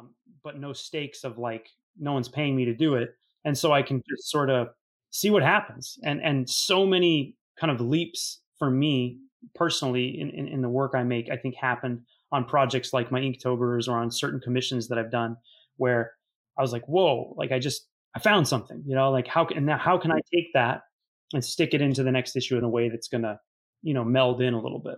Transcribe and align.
um, 0.00 0.14
but 0.42 0.58
no 0.58 0.72
stakes 0.72 1.24
of 1.24 1.38
like 1.38 1.68
no 1.98 2.12
one's 2.12 2.28
paying 2.28 2.56
me 2.56 2.64
to 2.64 2.74
do 2.74 2.94
it, 2.94 3.14
and 3.44 3.56
so 3.56 3.72
I 3.72 3.82
can 3.82 4.02
just 4.08 4.30
sort 4.30 4.50
of 4.50 4.68
see 5.10 5.30
what 5.30 5.42
happens. 5.42 5.98
And 6.04 6.20
and 6.22 6.48
so 6.48 6.86
many 6.86 7.36
kind 7.58 7.70
of 7.70 7.80
leaps 7.80 8.40
for 8.58 8.70
me 8.70 9.18
personally 9.54 10.20
in, 10.20 10.30
in, 10.30 10.48
in 10.48 10.62
the 10.62 10.68
work 10.68 10.92
I 10.94 11.02
make, 11.02 11.30
I 11.30 11.36
think 11.36 11.54
happened 11.54 12.00
on 12.32 12.44
projects 12.44 12.92
like 12.92 13.10
my 13.10 13.20
Inktober's 13.20 13.88
or 13.88 13.98
on 13.98 14.10
certain 14.10 14.40
commissions 14.40 14.88
that 14.88 14.98
I've 14.98 15.10
done 15.10 15.36
where 15.76 16.12
I 16.58 16.62
was 16.62 16.72
like, 16.72 16.86
whoa, 16.86 17.34
like 17.36 17.52
I 17.52 17.58
just 17.58 17.86
I 18.14 18.18
found 18.18 18.46
something, 18.48 18.82
you 18.86 18.94
know, 18.94 19.10
like 19.10 19.26
how 19.26 19.44
can 19.44 19.64
now 19.64 19.78
how 19.78 19.98
can 19.98 20.12
I 20.12 20.20
take 20.32 20.52
that 20.54 20.82
and 21.32 21.44
stick 21.44 21.74
it 21.74 21.80
into 21.80 22.02
the 22.02 22.12
next 22.12 22.36
issue 22.36 22.58
in 22.58 22.64
a 22.64 22.68
way 22.68 22.88
that's 22.88 23.08
gonna, 23.08 23.40
you 23.82 23.94
know, 23.94 24.04
meld 24.04 24.40
in 24.42 24.54
a 24.54 24.60
little 24.60 24.80
bit. 24.80 24.96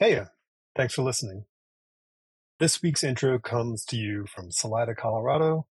Hey, 0.00 0.18
thanks 0.74 0.94
for 0.94 1.02
listening. 1.02 1.44
This 2.58 2.80
week's 2.80 3.04
intro 3.04 3.38
comes 3.38 3.84
to 3.84 3.98
you 3.98 4.24
from 4.34 4.50
Salida, 4.50 4.94
Colorado. 4.94 5.66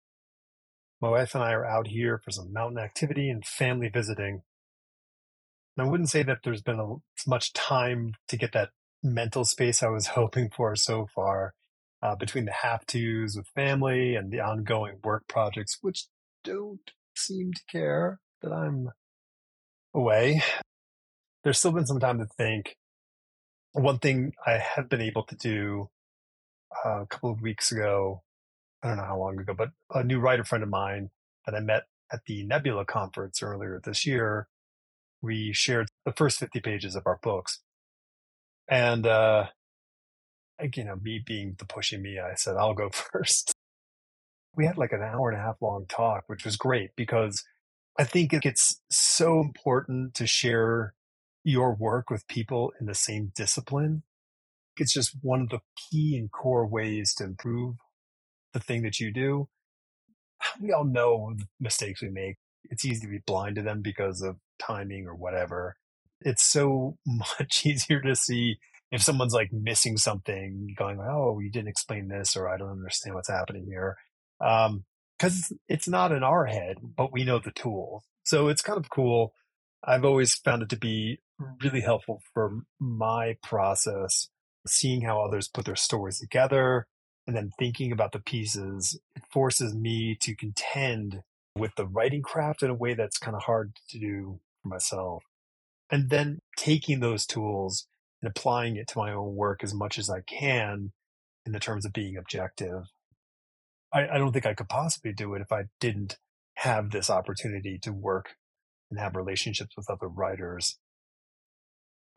My 1.01 1.09
wife 1.09 1.33
and 1.33 1.43
I 1.43 1.51
are 1.53 1.65
out 1.65 1.87
here 1.87 2.21
for 2.23 2.29
some 2.29 2.53
mountain 2.53 2.77
activity 2.77 3.31
and 3.31 3.43
family 3.43 3.89
visiting. 3.89 4.43
And 5.75 5.87
I 5.87 5.89
wouldn't 5.89 6.11
say 6.11 6.21
that 6.21 6.41
there's 6.43 6.61
been 6.61 6.79
a, 6.79 6.97
much 7.27 7.53
time 7.53 8.13
to 8.27 8.37
get 8.37 8.51
that 8.51 8.69
mental 9.01 9.45
space 9.45 9.81
I 9.81 9.87
was 9.87 10.07
hoping 10.19 10.51
for 10.55 10.75
so 10.75 11.07
far 11.15 11.55
uh, 12.03 12.13
between 12.15 12.45
the 12.45 12.51
have 12.51 12.85
tos 12.85 13.35
with 13.35 13.47
family 13.55 14.13
and 14.13 14.31
the 14.31 14.41
ongoing 14.41 14.99
work 15.03 15.27
projects, 15.27 15.79
which 15.81 16.05
don't 16.43 16.91
seem 17.15 17.51
to 17.53 17.61
care 17.67 18.19
that 18.43 18.51
I'm 18.51 18.89
away. 19.91 20.43
There's 21.43 21.57
still 21.57 21.71
been 21.71 21.87
some 21.87 21.99
time 21.99 22.19
to 22.19 22.27
think. 22.37 22.75
One 23.73 23.99
thing 23.99 24.33
I 24.45 24.57
have 24.57 24.89
been 24.89 25.01
able 25.01 25.23
to 25.23 25.35
do 25.35 25.89
uh, 26.85 27.01
a 27.01 27.05
couple 27.07 27.31
of 27.31 27.41
weeks 27.41 27.71
ago, 27.71 28.23
I 28.83 28.87
don't 28.87 28.97
know 28.97 29.03
how 29.03 29.19
long 29.19 29.39
ago, 29.39 29.53
but 29.57 29.69
a 29.93 30.03
new 30.03 30.19
writer 30.19 30.43
friend 30.43 30.63
of 30.63 30.69
mine 30.69 31.09
that 31.45 31.55
I 31.55 31.59
met 31.59 31.83
at 32.11 32.21
the 32.25 32.43
Nebula 32.43 32.85
conference 32.85 33.43
earlier 33.43 33.79
this 33.83 34.05
year, 34.05 34.47
we 35.21 35.53
shared 35.53 35.89
the 36.05 36.13
first 36.13 36.39
50 36.39 36.59
pages 36.61 36.95
of 36.95 37.03
our 37.05 37.19
books. 37.21 37.59
And, 38.67 39.05
uh, 39.05 39.47
you 40.75 40.83
know, 40.83 40.95
me 40.95 41.21
being 41.23 41.55
the 41.57 41.65
pushing 41.65 42.01
me, 42.01 42.19
I 42.19 42.35
said, 42.35 42.55
I'll 42.55 42.73
go 42.73 42.89
first. 42.93 43.53
We 44.55 44.65
had 44.65 44.77
like 44.77 44.91
an 44.91 45.01
hour 45.01 45.29
and 45.29 45.39
a 45.39 45.43
half 45.43 45.61
long 45.61 45.85
talk, 45.87 46.23
which 46.27 46.45
was 46.45 46.57
great 46.57 46.91
because 46.95 47.43
I 47.97 48.03
think 48.03 48.33
it's 48.33 48.81
so 48.89 49.39
important 49.41 50.13
to 50.15 50.27
share 50.27 50.93
your 51.43 51.73
work 51.73 52.09
with 52.09 52.27
people 52.27 52.71
in 52.79 52.85
the 52.85 52.95
same 52.95 53.31
discipline. 53.35 54.03
It's 54.77 54.93
just 54.93 55.17
one 55.21 55.41
of 55.41 55.49
the 55.49 55.59
key 55.75 56.17
and 56.17 56.31
core 56.31 56.67
ways 56.67 57.13
to 57.15 57.23
improve 57.23 57.75
the 58.53 58.59
thing 58.59 58.83
that 58.83 58.99
you 58.99 59.13
do. 59.13 59.49
We 60.61 60.71
all 60.71 60.85
know 60.85 61.33
the 61.37 61.45
mistakes 61.59 62.01
we 62.01 62.09
make. 62.09 62.37
It's 62.65 62.85
easy 62.85 63.01
to 63.01 63.11
be 63.11 63.19
blind 63.25 63.55
to 63.57 63.61
them 63.61 63.81
because 63.81 64.21
of 64.21 64.37
timing 64.57 65.05
or 65.05 65.15
whatever. 65.15 65.75
It's 66.21 66.43
so 66.43 66.97
much 67.05 67.65
easier 67.65 68.01
to 68.01 68.15
see 68.15 68.57
if 68.91 69.03
someone's 69.03 69.33
like 69.33 69.51
missing 69.51 69.97
something, 69.97 70.73
going, 70.77 70.99
"Oh, 70.99 71.39
you 71.39 71.51
didn't 71.51 71.67
explain 71.67 72.07
this," 72.07 72.35
or 72.35 72.49
"I 72.49 72.57
don't 72.57 72.71
understand 72.71 73.15
what's 73.15 73.29
happening 73.29 73.65
here," 73.65 73.97
because 74.39 75.51
um, 75.51 75.59
it's 75.67 75.87
not 75.87 76.11
in 76.11 76.23
our 76.23 76.45
head, 76.45 76.77
but 76.81 77.11
we 77.11 77.23
know 77.23 77.39
the 77.39 77.51
tools. 77.51 78.03
So 78.23 78.47
it's 78.47 78.61
kind 78.61 78.79
of 78.79 78.89
cool. 78.89 79.33
I've 79.83 80.05
always 80.05 80.33
found 80.33 80.63
it 80.63 80.69
to 80.69 80.77
be 80.77 81.19
really 81.61 81.81
helpful 81.81 82.21
for 82.33 82.61
my 82.79 83.37
process, 83.43 84.29
seeing 84.67 85.01
how 85.01 85.21
others 85.21 85.47
put 85.47 85.65
their 85.65 85.75
stories 85.75 86.19
together, 86.19 86.87
and 87.25 87.35
then 87.35 87.51
thinking 87.57 87.91
about 87.91 88.11
the 88.11 88.19
pieces. 88.19 88.99
It 89.15 89.23
forces 89.31 89.75
me 89.75 90.17
to 90.21 90.35
contend 90.35 91.21
with 91.55 91.75
the 91.75 91.85
writing 91.85 92.21
craft 92.21 92.63
in 92.63 92.69
a 92.69 92.75
way 92.75 92.93
that's 92.93 93.17
kind 93.17 93.35
of 93.35 93.43
hard 93.43 93.73
to 93.89 93.99
do 93.99 94.39
for 94.61 94.69
myself. 94.69 95.23
And 95.91 96.09
then 96.09 96.39
taking 96.57 96.99
those 96.99 97.25
tools 97.25 97.87
and 98.21 98.29
applying 98.29 98.75
it 98.75 98.87
to 98.89 98.97
my 98.97 99.11
own 99.11 99.35
work 99.35 99.63
as 99.63 99.73
much 99.73 99.97
as 99.97 100.09
I 100.09 100.21
can 100.21 100.91
in 101.45 101.51
the 101.51 101.59
terms 101.59 101.85
of 101.85 101.93
being 101.93 102.17
objective. 102.17 102.83
I, 103.93 104.07
I 104.07 104.17
don't 104.17 104.31
think 104.31 104.45
I 104.45 104.53
could 104.53 104.69
possibly 104.69 105.13
do 105.13 105.33
it 105.33 105.41
if 105.41 105.51
I 105.51 105.63
didn't 105.79 106.17
have 106.55 106.91
this 106.91 107.09
opportunity 107.09 107.79
to 107.79 107.93
work 107.93 108.35
and 108.91 108.99
have 108.99 109.15
relationships 109.15 109.75
with 109.77 109.89
other 109.89 110.07
writers. 110.07 110.77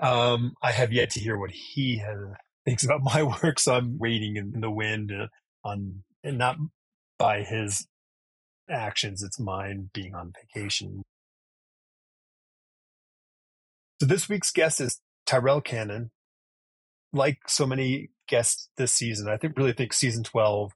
Um, 0.03 0.55
I 0.63 0.73
have 0.73 0.93
yet 0.93 1.11
to 1.11 1.21
hear 1.21 1.39
what 1.39 1.53
he 1.53 1.99
has, 1.99 2.19
thinks 2.65 2.85
about 2.85 3.03
my 3.03 3.23
work, 3.43 3.59
so 3.59 3.75
I'm 3.75 3.99
waiting 3.99 4.37
in 4.37 4.61
the 4.61 4.71
wind 4.71 5.13
uh, 5.13 5.29
on, 5.65 6.03
and 6.25 6.37
not 6.37 6.57
by 7.19 7.43
his 7.43 7.87
actions. 8.69 9.23
It's 9.23 9.39
mine 9.39 9.91
being 9.95 10.15
on 10.15 10.33
vacation. 10.41 11.03
So 14.01 14.07
this 14.07 14.29
week's 14.29 14.51
guest 14.51 14.81
is 14.81 15.01
Tyrell 15.25 15.61
Cannon, 15.61 16.11
like 17.13 17.39
so 17.47 17.65
many 17.65 18.11
guests 18.27 18.69
this 18.77 18.93
season, 18.93 19.29
I 19.29 19.37
think 19.37 19.57
really 19.57 19.73
think 19.73 19.93
season 19.93 20.25
12 20.25 20.73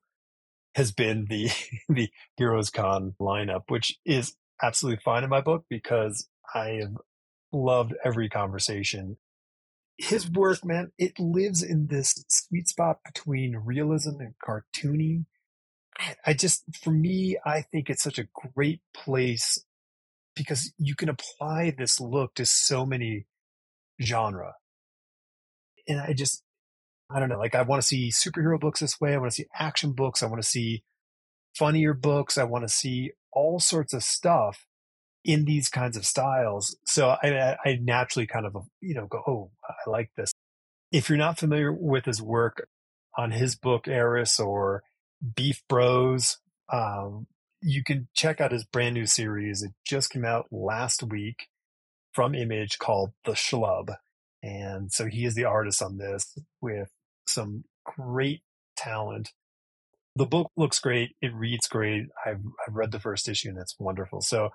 has 0.76 0.92
been 0.92 1.26
the 1.28 1.50
the 1.88 2.10
Heroes 2.36 2.70
Con 2.70 3.14
lineup, 3.20 3.62
which 3.68 3.98
is 4.04 4.36
absolutely 4.62 5.00
fine 5.04 5.24
in 5.24 5.30
my 5.30 5.40
book 5.40 5.64
because 5.68 6.28
I 6.54 6.78
have 6.82 6.96
loved 7.64 7.94
every 8.04 8.28
conversation. 8.28 9.16
His 9.98 10.30
work, 10.30 10.64
man, 10.64 10.92
it 10.98 11.18
lives 11.18 11.62
in 11.62 11.86
this 11.86 12.24
sweet 12.28 12.68
spot 12.68 12.98
between 13.04 13.56
realism 13.56 14.20
and 14.20 14.34
cartoony. 14.46 15.24
I 16.26 16.34
just, 16.34 16.64
for 16.82 16.90
me, 16.90 17.38
I 17.44 17.62
think 17.62 17.88
it's 17.88 18.02
such 18.02 18.18
a 18.18 18.28
great 18.54 18.82
place 18.92 19.64
because 20.34 20.72
you 20.78 20.94
can 20.94 21.08
apply 21.08 21.74
this 21.76 21.98
look 21.98 22.34
to 22.34 22.44
so 22.44 22.84
many 22.84 23.26
genre. 24.02 24.54
And 25.88 25.98
I 25.98 26.12
just, 26.12 26.42
I 27.10 27.18
don't 27.18 27.30
know, 27.30 27.38
like 27.38 27.54
I 27.54 27.62
want 27.62 27.80
to 27.80 27.86
see 27.86 28.10
superhero 28.10 28.60
books 28.60 28.80
this 28.80 29.00
way. 29.00 29.14
I 29.14 29.16
want 29.16 29.30
to 29.30 29.36
see 29.36 29.46
action 29.58 29.92
books. 29.92 30.22
I 30.22 30.26
want 30.26 30.42
to 30.42 30.48
see 30.48 30.82
funnier 31.56 31.94
books. 31.94 32.36
I 32.36 32.44
want 32.44 32.64
to 32.64 32.68
see 32.68 33.12
all 33.32 33.60
sorts 33.60 33.94
of 33.94 34.02
stuff 34.02 34.66
in 35.26 35.44
these 35.44 35.68
kinds 35.68 35.96
of 35.96 36.06
styles. 36.06 36.76
So 36.86 37.08
I, 37.20 37.56
I 37.64 37.78
naturally 37.82 38.28
kind 38.28 38.46
of, 38.46 38.56
you 38.80 38.94
know, 38.94 39.06
go, 39.06 39.22
oh, 39.26 39.50
I 39.68 39.90
like 39.90 40.10
this. 40.16 40.32
If 40.92 41.08
you're 41.08 41.18
not 41.18 41.38
familiar 41.38 41.72
with 41.72 42.04
his 42.04 42.22
work 42.22 42.68
on 43.18 43.32
his 43.32 43.56
book, 43.56 43.88
Eris 43.88 44.38
or 44.38 44.84
Beef 45.34 45.62
Bros, 45.68 46.38
um, 46.72 47.26
you 47.60 47.82
can 47.82 48.06
check 48.14 48.40
out 48.40 48.52
his 48.52 48.64
brand 48.64 48.94
new 48.94 49.06
series. 49.06 49.64
It 49.64 49.72
just 49.84 50.10
came 50.10 50.24
out 50.24 50.46
last 50.52 51.02
week 51.02 51.48
from 52.12 52.34
Image 52.34 52.78
called 52.78 53.10
The 53.24 53.32
Schlub. 53.32 53.96
And 54.44 54.92
so 54.92 55.06
he 55.06 55.24
is 55.24 55.34
the 55.34 55.44
artist 55.44 55.82
on 55.82 55.98
this 55.98 56.38
with 56.60 56.88
some 57.26 57.64
great 57.84 58.42
talent. 58.76 59.32
The 60.14 60.26
book 60.26 60.52
looks 60.56 60.78
great. 60.78 61.16
It 61.20 61.34
reads 61.34 61.66
great. 61.66 62.06
I've, 62.24 62.42
I've 62.66 62.76
read 62.76 62.92
the 62.92 63.00
first 63.00 63.28
issue 63.28 63.48
and 63.48 63.58
it's 63.58 63.74
wonderful. 63.78 64.20
So 64.20 64.50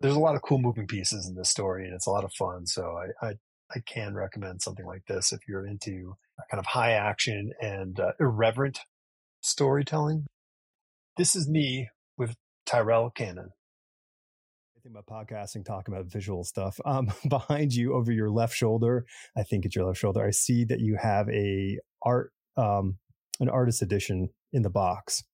there's 0.00 0.16
a 0.16 0.20
lot 0.20 0.34
of 0.34 0.42
cool 0.42 0.58
moving 0.58 0.86
pieces 0.86 1.26
in 1.26 1.34
this 1.34 1.50
story 1.50 1.84
and 1.84 1.94
it's 1.94 2.06
a 2.06 2.10
lot 2.10 2.24
of 2.24 2.32
fun. 2.32 2.66
So 2.66 2.96
I, 3.22 3.26
I, 3.26 3.32
I 3.74 3.80
can 3.86 4.14
recommend 4.14 4.62
something 4.62 4.86
like 4.86 5.04
this 5.06 5.32
if 5.32 5.40
you're 5.48 5.66
into 5.66 6.14
kind 6.50 6.58
of 6.58 6.66
high 6.66 6.92
action 6.92 7.52
and 7.60 7.98
uh, 7.98 8.12
irreverent 8.20 8.80
storytelling. 9.40 10.26
This 11.16 11.34
is 11.34 11.48
me 11.48 11.88
with 12.16 12.34
Tyrell 12.64 13.10
Cannon 13.10 13.50
about 14.90 15.06
podcasting, 15.06 15.64
talking 15.64 15.94
about 15.94 16.06
visual 16.06 16.44
stuff. 16.44 16.78
Um, 16.84 17.12
behind 17.28 17.74
you, 17.74 17.94
over 17.94 18.12
your 18.12 18.30
left 18.30 18.54
shoulder, 18.54 19.04
I 19.36 19.42
think 19.42 19.64
it's 19.64 19.76
your 19.76 19.86
left 19.86 19.98
shoulder. 19.98 20.24
I 20.24 20.30
see 20.30 20.64
that 20.64 20.80
you 20.80 20.96
have 21.00 21.28
a 21.28 21.78
art, 22.02 22.32
um, 22.56 22.98
an 23.40 23.48
artist 23.48 23.82
edition 23.82 24.30
in 24.52 24.62
the 24.62 24.70
box. 24.70 25.24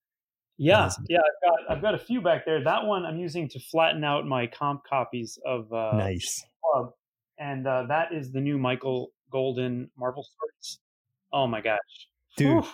Yeah, 0.56 0.88
yeah, 1.08 1.18
I've 1.18 1.50
got 1.50 1.76
I've 1.76 1.82
got 1.82 1.94
a 1.94 1.98
few 1.98 2.20
back 2.20 2.44
there. 2.44 2.62
That 2.62 2.84
one 2.84 3.04
I'm 3.04 3.18
using 3.18 3.48
to 3.50 3.58
flatten 3.58 4.04
out 4.04 4.26
my 4.26 4.46
comp 4.46 4.82
copies 4.88 5.38
of 5.44 5.72
uh, 5.72 5.96
nice 5.96 6.44
Club, 6.62 6.92
and 7.38 7.66
uh, 7.66 7.84
that 7.88 8.12
is 8.12 8.30
the 8.30 8.40
new 8.40 8.56
Michael 8.56 9.10
Golden 9.32 9.90
Marvel 9.98 10.22
stories. 10.22 10.78
Oh 11.32 11.48
my 11.48 11.60
gosh, 11.60 11.78
dude! 12.36 12.62
Whew. 12.62 12.70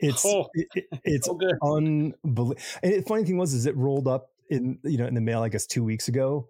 It's 0.00 0.24
oh, 0.24 0.48
it, 0.54 0.68
it's 1.04 1.26
so 1.26 1.38
unbelievable. 1.62 2.54
And 2.82 2.94
the 2.94 3.02
funny 3.06 3.24
thing 3.24 3.36
was, 3.36 3.52
is 3.52 3.66
it 3.66 3.76
rolled 3.76 4.08
up 4.08 4.30
in 4.48 4.78
you 4.84 4.96
know 4.96 5.06
in 5.06 5.14
the 5.14 5.20
mail 5.20 5.42
I 5.42 5.50
guess 5.50 5.66
two 5.66 5.84
weeks 5.84 6.08
ago, 6.08 6.48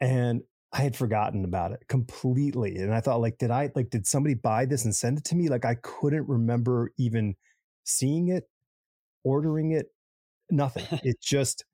and 0.00 0.42
I 0.72 0.82
had 0.82 0.96
forgotten 0.96 1.44
about 1.44 1.72
it 1.72 1.84
completely. 1.88 2.76
And 2.76 2.94
I 2.94 3.00
thought 3.00 3.20
like, 3.20 3.38
did 3.38 3.50
I 3.50 3.70
like 3.74 3.90
did 3.90 4.06
somebody 4.06 4.34
buy 4.34 4.66
this 4.66 4.84
and 4.84 4.94
send 4.94 5.18
it 5.18 5.24
to 5.26 5.34
me? 5.34 5.48
Like 5.48 5.64
I 5.64 5.76
couldn't 5.76 6.28
remember 6.28 6.92
even 6.98 7.36
seeing 7.84 8.28
it, 8.28 8.48
ordering 9.24 9.72
it, 9.72 9.86
nothing. 10.52 10.86
it 11.02 11.20
just 11.20 11.64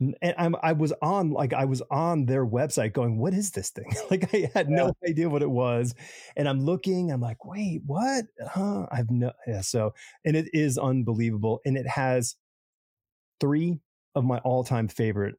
and 0.00 0.34
I'm, 0.38 0.56
I 0.62 0.72
was 0.72 0.92
on 1.02 1.30
like 1.30 1.52
I 1.52 1.66
was 1.66 1.82
on 1.90 2.24
their 2.24 2.46
website 2.46 2.94
going, 2.94 3.18
what 3.18 3.34
is 3.34 3.50
this 3.50 3.70
thing? 3.70 3.92
like 4.10 4.34
I 4.34 4.50
had 4.54 4.68
yeah. 4.70 4.76
no 4.76 4.92
idea 5.06 5.28
what 5.28 5.42
it 5.42 5.50
was, 5.50 5.94
and 6.36 6.48
I'm 6.48 6.60
looking, 6.60 7.12
I'm 7.12 7.20
like, 7.20 7.44
wait, 7.44 7.82
what? 7.86 8.24
Huh? 8.48 8.86
I've 8.90 9.10
no 9.10 9.32
yeah. 9.46 9.60
So 9.60 9.92
and 10.24 10.36
it 10.36 10.48
is 10.52 10.78
unbelievable, 10.78 11.60
and 11.64 11.76
it 11.76 11.86
has 11.86 12.36
three 13.40 13.78
of 14.14 14.24
my 14.24 14.38
all 14.38 14.64
time 14.64 14.88
favorite 14.88 15.34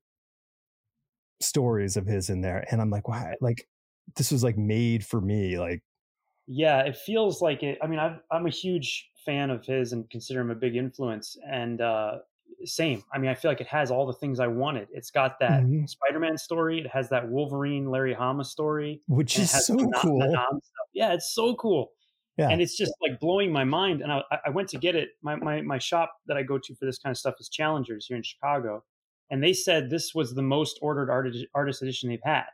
stories 1.40 1.98
of 1.98 2.06
his 2.06 2.30
in 2.30 2.42
there, 2.42 2.66
and 2.70 2.82
I'm 2.82 2.92
like, 2.92 3.08
wow, 3.08 3.32
like 3.42 3.68
this 4.16 4.32
was 4.32 4.44
like 4.44 4.58
made 4.58 5.06
for 5.06 5.20
me, 5.20 5.58
like. 5.58 5.82
Yeah, 6.48 6.82
it 6.82 6.98
feels 6.98 7.42
like 7.42 7.64
it. 7.64 7.78
I 7.82 7.88
mean, 7.88 8.00
i 8.00 8.18
I'm 8.30 8.46
a 8.46 8.50
huge 8.50 9.10
fan 9.26 9.50
of 9.52 9.66
his 9.66 9.94
and 9.94 10.10
consider 10.10 10.42
him 10.42 10.50
a 10.50 10.56
big 10.56 10.76
influence. 10.76 11.38
And 11.50 11.80
uh, 11.80 12.18
same. 12.66 13.04
I 13.14 13.18
mean, 13.18 13.30
I 13.30 13.36
feel 13.36 13.52
like 13.52 13.62
it 13.62 13.68
has 13.68 13.92
all 13.92 14.06
the 14.06 14.14
things 14.14 14.40
I 14.40 14.48
wanted. 14.48 14.88
It's 14.92 15.12
got 15.12 15.40
that 15.40 15.64
mm-hmm. 15.64 15.86
Spider-Man 15.86 16.38
story. 16.38 16.80
It 16.80 16.88
has 16.92 17.10
that 17.10 17.30
Wolverine 17.30 17.90
Larry 17.90 18.14
Hama 18.14 18.44
story, 18.44 19.02
which 19.08 19.38
is 19.40 19.52
so 19.66 19.78
cool. 19.98 20.22
Yeah, 20.94 21.14
it's 21.14 21.34
so 21.34 21.56
cool. 21.56 21.92
Yeah. 22.38 22.50
And 22.50 22.62
it's 22.62 22.78
just 22.78 22.94
like 23.02 23.20
blowing 23.20 23.52
my 23.52 23.64
mind. 23.64 24.02
And 24.02 24.12
I, 24.12 24.22
I 24.46 24.50
went 24.50 24.70
to 24.70 24.78
get 24.78 24.96
it. 24.96 25.10
My, 25.22 25.36
my, 25.36 25.62
my 25.62 25.78
shop 25.78 26.14
that 26.28 26.38
I 26.38 26.44
go 26.44 26.58
to 26.58 26.76
for 26.76 26.86
this 26.86 26.98
kind 26.98 27.12
of 27.12 27.18
stuff 27.18 27.36
is 27.40 27.50
Challengers 27.50 28.06
here 28.08 28.18
in 28.18 28.24
Chicago. 28.24 28.84
And 29.30 29.44
they 29.44 29.54
said 29.54 29.90
this 29.90 30.14
was 30.16 30.34
the 30.34 30.42
most 30.42 30.80
ordered 30.82 31.10
artist, 31.10 31.46
artist 31.54 31.82
edition 31.82 32.10
they've 32.10 32.20
had. 32.24 32.46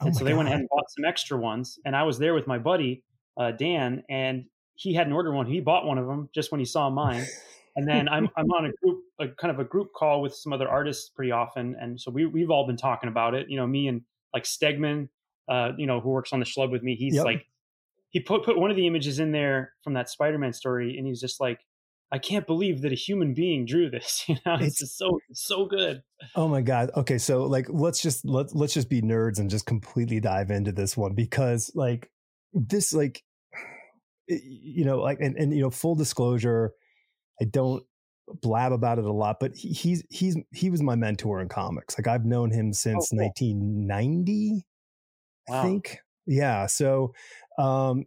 Oh 0.00 0.06
and 0.06 0.16
so 0.16 0.24
they 0.24 0.30
God. 0.30 0.38
went 0.38 0.48
ahead 0.48 0.60
and 0.60 0.68
bought 0.68 0.84
some 0.96 1.04
extra 1.04 1.38
ones. 1.38 1.78
And 1.84 1.96
I 1.96 2.02
was 2.04 2.18
there 2.18 2.34
with 2.34 2.46
my 2.46 2.58
buddy, 2.58 3.04
uh, 3.36 3.52
Dan, 3.52 4.02
and 4.08 4.44
he 4.74 4.94
hadn't 4.94 5.12
ordered 5.12 5.32
one. 5.32 5.46
He 5.46 5.60
bought 5.60 5.86
one 5.86 5.98
of 5.98 6.06
them 6.06 6.28
just 6.34 6.52
when 6.52 6.58
he 6.58 6.64
saw 6.64 6.90
mine. 6.90 7.26
And 7.74 7.88
then 7.88 8.08
I'm 8.08 8.28
I'm 8.36 8.50
on 8.50 8.66
a 8.66 8.72
group 8.82 9.00
a 9.18 9.28
kind 9.28 9.52
of 9.52 9.58
a 9.58 9.64
group 9.64 9.88
call 9.96 10.20
with 10.20 10.34
some 10.34 10.52
other 10.52 10.68
artists 10.68 11.08
pretty 11.08 11.32
often, 11.32 11.74
and 11.80 11.98
so 12.00 12.10
we 12.10 12.26
we've 12.26 12.50
all 12.50 12.66
been 12.66 12.76
talking 12.76 13.08
about 13.08 13.34
it. 13.34 13.46
You 13.48 13.56
know, 13.56 13.66
me 13.66 13.88
and 13.88 14.02
like 14.34 14.44
Stegman, 14.44 15.08
uh, 15.48 15.72
you 15.78 15.86
know, 15.86 16.00
who 16.00 16.10
works 16.10 16.32
on 16.32 16.40
the 16.40 16.46
Schlub 16.46 16.70
with 16.70 16.82
me. 16.82 16.96
He's 16.96 17.14
yep. 17.14 17.24
like, 17.24 17.46
he 18.10 18.20
put 18.20 18.44
put 18.44 18.58
one 18.58 18.70
of 18.70 18.76
the 18.76 18.86
images 18.86 19.18
in 19.18 19.32
there 19.32 19.72
from 19.82 19.94
that 19.94 20.10
Spider-Man 20.10 20.52
story, 20.52 20.98
and 20.98 21.06
he's 21.06 21.20
just 21.20 21.40
like, 21.40 21.60
I 22.12 22.18
can't 22.18 22.46
believe 22.46 22.82
that 22.82 22.92
a 22.92 22.94
human 22.94 23.32
being 23.32 23.64
drew 23.64 23.88
this. 23.88 24.24
You 24.28 24.36
know, 24.44 24.54
it's, 24.56 24.66
it's 24.66 24.78
just 24.78 24.98
so 24.98 25.18
so 25.32 25.64
good. 25.64 26.02
Oh 26.36 26.48
my 26.48 26.60
god. 26.60 26.90
Okay, 26.94 27.16
so 27.16 27.44
like 27.44 27.66
let's 27.70 28.02
just 28.02 28.24
let 28.26 28.54
let's 28.54 28.74
just 28.74 28.90
be 28.90 29.00
nerds 29.00 29.38
and 29.38 29.48
just 29.48 29.64
completely 29.64 30.20
dive 30.20 30.50
into 30.50 30.72
this 30.72 30.94
one 30.96 31.14
because 31.14 31.70
like 31.74 32.10
this 32.52 32.92
like 32.92 33.22
you 34.28 34.84
know 34.84 34.98
like 34.98 35.20
and, 35.20 35.36
and 35.36 35.54
you 35.54 35.62
know 35.62 35.70
full 35.70 35.94
disclosure 35.94 36.74
I 37.42 37.44
don't 37.44 37.82
blab 38.40 38.70
about 38.70 38.98
it 38.98 39.04
a 39.04 39.12
lot, 39.12 39.38
but 39.40 39.56
he, 39.56 39.70
he's 39.70 40.04
he's 40.10 40.36
he 40.52 40.70
was 40.70 40.80
my 40.80 40.94
mentor 40.94 41.40
in 41.40 41.48
comics. 41.48 41.98
Like 41.98 42.06
I've 42.06 42.24
known 42.24 42.52
him 42.52 42.72
since 42.72 43.10
oh, 43.12 43.16
cool. 43.16 43.24
1990, 43.24 44.64
wow. 45.48 45.58
I 45.58 45.62
think. 45.62 45.98
Yeah. 46.24 46.66
So, 46.66 47.14
um, 47.58 48.04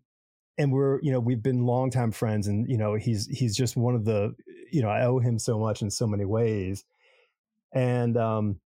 and 0.58 0.72
we're 0.72 1.02
you 1.02 1.12
know 1.12 1.20
we've 1.20 1.44
been 1.44 1.66
longtime 1.66 2.14
friends, 2.14 2.48
and 2.48 2.70
you 2.70 2.78
know 2.78 2.96
he's 2.96 3.28
he's 3.28 3.58
just 3.58 3.76
one 3.76 3.94
of 3.94 4.06
the 4.06 4.34
you 4.72 4.82
know 4.82 4.90
I 4.90 5.06
owe 5.06 5.20
him 5.20 5.38
so 5.38 5.60
much 5.60 5.82
in 5.82 5.92
so 5.92 6.08
many 6.08 6.24
ways, 6.24 6.86
and 7.74 8.16
um, 8.16 8.62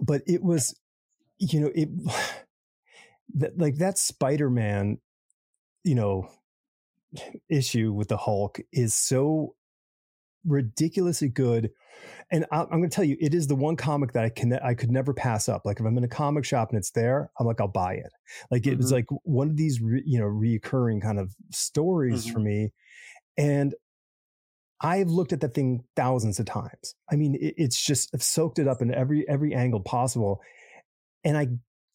but 0.00 0.22
it 0.28 0.44
was 0.44 0.78
you 1.38 1.58
know 1.58 1.72
it 1.74 1.88
that 3.34 3.58
like 3.58 3.78
that 3.78 3.98
Spider 3.98 4.48
Man, 4.48 4.98
you 5.82 5.96
know 5.96 6.30
issue 7.50 7.92
with 7.92 8.06
the 8.08 8.16
Hulk 8.16 8.60
is 8.72 8.94
so 8.94 9.54
ridiculously 10.44 11.28
good. 11.28 11.70
And 12.30 12.46
I, 12.50 12.62
am 12.62 12.68
going 12.68 12.88
to 12.88 12.88
tell 12.88 13.04
you, 13.04 13.16
it 13.20 13.34
is 13.34 13.46
the 13.46 13.54
one 13.54 13.76
comic 13.76 14.12
that 14.12 14.24
I 14.24 14.28
can 14.28 14.52
I 14.54 14.74
could 14.74 14.90
never 14.90 15.12
pass 15.12 15.48
up. 15.48 15.62
Like 15.64 15.78
if 15.78 15.86
I'm 15.86 15.96
in 15.98 16.04
a 16.04 16.08
comic 16.08 16.44
shop 16.44 16.70
and 16.70 16.78
it's 16.78 16.90
there, 16.90 17.30
I'm 17.38 17.46
like 17.46 17.60
I'll 17.60 17.68
buy 17.68 17.94
it. 17.94 18.10
Like 18.50 18.66
it 18.66 18.70
mm-hmm. 18.70 18.78
was 18.78 18.92
like 18.92 19.06
one 19.24 19.50
of 19.50 19.56
these 19.56 19.80
re, 19.80 20.02
you 20.04 20.18
know 20.18 20.26
recurring 20.26 21.00
kind 21.00 21.18
of 21.18 21.34
stories 21.50 22.24
mm-hmm. 22.24 22.32
for 22.32 22.40
me, 22.40 22.72
and 23.36 23.74
I've 24.80 25.08
looked 25.08 25.32
at 25.32 25.40
that 25.40 25.54
thing 25.54 25.84
thousands 25.94 26.40
of 26.40 26.46
times. 26.46 26.94
I 27.10 27.16
mean, 27.16 27.36
it, 27.36 27.54
it's 27.56 27.80
just 27.80 28.10
I've 28.14 28.22
soaked 28.22 28.58
it 28.58 28.66
up 28.66 28.82
in 28.82 28.92
every 28.92 29.28
every 29.28 29.54
angle 29.54 29.80
possible, 29.80 30.40
and 31.24 31.36
I 31.36 31.48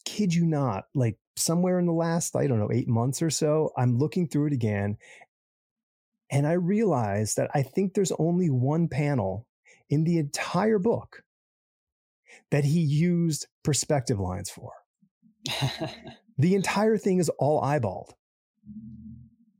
kid 0.04 0.32
you 0.32 0.46
not, 0.46 0.84
like 0.94 1.18
somewhere 1.36 1.78
in 1.78 1.86
the 1.86 1.92
last 1.92 2.34
I 2.34 2.46
don't 2.46 2.58
know 2.58 2.70
eight 2.72 2.88
months 2.88 3.22
or 3.22 3.30
so, 3.30 3.72
I'm 3.76 3.98
looking 3.98 4.28
through 4.28 4.46
it 4.46 4.52
again, 4.52 4.96
and 6.30 6.46
I 6.46 6.52
realized 6.52 7.36
that 7.36 7.50
I 7.54 7.62
think 7.62 7.94
there's 7.94 8.12
only 8.18 8.50
one 8.50 8.88
panel 8.88 9.46
in 9.88 10.04
the 10.04 10.18
entire 10.18 10.78
book 10.78 11.22
that 12.50 12.64
he 12.64 12.80
used 12.80 13.46
perspective 13.62 14.18
lines 14.18 14.50
for. 14.50 14.72
the 16.38 16.54
entire 16.54 16.98
thing 16.98 17.18
is 17.18 17.30
all 17.38 17.62
eyeballed. 17.62 18.10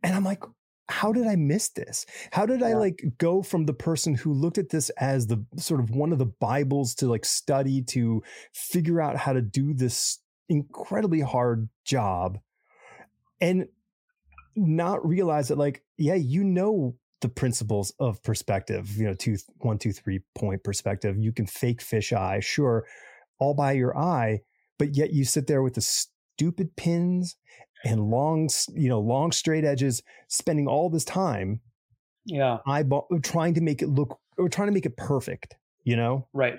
And 0.02 0.14
I'm 0.14 0.24
like, 0.24 0.42
how 0.88 1.12
did 1.12 1.26
I 1.26 1.36
miss 1.36 1.68
this? 1.70 2.06
How 2.32 2.46
did 2.46 2.62
I 2.62 2.74
like 2.74 3.02
go 3.18 3.42
from 3.42 3.66
the 3.66 3.74
person 3.74 4.14
who 4.14 4.32
looked 4.32 4.58
at 4.58 4.70
this 4.70 4.90
as 4.98 5.26
the 5.26 5.44
sort 5.56 5.80
of 5.80 5.90
one 5.90 6.12
of 6.12 6.18
the 6.18 6.26
Bibles 6.26 6.94
to 6.96 7.06
like 7.06 7.24
study 7.24 7.82
to 7.88 8.22
figure 8.52 9.00
out 9.00 9.16
how 9.16 9.32
to 9.32 9.42
do 9.42 9.74
this 9.74 10.18
incredibly 10.48 11.20
hard 11.20 11.68
job 11.84 12.38
and 13.40 13.66
not 14.58 15.06
realize 15.06 15.48
that 15.48 15.58
like 15.58 15.82
yeah 15.96 16.14
you 16.14 16.44
know 16.44 16.94
the 17.20 17.28
principles 17.28 17.92
of 17.98 18.22
perspective 18.22 18.96
you 18.96 19.04
know 19.04 19.14
two 19.14 19.36
one 19.58 19.78
two 19.78 19.92
three 19.92 20.20
point 20.34 20.62
perspective. 20.62 21.16
You 21.18 21.32
can 21.32 21.46
fake 21.46 21.82
fish 21.82 22.12
eye 22.12 22.40
sure 22.40 22.86
all 23.38 23.54
by 23.54 23.72
your 23.72 23.96
eye 23.96 24.40
but 24.78 24.96
yet 24.96 25.12
you 25.12 25.24
sit 25.24 25.46
there 25.46 25.62
with 25.62 25.74
the 25.74 25.80
stupid 25.80 26.74
pins 26.76 27.36
and 27.84 28.10
long 28.10 28.48
you 28.74 28.88
know 28.88 29.00
long 29.00 29.32
straight 29.32 29.64
edges 29.64 30.02
spending 30.28 30.66
all 30.66 30.90
this 30.90 31.04
time 31.04 31.60
yeah. 32.24 32.58
eyeball 32.66 33.06
uh, 33.12 33.18
trying 33.22 33.54
to 33.54 33.60
make 33.60 33.80
it 33.80 33.88
look 33.88 34.18
or 34.36 34.48
trying 34.48 34.68
to 34.68 34.72
make 34.72 34.86
it 34.86 34.96
perfect 34.96 35.56
you 35.84 35.96
know? 35.96 36.28
Right 36.34 36.58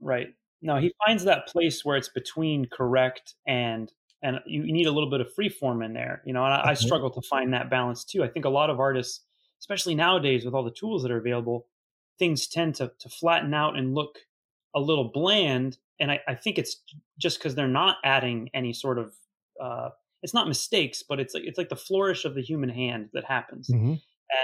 right. 0.00 0.28
No 0.62 0.76
he 0.76 0.92
finds 1.04 1.24
that 1.24 1.48
place 1.48 1.84
where 1.84 1.96
it's 1.96 2.08
between 2.08 2.66
correct 2.66 3.34
and 3.46 3.90
and 4.22 4.40
you, 4.46 4.62
need 4.72 4.86
a 4.86 4.92
little 4.92 5.10
bit 5.10 5.20
of 5.20 5.32
free 5.32 5.48
form 5.48 5.82
in 5.82 5.92
there 5.92 6.22
you 6.24 6.32
know 6.32 6.44
and 6.44 6.54
I, 6.54 6.70
I, 6.70 6.74
struggle 6.74 7.10
to 7.10 7.22
find 7.22 7.52
that 7.54 7.70
balance 7.70 8.04
too. 8.04 8.22
I 8.22 8.28
think 8.28 8.44
a 8.44 8.50
lot 8.50 8.70
of 8.70 8.80
artists 8.80 9.20
especially 9.60 9.94
nowadays 9.94 10.44
with 10.44 10.54
all 10.54 10.64
the 10.64 10.70
tools 10.70 11.02
that 11.02 11.10
are 11.10 11.18
available 11.18 11.66
things 12.18 12.46
tend 12.46 12.74
to, 12.76 12.92
to 12.98 13.08
flatten 13.08 13.54
out 13.54 13.76
and 13.76 13.94
look 13.94 14.18
a 14.74 14.80
little 14.80 15.10
bland 15.12 15.78
and 16.00 16.10
i, 16.10 16.20
I 16.28 16.34
think 16.34 16.58
it's 16.58 16.82
just 17.18 17.38
because 17.38 17.54
they're 17.54 17.68
not 17.68 17.96
adding 18.04 18.50
any 18.54 18.72
sort 18.72 18.98
of 18.98 19.14
uh, 19.60 19.90
it's 20.22 20.34
not 20.34 20.48
mistakes 20.48 21.02
but 21.08 21.18
it's 21.20 21.34
like 21.34 21.44
it's 21.44 21.58
like 21.58 21.68
the 21.68 21.76
flourish 21.76 22.24
of 22.24 22.34
the 22.34 22.42
human 22.42 22.68
hand 22.68 23.08
that 23.12 23.24
happens. 23.24 23.68
Mm-hmm. 23.68 23.94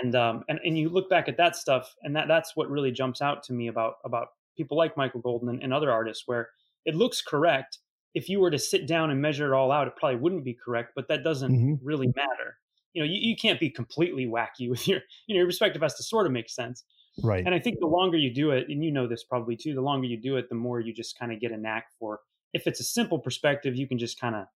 and 0.02 0.14
um 0.14 0.44
and, 0.48 0.60
and 0.64 0.78
you 0.78 0.88
look 0.88 1.10
back 1.10 1.28
at 1.28 1.36
that 1.36 1.56
stuff 1.56 1.94
and 2.02 2.16
that 2.16 2.28
that's 2.28 2.56
what 2.56 2.70
really 2.70 2.90
jumps 2.90 3.20
out 3.20 3.42
to 3.44 3.52
me 3.52 3.68
about 3.68 3.94
about 4.04 4.28
people 4.56 4.76
like 4.76 4.96
michael 4.96 5.20
golden 5.20 5.48
and, 5.48 5.62
and 5.62 5.74
other 5.74 5.90
artists 5.90 6.24
where 6.26 6.48
it 6.84 6.94
looks 6.94 7.22
correct 7.22 7.78
if 8.14 8.28
you 8.28 8.40
were 8.40 8.50
to 8.50 8.58
sit 8.58 8.86
down 8.86 9.10
and 9.10 9.20
measure 9.20 9.52
it 9.52 9.56
all 9.56 9.72
out, 9.72 9.88
it 9.88 9.96
probably 9.96 10.20
wouldn't 10.20 10.44
be 10.44 10.54
correct, 10.54 10.92
but 10.94 11.08
that 11.08 11.24
doesn't 11.24 11.52
mm-hmm. 11.52 11.86
really 11.86 12.06
matter. 12.14 12.58
You 12.92 13.02
know, 13.02 13.10
you, 13.10 13.18
you 13.20 13.36
can't 13.36 13.58
be 13.58 13.70
completely 13.70 14.26
wacky 14.26 14.68
with 14.70 14.86
your, 14.86 15.00
you 15.26 15.34
know, 15.34 15.38
your 15.38 15.46
perspective 15.46 15.82
has 15.82 15.94
to 15.94 16.02
sort 16.02 16.26
of 16.26 16.32
make 16.32 16.48
sense. 16.48 16.84
Right. 17.22 17.44
And 17.44 17.54
I 17.54 17.58
think 17.60 17.78
the 17.80 17.86
longer 17.86 18.16
you 18.16 18.32
do 18.32 18.50
it, 18.50 18.68
and 18.68 18.84
you 18.84 18.90
know 18.90 19.06
this 19.06 19.24
probably 19.24 19.56
too, 19.56 19.74
the 19.74 19.80
longer 19.80 20.06
you 20.06 20.16
do 20.16 20.36
it, 20.36 20.48
the 20.48 20.54
more 20.54 20.80
you 20.80 20.92
just 20.92 21.18
kind 21.18 21.32
of 21.32 21.40
get 21.40 21.52
a 21.52 21.56
knack 21.56 21.86
for. 21.98 22.20
If 22.52 22.66
it's 22.66 22.80
a 22.80 22.84
simple 22.84 23.18
perspective, 23.18 23.76
you 23.76 23.86
can 23.86 23.98
just 23.98 24.20
kind 24.20 24.34
of 24.34 24.46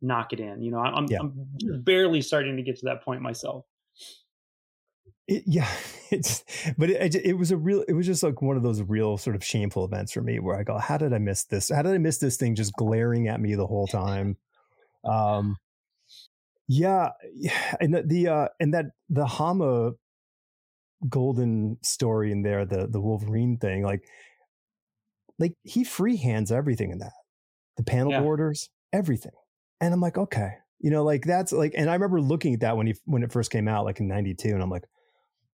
knock 0.00 0.32
it 0.32 0.40
in. 0.40 0.62
You 0.62 0.70
know, 0.70 0.78
I'm, 0.78 1.06
yeah. 1.08 1.20
I'm 1.20 1.48
barely 1.82 2.22
starting 2.22 2.56
to 2.56 2.62
get 2.62 2.78
to 2.78 2.86
that 2.86 3.02
point 3.02 3.22
myself. 3.22 3.64
It, 5.28 5.42
yeah, 5.46 5.68
it's 6.10 6.44
but 6.78 6.90
it, 6.90 7.14
it 7.14 7.34
was 7.34 7.50
a 7.50 7.56
real. 7.56 7.84
It 7.88 7.92
was 7.94 8.06
just 8.06 8.22
like 8.22 8.42
one 8.42 8.56
of 8.56 8.62
those 8.62 8.82
real 8.82 9.18
sort 9.18 9.36
of 9.36 9.44
shameful 9.44 9.84
events 9.84 10.12
for 10.12 10.22
me 10.22 10.38
where 10.38 10.56
I 10.56 10.62
go, 10.62 10.78
"How 10.78 10.96
did 10.96 11.12
I 11.12 11.18
miss 11.18 11.44
this? 11.44 11.70
How 11.70 11.82
did 11.82 11.92
I 11.92 11.98
miss 11.98 12.18
this 12.18 12.36
thing 12.36 12.54
just 12.54 12.72
glaring 12.74 13.28
at 13.28 13.40
me 13.40 13.54
the 13.54 13.66
whole 13.66 13.86
time?" 13.86 14.36
Um, 15.04 15.56
yeah, 16.68 17.10
and 17.80 17.94
the, 17.94 18.02
the 18.02 18.28
uh, 18.28 18.48
and 18.60 18.74
that 18.74 18.86
the 19.08 19.26
Hama 19.26 19.92
golden 21.08 21.78
story 21.82 22.32
in 22.32 22.42
there, 22.42 22.64
the 22.64 22.86
the 22.86 23.00
Wolverine 23.00 23.58
thing, 23.58 23.82
like 23.82 24.04
like 25.38 25.54
he 25.62 25.84
freehands 25.84 26.50
everything 26.50 26.90
in 26.90 26.98
that, 26.98 27.12
the 27.76 27.84
panel 27.84 28.12
yeah. 28.12 28.20
borders, 28.20 28.68
everything, 28.92 29.32
and 29.80 29.92
I'm 29.92 30.00
like, 30.00 30.18
okay, 30.18 30.54
you 30.80 30.90
know, 30.90 31.04
like 31.04 31.24
that's 31.24 31.52
like, 31.52 31.72
and 31.76 31.88
I 31.88 31.94
remember 31.94 32.20
looking 32.20 32.54
at 32.54 32.60
that 32.60 32.76
when 32.76 32.86
he 32.86 32.94
when 33.04 33.22
it 33.22 33.32
first 33.32 33.50
came 33.50 33.68
out, 33.68 33.84
like 33.84 34.00
in 34.00 34.08
'92, 34.08 34.48
and 34.48 34.62
I'm 34.62 34.70
like, 34.70 34.84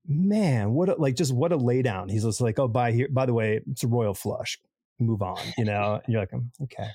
man, 0.06 0.72
what 0.72 0.88
a, 0.88 0.94
like 0.94 1.16
just 1.16 1.34
what 1.34 1.52
a 1.52 1.58
laydown. 1.58 2.10
He's 2.10 2.24
just 2.24 2.40
like, 2.40 2.58
oh, 2.58 2.68
by 2.68 2.92
here, 2.92 3.08
by 3.10 3.26
the 3.26 3.34
way, 3.34 3.60
it's 3.70 3.84
a 3.84 3.88
royal 3.88 4.14
flush. 4.14 4.58
Move 4.98 5.22
on, 5.22 5.38
you 5.58 5.64
know. 5.64 6.00
And 6.04 6.12
you're 6.12 6.20
like, 6.20 6.32
um, 6.32 6.50
okay, 6.62 6.88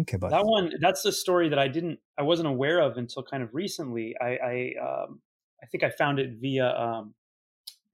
okay, 0.00 0.16
but 0.16 0.30
that 0.30 0.44
one, 0.44 0.72
that's 0.80 1.02
the 1.02 1.12
story 1.12 1.48
that 1.48 1.58
I 1.58 1.68
didn't, 1.68 1.98
I 2.18 2.22
wasn't 2.22 2.48
aware 2.48 2.80
of 2.80 2.96
until 2.96 3.22
kind 3.22 3.42
of 3.42 3.54
recently. 3.54 4.14
I, 4.20 4.26
I, 4.26 4.72
um, 4.82 5.20
I 5.62 5.66
think 5.66 5.84
I 5.84 5.90
found 5.90 6.18
it 6.18 6.32
via 6.40 6.68
um, 6.68 7.14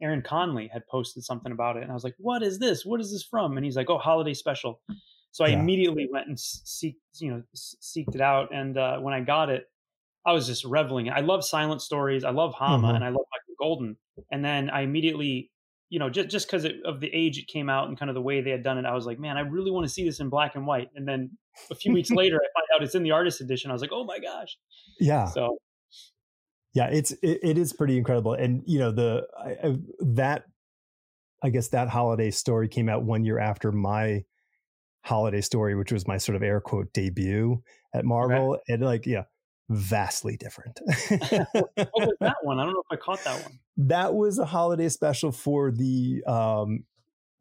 Aaron 0.03 0.23
Conley 0.23 0.69
had 0.73 0.87
posted 0.87 1.25
something 1.25 1.53
about 1.53 1.77
it, 1.77 1.83
and 1.83 1.91
I 1.91 1.95
was 1.95 2.05
like, 2.05 2.15
"What 2.19 2.43
is 2.43 2.59
this? 2.59 2.85
What 2.85 3.01
is 3.01 3.13
this 3.13 3.23
from?" 3.23 3.57
And 3.57 3.65
he's 3.65 3.77
like, 3.77 3.89
"Oh, 3.89 3.99
holiday 3.99 4.35
special." 4.35 4.81
So 5.31 5.45
I 5.45 5.49
yeah. 5.49 5.61
immediately 5.61 6.09
went 6.13 6.29
and 6.29 6.39
seek, 6.39 6.97
you 7.19 7.31
know, 7.31 7.43
seeked 7.57 8.15
it 8.15 8.21
out, 8.21 8.55
and 8.55 8.77
uh, 8.77 8.99
when 8.99 9.15
I 9.15 9.21
got 9.21 9.51
it, 9.51 9.65
I 10.27 10.33
was 10.33 10.47
just 10.47 10.65
reveling. 10.65 11.11
I 11.11 11.21
love 11.21 11.45
silent 11.45 11.83
stories. 11.83 12.25
I 12.25 12.31
love 12.31 12.55
Hama, 12.55 12.87
mm-hmm. 12.87 12.97
and 12.97 13.05
I 13.05 13.09
love 13.09 13.27
Michael 13.33 13.55
Golden. 13.59 13.97
And 14.31 14.45
then 14.45 14.71
I 14.71 14.83
immediately, 14.83 15.51
you 15.91 15.99
know, 15.99 16.09
just 16.09 16.29
just 16.31 16.47
because 16.47 16.67
of 16.85 17.01
the 17.01 17.11
age 17.13 17.39
it 17.39 17.47
came 17.47 17.69
out 17.69 17.89
and 17.89 17.99
kind 17.99 18.11
of 18.11 18.15
the 18.15 18.23
way 18.23 18.41
they 18.41 18.51
had 18.51 18.63
done 18.63 18.79
it, 18.79 18.87
I 18.87 18.95
was 18.95 19.07
like, 19.07 19.19
man, 19.19 19.37
I 19.37 19.41
really 19.41 19.71
want 19.71 19.87
to 19.87 19.93
see 19.93 20.05
this 20.05 20.21
in 20.21 20.29
black 20.29 20.55
and 20.55 20.67
white. 20.67 20.89
And 20.95 21.07
then 21.07 21.31
a 21.71 21.75
few 21.75 21.93
weeks 21.93 22.11
later, 22.11 22.37
I 22.37 22.49
find 22.59 22.67
out 22.75 22.85
it's 22.85 22.95
in 22.95 23.03
the 23.03 23.11
artist 23.11 23.41
edition. 23.41 23.71
I 23.71 23.75
was 23.75 23.83
like, 23.83 23.93
oh 23.93 24.05
my 24.05 24.19
gosh. 24.19 24.57
Yeah. 24.99 25.27
So 25.27 25.59
yeah, 26.75 26.89
it's 26.89 27.13
it, 27.23 27.39
it 27.43 27.59
is 27.59 27.73
pretty 27.73 27.97
incredible, 27.97 28.35
and 28.35 28.63
you 28.67 28.81
know 28.81 28.91
the 28.91 29.27
I, 29.39 29.77
that 30.01 30.45
I 31.43 31.51
guess 31.51 31.69
that 31.69 31.89
holiday 31.89 32.31
story 32.31 32.69
came 32.69 32.89
out 32.89 33.05
one 33.05 33.25
year 33.25 33.39
after 33.39 33.71
my 33.71 34.25
holiday 35.05 35.41
story, 35.41 35.77
which 35.77 35.93
was 35.93 36.09
my 36.09 36.19
sort 36.19 36.35
of 36.35 36.43
air 36.43 36.61
quote 36.61 36.93
debut 36.93 37.63
at 37.95 38.05
Marvel, 38.05 38.59
and 38.69 38.83
like 38.83 39.07
yeah, 39.07 39.23
vastly 39.69 40.37
different. 40.37 40.81
what 40.85 41.73
was 41.75 42.17
that 42.21 42.37
one? 42.43 42.59
I 42.59 42.65
don't 42.65 42.75
know 42.75 42.83
if 42.91 42.93
I 42.93 42.97
caught 42.97 43.23
that 43.25 43.43
one. 43.43 43.59
That 43.77 44.15
was 44.15 44.39
a 44.39 44.45
holiday 44.45 44.89
special 44.89 45.33
for 45.33 45.71
the 45.71 46.23
um 46.27 46.85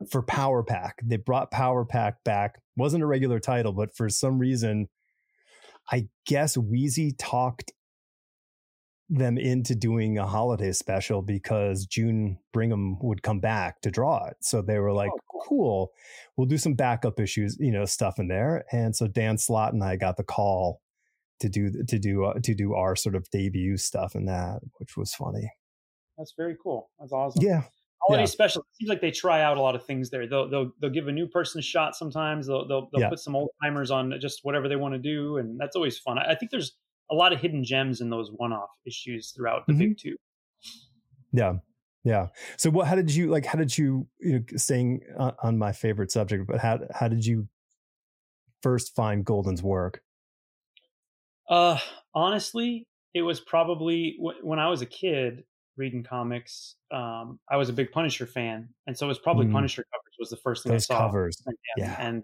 for 0.09 0.21
Power 0.21 0.63
Pack. 0.63 0.99
They 1.03 1.17
brought 1.17 1.51
Power 1.51 1.85
Pack 1.85 2.23
back. 2.23 2.61
wasn't 2.75 3.03
a 3.03 3.07
regular 3.07 3.39
title, 3.39 3.73
but 3.73 3.95
for 3.95 4.09
some 4.09 4.39
reason, 4.39 4.89
I 5.91 6.07
guess 6.25 6.57
Weezie 6.57 7.15
talked 7.17 7.71
them 9.09 9.37
into 9.37 9.75
doing 9.75 10.17
a 10.17 10.25
holiday 10.25 10.71
special 10.71 11.21
because 11.21 11.85
June 11.85 12.39
Brigman 12.55 12.97
would 13.01 13.21
come 13.21 13.39
back 13.39 13.81
to 13.81 13.91
draw 13.91 14.25
it. 14.25 14.37
So 14.41 14.61
they 14.61 14.79
were 14.79 14.93
like, 14.93 15.11
oh, 15.13 15.39
cool, 15.47 15.91
we'll 16.35 16.47
do 16.47 16.57
some 16.57 16.73
backup 16.73 17.19
issues, 17.19 17.57
you 17.59 17.71
know, 17.71 17.85
stuff 17.85 18.17
in 18.17 18.27
there. 18.27 18.65
And 18.71 18.95
so 18.95 19.07
Dan 19.07 19.37
Slott 19.37 19.73
and 19.73 19.83
I 19.83 19.97
got 19.97 20.17
the 20.17 20.23
call 20.23 20.81
to 21.39 21.49
do 21.49 21.71
to 21.87 21.99
do 21.99 22.25
uh, 22.25 22.33
to 22.43 22.53
do 22.53 22.73
our 22.73 22.95
sort 22.95 23.15
of 23.15 23.29
debut 23.31 23.77
stuff 23.77 24.15
and 24.15 24.27
that, 24.27 24.61
which 24.77 24.95
was 24.97 25.13
funny. 25.13 25.51
That's 26.17 26.33
very 26.37 26.55
cool. 26.61 26.89
That's 26.99 27.11
awesome. 27.11 27.43
Yeah. 27.43 27.63
Holiday 28.07 28.23
yeah. 28.23 28.27
special. 28.27 28.61
It 28.61 28.77
seems 28.77 28.89
like 28.89 29.01
they 29.01 29.11
try 29.11 29.41
out 29.41 29.57
a 29.57 29.61
lot 29.61 29.75
of 29.75 29.85
things 29.85 30.09
there. 30.09 30.27
They'll 30.27 30.49
they'll 30.49 30.71
they'll 30.81 30.91
give 30.91 31.07
a 31.07 31.11
new 31.11 31.27
person 31.27 31.59
a 31.59 31.61
shot 31.61 31.95
sometimes. 31.95 32.47
They'll 32.47 32.67
they'll, 32.67 32.89
they'll 32.91 33.01
yeah. 33.01 33.09
put 33.09 33.19
some 33.19 33.35
old 33.35 33.49
timers 33.63 33.91
on 33.91 34.13
just 34.19 34.39
whatever 34.43 34.67
they 34.67 34.75
want 34.75 34.93
to 34.93 34.99
do, 34.99 35.37
and 35.37 35.57
that's 35.59 35.75
always 35.75 35.97
fun. 35.97 36.17
I, 36.17 36.31
I 36.31 36.35
think 36.35 36.51
there's 36.51 36.75
a 37.09 37.15
lot 37.15 37.31
of 37.31 37.39
hidden 37.39 37.63
gems 37.63 38.01
in 38.01 38.09
those 38.09 38.29
one-off 38.35 38.69
issues 38.85 39.31
throughout 39.31 39.65
the 39.67 39.73
mm-hmm. 39.73 39.79
big 39.79 39.97
two. 39.97 40.15
Yeah, 41.31 41.53
yeah. 42.03 42.27
So 42.57 42.69
what? 42.69 42.87
How 42.87 42.95
did 42.95 43.13
you 43.13 43.29
like? 43.29 43.45
How 43.45 43.57
did 43.57 43.77
you, 43.77 44.07
you 44.19 44.39
know, 44.39 44.45
staying 44.57 45.01
on 45.41 45.57
my 45.57 45.71
favorite 45.71 46.11
subject? 46.11 46.45
But 46.45 46.59
how 46.59 46.79
how 46.93 47.07
did 47.07 47.25
you 47.25 47.47
first 48.61 48.95
find 48.95 49.23
Golden's 49.23 49.63
work? 49.63 50.01
Uh, 51.49 51.77
honestly, 52.13 52.87
it 53.13 53.21
was 53.21 53.39
probably 53.39 54.17
when 54.19 54.59
I 54.59 54.69
was 54.69 54.81
a 54.81 54.85
kid 54.85 55.43
reading 55.77 56.03
comics. 56.03 56.75
Um, 56.91 57.39
I 57.49 57.57
was 57.57 57.69
a 57.69 57.73
big 57.73 57.91
Punisher 57.91 58.25
fan, 58.25 58.69
and 58.87 58.97
so 58.97 59.05
it 59.05 59.09
was 59.09 59.19
probably 59.19 59.47
mm. 59.47 59.53
Punisher 59.53 59.83
covers 59.91 60.03
was 60.19 60.29
the 60.29 60.37
first 60.37 60.63
thing 60.63 60.71
Those 60.71 60.89
I 60.89 60.95
saw. 60.95 61.07
Covers, 61.07 61.41
and, 61.45 61.57
yeah. 61.77 61.95
and 61.99 62.23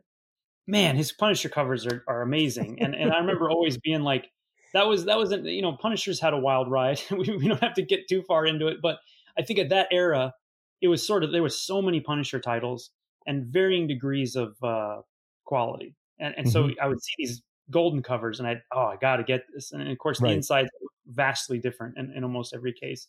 man, 0.67 0.95
his 0.95 1.11
Punisher 1.11 1.49
covers 1.49 1.85
are, 1.85 2.03
are 2.07 2.21
amazing. 2.21 2.81
And 2.81 2.95
and 2.95 3.11
I 3.11 3.19
remember 3.19 3.49
always 3.49 3.77
being 3.77 4.01
like, 4.01 4.29
that 4.73 4.87
was 4.87 5.05
that 5.05 5.17
was 5.17 5.31
you 5.31 5.61
know 5.61 5.73
Punishers 5.73 6.19
had 6.19 6.33
a 6.33 6.37
wild 6.37 6.69
ride. 6.69 7.01
we, 7.11 7.35
we 7.37 7.47
don't 7.47 7.61
have 7.61 7.75
to 7.75 7.81
get 7.81 8.07
too 8.07 8.23
far 8.23 8.45
into 8.45 8.67
it, 8.67 8.77
but 8.81 8.99
I 9.37 9.43
think 9.43 9.59
at 9.59 9.69
that 9.69 9.87
era, 9.91 10.33
it 10.81 10.87
was 10.87 11.05
sort 11.05 11.23
of 11.23 11.31
there 11.31 11.43
was 11.43 11.59
so 11.59 11.81
many 11.81 11.99
Punisher 11.99 12.39
titles 12.39 12.91
and 13.27 13.45
varying 13.47 13.87
degrees 13.87 14.35
of 14.35 14.55
uh, 14.63 15.01
quality, 15.45 15.95
and 16.19 16.33
and 16.37 16.47
mm-hmm. 16.47 16.69
so 16.69 16.81
I 16.81 16.87
would 16.87 17.01
see 17.01 17.13
these 17.17 17.41
golden 17.71 18.01
covers, 18.01 18.39
and 18.39 18.47
I 18.47 18.61
oh 18.73 18.85
I 18.85 18.97
got 18.99 19.17
to 19.17 19.23
get 19.23 19.43
this, 19.53 19.71
and 19.71 19.87
of 19.87 19.97
course 19.97 20.21
right. 20.21 20.29
the 20.29 20.35
insides 20.35 20.69
vastly 21.07 21.57
different 21.59 21.97
in, 21.97 22.13
in 22.15 22.23
almost 22.23 22.53
every 22.53 22.73
case, 22.73 23.07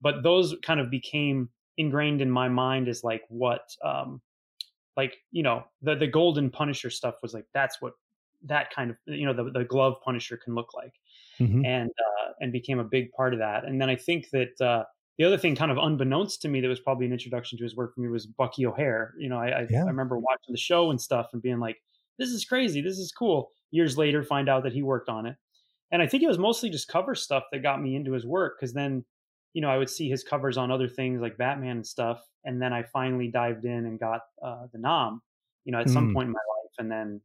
but 0.00 0.22
those 0.22 0.54
kind 0.62 0.80
of 0.80 0.90
became 0.90 1.48
ingrained 1.78 2.20
in 2.20 2.30
my 2.30 2.48
mind 2.48 2.88
as 2.88 3.04
like 3.04 3.22
what 3.28 3.62
um 3.84 4.20
like 4.96 5.16
you 5.30 5.42
know 5.42 5.64
the 5.80 5.94
the 5.94 6.06
golden 6.06 6.50
punisher 6.50 6.90
stuff 6.90 7.14
was 7.22 7.32
like 7.32 7.46
that's 7.54 7.80
what 7.80 7.92
that 8.42 8.70
kind 8.74 8.90
of 8.90 8.96
you 9.06 9.24
know 9.24 9.32
the, 9.32 9.50
the 9.50 9.64
glove 9.64 9.94
punisher 10.04 10.36
can 10.36 10.54
look 10.54 10.74
like 10.74 10.92
mm-hmm. 11.40 11.64
and 11.64 11.90
uh, 11.90 12.32
and 12.40 12.52
became 12.52 12.78
a 12.78 12.84
big 12.84 13.10
part 13.12 13.32
of 13.32 13.38
that 13.38 13.64
and 13.64 13.80
then 13.80 13.88
i 13.88 13.96
think 13.96 14.28
that 14.30 14.60
uh, 14.60 14.84
the 15.18 15.24
other 15.24 15.38
thing 15.38 15.54
kind 15.54 15.70
of 15.70 15.78
unbeknownst 15.78 16.42
to 16.42 16.48
me 16.48 16.60
that 16.60 16.68
was 16.68 16.80
probably 16.80 17.06
an 17.06 17.12
introduction 17.12 17.56
to 17.56 17.64
his 17.64 17.76
work 17.76 17.94
for 17.94 18.00
me 18.00 18.08
was 18.08 18.26
bucky 18.26 18.66
o'hare 18.66 19.14
you 19.18 19.28
know 19.28 19.38
i 19.38 19.48
I, 19.48 19.66
yeah. 19.70 19.84
I, 19.84 19.86
remember 19.86 20.18
watching 20.18 20.52
the 20.52 20.58
show 20.58 20.90
and 20.90 21.00
stuff 21.00 21.28
and 21.32 21.40
being 21.40 21.60
like 21.60 21.76
this 22.18 22.30
is 22.30 22.44
crazy 22.44 22.80
this 22.80 22.98
is 22.98 23.12
cool 23.12 23.50
years 23.70 23.96
later 23.96 24.22
find 24.22 24.48
out 24.48 24.62
that 24.62 24.72
he 24.72 24.82
worked 24.82 25.08
on 25.08 25.26
it 25.26 25.36
and 25.90 26.02
i 26.02 26.06
think 26.06 26.22
it 26.22 26.28
was 26.28 26.38
mostly 26.38 26.70
just 26.70 26.88
cover 26.88 27.14
stuff 27.14 27.44
that 27.52 27.62
got 27.62 27.80
me 27.80 27.94
into 27.96 28.12
his 28.12 28.26
work 28.26 28.56
because 28.58 28.72
then 28.72 29.04
you 29.52 29.62
know 29.62 29.68
i 29.68 29.78
would 29.78 29.90
see 29.90 30.08
his 30.08 30.22
covers 30.24 30.56
on 30.56 30.70
other 30.70 30.88
things 30.88 31.20
like 31.20 31.36
batman 31.38 31.76
and 31.76 31.86
stuff 31.86 32.20
and 32.44 32.60
then 32.60 32.72
i 32.72 32.82
finally 32.92 33.28
dived 33.28 33.64
in 33.64 33.86
and 33.86 33.98
got 33.98 34.20
uh, 34.44 34.66
the 34.72 34.78
'Nam 34.78 35.20
you 35.64 35.72
know 35.72 35.80
at 35.80 35.86
mm. 35.86 35.92
some 35.92 36.12
point 36.12 36.26
in 36.26 36.32
my 36.32 36.38
life 36.38 36.72
and 36.78 36.90
then 36.90 37.20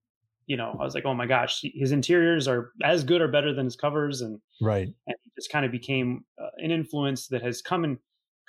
you 0.45 0.57
know, 0.57 0.75
I 0.79 0.83
was 0.83 0.93
like, 0.93 1.05
oh 1.05 1.13
my 1.13 1.25
gosh, 1.25 1.61
his 1.73 1.91
interiors 1.91 2.47
are 2.47 2.71
as 2.83 3.03
good 3.03 3.21
or 3.21 3.27
better 3.27 3.53
than 3.53 3.65
his 3.65 3.75
covers, 3.75 4.21
and 4.21 4.39
right, 4.61 4.87
and 5.07 5.15
he 5.23 5.31
just 5.37 5.51
kind 5.51 5.65
of 5.65 5.71
became 5.71 6.25
uh, 6.41 6.47
an 6.57 6.71
influence 6.71 7.27
that 7.27 7.41
has 7.41 7.61
come 7.61 7.85
in 7.85 7.97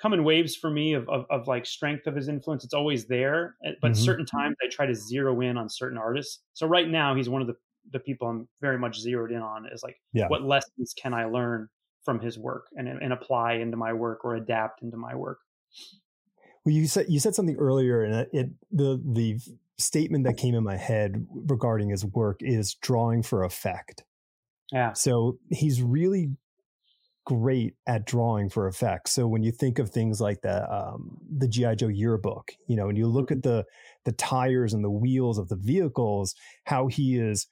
come 0.01 0.11
in 0.13 0.25
waves 0.25 0.57
for 0.57 0.69
me 0.69 0.93
of, 0.93 1.07
of, 1.07 1.25
of 1.29 1.47
like 1.47 1.65
strength 1.65 2.05
of 2.05 2.15
his 2.15 2.27
influence. 2.27 2.65
It's 2.65 2.73
always 2.73 3.05
there, 3.05 3.55
eh, 3.65 3.71
but 3.81 3.93
mm-hmm. 3.93 4.03
certain 4.03 4.25
times 4.25 4.57
I 4.61 4.67
try 4.69 4.85
to 4.85 4.95
zero 4.95 5.39
in 5.39 5.57
on 5.57 5.69
certain 5.69 5.97
artists. 5.97 6.39
So 6.53 6.67
right 6.67 6.89
now, 6.89 7.15
he's 7.15 7.29
one 7.29 7.41
of 7.41 7.47
the 7.47 7.55
the 7.91 7.99
people 7.99 8.27
I'm 8.27 8.47
very 8.61 8.77
much 8.77 8.99
zeroed 8.99 9.31
in 9.31 9.41
on. 9.41 9.65
Is 9.71 9.83
like, 9.83 9.99
yeah. 10.13 10.27
what 10.27 10.43
lessons 10.43 10.93
can 10.97 11.13
I 11.13 11.25
learn 11.25 11.69
from 12.05 12.19
his 12.19 12.37
work 12.37 12.67
and 12.75 12.87
and 12.87 13.11
apply 13.11 13.53
into 13.53 13.75
my 13.75 13.91
work 13.91 14.23
or 14.23 14.35
adapt 14.35 14.83
into 14.83 14.95
my 14.95 15.15
work. 15.15 15.39
Well, 16.63 16.73
you 16.73 16.87
said 16.87 17.07
you 17.09 17.19
said 17.19 17.35
something 17.35 17.57
earlier, 17.57 18.03
and 18.03 18.27
it 18.31 18.49
the 18.71 19.01
the 19.03 19.39
statement 19.77 20.23
that 20.23 20.37
came 20.37 20.55
in 20.55 20.63
my 20.63 20.77
head 20.77 21.27
regarding 21.33 21.89
his 21.89 22.05
work 22.05 22.37
is 22.41 22.75
drawing 22.75 23.23
for 23.23 23.43
effect. 23.43 24.03
Yeah. 24.71 24.93
So 24.93 25.37
he's 25.49 25.81
really 25.81 26.31
great 27.25 27.73
at 27.87 28.05
drawing 28.05 28.49
for 28.49 28.67
effect. 28.67 29.09
So 29.09 29.27
when 29.27 29.43
you 29.43 29.51
think 29.51 29.79
of 29.79 29.89
things 29.89 30.21
like 30.21 30.41
the 30.41 30.71
um, 30.73 31.17
the 31.29 31.47
GI 31.47 31.75
Joe 31.75 31.87
yearbook, 31.87 32.51
you 32.67 32.75
know, 32.75 32.87
and 32.87 32.97
you 32.97 33.07
look 33.07 33.31
at 33.31 33.39
mm-hmm. 33.39 33.57
the 33.57 33.65
the 34.05 34.11
tires 34.13 34.73
and 34.73 34.83
the 34.83 34.91
wheels 34.91 35.37
of 35.37 35.49
the 35.49 35.55
vehicles, 35.55 36.35
how 36.65 36.87
he 36.87 37.17
is 37.17 37.47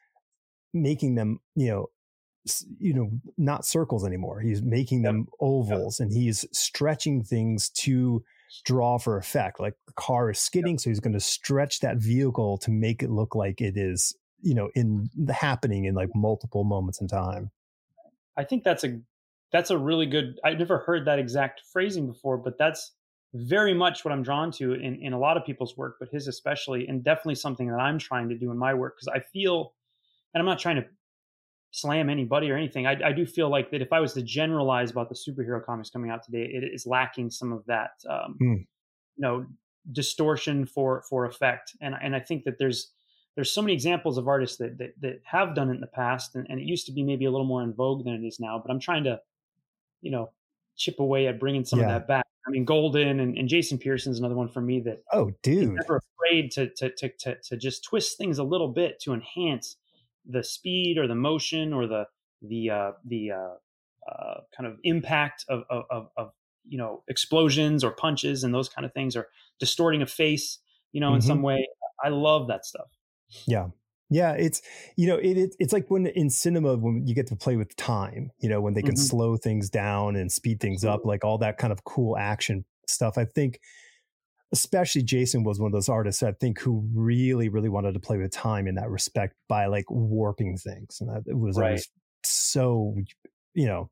making 0.74 1.16
them, 1.16 1.40
you 1.56 1.70
know, 1.70 1.88
you 2.78 2.94
know, 2.94 3.10
not 3.38 3.66
circles 3.66 4.06
anymore. 4.06 4.42
He's 4.42 4.62
making 4.62 5.04
them 5.04 5.28
ovals, 5.40 6.00
and 6.00 6.12
he's 6.12 6.46
stretching 6.52 7.24
things 7.24 7.70
to 7.70 8.24
draw 8.66 8.98
for 8.98 9.18
effect. 9.18 9.60
Like 9.60 9.76
the 9.88 9.94
car 9.94 10.30
is 10.30 10.40
skidding, 10.40 10.78
so 10.78 10.90
he's 10.90 11.00
going 11.00 11.14
to 11.14 11.20
stretch 11.20 11.80
that 11.80 11.98
vehicle 11.98 12.58
to 12.60 12.72
make 12.72 13.02
it 13.02 13.10
look 13.10 13.34
like 13.36 13.62
it 13.62 13.78
is, 13.78 14.16
you 14.42 14.54
know, 14.54 14.70
in 14.76 15.10
the 15.16 15.34
happening 15.34 15.86
in 15.86 15.96
like 15.96 16.10
multiple 16.14 16.64
moments 16.64 17.00
in 17.00 17.08
time. 17.08 17.52
I 18.36 18.44
think 18.44 18.64
that's 18.64 18.84
a 18.84 19.00
that's 19.52 19.70
a 19.70 19.78
really 19.78 20.06
good. 20.06 20.40
I've 20.44 20.60
never 20.60 20.80
heard 20.80 21.06
that 21.06 21.20
exact 21.20 21.62
phrasing 21.72 22.08
before, 22.08 22.38
but 22.38 22.58
that's 22.58 22.92
very 23.34 23.74
much 23.74 24.04
what 24.04 24.12
I'm 24.12 24.22
drawn 24.24 24.52
to 24.54 24.74
in 24.74 24.96
in 24.96 25.14
a 25.14 25.20
lot 25.20 25.38
of 25.38 25.46
people's 25.46 25.78
work, 25.78 25.96
but 26.00 26.10
his 26.10 26.28
especially, 26.28 26.88
and 26.88 27.04
definitely 27.04 27.36
something 27.36 27.70
that 27.70 27.80
I'm 27.80 28.00
trying 28.00 28.30
to 28.30 28.38
do 28.38 28.52
in 28.52 28.58
my 28.58 28.74
work 28.74 28.98
because 28.98 29.08
I 29.08 29.20
feel, 29.20 29.74
and 30.34 30.42
I'm 30.42 30.46
not 30.46 30.60
trying 30.60 30.78
to 30.78 30.86
slam 31.72 32.10
anybody 32.10 32.52
or 32.52 32.56
anything. 32.56 32.86
I, 32.86 32.98
I, 33.04 33.12
do 33.12 33.26
feel 33.26 33.50
like 33.50 33.72
that 33.72 33.82
if 33.82 33.92
I 33.92 34.00
was 34.00 34.14
to 34.14 34.22
generalize 34.22 34.92
about 34.92 35.10
the 35.10 35.16
superhero 35.16 35.64
comics 35.64 35.90
coming 35.90 36.12
out 36.12 36.24
today, 36.24 36.44
it 36.44 36.64
is 36.64 36.86
lacking 36.86 37.32
some 37.32 37.52
of 37.52 37.66
that, 37.66 37.92
um, 38.08 38.38
mm. 38.40 38.58
you 38.60 38.68
know, 39.18 39.46
distortion 39.92 40.66
for 40.66 41.04
for 41.10 41.26
effect. 41.26 41.74
And 41.82 41.96
and 42.02 42.16
I 42.16 42.20
think 42.20 42.44
that 42.46 42.58
there's 42.58 42.92
there's 43.36 43.52
so 43.52 43.62
many 43.62 43.74
examples 43.74 44.18
of 44.18 44.28
artists 44.28 44.58
that 44.58 44.78
that, 44.78 44.94
that 45.02 45.22
have 45.26 45.56
done 45.56 45.70
it 45.70 45.76
in 45.76 45.82
the 45.82 45.88
past, 45.88 46.36
and, 46.36 46.46
and 46.50 46.60
it 46.60 46.64
used 46.64 46.86
to 46.86 46.92
be 46.92 47.04
maybe 47.04 47.26
a 47.26 47.32
little 47.32 47.48
more 47.48 47.64
in 47.64 47.74
vogue 47.74 48.06
than 48.06 48.14
it 48.14 48.26
is 48.26 48.40
now. 48.40 48.62
But 48.64 48.72
I'm 48.72 48.80
trying 48.80 49.04
to, 49.06 49.20
you 50.02 50.12
know, 50.12 50.32
chip 50.78 51.00
away 51.00 51.28
at 51.28 51.40
bringing 51.40 51.66
some 51.66 51.80
yeah. 51.80 51.86
of 51.86 51.92
that 51.92 52.08
back. 52.08 52.26
I 52.46 52.52
mean, 52.52 52.66
Golden 52.66 53.20
and, 53.20 53.38
and 53.38 53.48
Jason 53.48 53.78
Pearson's 53.78 54.20
another 54.20 54.36
one 54.36 54.50
for 54.50 54.62
me 54.62 54.80
that 54.82 55.04
oh, 55.12 55.32
dude, 55.42 55.74
never 55.74 56.02
afraid 56.20 56.52
to, 56.52 56.70
to 56.70 56.92
to 56.92 57.10
to 57.10 57.36
to 57.42 57.58
just 57.58 57.84
twist 57.84 58.18
things 58.18 58.38
a 58.38 58.44
little 58.44 58.68
bit 58.68 59.00
to 59.02 59.14
enhance 59.14 59.78
the 60.28 60.44
speed 60.44 60.98
or 60.98 61.08
the 61.08 61.16
motion 61.16 61.74
or 61.74 61.88
the 61.88 62.06
the 62.42 62.70
uh, 62.70 62.92
the 63.06 63.32
uh, 63.32 64.12
uh, 64.12 64.42
kind 64.56 64.68
of 64.68 64.78
impact 64.84 65.46
of, 65.50 65.64
of, 65.70 66.08
of 66.18 66.32
you 66.68 66.78
know 66.78 67.04
explosions 67.08 67.84
or 67.84 67.92
punches 67.92 68.44
and 68.44 68.54
those 68.54 68.70
kind 68.70 68.86
of 68.86 68.94
things 68.94 69.16
or 69.16 69.28
distorting 69.60 70.02
a 70.02 70.06
face 70.06 70.60
you 70.92 71.02
know 71.02 71.08
mm-hmm. 71.08 71.16
in 71.16 71.22
some 71.22 71.42
way 71.42 71.68
i 72.04 72.10
love 72.10 72.48
that 72.48 72.66
stuff 72.66 72.88
yeah 73.48 73.68
yeah 74.10 74.32
it's 74.34 74.62
you 74.96 75.08
know 75.08 75.18
it, 75.18 75.38
it, 75.38 75.56
it's 75.60 75.74
like 75.74 75.90
when 75.90 76.06
in 76.08 76.30
cinema 76.30 76.76
when 76.76 77.06
you 77.06 77.16
get 77.16 77.28
to 77.28 77.36
play 77.36 77.56
with 77.56 77.76
time 77.76 78.32
you 78.40 78.50
know 78.50 78.62
when 78.62 78.74
they 78.74 78.82
can 78.82 78.94
mm-hmm. 78.94 79.04
slow 79.04 79.36
things 79.36 79.70
down 79.70 80.16
and 80.16 80.32
speed 80.32 80.60
things 80.60 80.86
up 80.86 81.06
like 81.06 81.24
all 81.24 81.38
that 81.38 81.58
kind 81.58 81.74
of 81.74 81.84
cool 81.84 82.18
action 82.18 82.66
stuff. 82.88 83.18
I 83.18 83.26
think 83.26 83.60
especially 84.54 85.02
Jason 85.02 85.44
was 85.44 85.60
one 85.60 85.68
of 85.68 85.74
those 85.74 85.90
artists 85.90 86.22
I 86.22 86.32
think 86.32 86.60
who 86.60 86.88
really, 86.94 87.50
really 87.50 87.70
wanted 87.70 87.94
to 87.96 88.00
play 88.00 88.18
with 88.18 88.32
time 88.32 88.68
in 88.68 88.76
that 88.76 88.90
respect 88.90 89.36
by 89.50 89.66
like 89.66 89.90
warping 89.90 90.58
things. 90.58 91.00
And 91.02 91.10
that, 91.10 91.24
it 91.28 91.38
was 91.38 91.58
right. 91.58 91.70
always 91.70 91.90
so, 92.24 92.96
you 93.56 93.66
know, 93.66 93.90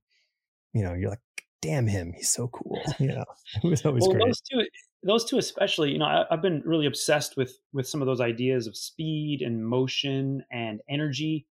you 0.73 0.83
know, 0.83 0.93
you're 0.93 1.09
like, 1.09 1.19
damn 1.63 1.87
him, 1.87 2.13
he's 2.15 2.29
so 2.29 2.47
cool. 2.47 2.79
You 2.99 3.07
know, 3.07 3.25
it 3.63 3.67
was 3.67 3.83
always 3.85 4.03
well, 4.03 4.11
great. 4.11 4.25
Those 4.25 4.41
two, 4.41 4.65
those 5.03 5.25
two 5.25 5.37
especially, 5.39 5.91
you 5.91 5.97
know, 5.97 6.05
I, 6.05 6.25
I've 6.29 6.43
been 6.43 6.61
really 6.63 6.85
obsessed 6.85 7.35
with 7.35 7.57
with 7.73 7.87
some 7.87 8.01
of 8.01 8.05
those 8.05 8.21
ideas 8.21 8.67
of 8.67 8.77
speed 8.77 9.41
and 9.41 9.65
motion 9.65 10.43
and 10.51 10.79
energy, 10.87 11.47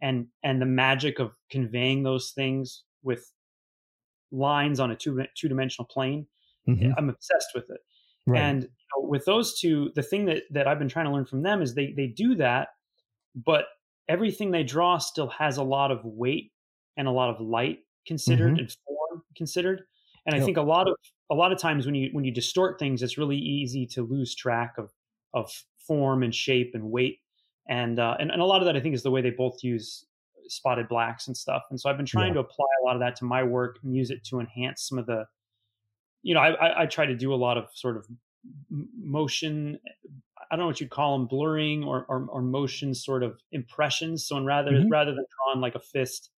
and 0.00 0.26
and 0.42 0.60
the 0.60 0.66
magic 0.66 1.18
of 1.18 1.36
conveying 1.50 2.02
those 2.02 2.30
things 2.30 2.84
with 3.02 3.30
lines 4.32 4.80
on 4.80 4.90
a 4.90 4.96
two 4.96 5.22
two 5.36 5.48
dimensional 5.48 5.86
plane. 5.86 6.26
Mm-hmm. 6.66 6.92
I'm 6.96 7.10
obsessed 7.10 7.50
with 7.54 7.68
it. 7.68 7.80
Right. 8.26 8.40
And 8.40 8.62
you 8.62 8.68
know, 8.68 9.08
with 9.08 9.24
those 9.24 9.58
two, 9.58 9.90
the 9.94 10.02
thing 10.02 10.26
that 10.26 10.42
that 10.50 10.66
I've 10.66 10.78
been 10.78 10.88
trying 10.88 11.06
to 11.06 11.12
learn 11.12 11.26
from 11.26 11.42
them 11.42 11.62
is 11.62 11.74
they 11.74 11.92
they 11.96 12.06
do 12.06 12.34
that, 12.36 12.68
but 13.34 13.66
everything 14.08 14.50
they 14.50 14.64
draw 14.64 14.98
still 14.98 15.28
has 15.28 15.56
a 15.56 15.62
lot 15.62 15.90
of 15.90 16.04
weight 16.04 16.52
and 16.96 17.08
a 17.08 17.10
lot 17.10 17.30
of 17.30 17.40
light 17.40 17.80
considered 18.06 18.52
mm-hmm. 18.52 18.60
and 18.60 18.76
form 18.86 19.22
considered. 19.36 19.82
And 20.26 20.34
yep. 20.34 20.42
I 20.42 20.44
think 20.44 20.56
a 20.56 20.62
lot 20.62 20.88
of 20.88 20.94
a 21.30 21.34
lot 21.34 21.52
of 21.52 21.58
times 21.58 21.86
when 21.86 21.94
you 21.94 22.10
when 22.12 22.24
you 22.24 22.32
distort 22.32 22.78
things, 22.78 23.02
it's 23.02 23.18
really 23.18 23.38
easy 23.38 23.86
to 23.88 24.02
lose 24.02 24.34
track 24.34 24.74
of 24.78 24.90
of 25.32 25.50
form 25.86 26.22
and 26.22 26.34
shape 26.34 26.72
and 26.74 26.90
weight. 26.90 27.18
And 27.68 27.98
uh, 27.98 28.16
and, 28.18 28.30
and 28.30 28.40
a 28.40 28.44
lot 28.44 28.60
of 28.60 28.66
that 28.66 28.76
I 28.76 28.80
think 28.80 28.94
is 28.94 29.02
the 29.02 29.10
way 29.10 29.20
they 29.20 29.30
both 29.30 29.62
use 29.62 30.06
spotted 30.48 30.88
blacks 30.88 31.26
and 31.26 31.36
stuff. 31.36 31.62
And 31.70 31.80
so 31.80 31.88
I've 31.88 31.96
been 31.96 32.06
trying 32.06 32.28
yeah. 32.28 32.34
to 32.34 32.40
apply 32.40 32.66
a 32.82 32.84
lot 32.84 32.96
of 32.96 33.00
that 33.00 33.16
to 33.16 33.24
my 33.24 33.42
work 33.42 33.78
and 33.82 33.94
use 33.94 34.10
it 34.10 34.24
to 34.24 34.40
enhance 34.40 34.86
some 34.88 34.98
of 34.98 35.06
the 35.06 35.24
you 36.24 36.34
know, 36.34 36.40
I, 36.40 36.50
I, 36.50 36.82
I 36.82 36.86
try 36.86 37.06
to 37.06 37.14
do 37.14 37.32
a 37.32 37.36
lot 37.36 37.56
of 37.56 37.66
sort 37.74 37.96
of 37.96 38.06
motion. 38.98 39.78
I 40.50 40.56
don't 40.56 40.64
know 40.64 40.66
what 40.66 40.80
you'd 40.80 40.90
call 40.90 41.18
them, 41.18 41.26
blurring 41.26 41.84
or, 41.84 42.06
or, 42.08 42.26
or 42.30 42.42
motion 42.42 42.94
sort 42.94 43.22
of 43.22 43.38
impressions. 43.52 44.26
So, 44.26 44.42
rather 44.42 44.72
mm-hmm. 44.72 44.88
rather 44.88 45.14
than 45.14 45.24
drawing 45.36 45.60
like 45.60 45.74
a 45.74 45.80
fist, 45.80 46.30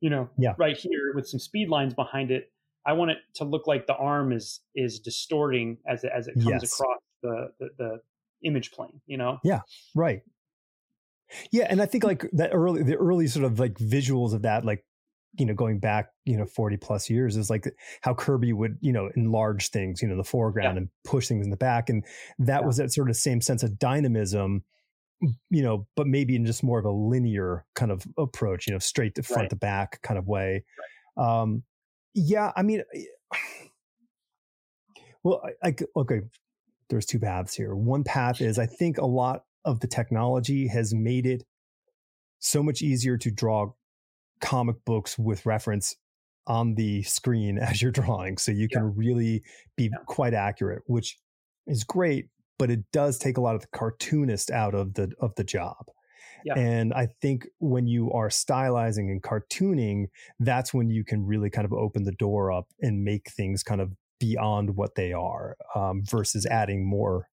you 0.00 0.08
know, 0.08 0.30
yeah. 0.38 0.54
right 0.56 0.76
here 0.76 1.12
with 1.14 1.26
some 1.26 1.40
speed 1.40 1.68
lines 1.68 1.94
behind 1.94 2.30
it, 2.30 2.52
I 2.86 2.92
want 2.94 3.10
it 3.10 3.18
to 3.34 3.44
look 3.44 3.66
like 3.66 3.86
the 3.86 3.96
arm 3.96 4.32
is 4.32 4.60
is 4.74 5.00
distorting 5.00 5.78
as 5.86 6.04
it, 6.04 6.12
as 6.16 6.28
it 6.28 6.34
comes 6.34 6.46
yes. 6.46 6.72
across 6.72 6.98
the, 7.22 7.52
the 7.58 7.68
the 7.78 8.00
image 8.44 8.70
plane. 8.70 9.00
You 9.06 9.18
know? 9.18 9.38
Yeah. 9.42 9.60
Right. 9.94 10.22
Yeah, 11.50 11.66
and 11.68 11.80
I 11.80 11.86
think 11.86 12.04
like 12.04 12.28
that 12.34 12.50
early, 12.52 12.82
the 12.82 12.96
early 12.96 13.26
sort 13.26 13.46
of 13.46 13.58
like 13.58 13.74
visuals 13.78 14.34
of 14.34 14.42
that, 14.42 14.64
like 14.64 14.84
you 15.38 15.46
know, 15.46 15.54
going 15.54 15.78
back, 15.78 16.10
you 16.24 16.36
know, 16.36 16.44
40 16.44 16.76
plus 16.76 17.08
years 17.08 17.36
is 17.36 17.48
like 17.48 17.66
how 18.02 18.14
Kirby 18.14 18.52
would, 18.52 18.76
you 18.80 18.92
know, 18.92 19.10
enlarge 19.16 19.70
things, 19.70 20.02
you 20.02 20.08
know, 20.08 20.16
the 20.16 20.24
foreground 20.24 20.74
yeah. 20.74 20.78
and 20.78 20.88
push 21.04 21.28
things 21.28 21.44
in 21.44 21.50
the 21.50 21.56
back. 21.56 21.88
And 21.88 22.04
that 22.38 22.60
yeah. 22.60 22.66
was 22.66 22.76
that 22.76 22.92
sort 22.92 23.08
of 23.08 23.16
same 23.16 23.40
sense 23.40 23.62
of 23.62 23.78
dynamism, 23.78 24.62
you 25.50 25.62
know, 25.62 25.86
but 25.96 26.06
maybe 26.06 26.36
in 26.36 26.44
just 26.44 26.62
more 26.62 26.78
of 26.78 26.84
a 26.84 26.90
linear 26.90 27.64
kind 27.74 27.90
of 27.90 28.04
approach, 28.18 28.66
you 28.66 28.72
know, 28.72 28.78
straight 28.78 29.14
to 29.14 29.22
front 29.22 29.42
right. 29.42 29.50
to 29.50 29.56
back 29.56 30.02
kind 30.02 30.18
of 30.18 30.28
way. 30.28 30.64
Right. 31.16 31.40
Um, 31.40 31.62
yeah, 32.14 32.52
I 32.54 32.62
mean, 32.62 32.82
well, 35.22 35.42
I, 35.62 35.68
I, 35.68 35.74
okay, 35.96 36.20
there's 36.90 37.06
two 37.06 37.18
paths 37.18 37.54
here. 37.54 37.74
One 37.74 38.04
path 38.04 38.42
is 38.42 38.58
I 38.58 38.66
think 38.66 38.98
a 38.98 39.06
lot 39.06 39.44
of 39.64 39.80
the 39.80 39.86
technology 39.86 40.66
has 40.68 40.92
made 40.92 41.24
it 41.24 41.44
so 42.38 42.62
much 42.62 42.82
easier 42.82 43.16
to 43.16 43.30
draw 43.30 43.72
comic 44.42 44.76
books 44.84 45.18
with 45.18 45.46
reference 45.46 45.96
on 46.46 46.74
the 46.74 47.02
screen 47.04 47.58
as 47.62 47.80
you're 47.80 47.90
drawing. 47.90 48.36
So 48.36 48.52
you 48.52 48.68
can 48.68 48.84
yeah. 48.84 48.90
really 48.94 49.42
be 49.76 49.84
yeah. 49.84 49.98
quite 50.06 50.34
accurate, 50.34 50.82
which 50.86 51.18
is 51.66 51.84
great, 51.84 52.28
but 52.58 52.70
it 52.70 52.80
does 52.92 53.18
take 53.18 53.38
a 53.38 53.40
lot 53.40 53.54
of 53.54 53.62
the 53.62 53.68
cartoonist 53.72 54.50
out 54.50 54.74
of 54.74 54.94
the 54.94 55.12
of 55.20 55.34
the 55.36 55.44
job. 55.44 55.86
Yeah. 56.44 56.58
And 56.58 56.92
I 56.92 57.06
think 57.20 57.46
when 57.60 57.86
you 57.86 58.10
are 58.12 58.28
stylizing 58.28 59.10
and 59.10 59.22
cartooning, 59.22 60.06
that's 60.40 60.74
when 60.74 60.90
you 60.90 61.04
can 61.04 61.24
really 61.24 61.50
kind 61.50 61.64
of 61.64 61.72
open 61.72 62.02
the 62.02 62.12
door 62.12 62.50
up 62.50 62.66
and 62.80 63.04
make 63.04 63.30
things 63.30 63.62
kind 63.62 63.80
of 63.80 63.92
beyond 64.18 64.76
what 64.76 64.96
they 64.96 65.12
are 65.12 65.56
um, 65.76 66.02
versus 66.04 66.44
adding 66.46 66.84
more 66.84 67.28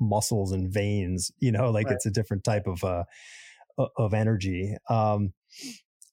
muscles 0.00 0.50
and 0.50 0.72
veins, 0.72 1.30
you 1.38 1.52
know, 1.52 1.70
like 1.70 1.86
right. 1.86 1.94
it's 1.94 2.06
a 2.06 2.10
different 2.10 2.42
type 2.42 2.66
of, 2.66 2.82
uh, 2.82 3.04
of 3.96 4.14
energy. 4.14 4.74
Um, 4.88 5.32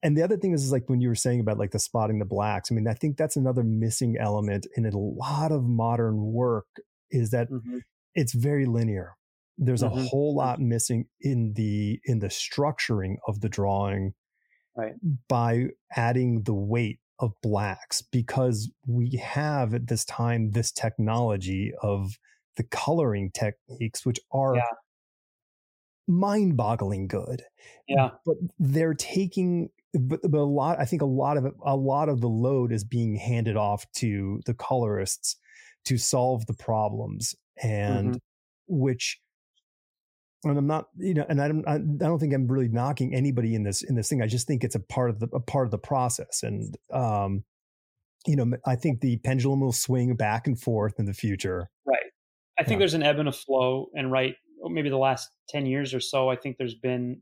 and 0.04 0.16
the 0.16 0.24
other 0.24 0.38
thing 0.38 0.54
is, 0.54 0.64
is 0.64 0.72
like 0.72 0.88
when 0.88 1.02
you 1.02 1.10
were 1.10 1.16
saying 1.16 1.40
about 1.40 1.58
like 1.58 1.72
the 1.72 1.80
spotting 1.80 2.20
the 2.20 2.26
blacks 2.26 2.72
i 2.72 2.76
mean 2.76 2.88
i 2.88 2.94
think 2.94 3.18
that's 3.18 3.36
another 3.36 3.64
missing 3.64 4.16
element 4.20 4.68
in 4.76 4.86
a 4.86 4.98
lot 4.98 5.52
of 5.52 5.64
modern 5.64 6.32
work 6.32 6.68
is 7.12 7.32
that 7.32 7.50
mm-hmm. 7.50 7.80
it's 8.16 8.34
very 8.34 8.66
linear 8.66 9.16
there's 9.58 9.82
mm-hmm. 9.82 9.98
a 9.98 10.04
whole 10.04 10.36
lot 10.36 10.60
missing 10.60 11.06
in 11.22 11.54
the 11.56 12.00
in 12.06 12.20
the 12.20 12.28
structuring 12.28 13.16
of 13.28 13.42
the 13.42 13.50
drawing 13.50 14.14
right. 14.76 14.94
by 15.28 15.66
adding 15.96 16.44
the 16.44 16.54
weight 16.54 17.00
of 17.20 17.34
blacks 17.42 18.04
because 18.12 18.70
we 18.86 19.20
have 19.22 19.74
at 19.74 19.88
this 19.88 20.06
time 20.06 20.52
this 20.52 20.72
technology 20.72 21.72
of 21.82 22.12
the 22.58 22.64
coloring 22.64 23.32
techniques 23.34 24.06
which 24.06 24.20
are 24.32 24.56
yeah. 24.56 24.62
mind-boggling 26.08 27.08
good 27.08 27.44
yeah 27.88 28.10
but 28.26 28.36
they're 28.60 28.94
taking 28.94 29.70
but, 29.94 30.20
but 30.24 30.38
a 30.38 30.44
lot, 30.44 30.80
I 30.80 30.86
think 30.86 31.02
a 31.02 31.06
lot 31.06 31.38
of 31.38 31.46
it, 31.46 31.54
a 31.66 31.76
lot 31.76 32.10
of 32.10 32.22
the 32.22 32.30
load 32.30 32.72
is 32.72 32.84
being 32.84 33.16
handed 33.16 33.56
off 33.56 33.86
to 33.98 34.42
the 34.46 34.54
colorists 34.54 35.38
to 35.86 35.98
solve 35.98 36.46
the 36.46 36.54
problems, 36.54 37.36
and 37.62 38.10
mm-hmm. 38.10 38.18
which, 38.68 39.20
and 40.44 40.58
I'm 40.58 40.68
not, 40.68 40.88
you 40.98 41.14
know, 41.14 41.26
and 41.28 41.42
I 41.42 41.48
don't, 41.48 41.68
I 41.68 41.78
don't 41.78 42.20
think 42.20 42.34
I'm 42.34 42.48
really 42.48 42.68
knocking 42.68 43.16
anybody 43.16 43.56
in 43.56 43.64
this 43.64 43.82
in 43.82 43.96
this 43.96 44.10
thing. 44.10 44.22
I 44.22 44.28
just 44.28 44.48
think 44.48 44.64
it's 44.64 44.76
a 44.76 44.80
part 44.80 45.10
of 45.10 45.20
the 45.20 45.28
a 45.34 45.40
part 45.40 45.66
of 45.66 45.72
the 45.72 45.78
process, 45.78 46.44
and 46.44 46.76
um, 46.92 47.44
you 48.26 48.36
know, 48.36 48.52
I 48.66 48.76
think 48.76 49.02
the 49.02 49.18
pendulum 49.18 49.62
will 49.62 49.72
swing 49.72 50.16
back 50.16 50.48
and 50.48 50.60
forth 50.60 51.00
in 51.00 51.06
the 51.06 51.14
future. 51.14 51.70
Right. 51.86 51.98
I 52.60 52.64
think 52.64 52.74
yeah. 52.74 52.80
there's 52.80 52.94
an 52.94 53.04
ebb 53.04 53.20
and 53.20 53.30
a 53.30 53.32
flow, 53.32 53.88
and 53.96 54.12
right, 54.12 54.36
maybe 54.64 54.90
the 54.90 54.98
last 54.98 55.30
ten 55.48 55.66
years 55.66 55.94
or 55.94 56.00
so, 56.00 56.30
I 56.30 56.36
think 56.36 56.58
there's 56.58 56.76
been 56.76 57.22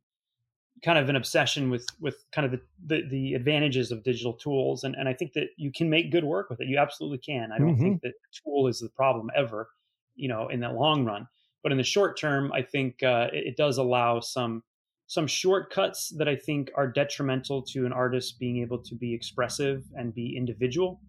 kind 0.83 0.97
of 0.97 1.09
an 1.09 1.15
obsession 1.15 1.69
with 1.69 1.85
with 1.99 2.23
kind 2.33 2.45
of 2.45 2.51
the, 2.51 2.61
the, 2.85 3.09
the 3.09 3.33
advantages 3.33 3.91
of 3.91 4.03
digital 4.03 4.33
tools. 4.33 4.83
And 4.83 4.95
and 4.95 5.07
I 5.07 5.13
think 5.13 5.33
that 5.33 5.47
you 5.57 5.71
can 5.71 5.89
make 5.89 6.11
good 6.11 6.23
work 6.23 6.49
with 6.49 6.61
it. 6.61 6.67
You 6.67 6.77
absolutely 6.77 7.19
can. 7.19 7.51
I 7.51 7.57
don't 7.57 7.75
mm-hmm. 7.75 7.81
think 7.81 8.01
that 8.01 8.13
tool 8.43 8.67
is 8.67 8.79
the 8.79 8.89
problem 8.89 9.29
ever 9.35 9.69
you 10.15 10.29
know 10.29 10.47
in 10.47 10.61
the 10.61 10.69
long 10.69 11.05
run. 11.05 11.27
But 11.63 11.71
in 11.71 11.77
the 11.77 11.83
short 11.83 12.19
term 12.19 12.51
I 12.51 12.61
think 12.61 13.01
uh, 13.03 13.27
it, 13.33 13.47
it, 13.47 13.57
does 13.57 13.77
allow 13.77 14.19
some 14.19 14.63
some 15.07 15.27
shortcuts 15.27 16.09
that 16.17 16.27
I 16.27 16.35
think 16.35 16.71
are 16.75 16.87
detrimental 16.87 17.61
to 17.63 17.85
an 17.85 17.93
artist 17.93 18.39
being 18.39 18.61
able 18.61 18.81
to 18.83 18.95
be 18.95 19.13
expressive 19.13 19.83
and 19.95 20.13
be 20.13 20.35
individual. 20.37 20.99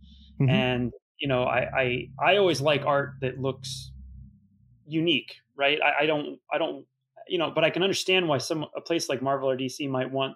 Mm-hmm. 0.40 0.50
and 0.50 0.92
you 1.18 1.28
know 1.28 1.44
I, 1.44 1.60
I 1.74 2.08
I 2.22 2.36
always 2.36 2.60
like 2.60 2.84
art 2.84 3.14
that 3.22 3.38
looks 3.38 3.90
unique 4.86 5.34
right? 5.56 5.78
I, 5.82 6.04
I 6.04 6.06
don't 6.06 6.38
I 6.52 6.58
don't 6.58 6.84
you 7.28 7.38
know, 7.38 7.50
but 7.54 7.64
I 7.64 7.70
can 7.70 7.82
understand 7.82 8.28
why 8.28 8.38
some 8.38 8.66
a 8.76 8.80
place 8.80 9.08
like 9.08 9.22
Marvel 9.22 9.50
or 9.50 9.56
DC 9.56 9.88
might 9.88 10.10
want 10.10 10.34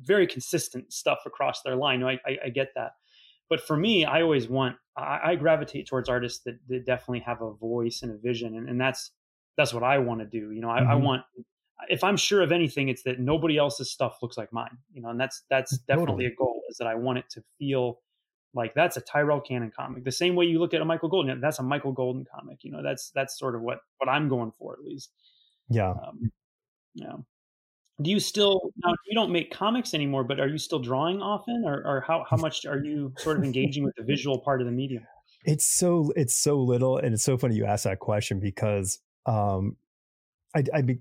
very 0.00 0.26
consistent 0.26 0.92
stuff 0.92 1.20
across 1.26 1.62
their 1.62 1.76
line. 1.76 2.02
I, 2.02 2.18
I, 2.26 2.38
I 2.46 2.48
get 2.50 2.68
that, 2.74 2.92
but 3.48 3.60
for 3.60 3.76
me, 3.76 4.04
I 4.04 4.22
always 4.22 4.48
want 4.48 4.76
I, 4.96 5.20
I 5.24 5.34
gravitate 5.36 5.86
towards 5.86 6.08
artists 6.08 6.42
that, 6.44 6.58
that, 6.68 6.86
definitely 6.86 7.20
have 7.20 7.42
a 7.42 7.52
voice 7.52 8.00
and 8.02 8.12
a 8.12 8.16
vision, 8.16 8.56
and, 8.56 8.68
and 8.68 8.80
that's 8.80 9.12
that's 9.56 9.72
what 9.72 9.82
I 9.82 9.98
want 9.98 10.20
to 10.20 10.26
do. 10.26 10.52
You 10.52 10.60
know, 10.60 10.70
I, 10.70 10.80
mm-hmm. 10.80 10.90
I, 10.90 10.94
want 10.96 11.22
if 11.88 12.02
I'm 12.02 12.16
sure 12.16 12.42
of 12.42 12.52
anything, 12.52 12.88
it's 12.88 13.02
that 13.04 13.20
nobody 13.20 13.56
else's 13.56 13.90
stuff 13.90 14.18
looks 14.22 14.36
like 14.36 14.52
mine. 14.52 14.76
You 14.92 15.02
know, 15.02 15.10
and 15.10 15.20
that's 15.20 15.42
that's 15.50 15.78
definitely 15.78 16.06
totally. 16.06 16.26
a 16.26 16.34
goal. 16.34 16.62
Is 16.68 16.76
that 16.78 16.86
I 16.86 16.94
want 16.94 17.18
it 17.18 17.30
to 17.30 17.42
feel 17.58 18.00
like 18.54 18.74
that's 18.74 18.96
a 18.96 19.02
Tyrell 19.02 19.40
Cannon 19.40 19.70
comic. 19.76 20.04
The 20.04 20.12
same 20.12 20.34
way 20.34 20.46
you 20.46 20.58
look 20.58 20.74
at 20.74 20.80
a 20.80 20.84
Michael 20.84 21.08
Golden, 21.08 21.40
that's 21.40 21.58
a 21.58 21.62
Michael 21.62 21.92
Golden 21.92 22.24
comic. 22.24 22.64
You 22.64 22.72
know, 22.72 22.82
that's 22.82 23.10
that's 23.14 23.38
sort 23.38 23.54
of 23.54 23.62
what 23.62 23.78
what 23.98 24.08
I'm 24.08 24.28
going 24.28 24.50
for 24.58 24.72
at 24.72 24.80
least. 24.84 25.10
Yeah. 25.68 25.90
Um, 25.90 26.30
yeah. 26.94 27.16
Do 28.02 28.10
you 28.10 28.20
still 28.20 28.72
now? 28.84 28.94
You 29.06 29.14
don't 29.14 29.32
make 29.32 29.50
comics 29.50 29.94
anymore, 29.94 30.22
but 30.24 30.38
are 30.38 30.48
you 30.48 30.58
still 30.58 30.78
drawing 30.78 31.22
often, 31.22 31.64
or, 31.64 31.82
or 31.86 32.04
how 32.06 32.24
how 32.28 32.36
much 32.36 32.66
are 32.66 32.78
you 32.78 33.12
sort 33.16 33.38
of 33.38 33.44
engaging 33.44 33.84
with 33.84 33.94
the 33.96 34.04
visual 34.04 34.38
part 34.38 34.60
of 34.60 34.66
the 34.66 34.72
medium? 34.72 35.02
It's 35.44 35.66
so 35.66 36.12
it's 36.14 36.36
so 36.36 36.58
little, 36.60 36.98
and 36.98 37.14
it's 37.14 37.24
so 37.24 37.38
funny 37.38 37.54
you 37.54 37.64
ask 37.64 37.84
that 37.84 37.98
question 37.98 38.38
because 38.38 38.98
um, 39.24 39.76
I 40.54 40.64
I, 40.74 40.82
be, 40.82 40.98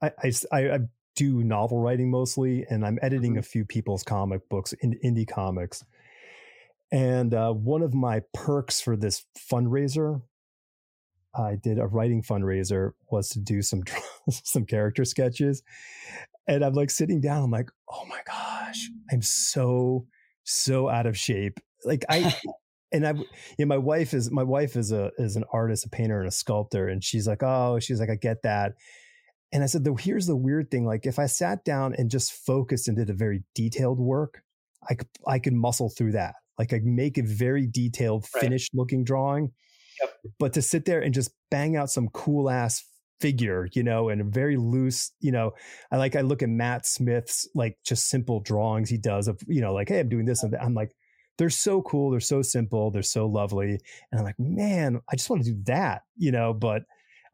I, 0.00 0.10
I, 0.52 0.58
I 0.70 0.78
do 1.16 1.42
novel 1.42 1.80
writing 1.80 2.10
mostly, 2.10 2.64
and 2.70 2.86
I'm 2.86 3.00
editing 3.02 3.32
mm-hmm. 3.32 3.40
a 3.40 3.42
few 3.42 3.64
people's 3.64 4.04
comic 4.04 4.48
books 4.48 4.74
in 4.74 4.96
indie 5.04 5.26
comics. 5.26 5.84
And 6.92 7.34
uh, 7.34 7.52
one 7.52 7.82
of 7.82 7.94
my 7.94 8.22
perks 8.32 8.80
for 8.80 8.96
this 8.96 9.24
fundraiser 9.50 10.22
I 11.36 11.56
did 11.56 11.78
a 11.78 11.86
writing 11.86 12.22
fundraiser 12.22 12.92
was 13.10 13.28
to 13.30 13.40
do 13.40 13.62
some 13.62 13.82
some 14.30 14.64
character 14.64 15.04
sketches, 15.04 15.62
and 16.46 16.64
I'm 16.64 16.74
like 16.74 16.90
sitting 16.90 17.20
down. 17.20 17.44
I'm 17.44 17.50
like, 17.50 17.70
oh 17.90 18.04
my 18.06 18.20
gosh, 18.26 18.88
I'm 19.10 19.22
so 19.22 20.06
so 20.44 20.88
out 20.88 21.06
of 21.06 21.18
shape. 21.18 21.58
Like 21.84 22.04
I 22.08 22.34
and 22.92 23.06
I, 23.06 23.12
you 23.12 23.26
know, 23.60 23.66
my 23.66 23.78
wife 23.78 24.14
is 24.14 24.30
my 24.30 24.42
wife 24.42 24.76
is 24.76 24.92
a 24.92 25.10
is 25.18 25.36
an 25.36 25.44
artist, 25.52 25.86
a 25.86 25.88
painter, 25.88 26.18
and 26.18 26.28
a 26.28 26.32
sculptor, 26.32 26.88
and 26.88 27.02
she's 27.02 27.26
like, 27.26 27.42
oh, 27.42 27.78
she's 27.80 28.00
like, 28.00 28.10
I 28.10 28.16
get 28.16 28.42
that. 28.42 28.72
And 29.52 29.62
I 29.62 29.66
said, 29.66 29.84
the, 29.84 29.94
here's 29.94 30.26
the 30.26 30.36
weird 30.36 30.70
thing: 30.70 30.86
like, 30.86 31.06
if 31.06 31.18
I 31.18 31.26
sat 31.26 31.64
down 31.64 31.94
and 31.96 32.10
just 32.10 32.32
focused 32.32 32.88
and 32.88 32.96
did 32.96 33.10
a 33.10 33.14
very 33.14 33.44
detailed 33.54 33.98
work, 33.98 34.42
I 34.88 34.94
could 34.94 35.08
I 35.26 35.38
could 35.38 35.54
muscle 35.54 35.90
through 35.90 36.12
that. 36.12 36.34
Like, 36.58 36.72
I 36.72 36.80
make 36.82 37.18
a 37.18 37.22
very 37.22 37.66
detailed, 37.66 38.26
right. 38.34 38.40
finished 38.40 38.72
looking 38.74 39.04
drawing. 39.04 39.52
Yep. 40.00 40.14
But 40.38 40.52
to 40.54 40.62
sit 40.62 40.84
there 40.84 41.00
and 41.00 41.14
just 41.14 41.30
bang 41.50 41.76
out 41.76 41.90
some 41.90 42.08
cool 42.08 42.50
ass 42.50 42.84
figure, 43.20 43.68
you 43.72 43.82
know, 43.82 44.08
and 44.08 44.20
a 44.20 44.24
very 44.24 44.56
loose, 44.56 45.12
you 45.20 45.32
know, 45.32 45.52
I 45.90 45.96
like 45.96 46.16
I 46.16 46.20
look 46.20 46.42
at 46.42 46.48
Matt 46.48 46.86
Smith's 46.86 47.48
like 47.54 47.78
just 47.84 48.08
simple 48.08 48.40
drawings 48.40 48.90
he 48.90 48.98
does 48.98 49.28
of, 49.28 49.40
you 49.46 49.60
know, 49.60 49.72
like, 49.72 49.88
hey, 49.88 50.00
I'm 50.00 50.08
doing 50.08 50.26
this 50.26 50.42
and 50.42 50.52
that. 50.52 50.62
I'm 50.62 50.74
like, 50.74 50.92
they're 51.38 51.50
so 51.50 51.82
cool, 51.82 52.10
they're 52.10 52.20
so 52.20 52.42
simple, 52.42 52.90
they're 52.90 53.02
so 53.02 53.26
lovely. 53.26 53.78
And 54.10 54.18
I'm 54.18 54.24
like, 54.24 54.38
man, 54.38 55.00
I 55.10 55.16
just 55.16 55.30
want 55.30 55.44
to 55.44 55.50
do 55.50 55.62
that, 55.64 56.02
you 56.16 56.32
know, 56.32 56.52
but 56.52 56.82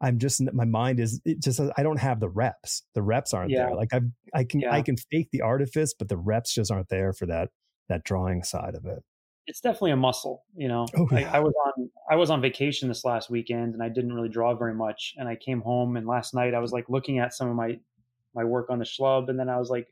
I'm 0.01 0.19
just 0.19 0.41
my 0.53 0.65
mind 0.65 0.99
is 0.99 1.21
it 1.23 1.41
just 1.41 1.61
I 1.77 1.83
don't 1.83 1.99
have 1.99 2.19
the 2.19 2.27
reps. 2.29 2.83
The 2.93 3.01
reps 3.01 3.33
aren't 3.33 3.51
yeah. 3.51 3.67
there. 3.67 3.75
Like 3.75 3.93
I 3.93 4.01
I 4.33 4.43
can 4.43 4.59
yeah. 4.59 4.73
I 4.73 4.81
can 4.81 4.97
fake 4.97 5.29
the 5.31 5.41
artifice, 5.41 5.93
but 5.97 6.09
the 6.09 6.17
reps 6.17 6.53
just 6.53 6.71
aren't 6.71 6.89
there 6.89 7.13
for 7.13 7.25
that 7.27 7.49
that 7.87 8.03
drawing 8.03 8.43
side 8.43 8.75
of 8.75 8.85
it 8.85 9.03
it's 9.45 9.59
definitely 9.59 9.91
a 9.91 9.97
muscle, 9.97 10.43
you 10.55 10.67
know. 10.67 10.85
Oh, 10.97 11.07
yeah. 11.11 11.31
I, 11.31 11.37
I, 11.37 11.39
was 11.39 11.53
on 11.65 11.89
I 12.09 12.15
was 12.15 12.29
on 12.29 12.41
vacation 12.41 12.87
this 12.87 13.03
last 13.03 13.29
weekend 13.29 13.73
and 13.73 13.83
I 13.83 13.89
didn't 13.89 14.13
really 14.13 14.29
draw 14.29 14.55
very 14.55 14.73
much. 14.73 15.15
And 15.17 15.27
I 15.27 15.35
came 15.35 15.61
home 15.61 15.97
and 15.97 16.07
last 16.07 16.33
night 16.33 16.53
I 16.53 16.59
was 16.59 16.71
like 16.71 16.85
looking 16.89 17.19
at 17.19 17.33
some 17.33 17.49
of 17.49 17.55
my 17.55 17.79
my 18.33 18.43
work 18.43 18.69
on 18.69 18.79
the 18.79 18.85
schlub 18.85 19.29
and 19.29 19.39
then 19.39 19.49
I 19.49 19.57
was 19.57 19.69
like 19.69 19.87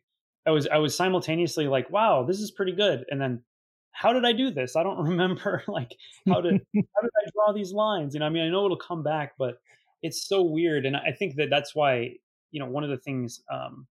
I 0.45 0.51
was 0.51 0.67
I 0.67 0.77
was 0.77 0.95
simultaneously 0.95 1.67
like, 1.67 1.89
wow, 1.89 2.23
this 2.23 2.39
is 2.39 2.51
pretty 2.51 2.71
good. 2.71 3.05
And 3.09 3.19
then 3.19 3.43
how 3.91 4.13
did 4.13 4.25
I 4.25 4.31
do 4.31 4.51
this? 4.51 4.75
I 4.75 4.83
don't 4.83 5.03
remember 5.03 5.63
like 5.67 5.95
how 6.27 6.41
did 6.41 6.53
how 6.75 7.01
did 7.01 7.11
I 7.25 7.29
draw 7.33 7.53
these 7.53 7.73
lines? 7.73 8.13
You 8.13 8.21
know, 8.21 8.25
I 8.25 8.29
mean, 8.29 8.43
I 8.43 8.49
know 8.49 8.65
it'll 8.65 8.77
come 8.77 9.03
back, 9.03 9.33
but 9.37 9.59
it's 10.01 10.27
so 10.27 10.41
weird. 10.41 10.85
And 10.85 10.95
I 10.95 11.11
think 11.11 11.35
that 11.35 11.49
that's 11.49 11.75
why, 11.75 12.13
you 12.51 12.59
know, 12.59 12.67
one 12.67 12.83
of 12.83 12.89
the 12.89 12.97
things 12.97 13.41
um 13.51 13.87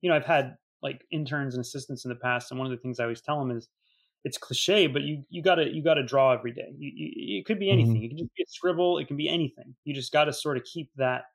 you 0.00 0.10
know, 0.10 0.16
I've 0.16 0.26
had 0.26 0.56
like 0.82 1.02
interns 1.10 1.54
and 1.54 1.62
assistants 1.62 2.04
in 2.04 2.10
the 2.10 2.14
past 2.14 2.50
and 2.50 2.60
one 2.60 2.70
of 2.70 2.70
the 2.70 2.76
things 2.76 3.00
I 3.00 3.04
always 3.04 3.22
tell 3.22 3.38
them 3.38 3.56
is 3.56 3.68
it's 4.24 4.38
cliche, 4.38 4.86
but 4.86 5.02
you 5.02 5.22
you 5.28 5.42
gotta 5.42 5.68
you 5.72 5.82
gotta 5.82 6.02
draw 6.02 6.32
every 6.32 6.52
day. 6.52 6.74
You, 6.76 6.90
you, 6.94 7.38
it 7.38 7.46
could 7.46 7.58
be 7.58 7.70
anything. 7.70 7.96
Mm-hmm. 7.96 8.04
It 8.04 8.08
can 8.08 8.18
just 8.18 8.34
be 8.34 8.42
a 8.42 8.46
scribble. 8.48 8.98
It 8.98 9.06
can 9.06 9.18
be 9.18 9.28
anything. 9.28 9.74
You 9.84 9.94
just 9.94 10.12
got 10.12 10.24
to 10.24 10.32
sort 10.32 10.56
of 10.56 10.64
keep 10.64 10.90
that 10.96 11.26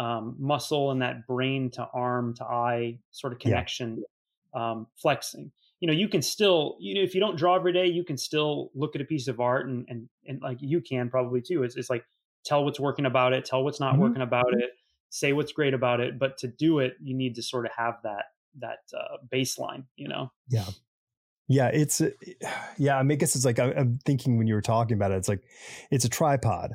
um, 0.00 0.34
muscle 0.38 0.90
and 0.90 1.00
that 1.00 1.26
brain 1.28 1.70
to 1.72 1.86
arm 1.94 2.34
to 2.34 2.44
eye 2.44 2.98
sort 3.12 3.32
of 3.32 3.38
connection 3.38 4.02
yeah. 4.54 4.72
um, 4.72 4.88
flexing. 4.96 5.52
You 5.78 5.86
know, 5.86 5.94
you 5.94 6.08
can 6.08 6.22
still 6.22 6.76
you 6.80 6.94
know 6.96 7.02
if 7.02 7.14
you 7.14 7.20
don't 7.20 7.36
draw 7.36 7.54
every 7.54 7.72
day, 7.72 7.86
you 7.86 8.04
can 8.04 8.16
still 8.16 8.70
look 8.74 8.96
at 8.96 9.00
a 9.00 9.04
piece 9.04 9.28
of 9.28 9.38
art 9.38 9.68
and 9.68 9.86
and 9.88 10.08
and 10.26 10.42
like 10.42 10.58
you 10.60 10.80
can 10.80 11.10
probably 11.10 11.40
too. 11.40 11.62
It's 11.62 11.76
it's 11.76 11.90
like 11.90 12.04
tell 12.44 12.64
what's 12.64 12.80
working 12.80 13.06
about 13.06 13.32
it, 13.32 13.44
tell 13.44 13.62
what's 13.62 13.78
not 13.78 13.92
mm-hmm. 13.92 14.02
working 14.02 14.22
about 14.22 14.54
it, 14.54 14.70
say 15.10 15.32
what's 15.32 15.52
great 15.52 15.72
about 15.72 16.00
it. 16.00 16.18
But 16.18 16.36
to 16.38 16.48
do 16.48 16.80
it, 16.80 16.96
you 17.00 17.14
need 17.14 17.36
to 17.36 17.42
sort 17.44 17.64
of 17.64 17.70
have 17.76 17.94
that 18.02 18.24
that 18.58 18.78
uh, 18.92 19.18
baseline. 19.32 19.84
You 19.94 20.08
know. 20.08 20.32
Yeah. 20.48 20.66
Yeah, 21.48 21.68
it's 21.68 22.00
yeah. 22.78 22.96
I 22.96 23.02
mean, 23.02 23.12
I 23.12 23.16
guess 23.16 23.36
it's 23.36 23.44
like 23.44 23.58
I'm 23.58 23.98
thinking 24.06 24.38
when 24.38 24.46
you 24.46 24.54
were 24.54 24.62
talking 24.62 24.96
about 24.96 25.12
it, 25.12 25.16
it's 25.16 25.28
like 25.28 25.42
it's 25.90 26.04
a 26.04 26.08
tripod, 26.08 26.72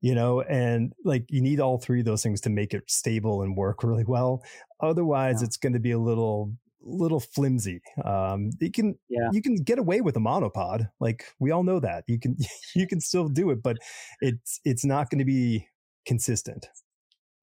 you 0.00 0.14
know, 0.14 0.40
and 0.40 0.94
like 1.04 1.26
you 1.28 1.42
need 1.42 1.60
all 1.60 1.78
three 1.78 2.00
of 2.00 2.06
those 2.06 2.22
things 2.22 2.40
to 2.42 2.50
make 2.50 2.72
it 2.72 2.90
stable 2.90 3.42
and 3.42 3.56
work 3.56 3.84
really 3.84 4.04
well. 4.04 4.42
Otherwise, 4.80 5.36
yeah. 5.40 5.46
it's 5.46 5.58
going 5.58 5.74
to 5.74 5.80
be 5.80 5.90
a 5.90 5.98
little 5.98 6.52
little 6.86 7.20
flimsy. 7.20 7.82
Um, 8.04 8.50
you 8.58 8.70
can 8.70 8.98
yeah. 9.10 9.28
you 9.32 9.42
can 9.42 9.56
get 9.56 9.78
away 9.78 10.00
with 10.00 10.16
a 10.16 10.20
monopod, 10.20 10.88
like 10.98 11.24
we 11.38 11.50
all 11.50 11.62
know 11.62 11.80
that 11.80 12.04
you 12.06 12.18
can 12.18 12.36
you 12.74 12.86
can 12.86 13.00
still 13.00 13.28
do 13.28 13.50
it, 13.50 13.62
but 13.62 13.76
it's 14.20 14.60
it's 14.64 14.84
not 14.84 15.10
going 15.10 15.18
to 15.18 15.26
be 15.26 15.68
consistent. 16.06 16.68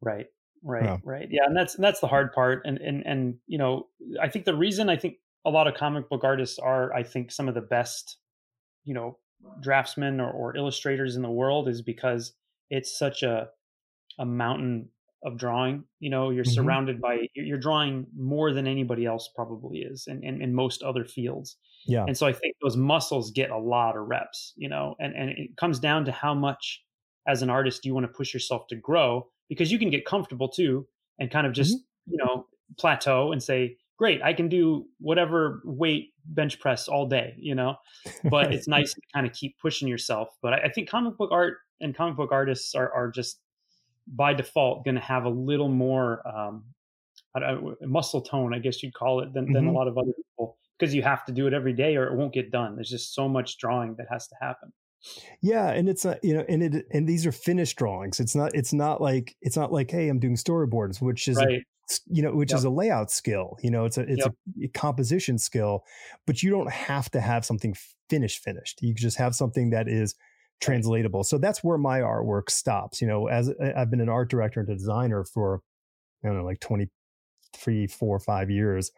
Right. 0.02 0.26
Right, 0.66 0.86
yeah. 0.86 0.98
right, 1.04 1.28
yeah, 1.30 1.42
and 1.46 1.58
that's 1.58 1.76
and 1.76 1.84
that's 1.84 2.00
the 2.00 2.08
hard 2.08 2.32
part, 2.32 2.62
and 2.64 2.78
and 2.78 3.06
and 3.06 3.36
you 3.48 3.58
know, 3.58 3.88
I 4.22 4.30
think 4.30 4.46
the 4.46 4.56
reason 4.56 4.90
I 4.90 4.96
think 4.96 5.16
a 5.46 5.50
lot 5.50 5.68
of 5.68 5.76
comic 5.76 6.10
book 6.10 6.24
artists 6.24 6.60
are, 6.60 6.94
I 6.94 7.04
think, 7.04 7.32
some 7.32 7.48
of 7.48 7.56
the 7.56 7.62
best, 7.62 8.18
you 8.84 8.94
know, 8.94 9.18
draftsmen 9.62 10.20
or, 10.20 10.32
or 10.32 10.56
illustrators 10.56 11.16
in 11.16 11.22
the 11.22 11.32
world 11.32 11.68
is 11.68 11.82
because 11.82 12.34
it's 12.70 12.98
such 12.98 13.24
a 13.24 13.50
a 14.20 14.26
mountain 14.26 14.90
of 15.24 15.38
drawing. 15.38 15.84
You 16.00 16.10
know, 16.10 16.30
you're 16.30 16.44
mm-hmm. 16.44 16.54
surrounded 16.54 17.02
by 17.02 17.28
you're 17.34 17.58
drawing 17.58 18.08
more 18.16 18.54
than 18.54 18.68
anybody 18.68 19.06
else 19.06 19.30
probably 19.36 19.80
is, 19.80 20.06
and 20.08 20.24
in, 20.24 20.36
in, 20.36 20.42
in, 20.42 20.54
most 20.54 20.84
other 20.84 21.06
fields. 21.06 21.58
Yeah. 21.86 22.06
And 22.08 22.18
so 22.18 22.28
I 22.28 22.34
think 22.34 22.56
those 22.62 22.78
muscles 22.78 23.32
get 23.32 23.50
a 23.50 23.58
lot 23.58 23.98
of 23.98 24.08
reps. 24.08 24.54
You 24.56 24.70
know, 24.70 24.96
and 25.00 25.16
and 25.16 25.30
it 25.32 25.58
comes 25.58 25.80
down 25.80 26.06
to 26.06 26.12
how 26.12 26.34
much 26.34 26.82
as 27.28 27.42
an 27.42 27.50
artist 27.50 27.86
you 27.86 27.94
want 27.94 28.06
to 28.06 28.14
push 28.14 28.34
yourself 28.34 28.68
to 28.68 28.76
grow 28.76 29.28
because 29.50 29.72
you 29.72 29.80
can 29.80 29.90
get 29.90 30.06
comfortable 30.06 30.50
too 30.50 30.86
and 31.20 31.32
kind 31.32 31.48
of 31.48 31.54
just 31.54 31.76
mm-hmm. 31.76 32.12
you 32.12 32.18
know 32.18 32.46
plateau 32.78 33.32
and 33.32 33.42
say 33.42 33.78
great, 34.04 34.22
I 34.22 34.34
can 34.34 34.50
do 34.50 34.86
whatever 35.00 35.62
weight 35.64 36.10
bench 36.26 36.60
press 36.60 36.90
all 36.90 37.08
day, 37.08 37.36
you 37.38 37.56
know. 37.56 37.78
But 38.30 38.54
it's 38.54 38.68
nice 38.78 38.94
to 38.94 39.02
kind 39.14 39.26
of 39.26 39.32
keep 39.32 39.58
pushing 39.62 39.88
yourself. 39.88 40.28
But 40.42 40.56
I, 40.56 40.58
I 40.66 40.70
think 40.72 40.90
comic 40.90 41.16
book 41.16 41.32
art 41.32 41.60
and 41.80 41.96
comic 41.96 42.18
book 42.18 42.34
artists 42.34 42.76
are 42.76 42.92
are 42.92 43.10
just 43.10 43.40
by 44.06 44.34
default 44.34 44.84
going 44.84 44.96
to 44.96 45.02
have 45.02 45.24
a 45.24 45.30
little 45.30 45.70
more 45.70 46.22
um, 46.28 46.66
muscle 47.84 48.20
tone, 48.20 48.54
I 48.54 48.60
guess 48.60 48.84
you'd 48.84 48.94
call 48.94 49.22
it, 49.22 49.34
than, 49.34 49.46
mm-hmm. 49.46 49.54
than 49.54 49.64
a 49.64 49.68
mm-hmm. 49.68 49.78
lot 49.78 49.88
of 49.88 49.98
other 49.98 50.12
people 50.12 50.58
because 50.78 50.94
you 50.94 51.02
have 51.02 51.24
to 51.28 51.32
do 51.32 51.48
it 51.48 51.54
every 51.54 51.72
day 51.72 51.96
or 51.96 52.06
it 52.08 52.18
won't 52.18 52.34
get 52.34 52.52
done. 52.52 52.76
There's 52.76 52.90
just 52.90 53.16
so 53.16 53.30
much 53.30 53.58
drawing 53.58 53.96
that 54.00 54.08
has 54.12 54.28
to 54.28 54.36
happen. 54.42 54.74
Yeah, 55.42 55.70
and 55.70 55.88
it's 55.88 56.04
not 56.04 56.22
you 56.24 56.34
know, 56.34 56.44
and 56.50 56.62
it 56.62 56.86
and 56.92 57.08
these 57.08 57.26
are 57.26 57.32
finished 57.32 57.78
drawings. 57.78 58.20
It's 58.20 58.36
not 58.36 58.54
it's 58.54 58.74
not 58.74 59.00
like 59.00 59.34
it's 59.42 59.56
not 59.56 59.72
like 59.72 59.92
hey, 59.92 60.10
I'm 60.10 60.20
doing 60.20 60.36
storyboards, 60.36 61.02
which 61.02 61.30
is 61.30 61.38
right 61.38 61.64
you 62.08 62.22
know, 62.22 62.32
which 62.34 62.52
yep. 62.52 62.60
is 62.60 62.64
a 62.64 62.70
layout 62.70 63.12
skill. 63.12 63.58
You 63.62 63.72
know, 63.72 63.86
it's 63.86 63.98
a 63.98 64.02
it's 64.02 64.26
yep. 64.26 64.36
a, 64.64 64.68
composition 64.70 65.38
skill, 65.38 65.84
but 66.26 66.44
you 66.44 66.50
don't 66.50 66.72
have 66.72 67.10
to 67.12 67.22
have 67.22 67.46
something 67.46 67.76
finished 68.10 68.44
finished. 68.44 68.82
You 68.82 68.94
just 68.94 69.18
have 69.18 69.36
something 69.36 69.72
that 69.72 69.88
is 69.88 70.16
translatable. 70.62 71.24
So 71.24 71.38
that's 71.38 71.64
where 71.64 71.78
my 71.78 72.00
artwork 72.00 72.50
stops. 72.50 73.02
You 73.02 73.08
know, 73.08 73.28
as 73.28 73.52
I've 73.76 73.90
been 73.90 74.02
an 74.02 74.10
art 74.10 74.30
director 74.30 74.60
and 74.60 74.70
a 74.70 74.76
designer 74.76 75.24
for 75.24 75.62
I 76.24 76.28
don't 76.28 76.38
know, 76.38 76.46
like 76.46 76.60
23, 76.60 77.88
four, 77.88 78.20
five 78.20 78.50
years. 78.50 78.92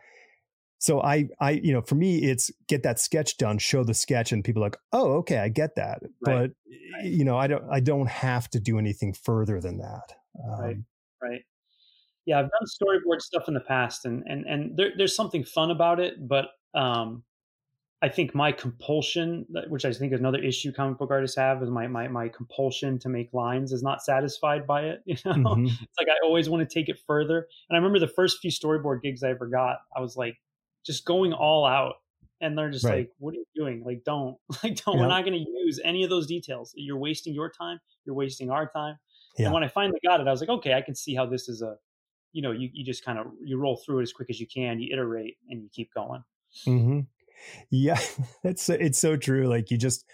So 0.77 1.01
I, 1.01 1.29
I, 1.39 1.51
you 1.51 1.73
know, 1.73 1.81
for 1.81 1.95
me, 1.95 2.17
it's 2.23 2.51
get 2.67 2.83
that 2.83 2.99
sketch 2.99 3.37
done, 3.37 3.57
show 3.57 3.83
the 3.83 3.93
sketch, 3.93 4.31
and 4.31 4.43
people 4.43 4.61
like, 4.61 4.77
oh, 4.91 5.13
okay, 5.13 5.39
I 5.39 5.49
get 5.49 5.75
that. 5.75 5.99
Right. 6.03 6.11
But 6.21 6.51
right. 6.93 7.05
you 7.05 7.23
know, 7.25 7.37
I 7.37 7.47
don't, 7.47 7.63
I 7.71 7.79
don't 7.79 8.09
have 8.09 8.49
to 8.51 8.59
do 8.59 8.77
anything 8.77 9.13
further 9.13 9.59
than 9.59 9.79
that. 9.79 10.13
Um, 10.43 10.59
right. 10.59 10.77
Right 11.21 11.41
yeah, 12.25 12.39
I've 12.39 12.49
done 12.49 12.67
storyboard 12.67 13.21
stuff 13.21 13.47
in 13.47 13.53
the 13.53 13.59
past, 13.59 14.05
and 14.05 14.23
and 14.27 14.45
and 14.45 14.77
there, 14.77 14.91
there's 14.97 15.15
something 15.15 15.43
fun 15.43 15.71
about 15.71 15.99
it, 15.99 16.27
but 16.27 16.49
um, 16.73 17.23
I 18.01 18.09
think 18.09 18.35
my 18.35 18.51
compulsion, 18.51 19.47
which 19.69 19.85
I 19.85 19.91
think 19.91 20.13
is 20.13 20.19
another 20.19 20.37
issue 20.37 20.71
comic 20.71 20.97
book 20.97 21.09
artists 21.11 21.37
have, 21.37 21.63
is 21.63 21.69
my 21.69 21.87
my 21.87 22.07
my 22.07 22.29
compulsion 22.29 22.99
to 22.99 23.09
make 23.09 23.33
lines 23.33 23.71
is 23.71 23.81
not 23.83 24.03
satisfied 24.03 24.67
by 24.67 24.83
it. 24.83 25.01
You 25.05 25.15
know, 25.25 25.55
mm-hmm. 25.55 25.65
it's 25.65 25.97
like 25.97 26.07
I 26.09 26.25
always 26.25 26.49
want 26.49 26.67
to 26.67 26.71
take 26.71 26.89
it 26.89 26.99
further. 27.07 27.47
And 27.69 27.75
I 27.75 27.77
remember 27.77 27.99
the 27.99 28.07
first 28.07 28.39
few 28.39 28.51
storyboard 28.51 29.01
gigs 29.01 29.23
I 29.23 29.29
ever 29.29 29.47
got, 29.47 29.77
I 29.95 30.01
was 30.01 30.17
like 30.17 30.35
just 30.85 31.05
going 31.05 31.33
all 31.33 31.65
out, 31.65 31.95
and 32.41 32.57
they're 32.57 32.69
just 32.69 32.85
right. 32.85 32.97
like, 32.97 33.11
"What 33.19 33.33
are 33.33 33.37
you 33.37 33.45
doing? 33.55 33.83
Like, 33.85 34.03
don't 34.03 34.37
like 34.63 34.83
don't. 34.83 34.99
We're 34.99 35.07
not 35.07 35.25
going 35.25 35.43
to 35.43 35.51
use 35.65 35.79
any 35.83 36.03
of 36.03 36.09
those 36.09 36.27
details. 36.27 36.73
You're 36.75 36.99
wasting 36.99 37.33
your 37.33 37.49
time. 37.49 37.79
You're 38.05 38.15
wasting 38.15 38.51
our 38.51 38.69
time." 38.69 38.97
Yeah. 39.37 39.45
And 39.45 39.53
when 39.53 39.63
I 39.63 39.67
finally 39.67 39.99
got 40.05 40.19
it, 40.19 40.27
I 40.27 40.31
was 40.31 40.41
like, 40.41 40.49
"Okay, 40.49 40.73
I 40.73 40.81
can 40.81 40.95
see 40.95 41.15
how 41.15 41.25
this 41.25 41.47
is 41.47 41.61
a 41.61 41.75
you 42.35 42.41
know 42.41 42.51
you, 42.51 42.69
you 42.73 42.83
just 42.83 43.03
kind 43.03 43.17
of 43.17 43.27
you 43.41 43.57
roll 43.57 43.77
through 43.77 43.99
it 43.99 44.03
as 44.03 44.11
quick 44.11 44.29
as 44.29 44.39
you 44.39 44.45
can 44.45 44.79
you 44.79 44.93
iterate 44.93 45.37
and 45.49 45.63
you 45.63 45.69
keep 45.73 45.91
going 45.93 46.21
mm-hmm. 46.67 46.99
yeah 47.71 47.99
that's 48.43 48.69
it's 48.69 48.99
so 48.99 49.15
true 49.15 49.47
like 49.47 49.71
you 49.71 49.77
just 49.77 50.05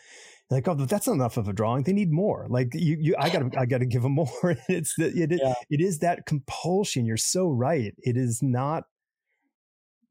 like 0.51 0.67
oh 0.67 0.75
that's 0.75 1.07
not 1.07 1.13
enough 1.13 1.37
of 1.37 1.47
a 1.47 1.53
drawing 1.53 1.83
they 1.83 1.93
need 1.93 2.11
more 2.11 2.45
like 2.49 2.69
you, 2.73 2.95
you 2.99 3.15
i 3.17 3.27
gotta 3.27 3.49
i 3.57 3.65
gotta 3.65 3.85
give 3.85 4.03
them 4.03 4.13
more 4.13 4.29
it's 4.69 4.93
the, 4.97 5.07
it, 5.07 5.31
yeah. 5.41 5.55
it 5.71 5.81
is 5.81 5.99
that 5.99 6.25
compulsion 6.27 7.05
you're 7.05 7.17
so 7.17 7.49
right 7.49 7.95
it 8.03 8.15
is 8.15 8.39
not 8.43 8.83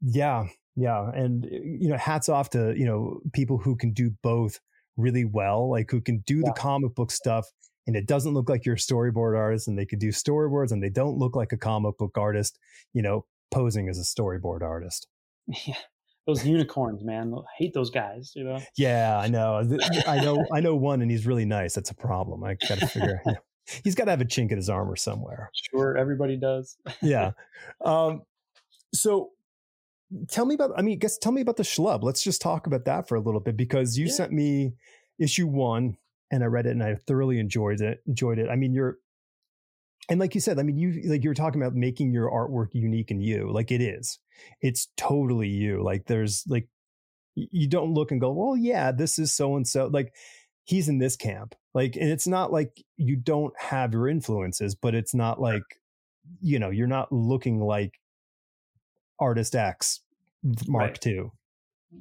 yeah 0.02 0.46
yeah 0.74 1.10
and 1.14 1.44
you 1.44 1.88
know 1.88 1.96
hats 1.96 2.28
off 2.28 2.50
to 2.50 2.74
you 2.76 2.84
know 2.84 3.20
people 3.32 3.58
who 3.58 3.76
can 3.76 3.92
do 3.92 4.10
both 4.22 4.58
really 4.96 5.24
well 5.24 5.70
like 5.70 5.90
who 5.90 6.00
can 6.00 6.18
do 6.26 6.38
yeah. 6.38 6.42
the 6.46 6.52
comic 6.52 6.92
book 6.96 7.12
stuff 7.12 7.46
and 7.86 7.96
it 7.96 8.06
doesn't 8.06 8.34
look 8.34 8.48
like 8.48 8.64
you're 8.64 8.74
a 8.74 8.78
storyboard 8.78 9.36
artist 9.36 9.68
and 9.68 9.78
they 9.78 9.86
could 9.86 9.98
do 9.98 10.08
storyboards 10.08 10.72
and 10.72 10.82
they 10.82 10.90
don't 10.90 11.18
look 11.18 11.34
like 11.34 11.52
a 11.52 11.56
comic 11.56 11.96
book 11.98 12.16
artist, 12.16 12.58
you 12.92 13.02
know, 13.02 13.24
posing 13.50 13.88
as 13.88 13.98
a 13.98 14.02
storyboard 14.02 14.62
artist. 14.62 15.08
Yeah. 15.66 15.74
Those 16.26 16.46
unicorns, 16.46 17.02
man. 17.02 17.34
I 17.34 17.40
hate 17.58 17.74
those 17.74 17.90
guys, 17.90 18.32
you 18.36 18.44
know? 18.44 18.60
Yeah, 18.76 19.18
I 19.18 19.26
know. 19.26 19.66
I 20.06 20.20
know 20.20 20.46
I 20.52 20.60
know 20.60 20.76
one 20.76 21.02
and 21.02 21.10
he's 21.10 21.26
really 21.26 21.46
nice. 21.46 21.74
That's 21.74 21.90
a 21.90 21.94
problem. 21.94 22.44
I 22.44 22.56
gotta 22.68 22.86
figure 22.86 23.20
you 23.26 23.32
know, 23.32 23.38
he's 23.82 23.94
gotta 23.94 24.10
have 24.10 24.20
a 24.20 24.26
chink 24.26 24.50
in 24.50 24.56
his 24.56 24.68
armor 24.68 24.96
somewhere. 24.96 25.50
Sure, 25.54 25.96
everybody 25.96 26.36
does. 26.36 26.76
yeah. 27.02 27.32
Um 27.84 28.22
so 28.94 29.30
tell 30.28 30.44
me 30.44 30.56
about 30.56 30.72
i 30.76 30.82
mean 30.82 30.98
guess 30.98 31.16
tell 31.18 31.30
me 31.30 31.40
about 31.40 31.56
the 31.56 31.62
schlub 31.62 32.02
let's 32.02 32.20
just 32.20 32.42
talk 32.42 32.66
about 32.66 32.84
that 32.84 33.06
for 33.06 33.14
a 33.14 33.20
little 33.20 33.38
bit 33.40 33.56
because 33.56 33.96
you 33.96 34.06
yeah. 34.06 34.12
sent 34.12 34.32
me 34.32 34.74
issue 35.20 35.46
one 35.46 35.96
and 36.30 36.42
I 36.42 36.46
read 36.46 36.66
it 36.66 36.70
and 36.70 36.82
I 36.82 36.94
thoroughly 36.94 37.38
enjoyed 37.38 37.80
it. 37.80 38.00
Enjoyed 38.06 38.38
it. 38.38 38.48
I 38.48 38.56
mean, 38.56 38.72
you're, 38.72 38.98
and 40.08 40.18
like 40.18 40.34
you 40.34 40.40
said, 40.40 40.58
I 40.58 40.62
mean, 40.62 40.78
you 40.78 41.02
like 41.08 41.22
you 41.22 41.30
were 41.30 41.34
talking 41.34 41.62
about 41.62 41.74
making 41.74 42.12
your 42.12 42.30
artwork 42.30 42.68
unique 42.72 43.10
and 43.10 43.22
you. 43.22 43.50
Like 43.52 43.70
it 43.70 43.80
is, 43.80 44.18
it's 44.60 44.88
totally 44.96 45.48
you. 45.48 45.82
Like 45.84 46.06
there's 46.06 46.44
like 46.48 46.68
you 47.34 47.68
don't 47.68 47.94
look 47.94 48.10
and 48.10 48.20
go, 48.20 48.32
well, 48.32 48.56
yeah, 48.56 48.90
this 48.90 49.18
is 49.18 49.32
so 49.32 49.56
and 49.56 49.66
so. 49.66 49.86
Like 49.86 50.12
he's 50.64 50.88
in 50.88 50.98
this 50.98 51.16
camp. 51.16 51.54
Like, 51.74 51.96
and 51.96 52.10
it's 52.10 52.26
not 52.26 52.52
like 52.52 52.82
you 52.96 53.16
don't 53.16 53.52
have 53.58 53.92
your 53.92 54.08
influences, 54.08 54.74
but 54.74 54.94
it's 54.94 55.14
not 55.14 55.40
like 55.40 55.62
you 56.40 56.58
know 56.58 56.70
you're 56.70 56.86
not 56.86 57.12
looking 57.12 57.60
like 57.60 58.00
artist 59.18 59.54
X 59.54 60.00
Mark 60.66 60.90
right. 60.90 61.06
II. 61.06 61.30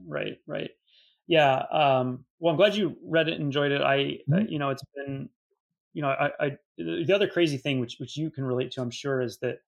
Right, 0.08 0.38
right. 0.48 0.72
Yeah. 1.28 1.64
Um, 1.72 2.26
well, 2.40 2.52
I'm 2.52 2.58
glad 2.58 2.76
you 2.76 2.96
read 3.04 3.28
it 3.28 3.34
and 3.34 3.44
enjoyed 3.44 3.72
it. 3.72 3.82
I, 3.82 3.98
mm-hmm. 3.98 4.34
uh, 4.34 4.40
you 4.40 4.60
know, 4.60 4.70
it's 4.70 4.84
been, 4.96 5.30
you 5.94 6.02
know, 6.02 6.10
I, 6.10 6.32
I, 6.40 6.58
the 6.78 7.12
other 7.14 7.28
crazy 7.28 7.58
thing, 7.58 7.80
which, 7.80 7.98
which 8.00 8.16
you 8.16 8.30
can 8.30 8.44
relate 8.44 8.72
to, 8.72 8.82
I'm 8.82 8.92
sure, 8.92 9.22
is 9.22 9.38
that, 9.40 9.60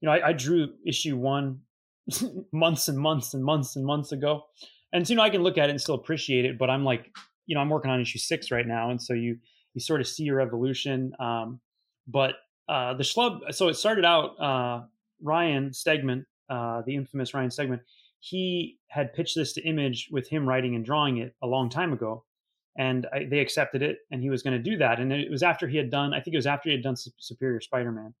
you 0.00 0.06
know, 0.06 0.12
I, 0.12 0.28
I 0.28 0.32
drew 0.32 0.74
issue 0.86 1.16
one 1.16 1.60
months 2.52 2.88
and 2.88 2.98
months 2.98 3.34
and 3.34 3.44
months 3.44 3.76
and 3.76 3.84
months 3.84 4.12
ago. 4.12 4.44
And 4.92 5.06
so, 5.06 5.12
you 5.12 5.16
know, 5.16 5.22
I 5.22 5.30
can 5.30 5.42
look 5.42 5.58
at 5.58 5.68
it 5.68 5.72
and 5.72 5.80
still 5.80 5.96
appreciate 5.96 6.44
it, 6.44 6.56
but 6.58 6.70
I'm 6.70 6.84
like, 6.84 7.14
you 7.46 7.54
know, 7.54 7.60
I'm 7.60 7.68
working 7.68 7.90
on 7.90 8.00
issue 8.00 8.18
six 8.18 8.50
right 8.50 8.66
now. 8.66 8.90
And 8.90 9.02
so 9.02 9.14
you, 9.14 9.38
you 9.74 9.80
sort 9.80 10.00
of 10.00 10.06
see 10.06 10.22
your 10.22 10.40
evolution. 10.40 11.12
Um, 11.18 11.60
but, 12.06 12.36
uh, 12.68 12.94
the 12.94 13.02
schlub, 13.02 13.52
so 13.52 13.68
it 13.68 13.74
started 13.74 14.04
out, 14.04 14.40
uh, 14.40 14.82
Ryan 15.22 15.70
Stegman, 15.70 16.24
uh, 16.48 16.82
the 16.86 16.94
infamous 16.94 17.34
Ryan 17.34 17.50
Stegman, 17.50 17.80
he 18.20 18.78
had 18.88 19.12
pitched 19.12 19.36
this 19.36 19.52
to 19.54 19.62
Image 19.62 20.08
with 20.10 20.28
him 20.28 20.48
writing 20.48 20.74
and 20.74 20.84
drawing 20.84 21.18
it 21.18 21.34
a 21.42 21.46
long 21.46 21.68
time 21.68 21.92
ago, 21.92 22.24
and 22.76 23.06
I, 23.12 23.24
they 23.24 23.40
accepted 23.40 23.82
it, 23.82 23.98
and 24.10 24.22
he 24.22 24.30
was 24.30 24.42
going 24.42 24.56
to 24.56 24.70
do 24.70 24.76
that. 24.78 25.00
And 25.00 25.12
it 25.12 25.30
was 25.30 25.42
after 25.42 25.68
he 25.68 25.76
had 25.76 25.90
done, 25.90 26.14
I 26.14 26.20
think 26.20 26.34
it 26.34 26.38
was 26.38 26.46
after 26.46 26.68
he 26.68 26.74
had 26.74 26.82
done 26.82 26.96
Superior 26.96 27.60
Spider-Man, 27.60 28.14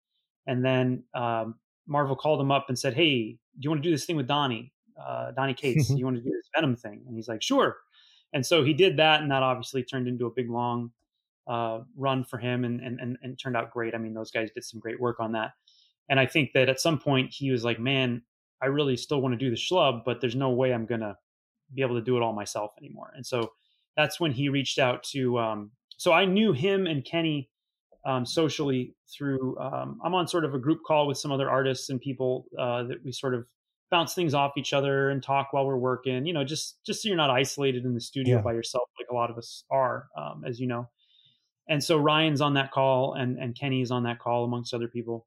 and 0.46 0.64
then 0.64 1.04
um, 1.14 1.56
Marvel 1.86 2.16
called 2.16 2.40
him 2.40 2.50
up 2.50 2.66
and 2.68 2.78
said, 2.78 2.94
"Hey, 2.94 3.32
do 3.32 3.60
you 3.60 3.70
want 3.70 3.82
to 3.82 3.88
do 3.88 3.92
this 3.92 4.04
thing 4.04 4.16
with 4.16 4.28
Donny, 4.28 4.72
uh, 5.00 5.32
Donny 5.32 5.54
Cates? 5.62 5.90
you 5.90 6.04
want 6.04 6.16
to 6.16 6.22
do 6.22 6.30
this 6.30 6.48
Venom 6.54 6.76
thing?" 6.76 7.02
And 7.06 7.16
he's 7.16 7.28
like, 7.28 7.42
"Sure." 7.42 7.76
And 8.32 8.44
so 8.44 8.62
he 8.62 8.74
did 8.74 8.98
that, 8.98 9.22
and 9.22 9.30
that 9.30 9.42
obviously 9.42 9.82
turned 9.82 10.06
into 10.06 10.26
a 10.26 10.30
big 10.30 10.50
long 10.50 10.90
uh, 11.48 11.80
run 11.96 12.24
for 12.24 12.38
him, 12.38 12.64
and, 12.64 12.80
and 12.80 13.00
and 13.00 13.16
and 13.22 13.38
turned 13.38 13.56
out 13.56 13.72
great. 13.72 13.94
I 13.94 13.98
mean, 13.98 14.14
those 14.14 14.30
guys 14.30 14.50
did 14.54 14.64
some 14.64 14.80
great 14.80 15.00
work 15.00 15.18
on 15.18 15.32
that. 15.32 15.52
And 16.10 16.18
I 16.18 16.26
think 16.26 16.52
that 16.54 16.68
at 16.68 16.80
some 16.80 16.98
point 16.98 17.32
he 17.32 17.50
was 17.50 17.64
like, 17.64 17.78
"Man, 17.78 18.22
I 18.62 18.66
really 18.66 18.96
still 18.96 19.20
want 19.20 19.32
to 19.32 19.38
do 19.38 19.50
the 19.50 19.56
schlub, 19.56 20.02
but 20.04 20.20
there's 20.20 20.36
no 20.36 20.50
way 20.50 20.72
I'm 20.72 20.86
gonna 20.86 21.16
be 21.74 21.82
able 21.82 21.96
to 21.96 22.02
do 22.02 22.16
it 22.16 22.22
all 22.22 22.32
myself 22.32 22.72
anymore. 22.78 23.12
And 23.14 23.26
so 23.26 23.52
that's 23.96 24.20
when 24.20 24.32
he 24.32 24.48
reached 24.48 24.78
out 24.78 25.02
to. 25.04 25.38
Um, 25.38 25.70
so 25.96 26.12
I 26.12 26.24
knew 26.24 26.52
him 26.52 26.86
and 26.86 27.04
Kenny 27.04 27.50
um, 28.04 28.24
socially 28.24 28.94
through. 29.12 29.58
Um, 29.58 30.00
I'm 30.02 30.14
on 30.14 30.28
sort 30.28 30.44
of 30.44 30.54
a 30.54 30.58
group 30.58 30.80
call 30.86 31.06
with 31.06 31.18
some 31.18 31.32
other 31.32 31.50
artists 31.50 31.90
and 31.90 32.00
people 32.00 32.46
uh, 32.58 32.84
that 32.84 33.04
we 33.04 33.12
sort 33.12 33.34
of 33.34 33.44
bounce 33.90 34.14
things 34.14 34.34
off 34.34 34.52
each 34.56 34.72
other 34.72 35.10
and 35.10 35.22
talk 35.22 35.52
while 35.52 35.66
we're 35.66 35.76
working. 35.76 36.26
You 36.26 36.32
know, 36.32 36.44
just 36.44 36.84
just 36.84 37.02
so 37.02 37.08
you're 37.08 37.16
not 37.16 37.30
isolated 37.30 37.84
in 37.84 37.94
the 37.94 38.00
studio 38.00 38.36
yeah. 38.36 38.42
by 38.42 38.52
yourself 38.52 38.88
like 38.98 39.08
a 39.10 39.14
lot 39.14 39.30
of 39.30 39.38
us 39.38 39.64
are, 39.70 40.08
um, 40.16 40.44
as 40.46 40.60
you 40.60 40.66
know. 40.66 40.88
And 41.68 41.84
so 41.84 41.98
Ryan's 41.98 42.40
on 42.40 42.54
that 42.54 42.70
call 42.70 43.14
and 43.14 43.38
and 43.38 43.54
Kenny's 43.54 43.90
on 43.90 44.04
that 44.04 44.18
call 44.18 44.44
amongst 44.44 44.72
other 44.72 44.88
people 44.88 45.26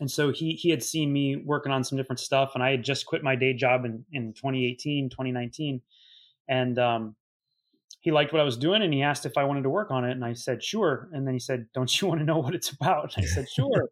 and 0.00 0.10
so 0.10 0.32
he 0.32 0.52
he 0.52 0.70
had 0.70 0.82
seen 0.82 1.12
me 1.12 1.36
working 1.36 1.72
on 1.72 1.84
some 1.84 1.96
different 1.96 2.20
stuff 2.20 2.52
and 2.54 2.62
i 2.62 2.70
had 2.70 2.82
just 2.82 3.06
quit 3.06 3.22
my 3.22 3.36
day 3.36 3.52
job 3.52 3.84
in 3.84 4.04
in 4.12 4.32
2018 4.32 5.10
2019 5.10 5.80
and 6.48 6.78
um, 6.78 7.16
he 8.00 8.10
liked 8.10 8.32
what 8.32 8.40
i 8.40 8.44
was 8.44 8.56
doing 8.56 8.82
and 8.82 8.92
he 8.92 9.02
asked 9.02 9.26
if 9.26 9.36
i 9.36 9.44
wanted 9.44 9.62
to 9.62 9.70
work 9.70 9.90
on 9.90 10.04
it 10.04 10.12
and 10.12 10.24
i 10.24 10.32
said 10.32 10.62
sure. 10.62 11.08
And 11.12 11.26
then 11.26 11.34
he 11.34 11.40
said 11.40 11.66
don't 11.74 12.00
you 12.00 12.08
want 12.08 12.20
to 12.20 12.26
know 12.26 12.38
what 12.38 12.54
it's 12.54 12.70
about? 12.70 13.14
I 13.16 13.22
said 13.22 13.48
sure. 13.54 13.88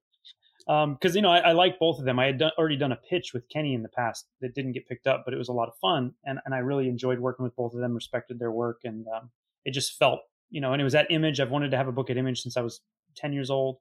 Because 0.64 1.10
um, 1.10 1.16
you 1.16 1.22
know 1.22 1.30
I, 1.30 1.38
I, 1.38 1.52
like 1.52 1.80
both 1.80 1.98
of 1.98 2.04
them. 2.04 2.20
I 2.20 2.26
had 2.26 2.38
done, 2.38 2.52
already 2.56 2.76
done 2.76 2.92
a 2.92 3.00
pitch 3.10 3.32
with 3.34 3.48
kenny 3.48 3.74
in 3.74 3.82
the 3.82 3.88
past 3.88 4.28
that 4.40 4.54
didn't 4.54 4.72
get 4.72 4.86
picked 4.86 5.06
up 5.06 5.22
but 5.24 5.34
it 5.34 5.36
was 5.36 5.48
a 5.48 5.52
lot 5.52 5.68
of 5.68 5.74
fun 5.80 6.14
and, 6.24 6.38
and 6.44 6.54
i 6.54 6.58
really 6.58 6.88
enjoyed 6.88 7.18
working 7.18 7.42
with 7.42 7.56
both 7.56 7.74
of 7.74 7.80
them 7.80 7.94
respected 7.94 8.38
their 8.38 8.52
work 8.52 8.80
and 8.84 9.06
um, 9.08 9.30
it 9.64 9.72
just 9.72 9.98
felt 9.98 10.20
you 10.50 10.60
know 10.60 10.72
and 10.72 10.80
it 10.80 10.84
was 10.84 10.92
that 10.92 11.10
image. 11.10 11.40
I've 11.40 11.50
wanted 11.50 11.72
to 11.72 11.76
have 11.76 11.88
a 11.88 11.92
book 11.92 12.10
at 12.10 12.16
image 12.16 12.42
since 12.42 12.56
i 12.56 12.60
was 12.60 12.80
10 13.16 13.32
years 13.32 13.50
old. 13.50 13.78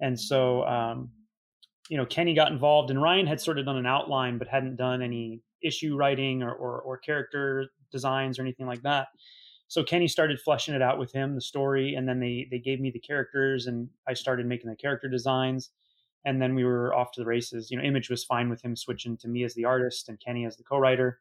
And 0.00 0.18
so 0.18 0.64
um, 0.64 1.10
you 1.90 1.96
know, 1.96 2.06
Kenny 2.06 2.34
got 2.34 2.52
involved 2.52 2.90
and 2.90 3.02
Ryan 3.02 3.26
had 3.26 3.40
sort 3.40 3.58
of 3.58 3.66
done 3.66 3.76
an 3.76 3.84
outline, 3.84 4.38
but 4.38 4.46
hadn't 4.46 4.76
done 4.76 5.02
any 5.02 5.40
issue 5.60 5.96
writing 5.96 6.40
or, 6.40 6.52
or, 6.52 6.80
or 6.80 6.96
character 6.96 7.66
designs 7.90 8.38
or 8.38 8.42
anything 8.42 8.66
like 8.66 8.80
that. 8.82 9.08
So 9.66 9.82
Kenny 9.82 10.06
started 10.06 10.40
fleshing 10.40 10.74
it 10.74 10.82
out 10.82 11.00
with 11.00 11.12
him, 11.12 11.34
the 11.34 11.40
story, 11.40 11.96
and 11.96 12.08
then 12.08 12.20
they 12.20 12.46
they 12.48 12.60
gave 12.60 12.80
me 12.80 12.90
the 12.90 13.00
characters, 13.00 13.66
and 13.66 13.88
I 14.08 14.14
started 14.14 14.46
making 14.46 14.70
the 14.70 14.76
character 14.76 15.08
designs, 15.08 15.70
and 16.24 16.40
then 16.40 16.54
we 16.54 16.64
were 16.64 16.94
off 16.94 17.12
to 17.12 17.20
the 17.20 17.26
races. 17.26 17.70
You 17.70 17.78
know, 17.78 17.84
Image 17.84 18.08
was 18.08 18.24
fine 18.24 18.48
with 18.48 18.62
him 18.62 18.74
switching 18.76 19.16
to 19.18 19.28
me 19.28 19.44
as 19.44 19.54
the 19.54 19.64
artist 19.64 20.08
and 20.08 20.18
Kenny 20.18 20.46
as 20.46 20.56
the 20.56 20.64
co-writer, 20.64 21.20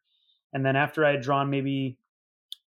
and 0.53 0.63
then 0.63 0.75
after 0.75 1.03
I 1.03 1.12
had 1.12 1.21
drawn 1.21 1.49
maybe 1.49 1.97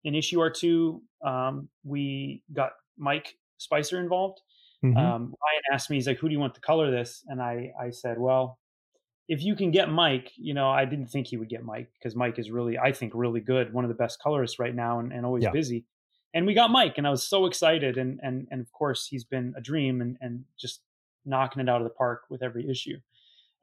an 0.04 0.14
issue 0.16 0.40
or 0.40 0.50
two, 0.50 1.02
um, 1.24 1.68
we 1.84 2.42
got 2.52 2.72
Mike 2.96 3.36
Spicer 3.58 4.00
involved, 4.00 4.40
Mm-hmm. 4.84 4.96
Um, 4.96 5.22
Ryan 5.22 5.62
asked 5.72 5.90
me, 5.90 5.96
he's 5.96 6.06
like, 6.06 6.18
"Who 6.18 6.28
do 6.28 6.32
you 6.32 6.40
want 6.40 6.54
to 6.54 6.60
color 6.60 6.90
this?" 6.90 7.24
And 7.28 7.40
I 7.40 7.72
I 7.80 7.90
said, 7.90 8.18
"Well, 8.18 8.58
if 9.28 9.42
you 9.42 9.54
can 9.54 9.70
get 9.70 9.88
Mike, 9.90 10.32
you 10.36 10.54
know, 10.54 10.68
I 10.68 10.84
didn't 10.84 11.06
think 11.06 11.28
he 11.28 11.36
would 11.36 11.48
get 11.48 11.64
Mike 11.64 11.90
because 11.98 12.16
Mike 12.16 12.38
is 12.38 12.50
really, 12.50 12.78
I 12.78 12.92
think, 12.92 13.12
really 13.14 13.40
good, 13.40 13.72
one 13.72 13.84
of 13.84 13.88
the 13.88 13.94
best 13.94 14.20
colorists 14.20 14.58
right 14.58 14.74
now, 14.74 14.98
and, 14.98 15.12
and 15.12 15.24
always 15.24 15.44
yeah. 15.44 15.50
busy. 15.50 15.84
And 16.34 16.46
we 16.46 16.54
got 16.54 16.70
Mike, 16.70 16.94
and 16.96 17.06
I 17.06 17.10
was 17.10 17.26
so 17.26 17.46
excited, 17.46 17.96
and 17.96 18.18
and 18.22 18.48
and 18.50 18.60
of 18.60 18.72
course, 18.72 19.06
he's 19.06 19.24
been 19.24 19.54
a 19.56 19.60
dream, 19.60 20.00
and 20.00 20.16
and 20.20 20.44
just 20.58 20.80
knocking 21.24 21.62
it 21.62 21.68
out 21.68 21.80
of 21.80 21.84
the 21.84 21.94
park 21.94 22.22
with 22.28 22.42
every 22.42 22.68
issue. 22.68 22.98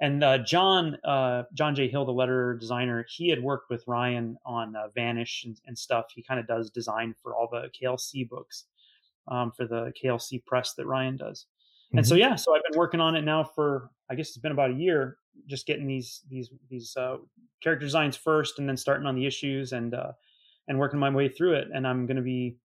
And 0.02 0.24
uh, 0.24 0.38
John 0.38 0.98
uh, 1.04 1.44
John 1.54 1.76
J 1.76 1.90
Hill, 1.90 2.06
the 2.06 2.14
letter 2.14 2.56
designer, 2.60 3.06
he 3.10 3.30
had 3.30 3.44
worked 3.44 3.70
with 3.70 3.84
Ryan 3.86 4.38
on 4.46 4.76
uh, 4.76 4.88
Vanish 4.96 5.44
and, 5.44 5.60
and 5.66 5.78
stuff. 5.78 6.06
He 6.16 6.24
kind 6.24 6.40
of 6.40 6.48
does 6.48 6.70
design 6.70 7.16
for 7.22 7.36
all 7.36 7.50
the 7.52 7.70
KLC 7.70 8.28
books 8.30 8.66
um, 9.30 9.52
for 9.56 9.66
the 9.66 9.92
KLC 10.02 10.44
press 10.46 10.74
that 10.76 10.86
Ryan 10.86 11.18
does. 11.18 11.46
And 11.92 12.02
mm-hmm. 12.02 12.10
so 12.10 12.16
yeah, 12.16 12.36
so 12.36 12.56
I've 12.56 12.64
been 12.70 12.78
working 12.78 13.00
on 13.00 13.16
it 13.16 13.24
now 13.24 13.44
for 13.44 13.90
I 14.10 14.16
guess 14.16 14.30
it's 14.30 14.38
been 14.38 14.52
about 14.52 14.72
a 14.72 14.76
year, 14.76 15.18
just 15.48 15.66
getting 15.66 15.88
these 15.88 16.22
these 16.30 16.50
these 16.70 16.96
uh, 16.98 17.18
character 17.64 17.86
designs 17.86 18.16
first, 18.16 18.60
and 18.60 18.68
then 18.68 18.78
starting 18.78 19.08
on 19.08 19.16
the 19.16 19.26
issues 19.26 19.72
and 19.72 19.94
uh, 19.94 20.12
and 20.68 20.78
working 20.78 21.00
my 21.00 21.10
way 21.10 21.30
through 21.30 21.54
it. 21.54 21.68
And 21.74 21.88
I'm 21.88 22.06
going 22.06 22.18
to 22.18 22.24
be 22.24 22.58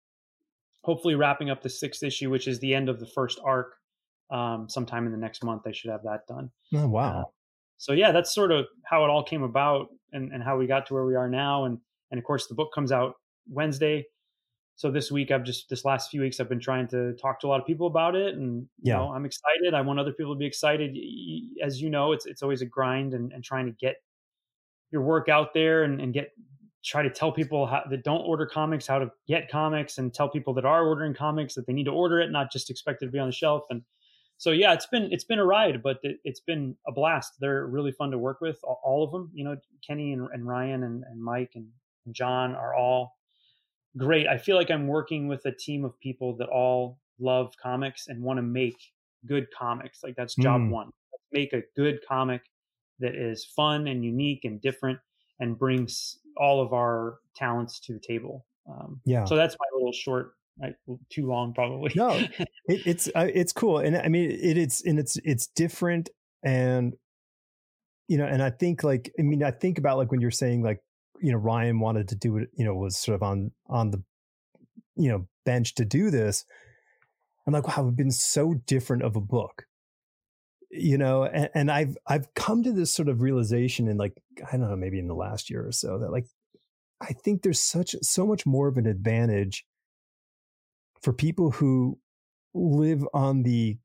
hopefully 0.83 1.14
wrapping 1.14 1.51
up 1.51 1.62
the 1.62 1.70
sixth 1.70 2.03
issue, 2.03 2.31
which 2.31 2.48
is 2.48 2.59
the 2.59 2.75
end 2.75 2.88
of 2.88 2.98
the 2.98 3.07
first 3.07 3.40
arc. 3.44 3.75
Um, 4.31 4.66
sometime 4.68 5.05
in 5.05 5.12
the 5.12 5.18
next 5.18 5.44
month, 5.44 5.62
I 5.66 5.72
should 5.72 5.90
have 5.90 6.03
that 6.05 6.27
done. 6.27 6.51
Oh 6.75 6.88
wow! 6.88 7.20
Uh, 7.20 7.25
so 7.77 7.92
yeah, 7.92 8.12
that's 8.12 8.35
sort 8.35 8.51
of 8.51 8.66
how 8.85 9.05
it 9.05 9.11
all 9.11 9.22
came 9.22 9.42
about, 9.42 9.88
and, 10.12 10.33
and 10.33 10.42
how 10.42 10.57
we 10.57 10.66
got 10.66 10.87
to 10.87 10.94
where 10.94 11.05
we 11.05 11.14
are 11.14 11.29
now. 11.29 11.64
And 11.64 11.79
and 12.11 12.18
of 12.18 12.25
course, 12.25 12.46
the 12.46 12.55
book 12.55 12.70
comes 12.75 12.90
out 12.90 13.14
Wednesday 13.48 14.05
so 14.76 14.90
this 14.90 15.11
week 15.11 15.30
I've 15.30 15.44
just 15.44 15.68
this 15.68 15.85
last 15.85 16.11
few 16.11 16.20
weeks 16.20 16.40
I've 16.40 16.48
been 16.48 16.61
trying 16.61 16.88
to 16.88 17.14
talk 17.14 17.40
to 17.40 17.46
a 17.46 17.48
lot 17.48 17.61
of 17.61 17.66
people 17.66 17.87
about 17.87 18.14
it, 18.14 18.35
and 18.35 18.66
yeah. 18.82 18.94
you 18.94 18.98
know 18.98 19.12
I'm 19.12 19.24
excited. 19.24 19.74
I 19.74 19.80
want 19.80 20.00
other 20.00 20.12
people 20.12 20.35
to 20.35 20.38
be 20.38 20.46
excited. 20.46 20.96
As 21.62 21.80
you 21.80 21.90
know, 21.90 22.12
it's 22.12 22.26
it's 22.26 22.42
always 22.42 22.62
a 22.62 22.66
grind 22.66 23.14
and, 23.14 23.32
and 23.32 23.44
trying 23.44 23.66
to 23.66 23.72
get 23.72 23.96
your 24.90 25.02
work 25.02 25.28
out 25.28 25.54
there 25.54 25.85
and, 25.85 26.00
and 26.00 26.12
get 26.12 26.32
try 26.85 27.02
to 27.02 27.11
tell 27.11 27.30
people 27.30 27.66
how, 27.66 27.82
that 27.88 28.02
don't 28.02 28.22
order 28.22 28.44
comics 28.44 28.87
how 28.87 28.98
to 28.98 29.11
get 29.28 29.50
comics 29.50 29.98
and 29.98 30.12
tell 30.12 30.28
people 30.28 30.52
that 30.54 30.64
are 30.64 30.85
ordering 30.85 31.14
comics 31.14 31.54
that 31.54 31.66
they 31.66 31.72
need 31.72 31.85
to 31.85 31.92
order 31.92 32.20
it, 32.20 32.30
not 32.30 32.50
just 32.50 32.70
expect 32.70 33.02
it 33.02 33.06
to 33.06 33.12
be 33.12 33.18
on 33.18 33.28
the 33.28 33.32
shelf. 33.32 33.62
And 33.70 33.82
so 34.37 34.50
yeah, 34.50 34.72
it's 34.72 34.87
been 34.87 35.08
it's 35.12 35.24
been 35.24 35.38
a 35.38 35.44
ride, 35.44 35.82
but 35.82 35.98
it, 36.02 36.18
has 36.26 36.40
been 36.40 36.76
a 36.87 36.92
blast. 36.92 37.35
They're 37.38 37.66
really 37.66 37.92
fun 37.92 38.11
to 38.11 38.18
work 38.18 38.40
with, 38.40 38.58
all 38.64 39.04
of 39.04 39.12
them. 39.12 39.30
You 39.32 39.44
know, 39.44 39.56
Kenny 39.87 40.12
and, 40.12 40.28
and 40.32 40.46
Ryan 40.46 40.82
and, 40.82 41.04
and 41.04 41.22
Mike 41.22 41.52
and, 41.54 41.68
and 42.04 42.14
John 42.14 42.54
are 42.56 42.74
all 42.74 43.14
great. 43.96 44.26
I 44.26 44.38
feel 44.38 44.57
like 44.57 44.70
I'm 44.70 44.87
working 44.87 45.28
with 45.28 45.44
a 45.46 45.52
team 45.52 45.85
of 45.85 45.98
people 46.00 46.37
that 46.37 46.48
all 46.48 46.98
love 47.18 47.52
comics 47.62 48.09
and 48.09 48.22
want 48.22 48.38
to 48.38 48.42
make 48.42 48.78
good 49.26 49.46
comics. 49.57 50.02
Like 50.02 50.16
that's 50.16 50.35
job 50.35 50.61
mm. 50.61 50.70
one. 50.70 50.90
Make 51.33 51.52
a 51.52 51.62
good 51.76 52.00
comic 52.07 52.42
that 53.00 53.14
is 53.14 53.44
fun 53.44 53.87
and 53.88 54.05
unique 54.05 54.44
and 54.44 54.61
different 54.61 54.98
and 55.40 55.59
brings 55.59 56.18
all 56.37 56.61
of 56.62 56.72
our 56.72 57.18
talents 57.37 57.81
to 57.81 57.92
the 57.92 58.00
table. 58.00 58.46
Um, 58.68 59.00
yeah. 59.05 59.24
So 59.24 59.37
that's 59.37 59.57
my 59.59 59.66
little 59.74 59.92
short, 59.92 60.35
right, 60.61 60.74
too 61.11 61.26
long 61.26 61.52
probably. 61.52 61.92
no, 61.96 62.11
it, 62.66 62.87
it's 62.87 63.09
uh, 63.14 63.28
it's 63.33 63.52
cool, 63.52 63.78
and 63.78 63.96
I 63.96 64.09
mean 64.09 64.31
it, 64.31 64.57
it's 64.57 64.85
and 64.85 64.98
it's 64.98 65.18
it's 65.24 65.48
different, 65.48 66.11
and 66.44 66.94
you 68.09 68.18
know, 68.18 68.26
and 68.26 68.42
I 68.42 68.50
think 68.50 68.85
like 68.85 69.12
I 69.18 69.22
mean 69.22 69.42
I 69.42 69.50
think 69.50 69.78
about 69.78 69.98
like 69.98 70.11
when 70.11 70.20
you're 70.20 70.31
saying 70.31 70.62
like 70.62 70.81
you 71.22 71.32
know 71.32 71.38
Ryan 71.38 71.80
wanted 71.80 72.08
to 72.08 72.16
do 72.16 72.37
it, 72.38 72.50
you 72.54 72.64
know, 72.64 72.74
was 72.74 72.96
sort 72.96 73.14
of 73.14 73.22
on 73.22 73.52
on 73.68 73.90
the 73.90 74.02
you 74.96 75.08
know 75.11 75.26
bench 75.44 75.74
to 75.76 75.85
do 75.85 76.11
this. 76.11 76.44
I'm 77.46 77.52
like, 77.52 77.66
wow, 77.66 77.87
it's 77.87 77.96
been 77.96 78.11
so 78.11 78.54
different 78.66 79.02
of 79.02 79.16
a 79.16 79.20
book, 79.20 79.66
you 80.70 80.98
know, 80.98 81.24
and, 81.24 81.48
and 81.54 81.70
I've 81.70 81.96
I've 82.06 82.32
come 82.35 82.62
to 82.64 82.72
this 82.72 82.92
sort 82.92 83.08
of 83.08 83.22
realization 83.22 83.88
in 83.88 83.96
like 83.96 84.14
I 84.46 84.56
don't 84.56 84.68
know, 84.68 84.76
maybe 84.76 84.98
in 84.98 85.08
the 85.08 85.14
last 85.14 85.50
year 85.50 85.66
or 85.66 85.72
so 85.72 85.98
that 85.98 86.11
like 86.11 86.26
I 87.00 87.12
think 87.12 87.42
there's 87.42 87.61
such 87.61 87.96
so 88.02 88.26
much 88.26 88.46
more 88.46 88.68
of 88.68 88.76
an 88.76 88.87
advantage 88.87 89.64
for 91.00 91.12
people 91.12 91.50
who 91.50 91.98
live 92.54 93.04
on 93.12 93.42
the 93.42 93.78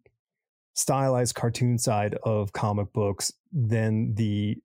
stylized 0.76 1.34
cartoon 1.34 1.80
side 1.80 2.16
of 2.24 2.54
comic 2.54 2.94
books 2.94 3.34
than 3.52 4.14
the 4.14 4.58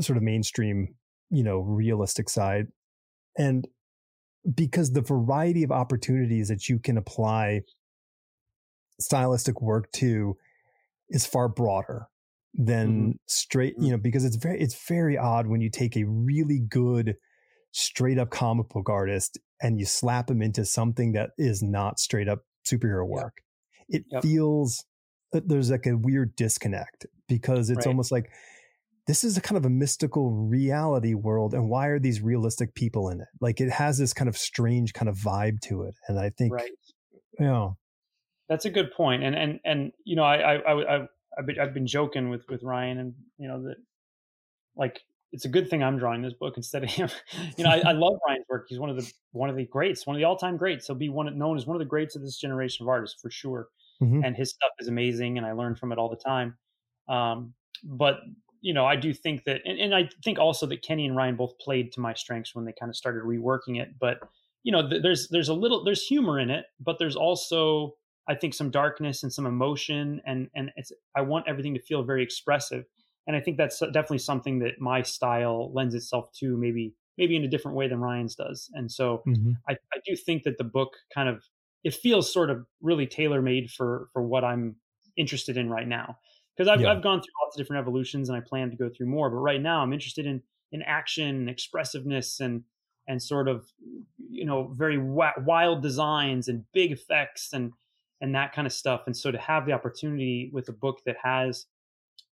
sort 0.00 0.16
of 0.16 0.22
mainstream, 0.22 0.94
you 1.30 1.44
know, 1.44 1.58
realistic 1.58 2.28
side. 2.28 2.66
And 3.38 3.66
because 4.54 4.92
the 4.92 5.02
variety 5.02 5.62
of 5.62 5.70
opportunities 5.70 6.48
that 6.48 6.68
you 6.68 6.78
can 6.78 6.96
apply 6.96 7.62
stylistic 8.98 9.60
work 9.60 9.90
to 9.92 10.36
is 11.08 11.26
far 11.26 11.48
broader 11.48 12.06
than 12.54 12.88
mm-hmm. 12.88 13.10
straight, 13.26 13.74
you 13.76 13.82
mm-hmm. 13.82 13.90
know, 13.92 13.98
because 13.98 14.24
it's 14.24 14.36
very 14.36 14.60
it's 14.60 14.86
very 14.88 15.16
odd 15.16 15.46
when 15.46 15.60
you 15.60 15.70
take 15.70 15.96
a 15.96 16.04
really 16.04 16.58
good 16.58 17.16
straight 17.72 18.18
up 18.18 18.30
comic 18.30 18.68
book 18.68 18.88
artist 18.88 19.38
and 19.62 19.78
you 19.78 19.86
slap 19.86 20.30
him 20.30 20.42
into 20.42 20.64
something 20.64 21.12
that 21.12 21.30
is 21.38 21.62
not 21.62 22.00
straight 22.00 22.28
up 22.28 22.40
superhero 22.66 23.06
work. 23.06 23.34
Yep. 23.88 24.00
It 24.00 24.06
yep. 24.10 24.22
feels 24.22 24.84
that 25.32 25.48
there's 25.48 25.70
like 25.70 25.86
a 25.86 25.96
weird 25.96 26.34
disconnect 26.36 27.06
because 27.28 27.70
it's 27.70 27.78
right. 27.78 27.86
almost 27.86 28.10
like 28.10 28.30
this 29.06 29.24
is 29.24 29.36
a 29.36 29.40
kind 29.40 29.56
of 29.56 29.64
a 29.64 29.70
mystical 29.70 30.30
reality 30.30 31.14
world 31.14 31.54
and 31.54 31.68
why 31.68 31.86
are 31.86 31.98
these 31.98 32.20
realistic 32.20 32.74
people 32.74 33.08
in 33.08 33.20
it? 33.20 33.28
Like 33.40 33.60
it 33.60 33.70
has 33.70 33.98
this 33.98 34.12
kind 34.12 34.28
of 34.28 34.36
strange 34.36 34.92
kind 34.92 35.08
of 35.08 35.16
vibe 35.16 35.60
to 35.62 35.82
it 35.82 35.94
and 36.08 36.18
i 36.18 36.30
think 36.30 36.52
right. 36.52 36.70
you 37.38 37.46
know 37.46 37.76
that's 38.48 38.64
a 38.64 38.70
good 38.70 38.92
point 38.92 39.22
and 39.22 39.34
and 39.34 39.60
and 39.64 39.92
you 40.04 40.16
know 40.16 40.24
i 40.24 40.36
i, 40.36 40.96
I 40.96 41.08
I've, 41.38 41.46
been, 41.46 41.60
I've 41.60 41.74
been 41.74 41.86
joking 41.86 42.30
with 42.30 42.42
with 42.48 42.62
ryan 42.62 42.98
and 42.98 43.14
you 43.38 43.48
know 43.48 43.62
that 43.62 43.76
like 44.76 45.00
it's 45.32 45.44
a 45.44 45.48
good 45.48 45.68
thing 45.68 45.82
i'm 45.82 45.98
drawing 45.98 46.22
this 46.22 46.34
book 46.34 46.54
instead 46.56 46.82
of 46.82 46.90
him. 46.90 47.08
You 47.56 47.64
know 47.64 47.70
I, 47.70 47.90
I 47.90 47.92
love 47.92 48.14
ryan's 48.26 48.46
work. 48.48 48.66
He's 48.68 48.78
one 48.78 48.90
of 48.90 48.96
the 48.96 49.10
one 49.32 49.50
of 49.50 49.56
the 49.56 49.66
greats 49.66 50.06
one 50.06 50.16
of 50.16 50.18
the 50.18 50.24
all-time 50.24 50.56
greats. 50.56 50.86
He'll 50.86 50.96
be 50.96 51.08
one 51.08 51.36
known 51.38 51.56
as 51.56 51.66
one 51.66 51.76
of 51.76 51.80
the 51.80 51.86
greats 51.86 52.16
of 52.16 52.22
this 52.22 52.38
generation 52.38 52.84
of 52.84 52.88
artists 52.88 53.20
for 53.20 53.30
sure 53.30 53.68
mm-hmm. 54.02 54.24
and 54.24 54.36
his 54.36 54.50
stuff 54.50 54.72
is 54.80 54.88
amazing 54.88 55.38
and 55.38 55.46
i 55.46 55.52
learn 55.52 55.74
from 55.74 55.92
it 55.92 55.98
all 55.98 56.08
the 56.08 56.16
time. 56.16 56.56
Um, 57.08 57.54
but 57.84 58.20
you 58.60 58.74
know, 58.74 58.84
I 58.84 58.96
do 58.96 59.12
think 59.12 59.44
that, 59.44 59.62
and, 59.64 59.78
and, 59.78 59.94
I 59.94 60.08
think 60.22 60.38
also 60.38 60.66
that 60.66 60.82
Kenny 60.82 61.06
and 61.06 61.16
Ryan 61.16 61.36
both 61.36 61.58
played 61.58 61.92
to 61.92 62.00
my 62.00 62.14
strengths 62.14 62.54
when 62.54 62.64
they 62.64 62.74
kind 62.78 62.90
of 62.90 62.96
started 62.96 63.22
reworking 63.22 63.80
it. 63.80 63.98
But 63.98 64.18
you 64.62 64.72
know, 64.72 64.88
th- 64.88 65.02
there's 65.02 65.28
there's 65.30 65.48
a 65.48 65.54
little 65.54 65.84
there's 65.84 66.02
humor 66.02 66.38
in 66.38 66.50
it, 66.50 66.66
but 66.78 66.98
there's 66.98 67.16
also 67.16 67.94
I 68.28 68.34
think 68.34 68.54
some 68.54 68.70
darkness 68.70 69.22
and 69.22 69.32
some 69.32 69.46
emotion, 69.46 70.20
and 70.26 70.48
and 70.54 70.70
it's 70.76 70.92
I 71.16 71.22
want 71.22 71.46
everything 71.48 71.74
to 71.74 71.80
feel 71.80 72.02
very 72.02 72.22
expressive, 72.22 72.84
and 73.26 73.34
I 73.34 73.40
think 73.40 73.56
that's 73.56 73.78
definitely 73.78 74.18
something 74.18 74.58
that 74.60 74.80
my 74.80 75.02
style 75.02 75.72
lends 75.72 75.94
itself 75.94 76.30
to, 76.40 76.56
maybe 76.56 76.94
maybe 77.16 77.36
in 77.36 77.44
a 77.44 77.48
different 77.48 77.76
way 77.76 77.88
than 77.88 78.00
Ryan's 78.00 78.34
does. 78.34 78.70
And 78.74 78.90
so 78.90 79.22
mm-hmm. 79.26 79.52
I, 79.68 79.72
I 79.72 79.98
do 80.06 80.16
think 80.16 80.44
that 80.44 80.58
the 80.58 80.64
book 80.64 80.90
kind 81.14 81.28
of 81.28 81.42
it 81.82 81.94
feels 81.94 82.32
sort 82.32 82.50
of 82.50 82.66
really 82.82 83.06
tailor 83.06 83.40
made 83.40 83.70
for 83.70 84.08
for 84.12 84.22
what 84.22 84.44
I'm 84.44 84.76
interested 85.16 85.56
in 85.56 85.70
right 85.70 85.88
now 85.88 86.16
because 86.56 86.68
I've, 86.68 86.80
yeah. 86.80 86.92
I've 86.92 87.02
gone 87.02 87.20
through 87.20 87.32
lots 87.42 87.56
of 87.56 87.58
different 87.58 87.80
evolutions 87.80 88.28
and 88.28 88.36
I 88.36 88.40
plan 88.40 88.70
to 88.70 88.76
go 88.76 88.88
through 88.88 89.06
more. 89.06 89.30
But 89.30 89.36
right 89.36 89.60
now, 89.60 89.80
I'm 89.82 89.92
interested 89.92 90.26
in 90.26 90.42
in 90.72 90.82
action, 90.82 91.26
and 91.26 91.50
expressiveness, 91.50 92.40
and 92.40 92.62
and 93.08 93.22
sort 93.22 93.48
of 93.48 93.66
you 94.30 94.44
know 94.44 94.72
very 94.76 94.98
wild 94.98 95.82
designs 95.82 96.48
and 96.48 96.64
big 96.72 96.92
effects 96.92 97.52
and 97.52 97.72
and 98.20 98.34
that 98.34 98.52
kind 98.52 98.66
of 98.66 98.72
stuff. 98.72 99.02
And 99.06 99.16
so 99.16 99.30
to 99.30 99.38
have 99.38 99.66
the 99.66 99.72
opportunity 99.72 100.50
with 100.52 100.68
a 100.68 100.72
book 100.72 101.00
that 101.06 101.16
has 101.22 101.66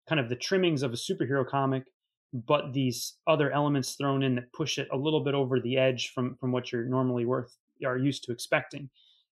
kind 0.08 0.20
of 0.20 0.28
the 0.28 0.36
trimmings 0.36 0.82
of 0.82 0.92
a 0.92 0.96
superhero 0.96 1.46
comic, 1.46 1.84
but 2.32 2.72
these 2.72 3.14
other 3.26 3.50
elements 3.52 3.92
thrown 3.94 4.22
in 4.22 4.34
that 4.34 4.52
push 4.52 4.78
it 4.78 4.88
a 4.92 4.96
little 4.96 5.22
bit 5.22 5.34
over 5.34 5.60
the 5.60 5.76
edge 5.76 6.12
from 6.14 6.36
from 6.36 6.52
what 6.52 6.72
you're 6.72 6.84
normally 6.84 7.24
worth 7.24 7.56
are 7.84 7.98
used 7.98 8.24
to 8.24 8.32
expecting, 8.32 8.88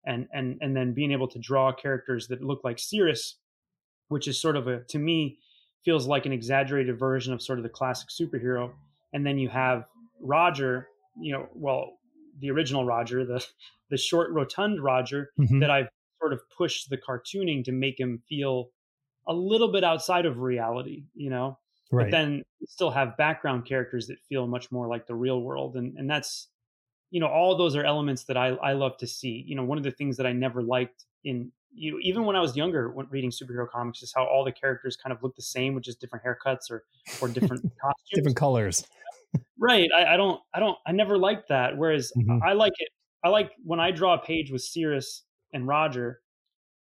and 0.05 0.29
and 0.33 0.59
and 0.61 0.77
then 0.77 0.93
being 0.93 1.13
able 1.13 1.29
to 1.29 1.39
draw 1.39 1.73
characters 1.73 2.29
that 2.29 2.43
look 2.43 2.63
like 2.65 2.79
Cirrus 2.79 3.39
which 4.11 4.29
is 4.29 4.41
sort 4.41 4.57
of 4.57 4.69
a 4.69 4.81
to 4.85 4.99
me 4.99 5.39
feels 5.85 6.07
like 6.07 6.27
an 6.27 6.33
exaggerated 6.33 6.99
version 6.99 7.33
of 7.33 7.41
sort 7.41 7.59
of 7.59 7.63
the 7.63 7.69
classic 7.69 8.09
superhero. 8.11 8.71
And 9.13 9.27
then 9.27 9.39
you 9.39 9.49
have 9.49 9.87
Roger, 10.21 10.89
you 11.19 11.33
know, 11.33 11.49
well, 11.55 11.99
the 12.39 12.51
original 12.51 12.85
Roger, 12.85 13.25
the 13.25 13.45
the 13.91 13.97
short 13.97 14.31
rotund 14.31 14.83
Roger 14.83 15.31
mm-hmm. 15.39 15.61
that 15.61 15.71
I've 15.71 15.89
sort 16.21 16.33
of 16.33 16.41
pushed 16.57 16.91
the 16.91 16.99
cartooning 16.99 17.65
to 17.65 17.73
make 17.73 17.99
him 17.99 18.23
feel 18.29 18.71
a 19.27 19.33
little 19.33 19.73
bit 19.73 19.85
outside 19.85 20.27
of 20.27 20.39
reality, 20.39 21.05
you 21.15 21.31
know. 21.31 21.59
Right. 21.93 22.05
But 22.05 22.11
then 22.13 22.43
still 22.67 22.91
have 22.91 23.17
background 23.17 23.65
characters 23.67 24.07
that 24.09 24.19
feel 24.29 24.47
much 24.47 24.71
more 24.71 24.87
like 24.87 25.07
the 25.07 25.15
real 25.15 25.41
world. 25.41 25.77
And 25.77 25.97
and 25.97 26.11
that's 26.11 26.49
you 27.11 27.19
know, 27.19 27.27
all 27.27 27.57
those 27.57 27.75
are 27.75 27.85
elements 27.85 28.25
that 28.25 28.37
I, 28.37 28.49
I 28.49 28.73
love 28.73 28.97
to 28.99 29.07
see. 29.07 29.45
You 29.47 29.57
know, 29.57 29.65
one 29.65 29.79
of 29.79 29.85
the 29.85 29.91
things 29.91 30.17
that 30.17 30.27
I 30.27 30.33
never 30.33 30.63
liked 30.63 31.05
in 31.25 31.51
you 31.73 31.99
even 32.01 32.25
when 32.25 32.37
I 32.37 32.41
was 32.41 32.57
younger, 32.57 32.91
when 32.91 33.07
reading 33.11 33.31
superhero 33.31 33.69
comics, 33.69 34.03
is 34.03 34.13
how 34.15 34.25
all 34.25 34.45
the 34.45 34.53
characters 34.53 34.97
kind 34.97 35.13
of 35.13 35.23
look 35.23 35.37
the 35.37 35.43
same 35.43 35.75
with 35.75 35.85
just 35.85 36.01
different 36.01 36.25
haircuts 36.25 36.71
or 36.71 36.85
or 37.21 37.29
different 37.33 37.63
costumes, 37.63 38.11
different 38.13 38.37
colors. 38.37 38.85
right. 39.59 39.89
I, 39.97 40.15
I, 40.15 40.17
don't. 40.17 40.41
I 40.55 40.61
don't. 40.61 40.77
I 40.87 40.93
never 40.93 41.17
liked 41.19 41.49
that. 41.49 41.77
Whereas 41.77 42.13
mm-hmm. 42.17 42.43
I 42.45 42.53
like 42.53 42.73
it. 42.79 42.89
I 43.25 43.29
like 43.29 43.53
when 43.65 43.81
I 43.81 43.91
draw 43.91 44.15
a 44.15 44.19
page 44.19 44.51
with 44.51 44.63
Cirrus 44.63 45.25
and 45.53 45.67
Roger. 45.67 46.21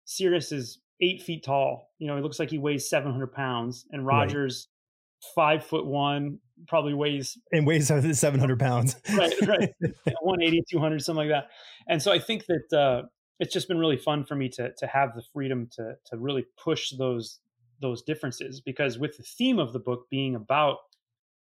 Cirrus 0.05 0.51
is 0.51 0.79
eight 1.01 1.21
feet 1.21 1.43
tall. 1.43 1.91
You 1.99 2.07
know, 2.07 2.15
he 2.15 2.23
looks 2.23 2.39
like 2.39 2.49
he 2.49 2.57
weighs 2.57 2.89
seven 2.89 3.11
hundred 3.11 3.33
pounds, 3.33 3.85
and 3.91 4.05
Roger's 4.05 4.67
right. 5.21 5.31
five 5.35 5.65
foot 5.65 5.85
one, 5.85 6.39
probably 6.67 6.95
weighs 6.95 7.37
and 7.51 7.67
weighs 7.67 7.87
seven 7.87 8.39
hundred 8.39 8.59
pounds. 8.59 8.95
right. 9.13 9.33
Right. 9.45 9.69
180, 10.21 10.63
200, 10.71 11.01
something 11.01 11.29
like 11.29 11.29
that. 11.29 11.49
And 11.87 12.01
so 12.01 12.11
I 12.11 12.19
think 12.19 12.45
that. 12.47 12.77
uh 12.77 13.07
it's 13.39 13.53
just 13.53 13.67
been 13.67 13.79
really 13.79 13.97
fun 13.97 14.25
for 14.25 14.35
me 14.35 14.49
to 14.49 14.71
to 14.77 14.87
have 14.87 15.15
the 15.15 15.23
freedom 15.33 15.67
to 15.75 15.95
to 16.05 16.17
really 16.17 16.45
push 16.61 16.91
those 16.91 17.39
those 17.81 18.01
differences 18.01 18.61
because 18.61 18.99
with 18.99 19.15
the 19.17 19.23
theme 19.23 19.59
of 19.59 19.73
the 19.73 19.79
book 19.79 20.07
being 20.09 20.35
about 20.35 20.77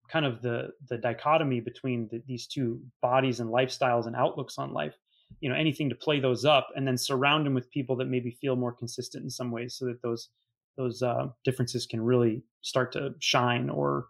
kind 0.09 0.25
of 0.25 0.41
the 0.41 0.71
the 0.89 0.97
dichotomy 0.97 1.61
between 1.61 2.09
the, 2.11 2.23
these 2.27 2.47
two 2.47 2.81
bodies 3.03 3.41
and 3.41 3.51
lifestyles 3.51 4.07
and 4.07 4.17
outlooks 4.17 4.59
on 4.59 4.73
life 4.73 4.95
you 5.41 5.49
know 5.49 5.55
anything 5.55 5.89
to 5.89 5.95
play 5.95 6.21
those 6.21 6.45
up 6.45 6.69
and 6.75 6.87
then 6.87 6.97
surround 6.97 7.45
them 7.45 7.55
with 7.55 7.71
people 7.71 7.97
that 7.97 8.07
maybe 8.07 8.31
feel 8.31 8.57
more 8.57 8.73
consistent 8.73 9.25
in 9.25 9.31
some 9.31 9.51
ways 9.51 9.77
so 9.77 9.85
that 9.87 10.01
those 10.03 10.31
those 10.77 11.03
uh, 11.03 11.27
differences 11.45 11.87
can 11.87 12.01
really 12.01 12.45
start 12.63 12.93
to 12.93 13.11
shine 13.19 13.69
or 13.69 14.07